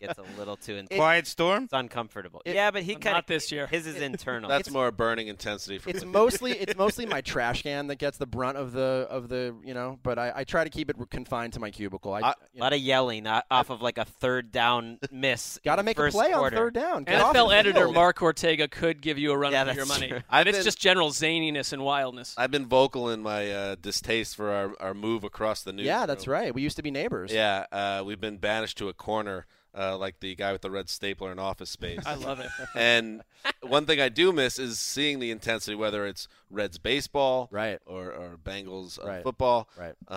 gets 0.00 0.18
a 0.18 0.22
little 0.38 0.56
too 0.56 0.74
intense. 0.76 0.98
Quiet 0.98 1.26
storm. 1.26 1.64
It's 1.64 1.72
uncomfortable. 1.72 2.42
yeah, 2.46 2.70
but 2.70 2.82
he 2.82 2.92
Not 2.94 3.00
kind 3.02 3.16
of 3.18 3.26
this 3.26 3.52
year. 3.52 3.66
His 3.68 3.86
is 3.86 3.96
internal. 4.00 4.48
that's 4.48 4.70
more 4.70 4.90
burning 4.90 5.28
intensity 5.28 5.78
for 5.78 5.90
It's 5.90 6.04
me. 6.04 6.10
mostly 6.10 6.52
it's 6.52 6.74
mostly 6.78 7.06
my 7.06 7.20
trash 7.20 7.62
can 7.62 7.86
that 7.88 7.96
gets 7.96 8.18
the 8.18 8.26
brunt 8.26 8.56
of 8.58 8.72
the 8.72 9.06
of 9.10 9.28
the 9.28 9.54
you 9.64 9.74
know. 9.74 9.98
But 10.02 10.18
I, 10.18 10.32
I 10.36 10.44
try 10.44 10.64
to 10.64 10.70
keep 10.70 10.90
it 10.90 10.96
confined 11.10 11.52
to 11.52 11.60
my 11.60 11.70
cubicle. 11.70 12.12
I, 12.12 12.20
I- 12.20 12.34
you 12.52 12.60
a 12.60 12.62
lot 12.62 12.72
of 12.72 12.80
yelling 12.80 13.26
uh, 13.26 13.42
off 13.50 13.70
of 13.70 13.82
like 13.82 13.98
a 13.98 14.04
third 14.04 14.50
down 14.50 14.98
miss. 15.12 15.58
got 15.64 15.76
to 15.76 15.80
in 15.80 15.84
the 15.86 15.90
make 15.90 15.98
a 15.98 16.10
play 16.10 16.32
quarter. 16.32 16.56
on 16.56 16.60
third 16.62 16.74
down. 16.74 17.04
Get 17.04 17.20
off 17.20 17.34
NFL 17.36 17.54
editor. 17.54 17.88
Mark 17.88 18.20
Ortega 18.22 18.66
could 18.68 19.00
give 19.00 19.18
you 19.18 19.30
a 19.32 19.36
run 19.38 19.52
Yeah, 19.52 19.64
for 19.64 19.72
your 19.74 19.84
that's 19.84 19.88
money. 20.00 20.08
true. 20.08 20.22
I've 20.28 20.40
And 20.40 20.48
it's 20.48 20.58
been- 20.58 20.64
just 20.64 20.78
general 20.80 21.10
zaniness 21.10 21.72
and 21.72 21.82
wildness. 21.84 22.34
I've 22.36 22.50
been 22.50 22.66
vocal 22.66 23.10
in 23.10 23.22
my 23.22 23.33
uh, 23.50 23.76
distaste 23.80 24.36
for 24.36 24.50
our, 24.50 24.72
our 24.80 24.94
move 24.94 25.24
across 25.24 25.62
the 25.62 25.72
news. 25.72 25.86
Yeah, 25.86 26.06
that's 26.06 26.26
right. 26.26 26.54
We 26.54 26.62
used 26.62 26.76
to 26.76 26.82
be 26.82 26.90
neighbors. 26.90 27.32
Yeah, 27.32 27.66
uh, 27.72 28.02
we've 28.04 28.20
been 28.20 28.36
banished 28.38 28.78
to 28.78 28.88
a 28.88 28.92
corner, 28.92 29.46
uh, 29.76 29.96
like 29.98 30.20
the 30.20 30.34
guy 30.34 30.52
with 30.52 30.62
the 30.62 30.70
red 30.70 30.88
stapler 30.88 31.32
in 31.32 31.38
Office 31.38 31.70
Space. 31.70 32.00
I 32.06 32.14
love 32.14 32.40
it. 32.40 32.50
and 32.74 33.22
one 33.62 33.86
thing 33.86 34.00
I 34.00 34.08
do 34.08 34.32
miss 34.32 34.58
is 34.58 34.78
seeing 34.78 35.18
the 35.18 35.30
intensity, 35.30 35.74
whether 35.74 36.06
it's 36.06 36.28
Reds 36.50 36.78
baseball, 36.78 37.48
Right. 37.50 37.78
or, 37.86 38.12
or 38.12 38.38
Bengals 38.42 39.02
uh, 39.02 39.06
Right. 39.08 39.22
football. 39.22 39.68
Right. 39.78 39.94
Uh, 40.08 40.12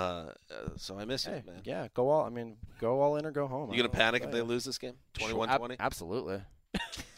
uh, 0.51 0.69
so 0.77 0.97
I 0.99 1.05
miss 1.05 1.25
Hey, 1.25 1.37
it, 1.37 1.45
man. 1.47 1.61
yeah, 1.63 1.87
go 1.93 2.09
all. 2.09 2.25
I 2.25 2.29
mean, 2.29 2.57
go 2.79 3.01
all 3.01 3.15
in 3.17 3.25
or 3.25 3.31
go 3.31 3.47
home. 3.47 3.71
You 3.71 3.77
gonna 3.77 3.83
I 3.83 3.87
don't 3.87 3.93
know 3.93 3.97
panic 3.99 4.23
if 4.23 4.31
they 4.31 4.41
lose 4.41 4.63
this 4.65 4.77
game? 4.77 4.93
you. 5.19 5.25
21-20? 5.27 5.49
Ab- 5.73 5.75
absolutely. 5.79 6.41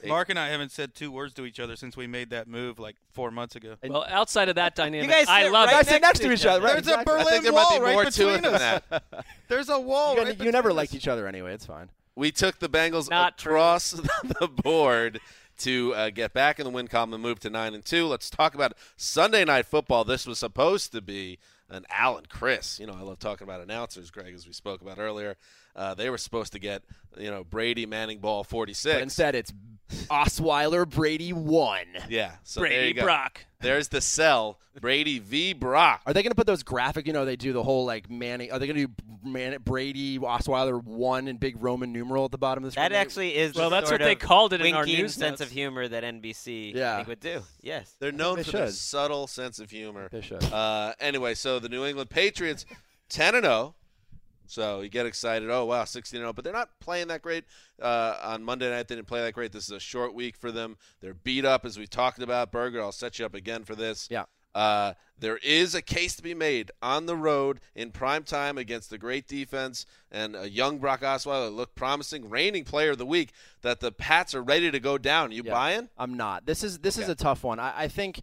Mark 0.08 0.30
and 0.30 0.40
I 0.40 0.48
haven't 0.48 0.72
said 0.72 0.96
two 0.96 1.12
words 1.12 1.34
to 1.36 1.46
each 1.46 1.60
other 1.60 1.76
since 1.76 1.98
we 1.98 2.08
made 2.08 2.30
that 2.30 2.48
move 2.48 2.80
like 2.80 2.96
four 3.12 3.32
months 3.32 3.56
ago. 3.56 3.76
Well, 3.84 4.06
outside 4.08 4.48
of 4.50 4.56
that 4.56 4.76
dynamic, 4.76 5.10
guys 5.10 5.28
I 5.28 5.50
love 5.50 5.68
right 5.68 5.82
it. 5.82 5.86
Guys 5.86 5.88
sit 5.88 6.02
next 6.02 6.20
to 6.20 6.32
each 6.32 6.46
other. 6.46 6.64
Right, 6.64 6.74
There's 6.74 6.88
exactly. 6.88 7.14
a 7.14 7.18
Berlin 7.18 7.28
I 7.28 7.32
think 7.32 7.44
there 7.44 7.54
wall 7.54 7.70
might 7.70 7.78
be 7.80 7.84
right 7.84 7.94
more 7.94 8.04
to 8.04 8.08
it 8.08 8.14
between 8.14 8.42
than 8.42 8.54
us. 8.54 8.82
that. 8.90 9.04
There's 9.50 9.70
a 9.70 9.80
wall. 9.80 10.16
You, 10.16 10.24
right 10.24 10.40
you 10.40 10.52
never 10.52 10.70
between 10.70 10.78
liked 10.78 10.96
each 10.96 11.08
other 11.08 11.28
anyway. 11.28 11.54
It's 11.54 11.66
fine. 11.66 11.90
We 12.16 12.32
took 12.32 12.60
the 12.60 12.70
Bengals 12.70 13.10
Not 13.10 13.38
true. 13.38 13.54
across 13.54 13.92
the 14.40 14.48
board 14.48 15.20
to 15.60 15.94
uh, 15.94 16.10
get 16.10 16.34
back 16.34 16.60
in 16.60 16.64
the 16.64 16.70
win 16.70 16.88
column 16.88 17.14
and 17.14 17.22
move 17.22 17.40
to 17.42 17.50
nine 17.50 17.74
and 17.74 17.84
two. 17.84 18.08
Let's 18.08 18.30
talk 18.30 18.56
about 18.56 18.74
Sunday 18.96 19.44
night 19.44 19.66
football. 19.66 20.04
This 20.06 20.26
was 20.26 20.40
supposed 20.40 20.92
to 20.94 21.02
be 21.02 21.40
an 21.70 21.86
Alan 21.90 22.26
Chris. 22.30 22.80
You 22.80 22.88
know, 22.88 22.96
I 22.98 23.02
love 23.02 23.20
talking 23.20 23.46
about 23.46 23.62
announcers, 23.62 24.10
Greg, 24.12 24.34
as 24.34 24.48
we 24.48 24.54
spoke 24.54 24.82
about 24.82 24.98
earlier. 25.00 25.36
Uh, 25.76 25.94
they 25.94 26.10
were 26.10 26.18
supposed 26.18 26.54
to 26.54 26.60
get 26.60 26.84
you 27.18 27.30
know 27.32 27.44
Brady 27.44 27.86
Manning 27.86 28.20
ball 28.20 28.44
46. 28.44 28.96
But 28.96 29.02
instead, 29.02 29.36
it's 29.36 29.54
Osweiler 30.10 30.88
Brady 30.88 31.34
one. 31.34 31.86
yeah, 32.10 32.34
so 32.44 32.62
there 32.62 32.70
Brady 32.70 32.88
you 32.90 32.94
go. 32.96 33.04
Brock. 33.04 33.46
There's 33.62 33.88
the 33.90 34.02
sell. 34.02 34.60
Brady 34.80 35.20
v. 35.20 35.52
Brock. 35.52 36.02
Are 36.06 36.14
they 36.14 36.24
going 36.24 36.32
to 36.32 36.36
put 36.36 36.48
those 36.48 36.64
graphic? 36.64 37.06
You 37.06 37.12
know, 37.12 37.26
they 37.26 37.36
do 37.36 37.52
the 37.52 37.64
whole 37.64 37.86
like 37.86 38.10
Manning. 38.10 38.50
Are 38.54 38.60
they 38.60 38.68
going 38.68 38.78
to 38.80 38.88
do 38.88 38.94
Man- 39.30 39.58
Brady 39.62 40.18
Osweiler 40.18 40.82
one 40.82 41.28
and 41.28 41.38
big 41.38 41.62
Roman 41.62 41.92
numeral 41.92 42.24
at 42.24 42.32
the 42.32 42.38
bottom 42.38 42.64
of 42.64 42.70
the 42.70 42.72
screen? 42.72 42.90
That 42.90 42.96
actually 42.96 43.36
is 43.36 43.56
Well, 43.56 43.70
the 43.70 43.76
that's 43.78 43.90
sort 43.90 44.00
what 44.00 44.06
they 44.08 44.16
called 44.16 44.54
it 44.54 44.62
in 44.62 44.74
our 44.74 44.86
news 44.86 45.16
sense 45.16 45.40
notes. 45.40 45.42
of 45.42 45.50
humor 45.52 45.86
that 45.86 46.04
NBC 46.06 46.74
Yeah. 46.74 46.94
I 46.94 46.96
think 46.98 47.08
would 47.10 47.20
do. 47.20 47.42
Yes. 47.62 47.94
They're 48.00 48.14
known 48.14 48.38
They 48.38 48.44
for 48.44 48.52
their 48.54 48.72
subtle 48.72 49.28
sense 49.28 49.60
of 49.60 49.70
humor. 49.70 50.08
They 50.10 50.22
should. 50.22 50.44
Uh, 50.46 50.94
anyway, 51.02 51.34
so 51.34 51.60
the 51.60 51.68
New 51.68 51.84
England 51.84 52.10
Patriots, 52.10 52.66
ten 53.10 53.36
and 53.36 53.44
zero. 53.44 53.76
So 54.50 54.82
you 54.82 54.90
get 54.90 55.06
excited. 55.06 55.50
Oh 55.50 55.66
wow, 55.66 55.86
sixteen 55.86 56.18
and 56.20 56.24
zero. 56.24 56.34
But 56.34 56.44
they're 56.44 56.52
not 56.52 56.70
playing 56.80 57.08
that 57.10 57.22
great 57.22 57.46
uh, 57.82 58.18
on 58.24 58.44
Monday 58.44 58.70
night. 58.70 58.88
They 58.88 58.96
didn't 58.96 59.08
play 59.08 59.22
that 59.22 59.34
great. 59.34 59.52
This 59.52 59.66
is 59.66 59.72
a 59.72 59.80
short 59.80 60.14
week 60.14 60.36
for 60.36 60.52
them. 60.52 60.76
They're 61.02 61.14
beat 61.14 61.46
up, 61.46 61.66
as 61.66 61.78
we 61.78 61.86
talked 61.86 62.20
about. 62.20 62.52
Berger, 62.52 62.82
I'll 62.82 62.92
set 62.92 63.20
you 63.20 63.26
up 63.28 63.36
again 63.36 63.64
for 63.64 63.76
this. 63.76 64.08
Yeah. 64.10 64.24
Uh, 64.56 64.94
there 65.20 65.38
is 65.44 65.76
a 65.76 65.82
case 65.84 66.16
to 66.16 66.24
be 66.24 66.34
made 66.34 66.72
on 66.82 67.06
the 67.06 67.16
road 67.16 67.60
in 67.76 67.92
prime 67.92 68.24
time 68.24 68.58
against 68.58 68.90
the 68.90 68.98
great 68.98 69.28
defense 69.28 69.86
and 70.12 70.36
a 70.36 70.50
young 70.50 70.80
Brock 70.80 71.02
Osweiler 71.02 71.56
looked 71.56 71.76
promising, 71.76 72.28
reigning 72.30 72.64
player 72.64 72.90
of 72.92 72.98
the 72.98 73.06
week. 73.06 73.32
That 73.62 73.80
the 73.80 73.92
Pats 73.92 74.34
are 74.34 74.42
ready 74.42 74.72
to 74.72 74.80
go 74.80 74.98
down. 74.98 75.32
You 75.32 75.44
Yeah. 75.46 75.54
buying? 75.54 75.90
I'm 76.00 76.16
not. 76.18 76.48
This 76.48 76.64
is 76.64 76.80
this 76.80 76.98
is 76.98 77.08
a 77.08 77.14
tough 77.16 77.44
one. 77.44 77.60
I, 77.60 77.84
I 77.84 77.88
think, 77.88 78.22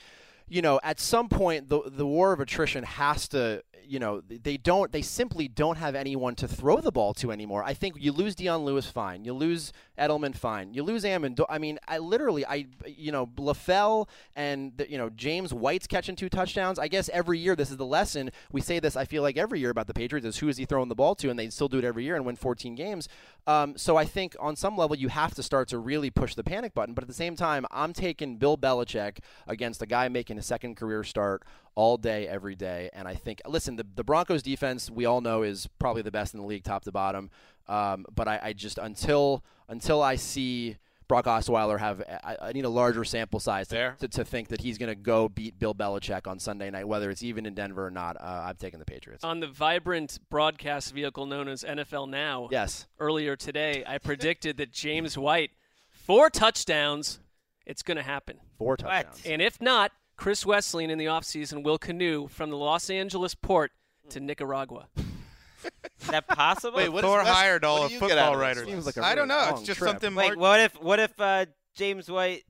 you 0.49 0.61
know, 0.63 0.81
at 0.83 0.99
some 0.99 1.29
point 1.29 1.69
the 1.69 1.83
the 1.87 2.07
war 2.07 2.33
of 2.33 2.41
attrition 2.41 2.83
has 2.83 3.29
to. 3.29 3.63
You 3.89 3.99
know, 3.99 4.21
they 4.21 4.57
don't. 4.57 4.91
They 4.93 5.03
simply 5.03 5.49
don't 5.49 5.77
have 5.77 5.95
anyone 5.95 6.35
to 6.37 6.49
throw 6.49 6.81
the 6.81 6.93
ball 6.93 7.15
to 7.15 7.33
anymore. 7.33 7.65
I 7.65 7.75
think 7.75 7.97
you 7.99 8.13
lose 8.13 8.35
Dion 8.35 8.65
Lewis, 8.65 8.87
fine. 8.87 9.25
You 9.25 9.33
lose 9.33 9.73
Edelman, 9.99 10.37
fine. 10.37 10.75
You 10.75 10.83
lose 10.83 11.05
Amendola. 11.05 11.47
I 11.49 11.59
mean, 11.59 11.79
I 11.89 11.99
literally, 11.99 12.45
I, 12.45 12.67
you 12.87 13.13
know, 13.13 13.27
LaFell 13.27 14.09
and 14.35 14.77
the, 14.77 14.91
you 14.91 14.99
know 14.99 15.11
James 15.11 15.55
White's 15.55 15.87
catching 15.87 16.17
two 16.17 16.29
touchdowns. 16.29 16.79
I 16.79 16.89
guess 16.89 17.09
every 17.11 17.39
year 17.39 17.57
this 17.57 17.71
is 17.71 17.77
the 17.77 17.87
lesson. 17.87 18.31
We 18.53 18.61
say 18.61 18.81
this. 18.81 18.97
I 18.97 19.05
feel 19.05 19.23
like 19.23 19.37
every 19.37 19.61
year 19.61 19.71
about 19.71 19.87
the 19.87 19.95
Patriots 19.95 20.27
is 20.27 20.39
who 20.39 20.49
is 20.49 20.57
he 20.57 20.65
throwing 20.65 20.89
the 20.89 20.95
ball 20.95 21.15
to, 21.17 21.31
and 21.31 21.39
they 21.39 21.49
still 21.51 21.69
do 21.69 21.79
it 21.79 21.85
every 21.85 22.05
year 22.05 22.17
and 22.17 22.25
win 22.25 22.37
14 22.37 22.75
games. 22.75 23.09
Um, 23.47 23.77
so 23.77 23.97
I 23.97 24.05
think 24.05 24.37
on 24.41 24.57
some 24.57 24.77
level 24.77 24.97
you 24.97 25.09
have 25.09 25.35
to 25.35 25.43
start 25.43 25.69
to 25.69 25.79
really 25.79 26.11
push 26.11 26.35
the 26.35 26.45
panic 26.45 26.75
button. 26.75 26.95
But 26.95 27.05
at 27.05 27.09
the 27.09 27.15
same 27.15 27.37
time, 27.37 27.65
I'm 27.71 27.93
taking 27.93 28.37
Bill 28.37 28.59
Belichick 28.59 29.19
against 29.47 29.83
a 29.83 29.87
guy 29.87 30.09
making 30.09 30.39
a 30.39 30.43
second 30.43 30.77
career 30.77 31.05
start 31.05 31.43
all 31.77 31.97
day, 31.97 32.27
every 32.27 32.57
day. 32.57 32.91
And 32.93 33.07
I 33.07 33.15
think, 33.15 33.41
listen, 33.47 33.77
the, 33.77 33.87
the 33.95 34.03
Broncos 34.03 34.43
defense 34.43 34.91
we 34.91 35.05
all 35.05 35.21
know 35.21 35.43
is 35.43 35.69
probably 35.79 36.03
the 36.03 36.11
best 36.11 36.35
in 36.35 36.41
the 36.41 36.47
league, 36.47 36.65
top 36.65 36.83
to 36.85 36.93
bottom. 36.93 37.31
Um, 37.69 38.07
but 38.13 38.27
I, 38.27 38.41
I 38.43 38.53
just 38.53 38.79
until 38.79 39.45
until 39.69 40.03
I 40.03 40.17
see 40.17 40.77
Brock 41.09 41.27
Osweiler 41.27 41.79
have, 41.79 42.03
I, 42.25 42.37
I 42.41 42.53
need 42.53 42.65
a 42.65 42.69
larger 42.69 43.05
sample 43.05 43.39
size 43.39 43.69
to, 43.69 43.95
to, 44.01 44.09
to 44.09 44.25
think 44.25 44.49
that 44.49 44.61
he's 44.61 44.77
going 44.79 44.89
to 44.89 44.97
go 44.97 45.29
beat 45.29 45.59
Bill 45.59 45.75
Belichick 45.75 46.27
on 46.27 46.39
Sunday 46.39 46.71
night, 46.71 46.89
whether 46.89 47.11
it's 47.11 47.23
even 47.23 47.47
in 47.47 47.55
Denver 47.55 47.87
or 47.87 47.91
not. 47.91 48.17
Uh, 48.17 48.47
I'm 48.47 48.57
taking 48.57 48.81
the 48.81 48.85
Patriots. 48.85 49.23
On 49.23 49.39
the 49.41 49.47
vibrant 49.47 50.19
broadcast 50.31 50.93
vehicle 50.93 51.27
known 51.27 51.49
as 51.49 51.63
NFL 51.63 52.09
Now, 52.09 52.49
yes. 52.51 52.87
earlier 52.99 53.37
today, 53.37 53.85
I 53.87 53.99
predicted 53.99 54.57
that 54.57 54.73
James 54.73 55.17
White, 55.17 55.51
four 55.91 56.29
touchdowns, 56.29 57.21
it's 57.65 57.83
going 57.83 57.99
to 57.99 58.03
happen. 58.03 58.39
Four 58.59 58.77
touchdowns. 58.77 59.23
And 59.25 59.41
if 59.41 59.61
not, 59.61 59.93
Chris 60.17 60.45
Wesseling 60.45 60.89
in 60.91 60.99
the 60.99 61.07
offseason 61.07 61.63
will 61.63 61.79
canoe 61.79 62.29
from 62.29 62.51
the 62.51 62.57
Los 62.57 62.89
Angeles 62.91 63.35
port 63.35 63.73
to 64.11 64.21
Nicaragua. 64.21 64.89
Is 66.01 66.07
that 66.09 66.27
possible? 66.29 66.77
Wait, 66.79 66.89
what 66.91 67.03
Thor 67.03 67.21
is 67.21 67.27
Wes- 67.27 67.35
hired 67.35 67.65
all 67.65 67.79
what 67.81 67.83
of 67.85 67.89
do 67.91 67.95
you 67.95 68.01
get 68.01 68.09
football 68.11 68.25
out 68.25 68.35
of 68.35 68.39
this, 68.41 68.65
writers. 68.65 68.75
Wes? 68.75 68.87
Like 68.87 68.97
a 68.99 69.05
I 69.05 69.15
don't 69.15 69.29
know. 69.29 69.49
It's 69.53 69.63
just 69.63 69.79
trip. 69.79 69.91
something. 69.91 70.15
Wait, 70.15 70.29
Mark, 70.29 70.39
what 70.39 70.61
if 70.61 70.81
what 70.81 71.01
if 71.01 71.21
uh, 71.21 71.47
James 71.75 72.11
White 72.11 72.45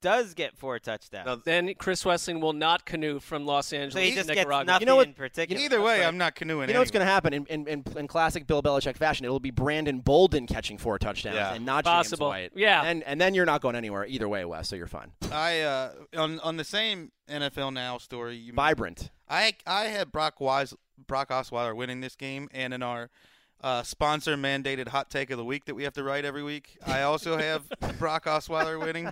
does 0.00 0.34
get 0.34 0.56
four 0.56 0.78
touchdowns? 0.78 1.26
No, 1.26 1.36
Then 1.36 1.74
Chris 1.78 2.04
Wesseling 2.04 2.40
will 2.40 2.52
not 2.52 2.84
canoe 2.84 3.20
from 3.20 3.46
Los 3.46 3.72
Angeles 3.72 3.94
so 3.94 4.00
he 4.00 4.10
to 4.10 4.16
just 4.16 4.28
gets 4.28 4.38
Nicaragua. 4.38 4.64
nothing 4.64 4.80
You 4.82 4.86
know 4.86 4.96
what- 4.96 5.08
in 5.08 5.14
particular. 5.14 5.62
Either 5.62 5.80
way, 5.80 5.98
That's 5.98 6.08
I'm 6.08 6.18
not 6.18 6.34
canoeing. 6.34 6.68
You 6.68 6.74
know 6.74 6.80
what's 6.80 6.90
going 6.90 7.04
to 7.06 7.10
happen 7.10 7.32
in, 7.32 7.46
in, 7.46 7.66
in, 7.66 7.84
in 7.96 8.06
classic 8.08 8.46
Bill 8.46 8.62
Belichick 8.62 8.96
fashion? 8.96 9.24
It'll 9.24 9.40
be 9.40 9.50
Brandon 9.50 10.00
Bolden 10.00 10.46
catching 10.46 10.78
four 10.78 10.98
touchdowns 10.98 11.36
Yeah. 11.36 11.54
and 11.54 11.64
not 11.66 11.84
Possible. 11.84 12.30
James 12.32 12.52
White. 12.54 12.60
Yeah. 12.60 12.82
And 12.82 13.02
and 13.04 13.20
then 13.20 13.34
you're 13.34 13.46
not 13.46 13.60
going 13.60 13.76
anywhere 13.76 14.06
either 14.06 14.28
way, 14.28 14.44
Wes. 14.44 14.68
So 14.68 14.76
you're 14.76 14.86
fine. 14.86 15.12
I 15.32 15.60
uh, 15.60 15.92
on 16.16 16.40
on 16.40 16.56
the 16.56 16.64
same 16.64 17.12
NFL 17.28 17.72
Now 17.72 17.98
story. 17.98 18.36
You 18.36 18.52
Vibrant. 18.52 19.10
I 19.28 19.54
I 19.66 19.84
had 19.84 20.10
Brock 20.12 20.40
Wise 20.40 20.74
Brock 21.06 21.30
Osweiler 21.30 21.74
winning 21.74 22.00
this 22.00 22.16
game, 22.16 22.48
and 22.52 22.74
in 22.74 22.82
our 22.82 23.10
uh, 23.62 23.82
sponsor 23.82 24.36
mandated 24.36 24.88
hot 24.88 25.10
take 25.10 25.30
of 25.30 25.36
the 25.38 25.44
week 25.44 25.66
that 25.66 25.74
we 25.74 25.82
have 25.84 25.92
to 25.94 26.02
write 26.02 26.24
every 26.24 26.42
week, 26.42 26.76
I 26.86 27.02
also 27.02 27.36
have 27.36 27.62
Brock 27.98 28.24
Osweiler 28.24 28.78
winning. 28.80 29.10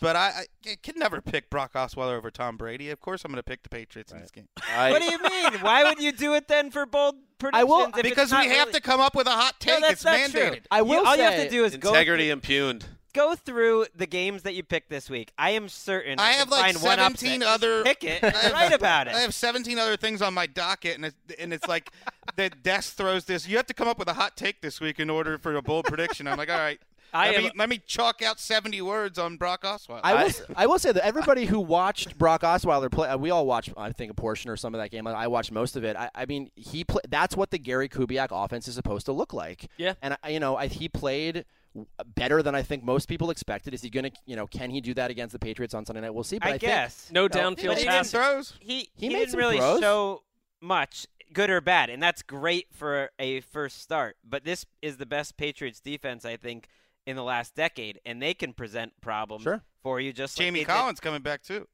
But 0.00 0.16
I, 0.16 0.46
I 0.66 0.76
can 0.82 0.94
never 0.98 1.20
pick 1.20 1.50
Brock 1.50 1.74
Osweiler 1.74 2.16
over 2.16 2.30
Tom 2.30 2.56
Brady. 2.56 2.90
Of 2.90 3.00
course, 3.00 3.24
I'm 3.24 3.30
going 3.30 3.36
to 3.38 3.42
pick 3.42 3.62
the 3.62 3.68
Patriots 3.68 4.12
in 4.12 4.20
this 4.20 4.30
game 4.30 4.48
I, 4.74 4.90
what 4.90 5.02
do 5.02 5.10
you 5.10 5.18
mean? 5.22 5.60
Why 5.60 5.84
would 5.84 6.00
you 6.00 6.12
do 6.12 6.34
it 6.34 6.48
then 6.48 6.70
for 6.70 6.86
bold 6.86 7.16
predictions? 7.38 7.60
I 7.60 7.64
will- 7.64 7.86
if 7.88 7.96
it's 7.98 8.08
because 8.08 8.30
not 8.30 8.44
we 8.46 8.50
have 8.52 8.68
really- 8.68 8.72
to 8.72 8.80
come 8.80 9.00
up 9.00 9.14
with 9.14 9.26
a 9.26 9.30
hot 9.30 9.54
No, 9.66 9.72
take. 9.74 9.80
that's 9.82 9.92
it's 9.92 10.04
not 10.04 10.18
mandated. 10.18 10.50
true. 10.52 10.60
I 10.70 10.82
will 10.82 11.02
You- 11.02 11.04
all 11.06 11.16
you 11.16 11.22
have 11.22 11.34
say- 11.34 11.44
to 11.44 11.50
do 11.50 11.64
is 11.64 11.76
go 11.76 11.90
integrity 11.90 12.24
through, 12.26 12.32
impugned. 12.32 12.86
Go 13.12 13.34
through 13.34 13.86
the 13.94 14.06
games 14.06 14.42
that 14.42 14.54
you 14.54 14.62
picked 14.62 14.90
this 14.90 15.08
week. 15.10 15.32
I 15.38 15.50
am 15.50 15.68
certain 15.68 16.18
I 16.18 16.32
you 16.32 16.38
have 16.38 16.50
like 16.50 16.62
find 16.62 16.76
one 16.82 16.98
17 16.98 17.42
other. 17.42 17.82
Pick 17.84 18.04
it. 18.04 18.22
I 18.24 18.28
have- 18.30 18.52
write 18.52 18.72
about 18.72 19.06
it. 19.08 19.14
I 19.14 19.20
have 19.20 19.34
17 19.34 19.78
other 19.78 19.96
things 19.96 20.22
on 20.22 20.34
my 20.34 20.46
docket, 20.46 20.96
and 20.96 21.04
it's, 21.06 21.16
and 21.38 21.52
it's 21.52 21.66
like 21.68 21.90
the 22.36 22.50
desk 22.50 22.96
throws 22.96 23.24
this. 23.24 23.46
You 23.48 23.56
have 23.56 23.66
to 23.66 23.74
come 23.74 23.88
up 23.88 23.98
with 23.98 24.08
a 24.08 24.14
hot 24.14 24.36
take 24.36 24.60
this 24.60 24.80
week 24.80 24.98
in 25.00 25.10
order 25.10 25.38
for 25.38 25.54
a 25.56 25.62
bold 25.62 25.86
prediction. 25.86 26.26
I'm 26.26 26.38
like, 26.38 26.50
all 26.50 26.58
right, 26.58 26.80
I 27.12 27.26
let, 27.30 27.34
am. 27.36 27.42
me, 27.42 27.50
let 27.56 27.68
me 27.68 27.80
chalk 27.86 28.22
out 28.22 28.38
70 28.38 28.80
words 28.82 29.18
on 29.18 29.36
Brock 29.36 29.62
Osweiler. 29.62 30.00
I 30.04 30.14
will, 30.14 30.20
s- 30.28 30.42
I 30.54 30.66
will 30.66 30.78
say 30.78 30.92
that 30.92 31.04
everybody 31.04 31.44
who 31.46 31.58
watched 31.58 32.16
Brock 32.16 32.42
Osweiler 32.42 32.88
play, 32.90 33.08
uh, 33.08 33.16
we 33.16 33.30
all 33.30 33.46
watched, 33.46 33.70
I 33.76 33.90
think, 33.90 34.12
a 34.12 34.14
portion 34.14 34.48
or 34.48 34.56
some 34.56 34.74
of 34.76 34.80
that 34.80 34.92
game. 34.92 35.08
I 35.08 35.26
watched 35.26 35.50
most 35.50 35.74
of 35.74 35.82
it. 35.82 35.96
I, 35.96 36.08
I 36.14 36.26
mean, 36.26 36.52
he 36.54 36.84
play, 36.84 37.00
that's 37.08 37.36
what 37.36 37.50
the 37.50 37.58
Gary 37.58 37.88
Kubiak 37.88 38.28
offense 38.30 38.68
is 38.68 38.76
supposed 38.76 39.06
to 39.06 39.12
look 39.12 39.32
like. 39.32 39.68
Yeah. 39.76 39.94
And, 40.02 40.16
I, 40.22 40.28
you 40.28 40.38
know, 40.38 40.56
I, 40.56 40.68
he 40.68 40.88
played 40.88 41.34
w- 41.34 41.44
Uh, 41.78 42.02
better 42.16 42.42
than 42.42 42.54
I 42.54 42.62
think 42.62 42.82
most 42.82 43.06
people 43.06 43.30
expected. 43.30 43.74
Is 43.74 43.82
he 43.82 43.90
going 43.90 44.04
to, 44.04 44.10
you 44.26 44.34
know, 44.34 44.46
can 44.48 44.70
he 44.70 44.80
do 44.80 44.92
that 44.94 45.10
against 45.10 45.32
the 45.32 45.38
Patriots 45.38 45.72
on 45.72 45.86
Sunday 45.86 46.00
night? 46.00 46.12
We'll 46.12 46.24
see. 46.24 46.38
But 46.40 46.48
I, 46.48 46.52
I 46.54 46.58
guess. 46.58 47.08
no 47.12 47.22
No, 47.22 47.28
downfield 47.28 47.66
but 47.68 47.78
he 47.78 47.84
didn't 47.84 48.06
throws. 48.06 48.54
He 48.60 48.78
He 48.96 49.06
he, 49.06 49.08
made 49.10 49.18
didn't 49.20 49.30
some 49.30 49.38
really 49.40 49.58
throws. 49.58 49.80
show 49.80 50.22
much, 50.60 51.06
good 51.32 51.48
or 51.48 51.60
bad, 51.60 51.88
and 51.88 52.02
that's 52.02 52.22
great 52.22 52.66
for 52.72 53.10
a 53.20 53.40
first 53.42 53.80
start. 53.82 54.16
But 54.28 54.44
this 54.44 54.66
is 54.82 54.96
the 54.96 55.06
best 55.06 55.36
Patriots 55.36 55.80
defense 55.80 56.24
I 56.24 56.36
think 56.36 56.66
in 57.06 57.14
the 57.14 57.22
last 57.22 57.54
decade, 57.54 58.00
and 58.04 58.20
they 58.20 58.34
can 58.34 58.52
present 58.52 58.92
problems 59.00 59.44
Sure. 59.44 59.62
for 59.82 60.00
you. 60.00 60.12
Just 60.12 60.36
Jamie 60.36 60.60
like 60.60 60.66
they 60.66 60.72
Collins 60.74 60.98
coming 61.00 61.22
back 61.22 61.42
too. 61.42 61.68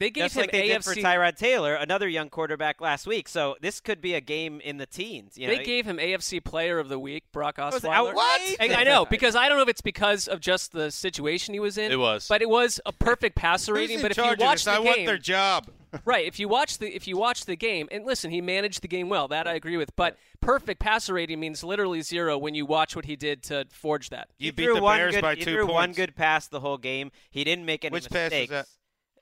They 0.00 0.10
gave 0.10 0.24
just 0.24 0.36
him 0.36 0.40
like 0.42 0.52
they 0.52 0.68
did 0.68 0.84
for 0.84 0.94
AFC. 0.94 1.02
Tyrod 1.02 1.36
Taylor, 1.36 1.74
another 1.74 2.08
young 2.08 2.28
quarterback 2.28 2.80
last 2.80 3.06
week. 3.06 3.28
So 3.28 3.56
this 3.60 3.80
could 3.80 4.00
be 4.00 4.14
a 4.14 4.20
game 4.20 4.60
in 4.60 4.78
the 4.78 4.86
teens. 4.86 5.38
You 5.38 5.46
know, 5.46 5.54
They 5.56 5.62
gave 5.64 5.86
him 5.86 5.98
AFC 5.98 6.42
Player 6.42 6.78
of 6.78 6.88
the 6.88 6.98
Week, 6.98 7.24
Brock 7.32 7.58
It 7.58 7.64
was 7.72 7.82
Osweiler. 7.82 8.14
outrageous. 8.14 8.56
I, 8.60 8.80
I 8.80 8.84
know 8.84 9.04
because 9.10 9.36
I 9.36 9.48
don't 9.48 9.56
know 9.56 9.62
if 9.62 9.68
it's 9.68 9.80
because 9.80 10.26
of 10.26 10.40
just 10.40 10.72
the 10.72 10.90
situation 10.90 11.54
he 11.54 11.60
was 11.60 11.78
in. 11.78 11.92
It 11.92 11.98
was. 11.98 12.26
but 12.28 12.42
it 12.42 12.48
was 12.48 12.80
a 12.84 12.92
perfect 12.92 13.36
passer 13.36 13.74
rating. 13.74 14.02
But 14.02 14.10
if 14.10 14.16
you 14.16 14.24
watch 14.24 14.38
this? 14.38 14.64
the 14.64 14.70
I 14.72 14.76
game, 14.78 14.84
want 14.86 15.06
their 15.06 15.18
job. 15.18 15.70
right? 16.04 16.26
If 16.26 16.40
you 16.40 16.48
watch 16.48 16.78
the 16.78 16.88
if 16.94 17.06
you 17.06 17.16
watch 17.16 17.44
the 17.44 17.54
game, 17.54 17.88
and 17.92 18.04
listen, 18.04 18.32
he 18.32 18.40
managed 18.40 18.82
the 18.82 18.88
game 18.88 19.08
well. 19.08 19.28
That 19.28 19.46
I 19.46 19.54
agree 19.54 19.76
with. 19.76 19.94
But 19.94 20.16
perfect 20.40 20.80
passer 20.80 21.14
rating 21.14 21.38
means 21.38 21.62
literally 21.62 22.02
zero 22.02 22.36
when 22.36 22.54
you 22.56 22.66
watch 22.66 22.96
what 22.96 23.04
he 23.04 23.14
did 23.14 23.44
to 23.44 23.66
forge 23.70 24.10
that. 24.10 24.28
You 24.38 24.46
he 24.46 24.50
beat 24.50 24.64
threw 24.64 24.74
the 24.74 24.82
one 24.82 24.98
Bears 24.98 25.14
good, 25.14 25.22
by 25.22 25.34
he 25.36 25.44
two 25.44 25.52
threw 25.52 25.66
one 25.66 25.92
good 25.92 26.16
pass 26.16 26.48
the 26.48 26.58
whole 26.58 26.78
game. 26.78 27.12
He 27.30 27.44
didn't 27.44 27.64
make 27.64 27.84
any 27.84 27.92
Which 27.92 28.10
pass 28.10 28.32
was 28.32 28.48
that? 28.48 28.66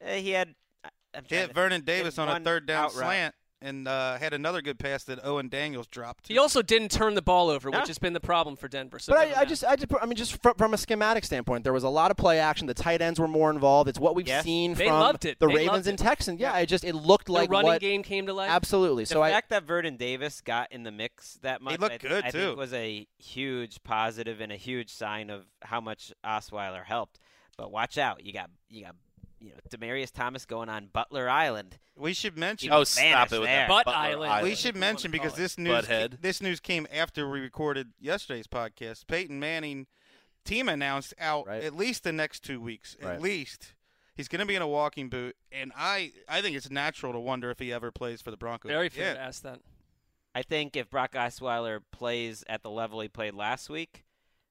Uh, 0.04 0.14
he 0.14 0.30
had. 0.30 0.54
I- 1.14 1.18
I'm 1.18 1.24
He 1.28 1.34
hit 1.36 1.54
Vernon 1.54 1.82
Davis 1.82 2.18
on 2.18 2.28
a 2.28 2.40
third 2.40 2.66
down 2.66 2.84
out 2.86 2.94
route. 2.94 3.04
slant 3.04 3.34
and 3.64 3.86
uh, 3.86 4.18
had 4.18 4.32
another 4.32 4.60
good 4.60 4.76
pass 4.76 5.04
that 5.04 5.24
Owen 5.24 5.48
Daniels 5.48 5.86
dropped. 5.86 6.26
He 6.26 6.36
also 6.36 6.62
didn't 6.62 6.90
turn 6.90 7.14
the 7.14 7.22
ball 7.22 7.48
over, 7.48 7.70
No. 7.70 7.78
which 7.78 7.86
has 7.86 7.96
been 7.98 8.12
the 8.12 8.18
problem 8.18 8.56
for 8.56 8.66
Denver. 8.66 8.98
So 8.98 9.12
But 9.12 9.36
I, 9.36 9.42
I 9.42 9.44
just, 9.44 9.64
I 9.64 9.76
just, 9.76 9.86
I 10.02 10.04
mean, 10.04 10.16
just 10.16 10.42
from, 10.42 10.54
from 10.56 10.74
a 10.74 10.76
schematic 10.76 11.24
standpoint, 11.24 11.62
there 11.62 11.72
was 11.72 11.84
a 11.84 11.88
lot 11.88 12.10
of 12.10 12.16
play 12.16 12.40
action. 12.40 12.66
The 12.66 12.74
tight 12.74 13.00
ends 13.00 13.20
were 13.20 13.28
more 13.28 13.50
involved. 13.50 13.88
It's 13.88 14.00
what 14.00 14.16
we've 14.16 14.26
Yes. 14.26 14.42
seen 14.42 14.74
They 14.74 14.86
from 14.88 14.98
loved 14.98 15.26
it. 15.26 15.38
the 15.38 15.46
They 15.46 15.54
Ravens 15.54 15.72
loved 15.72 15.86
and. 15.86 15.98
Texans. 16.00 16.40
Yeah, 16.40 16.58
it 16.58 16.66
just 16.66 16.82
it 16.82 16.94
looked 16.96 17.28
like 17.28 17.50
the 17.50 17.52
like 17.54 17.58
running 17.62 17.68
what 17.74 17.80
game 17.80 18.02
came 18.02 18.26
to 18.26 18.32
life. 18.32 18.50
absolutely. 18.50 19.04
The 19.04 19.10
So 19.14 19.22
I, 19.22 19.30
fact 19.30 19.50
that 19.50 19.62
Vernon 19.62 19.96
Davis 19.96 20.40
got 20.40 20.72
in 20.72 20.82
the 20.82 20.90
mix 20.90 21.34
that 21.42 21.62
much, 21.62 21.74
he 21.74 21.78
looked 21.78 21.94
I, 21.94 21.98
th- 21.98 22.10
good, 22.12 22.24
I 22.24 22.30
too. 22.32 22.38
think 22.38 22.56
was 22.58 22.72
a 22.72 23.06
huge 23.18 23.84
positive 23.84 24.40
and 24.40 24.50
a 24.50 24.56
huge 24.56 24.90
sign 24.92 25.30
of 25.30 25.44
how 25.62 25.80
much 25.80 26.12
Osweiler 26.26 26.84
helped. 26.84 27.20
But 27.56 27.70
watch 27.70 27.96
out, 27.96 28.24
you 28.26 28.32
got 28.32 28.50
you 28.68 28.82
got 28.86 28.96
you 29.42 29.50
know 29.50 29.56
Demaryius 29.70 30.12
Thomas 30.12 30.44
going 30.46 30.68
on 30.68 30.88
Butler 30.92 31.28
Island. 31.28 31.78
We 31.96 32.14
should 32.14 32.38
mention. 32.38 32.72
Oh, 32.72 32.84
stop 32.84 33.32
it 33.32 33.38
with 33.40 33.48
there. 33.48 33.58
that 33.60 33.68
Butt 33.68 33.84
Butler 33.86 34.26
Island. 34.26 34.44
we 34.44 34.54
should 34.54 34.76
mention 34.76 35.10
because 35.10 35.34
this 35.34 35.58
news 35.58 35.84
Butthead. 35.86 36.20
this 36.22 36.40
news 36.40 36.60
came 36.60 36.86
after 36.92 37.28
we 37.28 37.40
recorded 37.40 37.88
yesterday's 38.00 38.46
podcast. 38.46 39.06
Peyton 39.06 39.38
Manning 39.40 39.86
team 40.44 40.68
announced 40.68 41.14
out 41.20 41.46
Right. 41.46 41.62
at 41.62 41.74
least 41.76 42.04
the 42.04 42.12
next 42.12 42.40
two 42.40 42.60
weeks. 42.60 42.96
Right. 43.02 43.14
At 43.14 43.22
least 43.22 43.74
he's 44.14 44.28
going 44.28 44.40
to 44.40 44.46
be 44.46 44.54
in 44.54 44.62
a 44.62 44.68
walking 44.68 45.08
boot, 45.08 45.36
and 45.50 45.72
I 45.76 46.12
I 46.28 46.40
think 46.40 46.56
it's 46.56 46.70
natural 46.70 47.12
to 47.12 47.20
wonder 47.20 47.50
if 47.50 47.58
he 47.58 47.72
ever 47.72 47.90
plays 47.90 48.22
for 48.22 48.30
the 48.30 48.36
Broncos. 48.36 48.70
Very 48.70 48.88
fair 48.88 49.08
Yeah. 49.08 49.14
to 49.14 49.20
ask 49.20 49.42
that. 49.42 49.60
I 50.34 50.40
think 50.42 50.76
if 50.76 50.88
Brock 50.88 51.12
Osweiler 51.12 51.80
plays 51.90 52.42
at 52.48 52.62
the 52.62 52.70
level 52.70 53.00
he 53.02 53.08
played 53.08 53.34
last 53.34 53.68
week, 53.68 54.04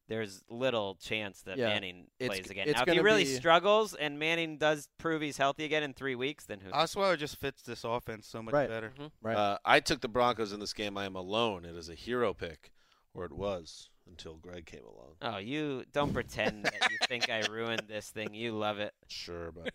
there's 0.07 0.43
little 0.49 0.95
chance 0.95 1.41
that 1.43 1.57
Yeah. 1.57 1.67
Manning 1.69 2.07
It's- 2.19 2.37
plays 2.39 2.49
again. 2.51 2.69
now, 2.71 2.83
if 2.85 2.89
he 2.93 2.99
really 2.99 3.23
be- 3.23 3.33
struggles 3.35 3.93
and 3.93 4.19
Manning 4.19 4.57
does 4.57 4.89
prove 4.97 5.21
he's 5.21 5.37
healthy 5.37 5.63
again 5.63 5.83
in 5.83 5.93
three 5.93 6.15
weeks, 6.15 6.45
then 6.45 6.59
who? 6.59 6.69
Osweiler 6.71 7.17
just 7.17 7.37
fits 7.37 7.61
this 7.61 7.83
offense 7.83 8.27
so 8.27 8.41
much 8.41 8.53
Right. 8.53 8.67
better. 8.69 8.93
right. 9.21 9.37
Uh, 9.37 9.57
I 9.63 9.79
took 9.79 10.01
the 10.01 10.07
Broncos 10.09 10.51
in 10.51 10.59
this 10.59 10.73
game. 10.73 10.97
I 10.97 11.05
am 11.05 11.15
alone. 11.15 11.63
It 11.65 11.75
is 11.75 11.87
a 11.89 11.95
hero 11.95 12.33
pick, 12.33 12.71
or 13.13 13.23
it 13.25 13.31
was 13.31 13.89
until 14.07 14.35
Greg 14.35 14.65
came 14.65 14.83
along. 14.83 15.15
Oh, 15.21 15.37
you 15.37 15.85
don't 15.93 16.11
pretend 16.13 16.65
that 16.65 16.91
you 16.91 16.97
think 17.07 17.29
I 17.29 17.41
ruined 17.49 17.83
this 17.87 18.09
thing. 18.09 18.33
You 18.33 18.51
love 18.57 18.79
it. 18.79 18.93
Sure, 19.07 19.51
but 19.53 19.73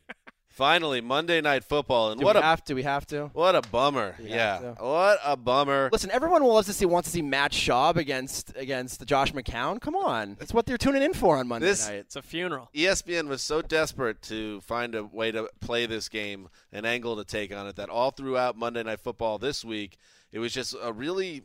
finally 0.57 1.03
Monday 1.03 1.43
Night 1.43 1.63
Football, 1.63 2.13
and 2.13 2.19
do 2.19 2.25
what 2.25 2.35
we 2.35 2.41
a 2.41 2.45
have 2.45 2.65
to? 2.65 2.75
We 2.75 2.83
have 2.83 3.07
to. 3.09 3.27
what 3.35 3.55
a 3.55 3.61
bummer. 3.61 4.17
We 4.19 4.31
Yeah, 4.31 4.75
what 4.81 5.19
a 5.23 5.37
bummer. 5.37 5.91
Listen, 5.93 6.11
everyone 6.11 6.43
loves 6.43 6.67
to 6.67 6.73
see 6.73 6.87
wants 6.87 7.09
to 7.11 7.13
see 7.13 7.23
Matt 7.23 7.53
Schaub 7.53 7.97
against 7.97 8.53
against 8.57 9.05
Josh 9.05 9.33
McCown. 9.33 9.81
Come 9.81 9.95
on, 9.95 10.37
that's 10.39 10.55
what 10.55 10.65
they're 10.67 10.79
tuning 10.79 11.03
in 11.03 11.13
for 11.13 11.37
on 11.37 11.47
Monday 11.47 11.67
This- 11.67 11.87
night. 11.87 11.97
It's 11.97 12.17
a 12.17 12.23
funeral. 12.23 12.71
ESPN 12.75 13.29
was 13.29 13.43
so 13.43 13.61
desperate 13.61 14.23
to 14.23 14.61
find 14.63 14.95
a 14.95 15.05
way 15.05 15.31
to 15.31 15.49
play 15.61 15.85
this 15.87 16.09
game, 16.09 16.49
an 16.73 16.85
angle 16.87 17.17
to 17.17 17.25
take 17.25 17.55
on 17.55 17.67
it, 17.67 17.77
that 17.77 17.91
all 17.91 18.11
throughout 18.11 18.57
Monday 18.57 18.83
Night 18.83 19.01
Football 19.01 19.39
this 19.39 19.65
week, 19.65 19.99
it 20.33 20.39
was 20.39 20.53
just 20.53 20.75
a 20.83 20.93
really 20.93 21.43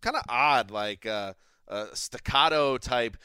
kind 0.00 0.16
of 0.16 0.22
odd, 0.28 0.70
like 0.70 1.06
uh, 1.06 1.34
uh, 1.68 1.86
staccato 1.92 2.78
type. 2.78 3.16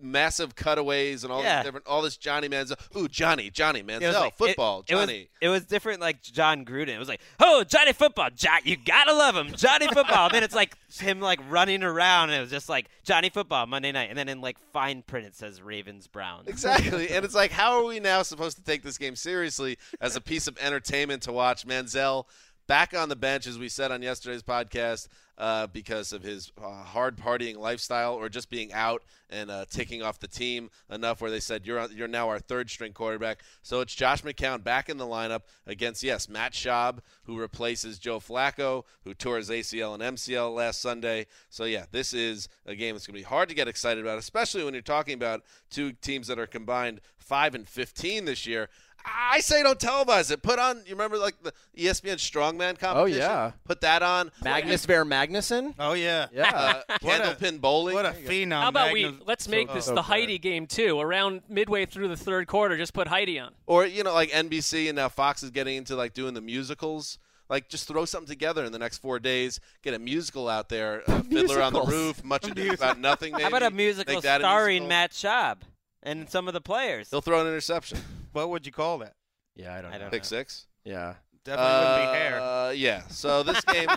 Massive 0.00 0.54
cutaways 0.54 1.24
and 1.24 1.32
all 1.32 1.42
Yeah. 1.42 1.56
these 1.58 1.64
different, 1.66 1.86
all 1.86 2.02
this 2.02 2.16
Johnny 2.16 2.48
Manziel. 2.48 2.76
Ooh, 2.96 3.08
Johnny, 3.08 3.50
Johnny 3.50 3.80
It 3.80 3.86
Manziel, 3.86 4.12
like- 4.20 4.32
it- 4.32 4.36
football, 4.38 4.84
it, 4.86 4.94
was, 4.94 5.06
Johnny. 5.06 5.28
it 5.40 5.48
was 5.48 5.64
different, 5.64 6.00
like 6.00 6.22
John 6.22 6.64
Gruden. 6.64 6.88
It 6.88 6.98
was 6.98 7.08
like, 7.08 7.20
oh, 7.40 7.64
Johnny 7.64 7.92
Football, 7.92 8.28
jo- 8.34 8.48
you 8.64 8.76
gotta 8.76 9.12
love 9.14 9.34
him, 9.36 9.54
Johnny 9.54 9.88
Football. 9.88 10.28
then 10.30 10.42
it's 10.42 10.54
like 10.54 10.76
him 10.98 11.20
like 11.20 11.40
running 11.48 11.82
around, 11.82 12.30
and 12.30 12.38
it 12.38 12.40
was 12.40 12.50
just 12.50 12.68
like 12.68 12.86
Johnny 13.04 13.30
Football 13.30 13.66
Monday 13.66 13.92
night, 13.92 14.08
and 14.10 14.18
then 14.18 14.28
in 14.28 14.40
like 14.40 14.58
fine 14.72 15.02
print 15.02 15.26
it 15.26 15.34
says 15.34 15.62
Ravens 15.62 16.06
Browns. 16.06 16.48
Exactly. 16.48 17.08
and 17.10 17.24
it's 17.24 17.34
like, 17.34 17.50
how 17.50 17.78
are 17.78 17.84
we 17.84 17.98
now 18.00 18.22
supposed 18.22 18.56
to 18.58 18.62
take 18.62 18.82
this 18.82 18.98
game 18.98 19.16
seriously 19.16 19.78
as 20.00 20.16
a 20.16 20.20
piece 20.20 20.46
of 20.46 20.56
entertainment 20.58 21.22
to 21.22 21.32
watch? 21.32 21.66
Manziel 21.66 22.26
back 22.66 22.94
on 22.94 23.08
the 23.08 23.16
bench, 23.16 23.46
as 23.46 23.58
we 23.58 23.68
said 23.68 23.90
on 23.92 24.00
yesterday's 24.02 24.42
podcast, 24.42 25.08
uh, 25.38 25.66
because 25.68 26.12
of 26.12 26.22
his 26.22 26.52
uh, 26.62 26.82
hard 26.82 27.16
partying 27.16 27.56
lifestyle 27.56 28.14
or 28.14 28.28
just 28.28 28.50
being 28.50 28.72
out 28.72 29.02
and 29.30 29.50
uh, 29.50 29.64
ticking 29.68 30.02
off 30.02 30.20
the 30.20 30.28
team 30.28 30.70
enough 30.90 31.20
where 31.20 31.30
they 31.30 31.40
said, 31.40 31.66
you're, 31.66 31.90
you're 31.90 32.06
now 32.06 32.28
our 32.28 32.38
third 32.38 32.70
string 32.70 32.92
quarterback. 32.92 33.42
So 33.62 33.80
it's 33.80 33.94
Josh 33.94 34.22
McCown 34.22 34.62
back 34.62 34.88
in 34.88 34.96
the 34.96 35.06
lineup 35.06 35.42
against, 35.66 36.02
yes, 36.02 36.28
Matt 36.28 36.52
Schaub, 36.52 36.98
who 37.24 37.38
replaces 37.38 37.98
Joe 37.98 38.20
Flacco, 38.20 38.84
who 39.02 39.14
tore 39.14 39.38
his 39.38 39.50
ACL 39.50 39.94
and 39.94 40.16
MCL 40.16 40.54
last 40.54 40.80
Sunday. 40.80 41.26
So, 41.48 41.64
yeah, 41.64 41.86
this 41.90 42.14
is 42.14 42.48
a 42.66 42.76
game 42.76 42.94
that's 42.94 43.06
going 43.06 43.14
to 43.14 43.20
be 43.20 43.28
hard 43.28 43.48
to 43.48 43.54
get 43.54 43.66
excited 43.66 44.04
about, 44.04 44.18
especially 44.18 44.62
when 44.62 44.74
you're 44.74 44.82
talking 44.82 45.14
about 45.14 45.42
two 45.70 45.92
teams 45.92 46.28
that 46.28 46.38
are 46.38 46.46
combined 46.46 47.00
5 47.16 47.54
and 47.54 47.68
15 47.68 48.26
this 48.26 48.46
year. 48.46 48.68
I 49.04 49.40
say 49.40 49.62
don't 49.62 49.78
televise 49.78 50.30
it. 50.30 50.42
Put 50.42 50.58
on, 50.58 50.78
you 50.86 50.92
remember 50.92 51.18
like 51.18 51.34
the 51.42 51.52
ESPN 51.76 52.14
Strongman 52.16 52.78
competition? 52.78 52.94
Oh 52.96 53.04
yeah. 53.04 53.52
Put 53.64 53.80
that 53.82 54.02
on. 54.02 54.30
Magnus 54.42 54.86
Ver 54.86 55.04
Magnusson. 55.04 55.74
Oh 55.78 55.92
yeah. 55.92 56.26
Yeah. 56.32 56.50
Uh, 56.88 56.96
What 57.02 57.20
a- 57.20 57.24
Candlepin 57.34 57.60
bowling. 57.60 57.94
What 57.94 58.06
a 58.06 58.10
phenom! 58.12 58.62
How 58.62 58.68
about 58.68 58.92
we 58.92 59.14
let's 59.26 59.46
make 59.48 59.68
so- 59.68 59.74
this 59.74 59.84
so 59.86 59.90
the 59.94 60.02
good. 60.02 60.06
Heidi 60.06 60.38
game 60.38 60.66
too? 60.66 60.98
Around 61.00 61.42
midway 61.48 61.84
through 61.86 62.08
the 62.08 62.16
third 62.16 62.46
quarter, 62.46 62.76
just 62.76 62.94
put 62.94 63.08
Heidi 63.08 63.38
on. 63.38 63.52
Or 63.66 63.84
you 63.86 64.02
know, 64.04 64.14
like 64.14 64.30
NBC 64.30 64.88
and 64.88 64.96
now 64.96 65.08
Fox 65.08 65.42
is 65.42 65.50
getting 65.50 65.76
into 65.76 65.96
like 65.96 66.14
doing 66.14 66.34
the 66.34 66.40
musicals. 66.40 67.18
Like 67.50 67.68
just 67.68 67.86
throw 67.86 68.06
something 68.06 68.28
together 68.28 68.64
in 68.64 68.72
the 68.72 68.78
next 68.78 68.98
four 68.98 69.18
days. 69.18 69.60
Get 69.82 69.92
a 69.92 69.98
musical 69.98 70.48
out 70.48 70.70
there. 70.70 71.02
Uh, 71.06 71.20
Fiddler 71.30 71.60
on 71.60 71.74
the 71.74 71.82
Roof. 71.82 72.24
Much 72.24 72.48
ado 72.48 72.72
about 72.72 72.98
nothing. 72.98 73.32
Maybe. 73.32 73.42
How 73.42 73.48
about 73.50 73.62
a 73.64 73.70
musical 73.70 74.14
Make 74.14 74.22
that 74.22 74.40
a 74.40 74.44
starring 74.44 74.88
musical. 74.88 74.88
Matt 74.88 75.10
Schaub 75.12 75.56
and 76.02 76.30
some 76.30 76.48
of 76.48 76.54
the 76.54 76.62
players? 76.62 77.10
They'll 77.10 77.20
throw 77.20 77.42
an 77.42 77.46
interception. 77.46 77.98
What 78.34 78.50
would 78.50 78.66
you 78.66 78.72
call 78.72 78.98
that? 78.98 79.14
Yeah, 79.56 79.74
I 79.74 79.80
don't 79.82 79.90
I 79.92 79.94
know. 79.94 80.00
don't 80.02 80.10
Pick 80.10 80.24
six. 80.24 80.66
Yeah. 80.84 81.14
Definitely 81.44 81.74
wouldn't 81.74 82.12
be 82.12 82.18
hair. 82.18 82.40
Uh, 82.40 82.70
yeah. 82.70 83.02
So 83.08 83.42
this 83.42 83.60
game. 83.72 83.88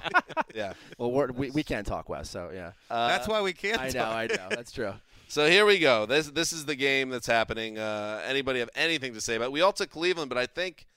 yeah. 0.53 0.73
Well, 0.97 1.11
we're, 1.11 1.31
we 1.31 1.49
we 1.51 1.63
can't 1.63 1.87
talk 1.87 2.09
West, 2.09 2.31
so 2.31 2.51
yeah. 2.53 2.71
Uh, 2.89 3.07
That's 3.07 3.27
why 3.27 3.41
we 3.41 3.53
can't. 3.53 3.79
I 3.79 3.87
know, 3.87 3.91
talk. 3.93 4.15
I 4.15 4.25
know. 4.27 4.47
That's 4.49 4.71
true. 4.71 4.93
So 5.29 5.49
here 5.49 5.65
we 5.65 5.77
go. 5.79 6.05
This 6.05 6.29
this 6.29 6.53
is 6.53 6.63
the 6.63 6.75
game 6.75 7.09
that's 7.09 7.27
happening. 7.27 7.77
Uh, 7.77 8.21
anybody 8.25 8.59
have 8.59 8.69
anything 8.75 9.13
to 9.13 9.19
say 9.19 9.35
about? 9.35 9.47
It? 9.47 9.51
We 9.51 9.59
all 9.59 9.73
took 9.73 9.89
Cleveland, 9.89 10.29
but 10.29 10.37
I 10.37 10.45
think 10.45 10.87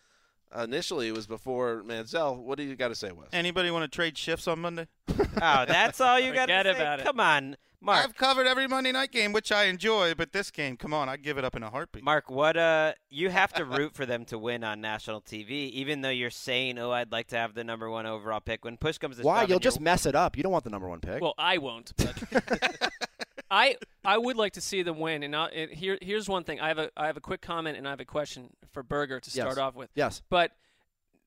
initially 0.57 1.09
it 1.09 1.15
was 1.15 1.27
before 1.27 1.83
Manziel. 1.85 2.39
What 2.39 2.57
do 2.57 2.63
you 2.63 2.77
got 2.77 2.89
to 2.89 2.95
say, 2.95 3.11
Wes? 3.11 3.27
Anybody 3.33 3.73
want 3.73 3.91
to 3.91 3.93
trade 3.93 4.17
shifts 4.17 4.47
on 4.47 4.61
Monday? 4.61 4.87
oh, 5.09 5.65
that's 5.67 6.01
all 6.01 6.21
you 6.21 6.33
got 6.35 6.47
to 6.47 6.63
say. 6.63 6.71
about 6.71 7.01
it. 7.01 7.07
Come 7.07 7.19
on, 7.19 7.57
Mark. 7.83 8.05
I've 8.05 8.15
covered 8.15 8.47
every 8.47 8.67
Monday 8.67 8.93
night 8.93 9.11
game, 9.11 9.33
which 9.33 9.51
I 9.51 9.65
enjoy, 9.65 10.15
but 10.15 10.33
this 10.33 10.51
game, 10.51 10.77
come 10.77 10.93
on, 10.93 11.09
I'd 11.09 11.23
give 11.23 11.39
it 11.39 11.45
up 11.45 11.57
in 11.57 11.63
a 11.63 11.71
heartbeat. 11.71 12.05
Mark, 12.05 12.31
what 12.31 12.57
uh 12.57 12.93
you 13.09 13.31
have 13.31 13.53
to 13.55 13.65
root 13.79 13.95
for 13.95 14.05
them 14.07 14.25
to 14.27 14.39
win 14.39 14.63
on 14.65 14.81
national 14.81 15.21
TV, 15.23 15.71
even 15.71 16.03
though 16.03 16.11
you're 16.11 16.31
saying, 16.31 16.79
"Oh, 16.79 16.91
I'd 16.91 17.11
like 17.11 17.29
to 17.29 17.37
have 17.37 17.55
the 17.55 17.65
number 17.65 17.89
one 17.91 18.05
overall 18.07 18.41
pick." 18.41 18.65
When 18.65 18.77
push 18.77 18.99
comes 18.99 19.17
to 19.17 19.23
Why? 19.23 19.41
shove 19.41 19.51
You'll 19.51 19.59
just 19.61 19.81
mess 19.81 20.05
it 20.07 20.15
up. 20.15 20.37
You 20.37 20.43
don't 20.43 20.53
want 20.53 20.65
the 20.65 20.71
number 20.71 20.89
one 20.89 21.01
pick. 21.01 21.23
Well, 21.23 21.35
I 21.39 21.59
won't. 21.59 21.93
But 21.97 22.93
I 23.51 23.77
I 24.05 24.19
would 24.19 24.37
like 24.37 24.53
to 24.55 24.61
see 24.61 24.83
them 24.83 24.99
win. 24.99 25.23
And, 25.23 25.35
I, 25.35 25.47
and 25.49 25.71
here 25.71 25.99
here's 26.03 26.29
one 26.29 26.45
thing. 26.45 26.61
I 26.61 26.69
have 26.69 26.79
a 26.79 26.91
I 26.97 27.07
have 27.07 27.17
a 27.17 27.21
quick 27.21 27.41
comment 27.41 27.77
and 27.79 27.87
I 27.87 27.91
have 27.91 28.01
a 28.01 28.05
question 28.05 28.51
for 28.73 28.83
Berger 28.83 29.21
to 29.21 29.31
start 29.31 29.49
Yes. 29.51 29.59
off 29.59 29.75
with. 29.75 29.91
yes. 29.95 30.23
But 30.31 30.53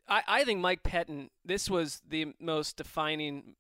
I, 0.08 0.22
I 0.28 0.44
think 0.44 0.60
Mike 0.60 0.84
Pettine, 0.84 1.30
this 1.46 1.70
was 1.70 2.02
the 2.08 2.34
most 2.40 2.78
defining 2.78 3.56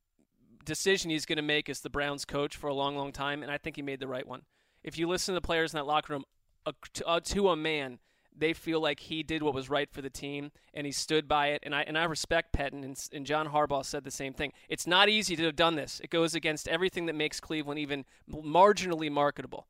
decision 0.63 1.09
he's 1.09 1.25
going 1.25 1.37
to 1.37 1.43
make 1.43 1.69
as 1.69 1.81
the 1.81 1.89
Browns 1.89 2.25
coach 2.25 2.55
for 2.55 2.67
a 2.67 2.73
long, 2.73 2.95
long 2.95 3.11
time, 3.11 3.43
and 3.43 3.51
I 3.51 3.57
think 3.57 3.75
he 3.75 3.81
made 3.81 3.99
the 3.99 4.07
right 4.07 4.27
one. 4.27 4.43
if 4.83 4.97
you 4.97 5.07
listen 5.07 5.33
to 5.33 5.39
the 5.39 5.45
players 5.45 5.73
in 5.73 5.77
that 5.77 5.85
locker 5.85 6.13
room, 6.13 6.25
uh, 6.65 6.71
to, 6.93 7.05
uh, 7.05 7.19
to 7.21 7.49
a 7.49 7.55
man, 7.55 7.99
they 8.35 8.53
feel 8.53 8.81
like 8.81 8.99
he 8.99 9.23
did 9.23 9.43
what 9.43 9.53
was 9.53 9.69
right 9.69 9.91
for 9.91 10.01
the 10.01 10.09
team 10.09 10.51
and 10.73 10.85
he 10.85 10.91
stood 10.91 11.27
by 11.27 11.47
it. 11.47 11.61
And 11.63 11.75
I 11.75 11.83
and 11.83 11.97
I 11.97 12.03
respect 12.05 12.53
Pettine 12.53 12.83
and, 12.83 13.09
and 13.13 13.25
John 13.25 13.49
Harbaugh 13.49 13.85
said 13.85 14.03
the 14.03 14.11
same 14.11 14.33
thing. 14.33 14.53
It's 14.69 14.87
not 14.87 15.09
easy 15.09 15.35
to 15.35 15.43
have 15.43 15.55
done 15.55 15.75
this. 15.75 15.99
It 16.03 16.09
goes 16.09 16.35
against 16.35 16.67
everything 16.67 17.05
that 17.05 17.15
makes 17.15 17.39
Cleveland 17.39 17.79
even 17.79 18.05
marginally 18.29 19.11
marketable. 19.11 19.67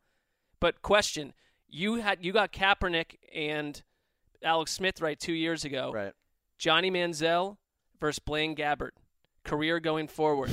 But 0.60 0.82
question: 0.82 1.34
You 1.68 1.96
had 1.96 2.24
you 2.24 2.32
got 2.32 2.54
Kaepernick 2.54 3.18
and 3.36 3.82
Alex 4.42 4.72
Smith 4.72 5.02
right 5.02 5.20
two 5.20 5.34
years 5.34 5.66
ago. 5.66 5.92
Right. 5.94 6.14
Johnny 6.58 6.90
Manziel 6.90 7.58
versus 8.00 8.20
Blaine 8.20 8.56
Gabbert. 8.56 8.92
Career 9.44 9.80
going 9.80 10.08
forward. 10.08 10.52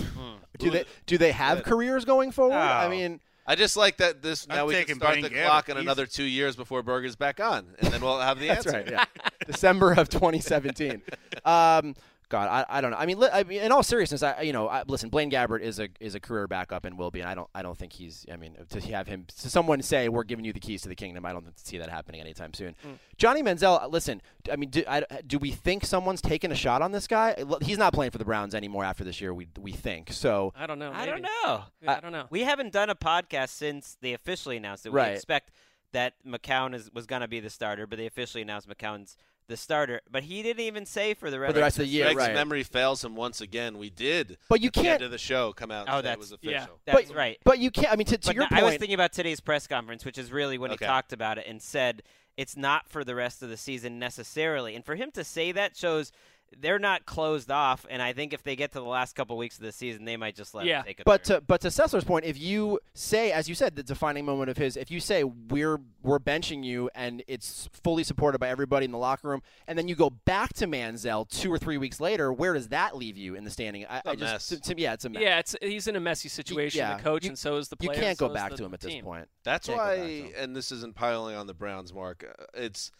Do 0.58 0.70
they 0.70 0.84
do 1.06 1.16
they 1.18 1.32
have 1.32 1.62
careers 1.62 2.04
going 2.04 2.32
forward? 2.32 2.56
I 2.56 2.88
mean, 2.88 3.20
I 3.46 3.54
just 3.54 3.76
like 3.76 3.96
that 3.98 4.20
this 4.22 4.46
now 4.48 4.62
I'm 4.62 4.66
we 4.66 4.84
can 4.84 4.96
start 4.96 5.14
Blaine 5.20 5.22
the 5.22 5.30
Gabbert. 5.30 5.44
clock 5.46 5.68
in 5.68 5.76
He's- 5.76 5.82
another 5.84 6.06
two 6.06 6.24
years 6.24 6.56
before 6.56 6.82
Berger's 6.82 7.16
back 7.16 7.40
on, 7.40 7.66
and 7.78 7.92
then 7.92 8.00
we'll 8.00 8.20
have 8.20 8.38
the 8.38 8.48
that's 8.48 8.66
answer. 8.66 8.78
right. 8.78 8.90
Yeah. 8.90 9.04
December 9.46 9.92
of 9.92 10.08
2017. 10.08 11.02
Um, 11.44 11.94
God, 12.30 12.48
I, 12.48 12.78
I 12.78 12.80
don't 12.80 12.92
know. 12.92 12.96
I 12.96 13.06
mean, 13.06 13.18
li- 13.18 13.28
I 13.32 13.42
mean, 13.42 13.60
in 13.60 13.72
all 13.72 13.82
seriousness, 13.82 14.22
I 14.22 14.42
you 14.42 14.52
know, 14.52 14.68
I, 14.68 14.84
listen, 14.86 15.10
Blaine 15.10 15.30
Gabbert 15.30 15.60
is 15.60 15.80
a 15.80 15.88
is 15.98 16.14
a 16.14 16.20
career 16.20 16.46
backup 16.46 16.84
and 16.84 16.96
will 16.96 17.10
be, 17.10 17.20
and 17.20 17.28
I 17.28 17.34
don't 17.34 17.50
I 17.54 17.62
don't 17.62 17.76
think 17.76 17.92
he's. 17.92 18.24
I 18.32 18.36
mean, 18.36 18.56
to 18.68 18.80
have 18.92 19.08
him 19.08 19.26
to 19.40 19.50
someone 19.50 19.82
say 19.82 20.08
we're 20.08 20.22
giving 20.22 20.44
you 20.44 20.52
the 20.52 20.60
keys 20.60 20.80
to 20.82 20.88
the 20.88 20.94
kingdom, 20.94 21.26
I 21.26 21.32
don't 21.32 21.46
see 21.58 21.76
that 21.78 21.90
happening 21.90 22.20
anytime 22.20 22.54
soon. 22.54 22.76
Johnny 23.16 23.42
Manziel, 23.42 23.82
uh, 23.82 23.88
listen, 23.88 24.22
I 24.50 24.56
mean, 24.56 24.70
do, 24.70 24.84
I, 24.88 25.04
do 25.26 25.38
we 25.38 25.50
think 25.50 25.84
someone's 25.84 26.22
taking 26.22 26.52
a 26.52 26.54
shot 26.54 26.82
on 26.82 26.92
this 26.92 27.06
guy? 27.06 27.34
He's 27.62 27.78
not 27.78 27.92
playing 27.92 28.12
for 28.12 28.18
the 28.18 28.24
Browns 28.24 28.54
anymore 28.54 28.84
after 28.84 29.02
this 29.02 29.20
year. 29.20 29.34
We 29.34 29.48
we 29.58 29.72
think 29.72 30.12
so. 30.12 30.52
I 30.56 30.66
don't 30.66 30.78
know. 30.78 30.92
I 30.94 31.06
don't 31.06 31.22
know. 31.22 31.64
Yeah, 31.82 31.96
I 31.96 32.00
don't 32.00 32.12
know. 32.12 32.26
We 32.30 32.42
haven't 32.42 32.72
done 32.72 32.90
a 32.90 32.94
podcast 32.94 33.48
since 33.50 33.96
they 34.00 34.12
officially 34.12 34.56
announced 34.56 34.86
it. 34.86 34.92
Right. 34.92 35.10
We 35.10 35.14
expect 35.16 35.50
that 35.92 36.14
McCown 36.24 36.74
is 36.74 36.92
was 36.92 37.06
going 37.06 37.22
to 37.22 37.28
be 37.28 37.40
the 37.40 37.50
starter, 37.50 37.86
but 37.86 37.98
they 37.98 38.06
officially 38.06 38.42
announced 38.42 38.68
McCown's 38.68 39.16
the 39.50 39.56
starter. 39.58 40.00
But 40.10 40.22
he 40.22 40.42
didn't 40.42 40.62
even 40.64 40.86
say 40.86 41.12
for 41.12 41.30
the 41.30 41.38
rest, 41.38 41.50
For 41.50 41.52
the 41.54 41.60
rest 41.60 41.78
of 41.78 41.84
the 41.84 41.88
year, 41.88 42.04
Greg's 42.06 42.18
right? 42.28 42.34
memory 42.34 42.62
fails 42.62 43.04
him 43.04 43.14
once 43.14 43.42
again. 43.42 43.76
We 43.76 43.90
did. 43.90 44.38
But 44.48 44.62
you 44.62 44.68
at 44.68 44.72
the 44.72 44.80
can't- 44.80 44.94
end 44.94 45.02
of 45.04 45.10
the 45.10 45.18
show 45.18 45.52
come 45.52 45.70
out. 45.70 45.86
Oh, 45.88 45.96
and 45.96 45.96
say 45.96 45.98
it 45.98 46.02
that's- 46.02 46.18
was 46.30 46.38
yeah. 46.40 46.50
official. 46.56 46.80
That's 46.86 47.08
but, 47.08 47.16
right. 47.16 47.38
But 47.44 47.58
you 47.58 47.70
can't. 47.70 47.92
I 47.92 47.96
mean, 47.96 48.06
to, 48.06 48.16
to 48.16 48.28
But 48.28 48.34
your 48.34 48.44
no, 48.44 48.48
point, 48.48 48.62
I 48.62 48.64
was 48.64 48.76
thinking 48.76 48.94
about 48.94 49.12
today's 49.12 49.40
press 49.40 49.66
conference, 49.66 50.04
which 50.06 50.16
is 50.16 50.32
really 50.32 50.56
when 50.56 50.70
Okay. 50.70 50.84
he 50.84 50.88
talked 50.88 51.12
about 51.12 51.36
it 51.36 51.44
and 51.46 51.60
said 51.60 52.02
it's 52.36 52.56
not 52.56 52.88
for 52.88 53.04
the 53.04 53.14
rest 53.14 53.42
of 53.42 53.50
the 53.50 53.56
season 53.58 53.98
necessarily. 53.98 54.74
And 54.74 54.84
for 54.84 54.94
him 54.94 55.10
to 55.12 55.24
say 55.24 55.52
that 55.52 55.76
shows 55.76 56.10
they're 56.58 56.78
not 56.80 57.06
closed 57.06 57.50
off. 57.50 57.86
And 57.88 58.02
I 58.02 58.12
think 58.12 58.32
if 58.32 58.42
they 58.42 58.56
get 58.56 58.72
to 58.72 58.80
the 58.80 58.84
last 58.84 59.14
couple 59.14 59.36
weeks 59.36 59.56
of 59.56 59.62
the 59.62 59.72
season, 59.72 60.04
they 60.04 60.16
might 60.16 60.34
just 60.34 60.54
let 60.54 60.66
Yeah. 60.66 60.80
him 60.80 60.84
take 60.86 61.00
a 61.00 61.04
But 61.04 61.24
turn. 61.24 61.36
to, 61.36 61.40
but 61.42 61.60
to 61.62 61.68
Sessler's 61.68 62.04
point, 62.04 62.24
if 62.24 62.38
you 62.38 62.80
say, 62.92 63.30
as 63.32 63.48
you 63.48 63.54
said, 63.54 63.76
the 63.76 63.82
defining 63.82 64.24
moment 64.24 64.50
of 64.50 64.56
his, 64.56 64.76
if 64.76 64.90
you 64.90 65.00
say 65.00 65.22
we're 65.24 65.78
we're 66.02 66.18
benching 66.18 66.64
you 66.64 66.88
and 66.94 67.22
it's 67.28 67.68
fully 67.84 68.02
supported 68.02 68.38
by 68.38 68.48
everybody 68.48 68.84
in 68.86 68.90
the 68.90 68.98
locker 68.98 69.28
room, 69.28 69.42
and 69.68 69.78
then 69.78 69.86
you 69.86 69.94
go 69.94 70.10
back 70.10 70.52
to 70.54 70.66
Manziel 70.66 71.28
two 71.28 71.52
or 71.52 71.58
three 71.58 71.76
weeks 71.78 72.00
later, 72.00 72.32
where 72.32 72.54
does 72.54 72.68
that 72.68 72.96
leave 72.96 73.16
you 73.18 73.34
in 73.34 73.44
the 73.44 73.50
standing? 73.50 73.84
I, 73.86 73.98
a 73.98 74.02
I 74.06 74.14
just, 74.16 74.20
mess. 74.20 74.48
To, 74.48 74.60
to 74.74 74.80
yeah, 74.80 74.94
it's 74.94 75.04
a 75.04 75.08
mess. 75.10 75.22
Yeah, 75.22 75.38
it's 75.38 75.54
he's 75.62 75.86
in 75.86 75.94
a 75.96 76.00
messy 76.00 76.28
situation. 76.30 76.78
yeah. 76.78 76.96
The 76.96 77.02
coach 77.02 77.24
You- 77.24 77.30
and 77.30 77.38
so 77.38 77.56
is 77.56 77.68
the 77.68 77.76
you 77.80 77.90
can't 77.90 78.18
go 78.18 78.28
so 78.28 78.34
back 78.34 78.54
to 78.54 78.64
him 78.64 78.74
at 78.74 78.80
this 78.80 78.92
team. 78.92 79.04
point. 79.04 79.28
That's 79.44 79.66
Can't 79.66 79.78
go 79.78 79.84
back 79.84 79.96
to 79.96 80.02
why, 80.02 80.32
and 80.36 80.56
this 80.56 80.72
isn't 80.72 80.94
piling 80.94 81.36
on 81.36 81.46
the 81.46 81.54
Browns, 81.54 81.92
Mark. 81.94 82.24
uh, 82.26 82.44
It's 82.54 82.90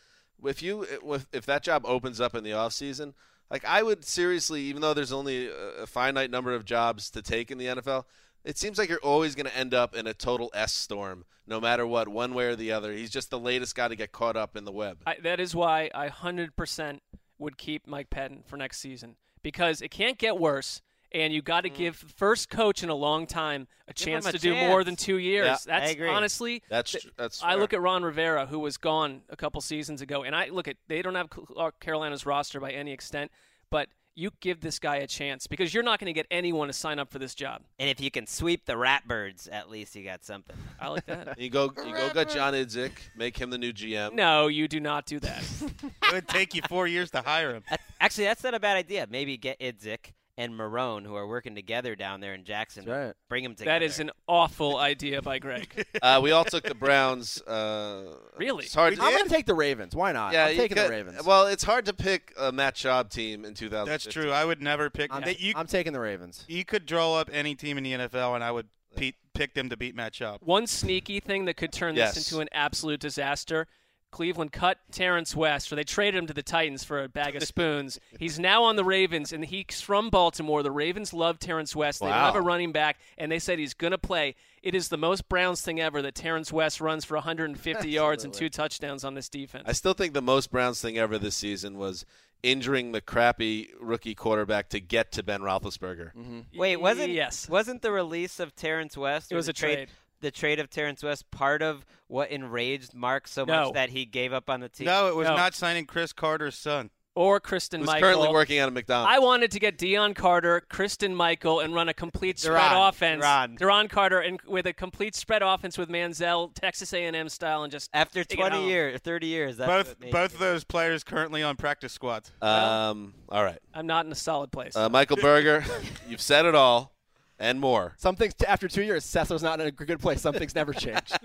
if 0.44 0.62
you 0.62 0.82
if, 1.04 1.26
if 1.32 1.46
that 1.46 1.62
job 1.62 1.82
opens 1.86 2.20
up 2.20 2.34
in 2.34 2.44
the 2.44 2.52
off 2.52 2.72
season, 2.74 3.14
like 3.50 3.64
I 3.64 3.82
would 3.82 4.04
seriously, 4.04 4.62
even 4.62 4.80
though 4.80 4.94
there's 4.94 5.12
only 5.12 5.48
a 5.48 5.86
finite 5.86 6.30
number 6.30 6.54
of 6.54 6.64
jobs 6.64 7.10
to 7.10 7.22
take 7.22 7.50
in 7.50 7.58
the 7.58 7.66
NFL, 7.66 8.04
it 8.44 8.56
seems 8.56 8.78
like 8.78 8.88
you're 8.88 8.98
always 8.98 9.34
going 9.34 9.46
to 9.46 9.56
end 9.56 9.74
up 9.74 9.94
in 9.94 10.06
a 10.06 10.14
total 10.14 10.50
S 10.54 10.72
storm, 10.72 11.24
no 11.46 11.60
matter 11.60 11.86
what, 11.86 12.08
one 12.08 12.32
way 12.32 12.46
or 12.46 12.56
the 12.56 12.72
other. 12.72 12.92
He's 12.92 13.10
just 13.10 13.30
the 13.30 13.38
latest 13.38 13.74
guy 13.74 13.88
to 13.88 13.96
get 13.96 14.12
caught 14.12 14.36
up 14.36 14.56
in 14.56 14.64
the 14.64 14.72
web. 14.72 14.98
I, 15.06 15.16
that 15.22 15.40
is 15.40 15.54
why 15.54 15.90
I 15.94 16.08
100% 16.08 17.00
would 17.38 17.58
keep 17.58 17.86
Mike 17.86 18.08
Pettine 18.10 18.46
for 18.46 18.56
next 18.56 18.78
season 18.80 19.16
because 19.42 19.82
it 19.82 19.90
can't 19.90 20.18
get 20.18 20.38
worse. 20.38 20.80
And 21.12 21.32
you 21.32 21.42
got 21.42 21.62
to 21.62 21.70
mm. 21.70 21.74
give 21.74 22.00
the 22.00 22.12
first 22.14 22.50
coach 22.50 22.82
in 22.82 22.88
a 22.88 22.94
long 22.94 23.26
time 23.26 23.66
a 23.88 23.92
Give 23.92 24.06
chance 24.06 24.26
a 24.26 24.32
to 24.32 24.38
do 24.38 24.54
more 24.54 24.84
than 24.84 24.94
two 24.94 25.18
years. 25.18 25.46
Yeah, 25.46 25.56
that's 25.66 25.88
I 25.88 25.92
agree. 25.92 26.08
honestly. 26.08 26.62
That's 26.68 26.92
th- 26.92 27.04
tr- 27.04 27.10
that's. 27.16 27.42
I 27.42 27.56
look 27.56 27.72
at 27.72 27.80
Ron 27.80 28.04
Rivera, 28.04 28.46
who 28.46 28.60
was 28.60 28.76
gone 28.76 29.22
a 29.28 29.36
couple 29.36 29.60
seasons 29.60 30.02
ago, 30.02 30.22
and 30.22 30.36
I 30.36 30.48
look 30.50 30.68
at 30.68 30.76
they 30.86 31.02
don't 31.02 31.16
have 31.16 31.28
uh, 31.56 31.70
Carolina's 31.80 32.24
roster 32.26 32.60
by 32.60 32.70
any 32.70 32.92
extent, 32.92 33.32
but 33.70 33.88
you 34.14 34.30
give 34.40 34.60
this 34.60 34.78
guy 34.78 34.96
a 34.96 35.06
chance 35.06 35.46
because 35.46 35.72
you're 35.72 35.82
not 35.82 35.98
going 35.98 36.06
to 36.06 36.12
get 36.12 36.26
anyone 36.30 36.66
to 36.66 36.72
sign 36.72 36.98
up 36.98 37.10
for 37.10 37.18
this 37.18 37.34
job. 37.34 37.62
and 37.78 37.88
if 37.88 38.00
you 38.00 38.10
can 38.10 38.26
sweep 38.26 38.66
the 38.66 38.74
Ratbirds, 38.74 39.48
at 39.50 39.70
least 39.70 39.96
you 39.96 40.04
got 40.04 40.24
something. 40.24 40.56
I 40.80 40.88
like 40.88 41.06
that. 41.06 41.28
You 41.40 41.48
go, 41.48 41.72
you 41.86 41.94
go, 41.94 42.10
get 42.12 42.28
John 42.30 42.52
Idzik, 42.52 42.92
make 43.16 43.36
him 43.38 43.50
the 43.50 43.56
new 43.56 43.72
GM. 43.72 44.12
no, 44.12 44.48
you 44.48 44.68
do 44.68 44.78
not 44.78 45.06
do 45.06 45.18
that. 45.20 45.42
It 46.10 46.14
would 46.14 46.28
take 46.28 46.54
you 46.54 46.62
four 46.68 46.88
years 46.88 47.12
to 47.12 47.22
hire 47.22 47.54
him. 47.54 47.62
Actually, 48.00 48.24
that's 48.24 48.42
not 48.42 48.52
a 48.52 48.58
bad 48.58 48.76
idea. 48.76 49.06
Maybe 49.08 49.36
get 49.36 49.60
Idzik 49.60 50.12
and 50.40 50.54
Marrone, 50.54 51.04
who 51.04 51.14
are 51.14 51.26
working 51.26 51.54
together 51.54 51.94
down 51.94 52.20
there 52.20 52.32
in 52.34 52.44
Jackson. 52.44 52.84
Right. 52.86 53.12
Bring 53.28 53.42
them 53.44 53.54
together. 53.54 53.78
that 53.78 53.84
is 53.84 54.00
an 54.00 54.10
awful 54.26 54.78
idea 54.78 55.20
by 55.22 55.38
Greg. 55.38 55.86
Uh, 56.02 56.18
we 56.22 56.30
all 56.30 56.44
took 56.44 56.64
the 56.64 56.74
Browns. 56.74 57.42
Uh, 57.42 58.14
Really? 58.38 58.64
It's 58.64 58.74
hard. 58.74 58.96
to, 58.96 59.02
I'm 59.02 59.12
going 59.12 59.24
to 59.24 59.28
take 59.34 59.44
the 59.44 59.54
Ravens. 59.54 59.94
Why 59.94 60.12
not? 60.12 60.32
Yeah, 60.32 60.46
I'm 60.46 60.56
taking 60.56 60.76
could- 60.78 60.86
the 60.86 60.90
Ravens. 60.90 61.22
Well, 61.24 61.46
it's 61.46 61.62
hard 61.64 61.84
to 61.86 61.92
pick 61.92 62.32
a 62.38 62.50
Matt 62.50 62.74
Schaub 62.76 63.10
team 63.10 63.44
in 63.44 63.52
2000. 63.54 63.86
That's 63.86 64.06
true. 64.06 64.30
I 64.30 64.44
would 64.46 64.62
never 64.62 64.88
pick. 64.88 65.12
I'm, 65.14 65.22
you, 65.38 65.52
I'm 65.56 65.66
taking 65.66 65.92
the 65.92 66.00
Ravens. 66.00 66.44
you 66.48 66.64
could 66.64 66.86
draw 66.86 67.14
up 67.16 67.28
any 67.32 67.54
team 67.54 67.76
in 67.76 67.84
the 67.84 67.92
NFL, 67.92 68.34
and 68.34 68.42
I 68.42 68.50
would 68.50 68.68
pe- 68.96 69.12
pick 69.34 69.52
them 69.54 69.68
to 69.68 69.76
beat 69.76 69.94
Matt 69.94 70.14
Schaub. 70.14 70.38
One 70.40 70.66
sneaky 70.66 71.20
thing 71.20 71.44
that 71.44 71.58
could 71.58 71.72
turn 71.72 71.96
Yes. 71.96 72.14
this 72.14 72.30
into 72.32 72.40
an 72.40 72.48
absolute 72.52 73.00
disaster. 73.00 73.66
Cleveland 74.10 74.52
cut 74.52 74.78
Terrance 74.90 75.34
West, 75.34 75.72
or 75.72 75.76
they 75.76 75.84
traded 75.84 76.18
him 76.18 76.26
to 76.26 76.34
the 76.34 76.42
Titans 76.42 76.84
for 76.84 77.02
a 77.02 77.08
bag 77.08 77.36
of 77.36 77.42
spoons. 77.44 78.00
He's 78.18 78.38
now 78.38 78.64
on 78.64 78.76
the 78.76 78.84
Ravens, 78.84 79.32
and 79.32 79.44
he's 79.44 79.80
from 79.80 80.10
Baltimore. 80.10 80.62
The 80.62 80.70
Ravens 80.70 81.12
love 81.12 81.38
Terrance 81.38 81.74
West. 81.76 82.00
They 82.00 82.06
don't 82.06 82.14
have 82.14 82.34
a 82.36 82.40
running 82.40 82.72
back, 82.72 82.98
and 83.18 83.30
they 83.30 83.38
said 83.38 83.58
he's 83.58 83.74
going 83.74 83.92
to 83.92 83.98
play. 83.98 84.34
It 84.62 84.74
is 84.74 84.88
the 84.88 84.98
most 84.98 85.28
Browns 85.28 85.62
thing 85.62 85.80
ever 85.80 86.02
that 86.02 86.14
Terrance 86.14 86.52
West 86.52 86.80
runs 86.80 87.04
for 87.04 87.14
150 87.16 87.88
yards 87.88 88.24
and 88.24 88.32
two 88.32 88.50
touchdowns 88.50 89.04
on 89.04 89.14
this 89.14 89.28
defense. 89.28 89.64
I 89.66 89.72
still 89.72 89.94
think 89.94 90.14
the 90.14 90.22
most 90.22 90.50
Browns 90.50 90.80
thing 90.80 90.98
ever 90.98 91.18
this 91.18 91.36
season 91.36 91.78
was 91.78 92.04
injuring 92.42 92.92
the 92.92 93.00
crappy 93.00 93.70
rookie 93.80 94.14
quarterback 94.14 94.68
to 94.70 94.80
get 94.80 95.12
to 95.12 95.22
Ben 95.22 95.40
Roethlisberger. 95.40 96.12
Mm-hmm. 96.14 96.58
Wait, 96.58 96.76
wasn't 96.76 97.10
yes? 97.10 97.48
wasn't 97.48 97.82
the 97.82 97.92
release 97.92 98.40
of 98.40 98.56
Terrance 98.56 98.96
West? 98.96 99.30
It 99.30 99.36
was 99.36 99.46
the 99.46 99.50
a 99.50 99.54
trade. 99.54 99.88
The 100.20 100.30
trade 100.30 100.58
of 100.60 100.68
Terrance 100.70 101.02
West 101.02 101.30
part 101.30 101.62
of 101.62 101.84
what 102.06 102.30
enraged 102.30 102.94
Mark 102.94 103.26
so 103.28 103.44
No. 103.44 103.64
much 103.66 103.74
that 103.74 103.90
he 103.90 104.04
gave 104.04 104.32
up 104.32 104.50
on 104.50 104.60
the 104.60 104.68
team. 104.68 104.86
No, 104.86 105.08
it 105.08 105.16
was 105.16 105.28
No. 105.28 105.36
not 105.36 105.54
signing 105.54 105.86
Cris 105.86 106.12
Carter's 106.12 106.56
son. 106.56 106.90
Or 107.16 107.40
Christine 107.40 107.80
Who's 107.80 107.88
Michael. 107.88 108.00
currently 108.02 108.28
working 108.28 108.58
out 108.60 108.68
of 108.68 108.74
McDonald's. 108.74 109.12
I 109.14 109.18
wanted 109.18 109.50
to 109.50 109.58
get 109.58 109.76
Dion 109.76 110.14
Carter, 110.14 110.60
Christine 110.60 111.14
Michael, 111.14 111.58
and 111.58 111.74
run 111.74 111.88
a 111.88 111.92
complete 111.94 112.38
spread 112.38 112.60
Duron. 112.70 112.88
offense. 112.88 113.24
Duron. 113.24 113.58
Duron 113.58 113.90
Carter, 113.90 114.20
and 114.20 114.40
with 114.46 114.64
a 114.66 114.72
complete 114.72 115.16
spread 115.16 115.42
offense 115.42 115.76
with 115.76 115.88
Manziel, 115.88 116.54
Texas 116.54 116.92
A&M 116.92 117.28
style, 117.28 117.64
and 117.64 117.72
just 117.72 117.90
After 117.92 118.22
20 118.22 118.56
home. 118.58 118.68
years, 118.68 119.00
30 119.00 119.26
years, 119.26 119.56
that's 119.56 119.68
both 119.98 120.10
both 120.12 120.34
of 120.34 120.38
those 120.38 120.62
players 120.62 121.02
currently 121.02 121.42
on 121.42 121.56
practice 121.56 121.92
squads. 121.92 122.30
um, 122.42 123.12
all 123.28 123.42
right. 123.42 123.58
I'm 123.74 123.88
not 123.88 124.06
in 124.06 124.12
a 124.12 124.16
solid 124.16 124.52
place. 124.52 124.76
Uh, 124.76 124.88
Michael 124.88 125.16
Berger, 125.16 125.64
you've 126.08 126.22
said 126.22 126.46
it 126.46 126.54
all 126.54 126.92
and 127.40 127.58
more. 127.58 127.94
Some 127.96 128.14
things 128.14 128.34
after 128.46 128.68
two 128.68 128.82
years, 128.84 129.04
Sessler's 129.04 129.42
not 129.42 129.60
in 129.60 129.66
a 129.66 129.70
good 129.72 129.98
place. 129.98 130.20
Some 130.20 130.34
things 130.34 130.54
never 130.54 130.72
change. 130.72 131.10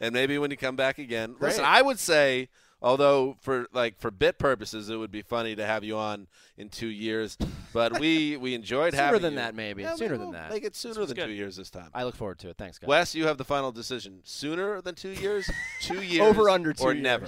And 0.00 0.12
maybe 0.12 0.36
when 0.38 0.50
you 0.50 0.56
come 0.56 0.74
back 0.76 0.98
again. 0.98 1.36
Listen, 1.40 1.64
I 1.64 1.80
would 1.80 1.98
say, 1.98 2.48
although 2.80 3.36
for 3.40 3.66
like 3.72 4.00
for 4.00 4.10
bit 4.10 4.36
purposes, 4.38 4.90
it 4.90 4.96
would 4.96 5.12
be 5.12 5.22
funny 5.22 5.54
to 5.54 5.64
have 5.64 5.84
you 5.84 5.96
on 5.96 6.26
in 6.56 6.68
two 6.68 6.88
years. 6.88 7.36
But 7.72 8.00
we 8.00 8.36
we 8.36 8.54
enjoyed 8.54 8.94
Sooner 8.94 9.02
having 9.04 9.22
than 9.22 9.32
you. 9.34 9.38
that, 9.38 9.54
maybe. 9.54 9.82
Yeah, 9.82 9.94
Sooner 9.94 10.16
than 10.18 10.32
that. 10.32 10.50
Make 10.50 10.64
it 10.64 10.74
sooner 10.74 11.06
than 11.06 11.14
good. 11.14 11.26
two 11.26 11.32
years 11.32 11.54
this 11.56 11.70
time. 11.70 11.90
I 11.94 12.02
look 12.02 12.16
forward 12.16 12.40
to 12.40 12.48
it. 12.50 12.56
Thanks, 12.58 12.78
guys. 12.78 12.88
Wes, 12.88 13.14
you 13.14 13.26
have 13.28 13.38
the 13.38 13.44
final 13.44 13.70
decision. 13.70 14.20
Sooner 14.24 14.80
than 14.80 14.94
two 14.96 15.10
years? 15.12 15.48
Two 15.82 16.02
years. 16.02 16.20
Over 16.26 16.50
under 16.50 16.72
two 16.72 16.82
or 16.84 16.92
years. 16.94 17.02
never. 17.02 17.26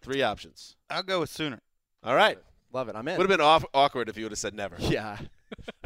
Three 0.00 0.22
options. 0.22 0.76
I'll 0.88 1.02
go 1.02 1.20
with 1.20 1.30
sooner. 1.30 1.60
All 2.02 2.14
right. 2.14 2.38
Love 2.72 2.88
it. 2.88 2.96
I'm 2.96 3.06
in. 3.08 3.18
Would 3.18 3.28
have 3.28 3.38
been 3.38 3.44
off- 3.46 3.64
awkward 3.74 4.08
if 4.08 4.16
you 4.16 4.24
would 4.24 4.32
have 4.32 4.38
said 4.38 4.54
never. 4.54 4.76
yeah, 4.78 5.18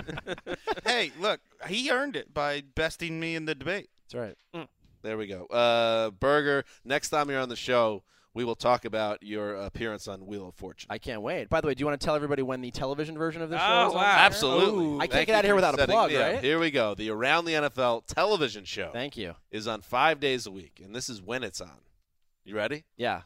hey, 0.84 1.12
look, 1.18 1.40
he 1.68 1.90
earned 1.90 2.16
it 2.16 2.32
by 2.34 2.62
besting 2.74 3.18
me 3.20 3.34
in 3.34 3.44
the 3.44 3.54
debate. 3.54 3.90
that's 4.04 4.14
right. 4.14 4.66
There 5.02 5.16
we 5.16 5.26
go. 5.26 5.46
Uh, 5.46 6.10
Berger, 6.10 6.64
next 6.84 7.08
time 7.08 7.30
you're 7.30 7.40
on 7.40 7.48
the 7.48 7.56
show, 7.56 8.02
we 8.34 8.44
will 8.44 8.54
talk 8.54 8.84
about 8.84 9.22
your 9.22 9.54
appearance 9.54 10.06
on 10.06 10.26
Wheel 10.26 10.46
of 10.48 10.54
Fortune. 10.54 10.88
I 10.90 10.98
can't 10.98 11.22
wait. 11.22 11.48
By 11.48 11.60
the 11.62 11.66
way, 11.68 11.74
do 11.74 11.80
you 11.80 11.86
want 11.86 11.98
to 12.00 12.04
tell 12.04 12.14
everybody 12.14 12.42
when 12.42 12.60
the 12.60 12.70
television 12.70 13.16
version 13.16 13.40
of 13.42 13.48
this 13.50 13.58
Oh, 13.60 13.66
show 13.66 13.86
is 13.88 13.94
on? 13.94 14.00
wow. 14.02 14.14
Absolutely. 14.18 14.84
Ooh. 14.84 14.96
I 14.98 15.06
can't 15.06 15.12
Thank 15.12 15.26
get 15.28 15.36
out 15.36 15.38
of 15.40 15.44
here 15.46 15.52
for 15.52 15.56
without 15.56 15.74
a 15.74 15.78
setting 15.78 15.94
plug, 15.94 16.10
me 16.10 16.16
up. 16.16 16.32
right? 16.34 16.44
Here 16.44 16.58
we 16.58 16.70
go. 16.70 16.94
The 16.94 17.10
Around 17.10 17.46
the 17.46 17.52
NFL 17.54 18.02
television 18.06 18.64
show 18.64 18.90
Thank 18.92 19.16
you. 19.16 19.34
is 19.50 19.66
on 19.66 19.80
five 19.80 20.20
days 20.20 20.46
a 20.46 20.50
week, 20.50 20.80
and 20.84 20.94
this 20.94 21.08
is 21.08 21.22
when 21.22 21.42
it's 21.42 21.60
on. 21.62 21.80
You 22.44 22.54
ready? 22.56 22.84
Yeah. 22.96 23.22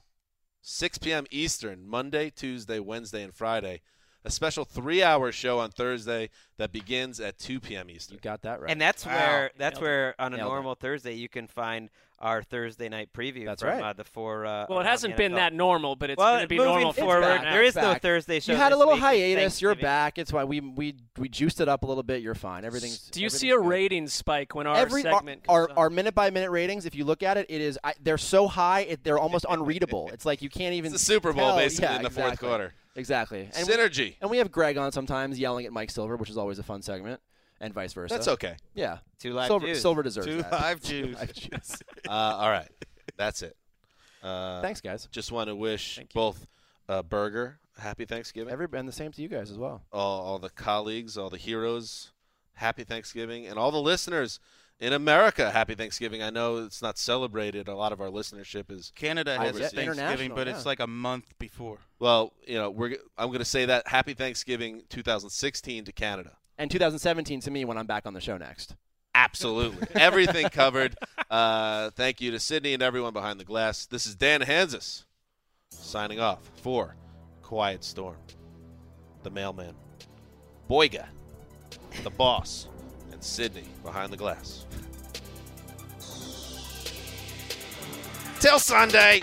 6 0.63 0.99
p.m. 0.99 1.27
Eastern, 1.31 1.87
Monday, 1.87 2.31
Tuesday, 2.31 2.79
Wednesday, 2.79 3.23
and 3.25 3.35
Friday. 3.35 3.83
A 4.25 4.31
special 4.31 4.65
three-hour 4.65 5.33
show 5.33 5.59
on 5.59 5.71
Thursday 5.71 6.31
that 6.57 6.73
begins 6.73 7.21
at 7.21 7.39
2 7.39 7.61
p.m. 7.61 7.91
Eastern. 7.91 8.15
You 8.15 8.21
got 8.21 8.43
that 8.43 8.61
right. 8.61 8.71
And 8.71 8.81
that's 8.81 9.05
Wow. 9.05 9.13
where 9.13 9.51
that's 9.59 9.75
Nailed 9.77 9.83
it. 9.83 9.85
where 9.87 10.15
on 10.19 10.33
a 10.35 10.37
Nailed 10.37 10.49
it. 10.49 10.53
normal 10.55 10.75
Thursday 10.75 11.15
you 11.15 11.29
can 11.29 11.47
find 11.47 11.91
our 12.21 12.43
Thursday 12.43 12.89
night 12.89 13.13
preview 13.13 13.45
That's 13.45 13.61
from 13.61 13.71
right. 13.73 13.83
uh, 13.83 13.93
the 13.93 14.05
four. 14.05 14.47
Uh, 14.47 14.65
Well, 14.71 14.81
it 14.81 14.87
hasn't 14.87 15.17
been 15.17 15.33
that 15.35 15.53
normal, 15.53 15.95
but 15.95 16.09
it's 16.09 16.17
well, 16.19 16.35
going 16.35 16.43
to 16.45 16.49
be 16.49 16.57
moving 16.57 16.73
normal 16.73 16.93
forward. 16.95 17.23
from 17.23 17.43
back. 17.43 17.53
There 17.53 17.63
is 17.65 17.77
It's 17.77 17.85
no. 17.85 17.95
Thursday 17.97 18.41
show. 18.41 18.53
you 18.53 18.57
had 18.57 18.73
a 18.73 18.77
little 18.79 18.95
week. 18.95 19.03
Hiatus. 19.03 19.61
You're 19.61 19.75
back. 19.75 20.17
It's 20.17 20.33
why 20.33 20.45
we 20.45 20.61
we 20.61 20.95
we 21.19 21.29
juiced 21.29 21.61
it 21.61 21.69
up 21.69 21.83
a 21.83 21.87
little 21.87 22.05
bit. 22.05 22.23
You're 22.23 22.35
fine. 22.37 22.65
Everything's. 22.65 22.99
Do 23.11 23.21
you 23.21 23.29
see 23.29 23.51
a 23.51 23.57
good. 23.57 23.67
rating 23.67 24.07
spike 24.07 24.55
when 24.55 24.67
our 24.67 24.77
Every 24.77 25.05
our, 25.05 25.13
segment 25.19 25.43
our, 25.49 25.67
comes 25.67 25.77
our 25.77 25.91
minute 25.91 26.15
by 26.15 26.31
minute 26.31 26.51
ratings, 26.51 26.87
if 26.87 26.95
you 26.95 27.05
look 27.05 27.23
at 27.23 27.37
it, 27.37 27.47
it 27.51 27.61
is 27.61 27.79
I, 27.85 27.93
they're 28.01 28.17
so 28.17 28.47
high, 28.49 28.83
it, 28.83 29.05
they're 29.05 29.19
almost 29.19 29.45
unreadable. 29.51 30.09
It's 30.15 30.25
like 30.25 30.41
you 30.41 30.49
can't 30.49 30.73
even. 30.75 30.95
It's 30.95 31.03
the 31.05 31.13
Super 31.13 31.33
Bowl 31.35 31.49
tell. 31.49 31.57
basically 31.57 31.89
Yeah, 31.91 31.97
in 31.97 32.03
the 32.05 32.11
fourth 32.11 32.27
exactly. 32.35 32.49
quarter. 32.49 32.75
Exactly. 32.97 33.49
And 33.57 33.67
we, 33.67 33.73
Synergy. 33.75 34.17
and 34.21 34.31
we 34.31 34.39
have 34.39 34.53
Greg 34.53 34.77
on 34.79 34.93
sometimes 34.93 35.39
yelling 35.39 35.67
at 35.67 35.73
Mike 35.73 35.91
Silver, 35.91 36.17
which 36.17 36.31
is 36.31 36.39
always 36.39 36.59
a 36.59 36.63
fun 36.63 36.81
segment, 36.83 37.21
and 37.61 37.75
vice 37.75 37.93
versa. 37.93 38.15
That's 38.15 38.29
okay. 38.29 38.57
Yeah. 38.75 38.99
Two 39.19 39.33
live 39.33 39.49
Silver, 39.49 39.67
Jews. 39.67 39.81
Silver 39.83 40.03
deserves 40.03 40.27
Two 40.27 40.43
that. 40.43 40.53
live 40.53 40.83
Jews. 40.83 41.17
Live 41.17 41.33
Jews. 41.33 41.83
Uh, 42.09 42.13
all 42.13 42.51
right, 42.51 42.69
that's 43.17 43.43
it. 43.43 43.57
Uh, 44.23 44.61
Thanks, 44.61 44.81
guys. 44.81 45.09
Just 45.11 45.33
want 45.33 45.49
to 45.49 45.57
wish 45.57 45.99
both 46.15 46.47
uh, 46.89 47.03
Berger 47.03 47.59
happy 47.79 48.05
Thanksgiving. 48.05 48.53
Every 48.53 48.69
and 48.75 48.87
the 48.87 48.93
same 48.93 49.11
to 49.13 49.23
you 49.23 49.29
guys 49.29 49.51
as 49.51 49.59
well. 49.59 49.83
all, 49.93 50.23
all 50.23 50.39
the 50.39 50.51
colleagues, 50.51 51.17
all 51.19 51.31
the 51.31 51.39
heroes, 51.39 52.13
happy 52.55 52.85
Thanksgiving, 52.85 53.47
and 53.47 53.59
all 53.59 53.71
the 53.71 53.81
listeners 53.81 54.39
in 54.81 54.93
America, 54.93 55.51
happy 55.51 55.75
Thanksgiving. 55.75 56.23
I 56.23 56.31
know 56.31 56.59
it's 56.59 56.83
not 56.83 56.99
celebrated. 56.99 57.69
A 57.69 57.75
lot 57.75 57.93
of 57.93 58.01
our 58.01 58.09
listenership 58.09 58.71
is 58.71 58.93
Canada 58.95 59.39
has 59.39 59.51
Overseas. 59.51 59.73
Thanksgiving, 59.73 60.01
International, 60.01 60.37
but 60.37 60.49
it's 60.49 60.67
like 60.67 60.81
a 60.81 60.87
month 60.87 61.39
before. 61.39 61.79
well, 61.99 62.33
you 62.47 62.57
know, 62.57 62.71
we're 62.71 62.97
I'm 63.17 63.29
going 63.29 63.39
to 63.39 63.45
say 63.45 63.67
that 63.67 63.89
happy 63.89 64.15
Thanksgiving 64.15 64.83
2016 64.91 65.85
to 65.85 65.93
Canada. 65.93 66.33
And 66.59 66.71
2017 66.71 67.41
to 67.41 67.51
me 67.51 67.65
when 67.65 67.79
I'm 67.79 67.87
back 67.87 68.07
on 68.07 68.15
the 68.15 68.21
show 68.21 68.37
next. 68.37 68.77
Absolutely, 69.15 69.87
everything 69.95 70.49
covered. 70.49 70.97
Uh, 71.31 71.91
thank 71.91 72.21
you 72.21 72.33
to 72.33 72.41
Sydney 72.41 72.75
and 72.75 72.83
everyone 72.83 73.13
behind 73.13 73.39
the 73.39 73.45
glass. 73.45 73.87
This 73.87 74.07
is 74.07 74.17
Dan 74.17 74.41
Hanzus 74.41 75.05
signing 75.71 76.21
off 76.21 76.51
for 76.57 76.97
Quiet 77.43 77.85
Storm, 77.85 78.17
the 79.23 79.31
mailman, 79.31 79.75
Boyga, 80.69 81.07
the 82.03 82.11
boss, 82.11 82.69
and 82.74 82.74
Sydney 83.25 83.65
behind 83.83 84.13
the 84.13 84.17
glass. 84.17 84.67
Till 88.39 88.59
Sunday. 88.59 89.23